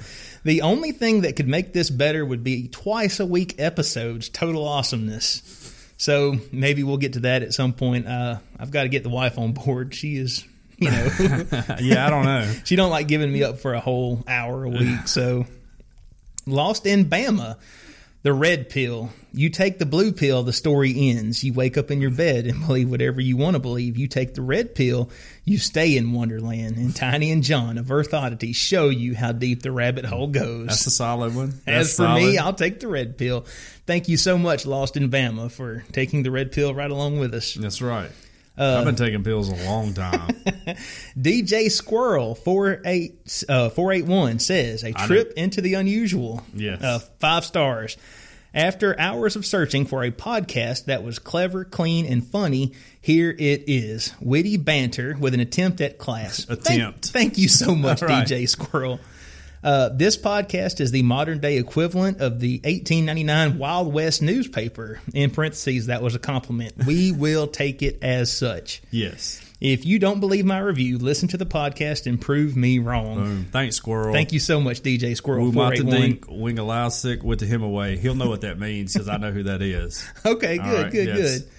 The 0.43 0.64
only 0.64 0.91
thing 0.91 1.22
that 1.22 1.38
could 1.38 1.47
make 1.47 1.72
this 1.72 1.89
better 1.89 2.26
would 2.26 2.43
be 2.43 2.68
twice 2.68 3.22
a 3.22 3.26
week 3.26 3.56
episodes. 3.58 4.28
Total 4.28 4.68
awesomeness. 4.68 5.59
So 6.00 6.38
maybe 6.54 6.82
we'll 6.82 6.97
get 6.97 7.14
to 7.14 7.20
that 7.22 7.43
at 7.43 7.54
some 7.54 7.74
point. 7.74 8.08
Uh, 8.08 8.39
I've 8.58 8.72
got 8.72 8.84
to 8.84 8.89
get 8.89 9.04
the 9.04 9.10
wife 9.10 9.38
on 9.38 9.52
board. 9.52 9.93
She 9.93 10.16
is, 10.16 10.45
you 10.78 10.89
know, 10.89 11.10
yeah, 11.82 12.08
I 12.08 12.10
don't 12.10 12.24
know. 12.24 12.50
she 12.64 12.78
don't 12.78 12.89
like 12.89 13.10
giving 13.10 13.32
me 13.32 13.43
up 13.43 13.60
for 13.60 13.74
a 13.74 13.82
whole 13.82 14.24
hour 14.26 14.64
a 14.64 14.70
week. 14.70 15.00
So 15.08 15.45
Lost 16.45 16.86
in 16.86 17.10
Bama, 17.10 17.58
the 18.22 18.34
red 18.34 18.70
pill. 18.70 19.11
You 19.32 19.49
take 19.49 19.78
the 19.78 19.86
blue 19.86 20.11
pill, 20.11 20.43
the 20.43 20.53
story 20.53 21.09
ends. 21.09 21.43
You 21.43 21.53
wake 21.53 21.78
up 21.78 21.91
in 21.91 22.01
your 22.01 22.11
bed 22.11 22.47
and 22.47 22.59
believe 22.67 22.89
whatever 22.89 23.22
you 23.22 23.38
want 23.38 23.55
to 23.55 23.59
believe. 23.59 23.97
You 23.97 24.07
take 24.07 24.34
the 24.34 24.41
red 24.41 24.76
pill, 24.76 25.09
you 25.45 25.57
stay 25.57 25.95
in 25.95 26.11
Wonderland. 26.13 26.78
And 26.78 26.95
Tiny 26.95 27.32
and 27.32 27.43
John 27.43 27.78
of 27.78 27.91
Earth 27.91 28.13
Oddity 28.13 28.53
show 28.53 28.89
you 28.89 29.15
how 29.15 29.32
deep 29.32 29.61
the 29.61 29.72
rabbit 29.72 30.05
hole 30.05 30.28
goes. 30.28 30.67
That's 30.67 30.88
a 30.88 30.91
solid 30.91 31.36
one. 31.36 31.61
As 31.67 31.95
That's 31.95 31.97
for 31.97 32.15
me. 32.15 32.38
I'll 32.38 32.53
take 32.53 32.80
the 32.80 32.88
red 32.88 33.17
pill. 33.17 33.45
Thank 33.86 34.09
you 34.09 34.17
so 34.17 34.38
much, 34.38 34.65
Lost 34.65 34.97
in 34.97 35.09
Bama, 35.09 35.51
for 35.51 35.84
taking 35.91 36.24
the 36.24 36.32
red 36.32 36.51
pill 36.51 36.74
right 36.74 36.91
along 36.91 37.20
with 37.20 37.34
us. 37.34 37.53
That's 37.53 37.82
right. 37.82 38.11
I've 38.60 38.86
been 38.86 38.95
taking 38.95 39.24
pills 39.24 39.49
a 39.49 39.55
long 39.66 39.93
time. 39.93 40.28
DJ 41.18 41.72
Squirrel 41.72 42.36
48, 42.36 43.43
uh, 43.47 43.70
481 43.70 44.39
says 44.39 44.84
a 44.84 44.91
trip 44.93 45.34
into 45.38 45.62
the 45.62 45.76
unusual. 45.76 46.43
Yes. 46.53 46.82
Uh, 46.82 46.99
five 47.20 47.45
stars. 47.45 47.97
After 48.51 48.99
hours 48.99 49.36
of 49.36 49.45
searching 49.45 49.86
for 49.86 50.03
a 50.03 50.10
podcast 50.10 50.86
that 50.86 51.03
was 51.03 51.20
clever, 51.20 51.64
clean, 51.64 52.07
and 52.07 52.26
funny, 52.26 52.74
here 52.99 53.30
it 53.30 53.66
is. 53.68 54.14
Witty 54.20 54.57
banter 54.57 55.16
with 55.20 55.36
an 55.36 55.39
attempt 55.39 55.82
at 55.82 55.99
class. 55.99 56.45
Thank- 56.49 56.60
Attempt. 56.62 57.05
Thank, 57.10 57.38
you 57.38 57.47
so 57.47 57.76
much, 57.76 58.01
right. 58.03 58.28
DJ 58.28 58.49
Squirrel. 58.49 58.99
Uh, 59.64 59.89
this 59.89 60.18
podcast 60.18 60.80
is 60.80 60.91
the 60.91 61.03
modern 61.03 61.39
day 61.39 61.57
equivalent 61.57 62.22
of 62.22 62.39
the 62.39 62.55
1899 62.64 63.57
Wild 63.57 63.93
West 63.93 64.22
newspaper. 64.22 65.01
In 65.14 65.32
parentheses, 65.32 65.88
that 65.88 66.01
was 66.01 66.16
a 66.16 66.20
compliment. 66.20 66.86
We 66.86 67.12
will 67.18 67.47
take 67.47 67.82
it 67.82 67.99
as 68.01 68.32
such. 68.32 68.82
Yes. 68.91 69.43
If 69.62 69.86
you 69.86 69.99
don't 69.99 70.22
believe 70.22 70.45
my 70.45 70.60
review, 70.60 70.97
listen 70.97 71.28
to 71.30 71.38
the 71.38 71.45
podcast 71.45 72.07
and 72.07 72.20
prove 72.20 72.55
me 72.55 72.80
wrong. 72.80 73.16
Boom. 73.16 73.47
Thanks, 73.51 73.76
Squirrel. 73.76 74.14
Thank 74.14 74.32
you 74.32 74.39
so 74.39 74.62
much, 74.62 74.82
DJ 74.82 75.18
Squirrel. 75.18 75.47
Umata 75.47 75.80
481. 75.80 76.01
Dink, 76.01 76.26
Wing 76.30 76.55
Alausic 76.55 77.24
with 77.24 77.39
the 77.41 77.45
him 77.45 77.62
away. 77.62 77.97
He'll 77.97 78.16
know 78.16 78.30
what 78.30 78.41
that 78.41 78.57
means 78.57 78.93
because 78.93 79.10
I 79.10 79.18
know 79.18 79.32
who 79.32 79.43
that 79.43 79.62
is. 79.62 80.05
Okay, 80.26 80.57
good, 80.57 80.84
right, 80.84 80.91
good, 80.91 81.07
yes. 81.07 81.39
good. 81.39 81.49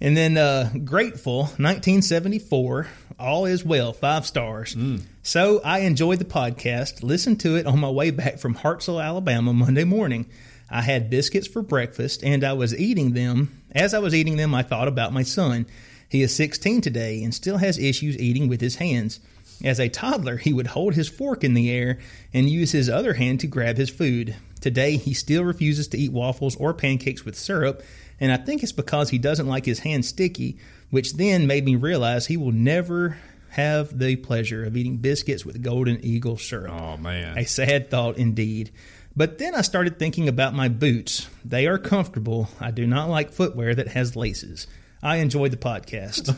And 0.00 0.16
then 0.16 0.38
uh, 0.38 0.70
Grateful, 0.84 1.40
1974, 1.42 2.86
All 3.18 3.44
Is 3.44 3.64
Well, 3.64 3.92
five 3.92 4.24
stars. 4.24 4.74
Mm. 4.74 5.02
So 5.22 5.60
I 5.62 5.80
enjoyed 5.80 6.18
the 6.18 6.24
podcast, 6.24 7.02
listened 7.02 7.40
to 7.40 7.56
it 7.56 7.66
on 7.66 7.78
my 7.78 7.90
way 7.90 8.10
back 8.10 8.38
from 8.38 8.54
Hartselle, 8.54 9.02
Alabama, 9.02 9.52
Monday 9.52 9.84
morning. 9.84 10.26
I 10.70 10.80
had 10.80 11.10
biscuits 11.10 11.46
for 11.46 11.60
breakfast, 11.60 12.24
and 12.24 12.44
I 12.44 12.54
was 12.54 12.74
eating 12.74 13.12
them. 13.12 13.60
As 13.72 13.92
I 13.92 13.98
was 13.98 14.14
eating 14.14 14.36
them, 14.36 14.54
I 14.54 14.62
thought 14.62 14.88
about 14.88 15.12
my 15.12 15.22
son. 15.22 15.66
He 16.08 16.22
is 16.22 16.34
16 16.34 16.80
today 16.80 17.22
and 17.22 17.34
still 17.34 17.58
has 17.58 17.78
issues 17.78 18.16
eating 18.18 18.48
with 18.48 18.60
his 18.60 18.76
hands. 18.76 19.20
As 19.62 19.78
a 19.78 19.90
toddler, 19.90 20.38
he 20.38 20.54
would 20.54 20.68
hold 20.68 20.94
his 20.94 21.08
fork 21.08 21.44
in 21.44 21.52
the 21.52 21.70
air 21.70 21.98
and 22.32 22.48
use 22.48 22.72
his 22.72 22.88
other 22.88 23.14
hand 23.14 23.40
to 23.40 23.46
grab 23.46 23.76
his 23.76 23.90
food. 23.90 24.34
Today, 24.60 24.96
he 24.96 25.12
still 25.12 25.44
refuses 25.44 25.88
to 25.88 25.98
eat 25.98 26.12
waffles 26.12 26.56
or 26.56 26.72
pancakes 26.72 27.24
with 27.24 27.36
syrup, 27.36 27.82
and 28.20 28.30
I 28.30 28.36
think 28.36 28.62
it's 28.62 28.72
because 28.72 29.10
he 29.10 29.18
doesn't 29.18 29.46
like 29.46 29.64
his 29.64 29.80
hands 29.80 30.08
sticky, 30.08 30.58
which 30.90 31.14
then 31.14 31.46
made 31.46 31.64
me 31.64 31.76
realize 31.76 32.26
he 32.26 32.36
will 32.36 32.52
never 32.52 33.18
have 33.50 33.98
the 33.98 34.16
pleasure 34.16 34.64
of 34.64 34.76
eating 34.76 34.98
biscuits 34.98 35.44
with 35.44 35.62
Golden 35.62 36.04
Eagle 36.04 36.36
syrup. 36.36 36.72
Oh 36.72 36.96
man. 36.96 37.36
A 37.36 37.44
sad 37.44 37.90
thought 37.90 38.16
indeed. 38.18 38.70
But 39.16 39.38
then 39.38 39.54
I 39.54 39.62
started 39.62 39.98
thinking 39.98 40.28
about 40.28 40.54
my 40.54 40.68
boots. 40.68 41.28
They 41.44 41.66
are 41.66 41.78
comfortable. 41.78 42.48
I 42.60 42.70
do 42.70 42.86
not 42.86 43.08
like 43.08 43.32
footwear 43.32 43.74
that 43.74 43.88
has 43.88 44.14
laces. 44.14 44.66
I 45.02 45.16
enjoyed 45.16 45.50
the 45.50 45.56
podcast. 45.56 46.28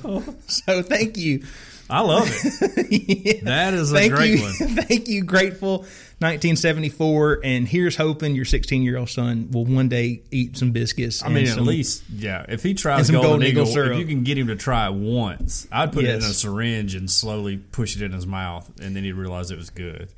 so 0.51 0.83
thank 0.83 1.19
you. 1.19 1.45
I 1.93 2.01
love 2.01 2.27
it. 2.29 3.43
That 3.45 3.75
is 3.75 3.93
a 3.93 3.95
Thank 3.97 4.15
great 4.15 4.39
you. 4.39 4.43
one. 4.43 4.53
thank 4.85 5.09
you, 5.09 5.23
Grateful 5.25 5.79
1974. 5.79 7.41
And 7.45 7.67
here's 7.69 7.97
hoping 7.97 8.35
your 8.35 8.45
16 8.45 8.83
year 8.83 8.97
old 8.97 9.11
son 9.11 9.51
will 9.51 9.65
one 9.65 9.89
day 9.89 10.23
eat 10.31 10.57
some 10.57 10.71
biscuits. 10.71 11.23
I 11.23 11.29
mean, 11.29 11.49
and 11.49 11.59
at 11.59 11.63
least, 11.63 12.05
yeah. 12.11 12.47
If 12.49 12.63
he 12.63 12.75
tries 12.75 13.07
some 13.07 13.15
Golden, 13.15 13.31
Golden 13.31 13.47
Eagle, 13.49 13.63
Eagle 13.65 13.73
syrup. 13.75 13.93
if 13.93 13.99
you 13.99 14.07
can 14.07 14.23
get 14.25 14.39
him 14.39 14.47
to 14.49 14.57
try 14.57 14.87
it 14.89 14.95
once, 14.95 15.67
I'd 15.71 15.93
put 15.93 16.05
it 16.05 16.11
in 16.11 16.17
a 16.23 16.33
syringe 16.33 16.95
and 16.95 17.11
slowly 17.11 17.57
push 17.59 17.97
it 17.97 18.03
in 18.03 18.13
his 18.13 18.27
mouth, 18.27 18.71
and 18.81 18.95
then 18.97 19.05
he'd 19.05 19.13
realize 19.13 19.51
it 19.51 19.59
was 19.59 19.71
good. 19.71 20.09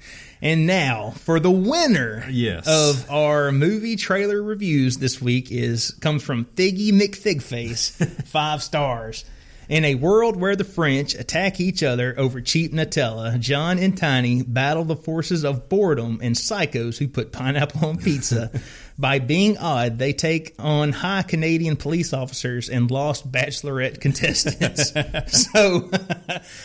And 0.43 0.67
now 0.67 1.11
for 1.11 1.41
the 1.41 1.51
winner 1.51 2.25
Yes. 2.31 2.67
of 2.69 3.11
our 3.11 3.51
movie 3.51 3.97
trailer 3.97 4.43
reviews 4.43 4.99
this 4.99 5.21
week 5.21 5.51
is 5.51 5.93
comes 6.01 6.23
from 6.23 6.45
Figgy 6.45 6.91
McFigface, 6.93 8.23
five 8.27 8.63
stars. 8.63 9.25
In 9.69 9.85
a 9.85 9.95
world 9.95 10.37
where 10.37 10.57
the 10.57 10.65
French 10.65 11.15
attack 11.15 11.59
each 11.61 11.83
other 11.83 12.15
over 12.19 12.41
cheap 12.41 12.73
Nutella, 12.73 13.39
John 13.41 13.79
and 13.79 13.97
Tiny 13.97 14.43
battle 14.43 14.85
the 14.85 14.97
forces 14.97 15.45
of 15.45 15.69
boredom 15.69 16.21
and 16.23 16.35
psychos 16.37 16.99
who 16.99 17.09
put 17.09 17.33
pineapple 17.33 17.87
on 17.89 17.97
pizza. 17.99 18.51
By 18.99 19.19
being 19.19 19.59
odd, 19.59 19.99
they 19.99 20.13
take 20.13 20.55
on 20.59 20.93
high 20.93 21.23
Canadian 21.23 21.75
police 21.77 22.13
officers 22.13 22.69
and 22.69 22.89
lost 22.91 23.31
bachelorette 23.33 24.01
contestants. 24.01 24.93
so, 25.53 25.91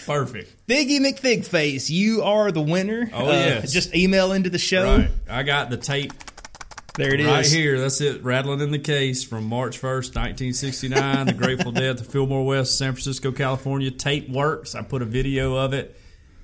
Perfect. 0.06 0.68
Figgy 0.68 1.00
McFigface, 1.00 1.90
you 1.90 2.22
are 2.24 2.52
the 2.52 2.62
winner. 2.62 3.10
Oh, 3.14 3.30
Uh, 3.30 3.32
yes. 3.32 3.72
Just 3.72 3.96
email 3.96 4.32
into 4.34 4.50
the 4.52 4.60
show. 4.60 4.98
Right. 4.98 5.10
I 5.28 5.42
got 5.44 5.70
the 5.72 5.78
tape 5.78 6.14
There 7.00 7.14
it 7.14 7.20
is. 7.22 7.28
right 7.28 7.46
here. 7.46 7.80
That's 7.80 8.02
it, 8.02 8.24
rattling 8.24 8.60
in 8.62 8.72
the 8.72 8.80
case 8.80 9.24
from 9.24 9.46
March 9.46 9.80
1st, 9.82 10.16
1969. 10.16 11.26
the 11.28 11.34
Grateful 11.34 11.72
Dead, 11.72 11.98
the 11.98 12.04
Fillmore 12.04 12.46
West, 12.46 12.78
San 12.78 12.94
Francisco, 12.94 13.32
California. 13.32 13.90
Tape 13.92 14.30
works. 14.30 14.76
I 14.76 14.82
put 14.82 15.02
a 15.02 15.06
video 15.06 15.56
of 15.56 15.74
it 15.74 15.96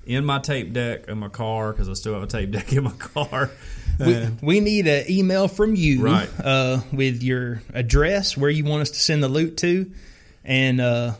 in 0.06 0.24
my 0.24 0.38
tape 0.38 0.72
deck 0.72 1.08
in 1.08 1.18
my 1.18 1.28
car 1.28 1.72
because 1.72 1.88
I 1.88 1.92
still 1.94 2.14
have 2.14 2.22
a 2.22 2.26
tape 2.26 2.50
deck 2.52 2.72
in 2.72 2.84
my 2.84 2.92
car. 2.92 3.50
We, 3.98 4.28
we 4.42 4.60
need 4.60 4.86
an 4.88 5.04
email 5.10 5.48
from 5.48 5.74
you 5.74 6.02
Right. 6.02 6.28
uh, 6.42 6.80
with 6.92 7.22
your 7.22 7.62
address, 7.74 8.36
where 8.36 8.50
you 8.50 8.64
want 8.64 8.82
us 8.82 8.90
to 8.90 9.00
send 9.00 9.22
the 9.22 9.28
loot 9.28 9.56
to, 9.58 9.90
and 10.44 10.80
uh, 10.80 11.14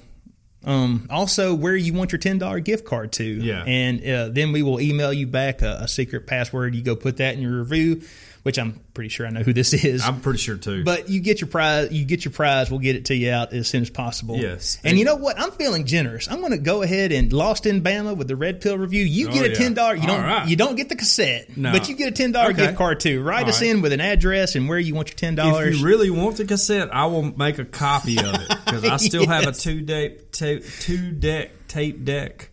um, 0.64 1.06
also 1.10 1.54
where 1.54 1.74
you 1.76 1.94
want 1.94 2.12
your 2.12 2.18
ten 2.18 2.38
dollar 2.38 2.60
gift 2.60 2.84
card 2.84 3.12
to. 3.12 3.24
Yeah. 3.24 3.64
and 3.66 4.06
uh, 4.06 4.28
then 4.28 4.52
we 4.52 4.62
will 4.62 4.80
email 4.80 5.12
you 5.12 5.26
back 5.26 5.62
a, 5.62 5.80
a 5.82 5.88
secret 5.88 6.26
password. 6.26 6.74
You 6.74 6.82
go 6.82 6.96
put 6.96 7.16
that 7.18 7.34
in 7.34 7.40
your 7.40 7.58
review, 7.60 8.02
which 8.46 8.60
I'm 8.60 8.78
pretty 8.94 9.08
sure 9.08 9.26
I 9.26 9.30
know 9.30 9.42
who 9.42 9.52
this 9.52 9.72
is. 9.74 10.04
I'm 10.04 10.20
pretty 10.20 10.38
sure 10.38 10.56
too. 10.56 10.84
but 10.84 11.08
you 11.08 11.18
get 11.18 11.40
your 11.40 11.48
prize. 11.48 11.90
You 11.90 12.04
get 12.04 12.24
your 12.24 12.30
prize. 12.30 12.70
We'll 12.70 12.78
get 12.78 12.94
it 12.94 13.06
to 13.06 13.14
you 13.16 13.32
out 13.32 13.52
as 13.52 13.66
soon 13.66 13.82
as 13.82 13.90
possible. 13.90 14.36
Yes. 14.36 14.78
And 14.84 14.96
you 14.96 15.04
know 15.04 15.16
what? 15.16 15.36
I'm 15.36 15.50
feeling 15.50 15.84
generous. 15.84 16.30
I'm 16.30 16.38
going 16.38 16.52
to 16.52 16.58
go 16.58 16.82
ahead 16.82 17.10
and 17.10 17.32
Lost 17.32 17.66
in 17.66 17.82
Bama 17.82 18.16
with 18.16 18.28
the 18.28 18.36
Red 18.36 18.60
Pill 18.60 18.78
review. 18.78 19.02
You 19.04 19.30
Oh, 19.30 19.32
get 19.32 19.50
a 19.50 19.54
ten 19.56 19.74
dollar. 19.74 19.96
You 19.96 20.06
don't. 20.06 20.22
right. 20.22 20.46
You 20.48 20.54
don't 20.54 20.76
get 20.76 20.88
the 20.88 20.94
cassette. 20.94 21.56
No. 21.56 21.72
But 21.72 21.88
you 21.88 21.96
get 21.96 22.06
a 22.06 22.12
ten 22.12 22.30
dollar 22.30 22.50
Okay. 22.50 22.66
gift 22.66 22.76
card 22.78 23.00
too. 23.00 23.20
Write 23.20 23.42
All 23.42 23.48
us 23.48 23.60
right. 23.60 23.70
in 23.70 23.82
with 23.82 23.92
an 23.92 24.00
address 24.00 24.54
and 24.54 24.68
where 24.68 24.78
you 24.78 24.94
want 24.94 25.08
your 25.08 25.16
ten 25.16 25.34
dollars. 25.34 25.74
If 25.74 25.80
you 25.80 25.84
really 25.86 26.10
want 26.10 26.36
the 26.36 26.44
cassette, 26.44 26.94
I 26.94 27.06
will 27.06 27.24
make 27.36 27.58
a 27.58 27.64
copy 27.64 28.16
of 28.20 28.32
it 28.32 28.48
because 28.64 28.84
I 28.84 28.96
still 29.08 29.26
have 29.26 29.48
a 29.48 29.52
two 29.52 29.80
deck 29.80 30.30
tape, 30.30 30.62
two 30.78 31.10
deck 31.10 31.50
tape 31.66 32.04
deck 32.04 32.50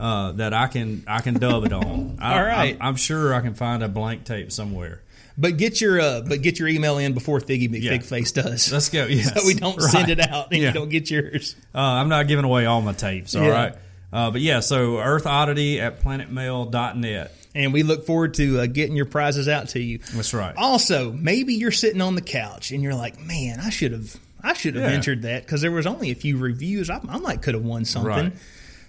uh, 0.00 0.32
that 0.32 0.52
I 0.52 0.66
can 0.66 1.04
I 1.06 1.20
can 1.20 1.34
dub 1.34 1.64
it 1.64 1.72
on. 1.72 2.18
I, 2.20 2.38
All 2.38 2.44
right. 2.44 2.76
I'm, 2.80 2.88
I'm 2.88 2.96
sure 2.96 3.32
I 3.34 3.40
can 3.40 3.54
find 3.54 3.84
a 3.84 3.88
blank 3.88 4.24
tape 4.24 4.50
somewhere. 4.50 5.02
But 5.38 5.56
get 5.56 5.80
your 5.80 6.00
uh, 6.00 6.20
but 6.20 6.42
get 6.42 6.58
your 6.58 6.68
email 6.68 6.98
in 6.98 7.14
before 7.14 7.38
Figgy 7.40 7.70
Yeah. 7.80 7.92
McFigface 7.92 8.34
does. 8.34 8.70
Let's 8.72 8.88
go. 8.90 9.06
Yes. 9.06 9.32
so 9.40 9.46
we 9.46 9.54
don't 9.54 9.80
send 9.94 10.10
it 10.10 10.20
out 10.20 10.48
and 10.52 10.60
Yeah. 10.60 10.68
you 10.68 10.74
don't 10.74 10.88
get 10.90 11.10
yours. 11.10 11.54
Uh, 11.74 11.78
I'm 11.78 12.08
not 12.08 12.26
giving 12.28 12.44
away 12.44 12.66
all 12.66 12.82
my 12.82 12.92
tapes. 12.92 13.34
All 13.36 13.44
Yeah. 13.44 13.48
right. 13.50 13.74
Uh, 14.12 14.30
but 14.30 14.40
yeah, 14.40 14.60
so 14.60 14.98
Earth 14.98 15.26
Oddity 15.26 15.80
at 15.80 16.02
planetmail.net. 16.02 17.34
And 17.54 17.72
we 17.72 17.82
look 17.82 18.06
forward 18.06 18.34
to 18.34 18.60
uh, 18.60 18.66
getting 18.66 18.94
your 18.94 19.06
prizes 19.06 19.48
out 19.48 19.70
to 19.70 19.80
you. 19.80 19.98
That's 20.14 20.32
right. 20.34 20.54
Also, 20.56 21.12
maybe 21.12 21.54
you're 21.54 21.70
sitting 21.72 22.00
on 22.00 22.14
the 22.14 22.20
couch 22.22 22.70
and 22.70 22.82
you're 22.82 22.94
like, 22.94 23.20
"Man, 23.20 23.58
I 23.58 23.70
should 23.70 23.92
have, 23.92 24.16
I 24.42 24.52
should 24.52 24.76
have 24.76 24.84
Yeah. 24.84 24.94
entered 24.96 25.22
that 25.22 25.44
because 25.44 25.60
there 25.62 25.70
was 25.72 25.86
only 25.86 26.10
a 26.10 26.14
few 26.14 26.36
reviews. 26.36 26.88
I, 26.90 27.00
I 27.08 27.18
might 27.18 27.42
could 27.42 27.54
have 27.54 27.64
won 27.64 27.84
something." 27.84 28.10
Right. 28.10 28.32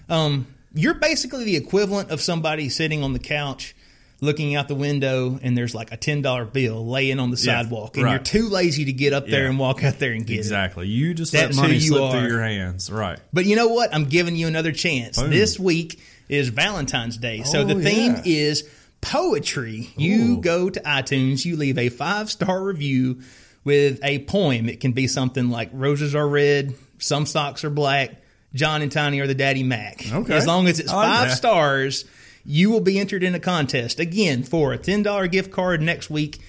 Um, 0.09 0.47
you're 0.73 0.93
basically 0.93 1.45
the 1.45 1.55
equivalent 1.55 2.11
of 2.11 2.21
somebody 2.21 2.69
sitting 2.69 3.01
on 3.03 3.13
the 3.13 3.19
couch, 3.19 3.75
looking 4.21 4.55
out 4.55 4.67
the 4.67 4.75
window, 4.75 5.39
and 5.41 5.57
there's 5.57 5.73
like 5.73 5.91
a 5.91 5.97
ten 5.97 6.21
dollar 6.21 6.45
bill 6.45 6.85
laying 6.87 7.19
on 7.19 7.31
the 7.31 7.37
Yeah, 7.37 7.61
sidewalk, 7.63 7.95
and 7.95 8.05
right. 8.05 8.11
you're 8.13 8.19
too 8.19 8.49
lazy 8.49 8.85
to 8.85 8.93
get 8.93 9.13
up 9.13 9.27
there 9.27 9.43
Yeah. 9.43 9.49
and 9.49 9.59
walk 9.59 9.83
out 9.83 9.99
there 9.99 10.11
and 10.11 10.25
get 10.25 10.35
it. 10.35 10.39
Exactly. 10.39 10.87
You 10.87 11.13
just 11.13 11.31
That's 11.31 11.55
let 11.57 11.63
money 11.63 11.75
you 11.75 11.79
slip 11.91 12.01
are. 12.01 12.11
through 12.19 12.27
your 12.29 12.41
hands. 12.43 12.91
Right. 12.91 13.19
But 13.33 13.45
you 13.45 13.55
know 13.55 13.67
what? 13.69 13.93
I'm 13.93 14.05
giving 14.05 14.35
you 14.35 14.47
another 14.47 14.71
chance. 14.71 15.17
Boom. 15.21 15.29
This 15.29 15.57
week 15.59 15.99
is 16.27 16.49
Valentine's 16.49 17.17
Day. 17.17 17.43
so 17.43 17.61
Oh, 17.61 17.63
the 17.63 17.75
theme 17.75 18.13
yeah. 18.17 18.21
is 18.25 18.63
poetry. 19.01 19.89
You 19.97 20.33
Ooh. 20.37 20.41
go 20.41 20.69
to 20.69 20.79
iTunes, 20.81 21.45
you 21.45 21.55
leave 21.57 21.77
a 21.77 21.89
five 21.89 22.29
star 22.29 22.61
review 22.63 23.21
with 23.63 23.99
a 24.03 24.19
poem. 24.25 24.69
It 24.69 24.79
can 24.79 24.91
be 24.91 25.07
something 25.07 25.49
like 25.49 25.69
Roses 25.73 26.15
are 26.15 26.27
red, 26.27 26.75
some 26.97 27.25
socks 27.25 27.63
are 27.63 27.69
black, 27.69 28.11
John 28.53 28.81
and 28.81 28.91
Tiny 28.91 29.19
are 29.19 29.27
the 29.27 29.33
daddy 29.35 29.63
Mac. 29.63 30.05
Okay. 30.11 30.33
As 30.33 30.45
long 30.47 30.67
as 30.67 30.79
it's 30.79 30.91
like 30.91 31.07
five 31.07 31.27
that. 31.29 31.35
stars, 31.37 32.05
you 32.45 32.69
will 32.69 32.81
be 32.81 32.99
entered 32.99 33.23
in 33.23 33.35
a 33.35 33.39
contest 33.39 33.99
again 33.99 34.43
for 34.43 34.73
a 34.73 34.77
$10 34.77 35.31
gift 35.31 35.51
card 35.51 35.81
next 35.81 36.09
week. 36.09 36.39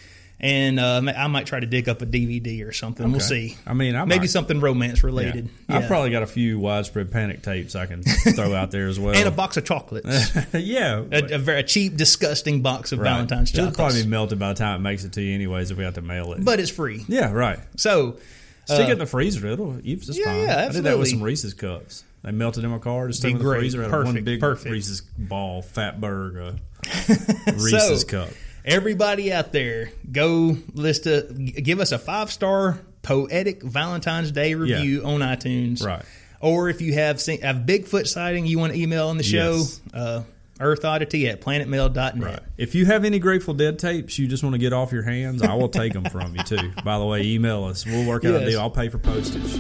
And 0.43 0.81
uh, 0.81 1.03
I 1.15 1.27
might 1.27 1.45
try 1.45 1.61
to 1.61 1.67
dig 1.67 1.87
up 1.87 2.01
a 2.01 2.07
DVD 2.07 2.67
or 2.67 2.73
something. 2.73 3.11
We'll 3.13 3.21
see. 3.21 3.59
I 3.67 3.75
mean, 3.75 3.95
I 3.95 4.07
maybe 4.07 4.21
might- 4.21 4.31
something 4.31 4.59
romance 4.59 5.05
related. 5.05 5.51
Yeah. 5.69 5.77
I've 5.77 5.87
probably 5.87 6.09
got 6.09 6.23
a 6.23 6.27
few 6.27 6.59
widespread 6.59 7.13
panic 7.13 7.43
tapes 7.43 7.77
I 7.77 7.85
can 7.85 8.03
throw 8.35 8.55
out 8.55 8.71
there 8.71 8.89
as 8.89 8.99
well. 8.99 9.15
and 9.15 9.29
a 9.29 9.31
box 9.31 9.59
of 9.59 9.67
chocolates. 9.67 10.35
yeah. 10.55 11.03
a, 11.13 11.35
a 11.35 11.39
very 11.39 11.63
cheap, 11.65 11.95
disgusting 11.95 12.63
box 12.63 12.93
of 12.93 13.01
Right. 13.01 13.11
Valentine's 13.11 13.51
chocolates. 13.51 13.75
It'll 13.75 13.85
probably 13.85 14.03
be 14.05 14.09
melted 14.09 14.39
by 14.39 14.49
the 14.55 14.59
time 14.59 14.77
it 14.81 14.83
makes 14.83 15.05
it 15.05 15.13
to 15.13 15.21
you, 15.21 15.35
anyways. 15.35 15.71
If 15.73 15.77
we 15.77 15.85
have 15.85 15.95
to 15.97 16.01
mail 16.03 16.33
it, 16.33 16.43
but 16.43 16.59
it's 16.59 16.71
free. 16.71 17.05
yeah, 17.07 17.31
right. 17.33 17.59
So, 17.77 18.17
Stick 18.65 18.81
uh, 18.81 18.89
it 18.89 18.93
in 18.93 18.99
the 18.99 19.05
freezer. 19.07 19.47
It'll 19.47 19.77
it's 19.85 20.07
just 20.07 20.19
Yeah, 20.19 20.25
fine. 20.25 20.41
yeah, 20.47 20.67
I 20.71 20.73
did 20.73 20.85
that 20.85 20.99
with 20.99 21.09
some 21.09 21.23
Reese's 21.23 21.53
cups. 21.53 22.05
They 22.23 22.33
melted 22.33 22.65
in 22.65 22.71
my 22.71 22.79
car. 22.79 23.09
Just 23.09 23.21
stuck 23.21 23.33
in 23.33 23.39
the 23.39 23.45
freezer. 23.45 23.83
Had 23.83 23.93
one 24.05 24.23
big 24.25 24.41
perfect. 24.41 24.71
Reese's 24.71 25.01
ball, 25.01 25.63
Fatberg, 25.63 26.37
uh, 26.37 27.53
Reese's 27.53 28.03
so, 28.03 28.07
cup. 28.07 28.29
Everybody 28.65 29.33
out 29.33 29.53
there, 29.53 29.91
go 30.13 30.57
list 30.75 31.07
a 31.07 31.23
give 31.33 31.81
us 31.81 31.93
a 31.93 31.99
five 31.99 32.31
star 32.31 32.79
poetic 33.03 33.63
Valentine's 33.63 34.33
Day 34.33 34.55
review 34.55 35.03
on 35.05 35.21
iTunes. 35.21 35.83
Right. 35.85 36.05
Or 36.43 36.69
if 36.69 36.81
you 36.81 36.93
have 36.95 37.21
seen, 37.21 37.41
have 37.43 37.57
Bigfoot 37.59 38.07
sighting, 38.07 38.47
you 38.47 38.59
want 38.59 38.73
to 38.73 38.79
email 38.79 39.09
on 39.09 39.17
the 39.19 39.23
show, 39.23 39.57
Yes. 39.57 39.81
uh, 39.93 40.23
earthoddity 40.59 41.31
at 41.31 41.41
planetmail.net. 41.43 42.23
Right. 42.23 42.41
If 42.57 42.75
you 42.75 42.87
have 42.87 43.05
any 43.05 43.19
Grateful 43.19 43.53
Dead 43.55 43.79
tapes 43.79 44.19
you 44.19 44.27
just 44.27 44.43
want 44.43 44.55
to 44.55 44.59
get 44.59 44.73
off 44.73 44.91
your 44.93 45.03
hands, 45.03 45.43
I 45.43 45.55
will 45.55 45.69
take 45.69 45.93
them 45.95 46.05
from 46.11 46.35
you 46.35 46.43
too. 46.43 46.73
By 46.85 46.99
the 46.99 47.05
way, 47.05 47.23
email 47.25 47.65
us. 47.65 47.85
We'll 47.87 48.07
work 48.07 48.25
out 48.25 48.35
a 48.43 48.45
deal. 48.47 48.61
I'll 48.61 48.71
pay 48.71 48.89
for 48.89 48.99
postage. 48.99 49.59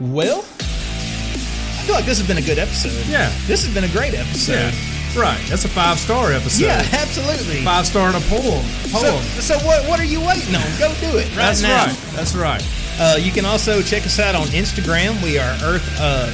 Well, 0.00 0.44
feel 1.90 1.96
like 1.98 2.06
this 2.06 2.18
has 2.18 2.28
been 2.28 2.38
a 2.38 2.46
good 2.46 2.58
episode. 2.58 2.94
Yeah. 3.10 3.26
This 3.50 3.66
has 3.66 3.74
been 3.74 3.82
a 3.82 3.88
great 3.90 4.14
episode. 4.14 4.52
Yeah. 4.70 5.18
Right. 5.18 5.42
That's 5.50 5.64
a 5.64 5.68
five 5.68 5.98
star 5.98 6.30
episode. 6.30 6.62
Yeah, 6.66 6.86
absolutely. 6.92 7.64
Five 7.64 7.84
star 7.84 8.10
in 8.10 8.14
a 8.14 8.20
poem. 8.30 8.62
So, 8.94 9.10
Poem. 9.10 9.22
so 9.42 9.58
what, 9.66 9.82
what 9.88 9.98
are 9.98 10.04
you 10.06 10.20
waiting 10.22 10.54
on? 10.54 10.62
Go 10.78 10.94
do 11.02 11.18
it 11.18 11.26
right 11.34 11.50
That's 11.50 11.62
now. 11.62 11.86
right. 11.86 11.96
That's 12.14 12.36
right. 12.36 12.62
Uh, 13.00 13.16
you 13.18 13.32
can 13.32 13.44
also 13.44 13.82
check 13.82 14.06
us 14.06 14.20
out 14.20 14.36
on 14.36 14.46
Instagram. 14.54 15.20
We 15.20 15.36
are 15.38 15.50
Earth 15.66 15.82
uh, 15.98 16.30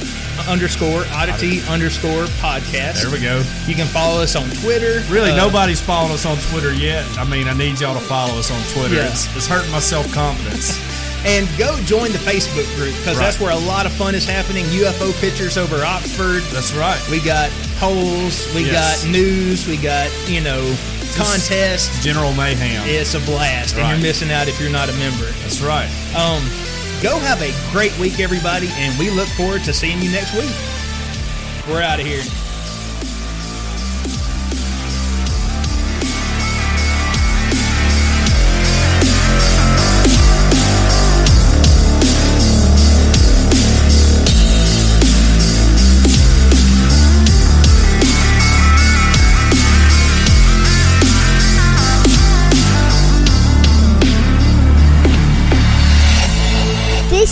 underscore 0.47 1.05
oddity 1.09 1.61
underscore 1.69 2.25
podcast. 2.37 3.01
There 3.01 3.09
we 3.11 3.19
go. 3.19 3.41
You 3.65 3.73
can 3.73 3.87
follow 3.87 4.21
us 4.21 4.35
on 4.35 4.45
Twitter. 4.61 5.01
Really, 5.11 5.31
Uh, 5.31 5.37
nobody's 5.37 5.81
following 5.81 6.13
us 6.13 6.27
on 6.27 6.37
Twitter 6.51 6.71
yet. 6.71 7.03
I 7.17 7.23
mean, 7.27 7.47
I 7.47 7.53
need 7.57 7.79
y'all 7.79 7.95
to 7.97 8.05
follow 8.05 8.37
us 8.37 8.51
on 8.51 8.61
Twitter. 8.77 9.01
Yeah. 9.01 9.09
It's, 9.09 9.25
it's 9.35 9.47
hurting 9.47 9.71
my 9.71 9.79
self 9.79 10.05
confidence. 10.13 10.77
And 11.27 11.45
go 11.57 11.77
join 11.83 12.11
the 12.13 12.19
Facebook 12.19 12.73
group 12.77 12.95
because 12.97 13.17
Right. 13.17 13.25
that's 13.25 13.39
where 13.39 13.51
a 13.51 13.55
lot 13.67 13.85
of 13.85 13.91
fun 13.91 14.15
is 14.15 14.23
happening. 14.25 14.65
UFO 14.71 15.11
pictures 15.19 15.57
over 15.57 15.83
Oxford. 15.83 16.41
That's 16.53 16.71
right. 16.73 16.99
We 17.09 17.19
got 17.19 17.51
polls. 17.79 18.47
We 18.55 18.63
Yes. 18.63 19.03
got 19.03 19.11
news. 19.11 19.67
We 19.67 19.75
got 19.75 20.09
you 20.27 20.39
know 20.41 20.63
contests. 21.15 22.01
General 22.03 22.33
mayhem. 22.33 22.87
It's 22.87 23.13
a 23.13 23.19
blast, 23.19 23.75
and 23.75 23.87
you're 23.89 23.97
missing 23.97 24.31
out 24.31 24.47
if 24.47 24.59
you're 24.59 24.69
not 24.69 24.87
a 24.89 24.93
member. 24.93 25.25
That's 25.41 25.59
right. 25.59 25.89
Um, 26.15 26.41
go 27.01 27.19
have 27.19 27.41
a 27.41 27.51
great 27.71 27.97
week, 27.97 28.19
everybody, 28.21 28.69
and 28.77 28.97
we 28.97 29.09
look 29.09 29.27
forward 29.29 29.63
to 29.65 29.73
seeing 29.73 30.01
you 30.01 30.09
next 30.11 30.33
week. 30.33 30.51
We're 31.67 31.81
out 31.81 31.99
of 31.99 32.05
here. 32.05 32.23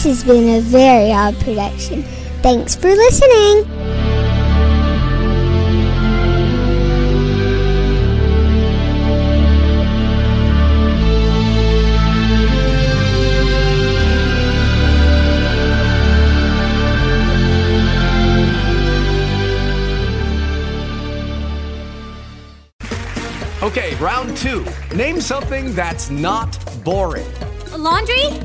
Has 0.06 0.24
been 0.24 0.58
a 0.58 0.62
very 0.62 1.12
odd 1.12 1.36
production. 1.40 2.04
Thanks 2.44 2.76
for 2.76 2.90
listening. 2.90 3.66
Okay, 23.64 23.96
round 23.96 24.38
two. 24.38 24.64
Name 24.96 25.20
something 25.20 25.74
that's 25.74 26.12
not 26.12 26.60
boring. 26.84 27.26
A 27.72 27.78
laundry? 27.78 28.45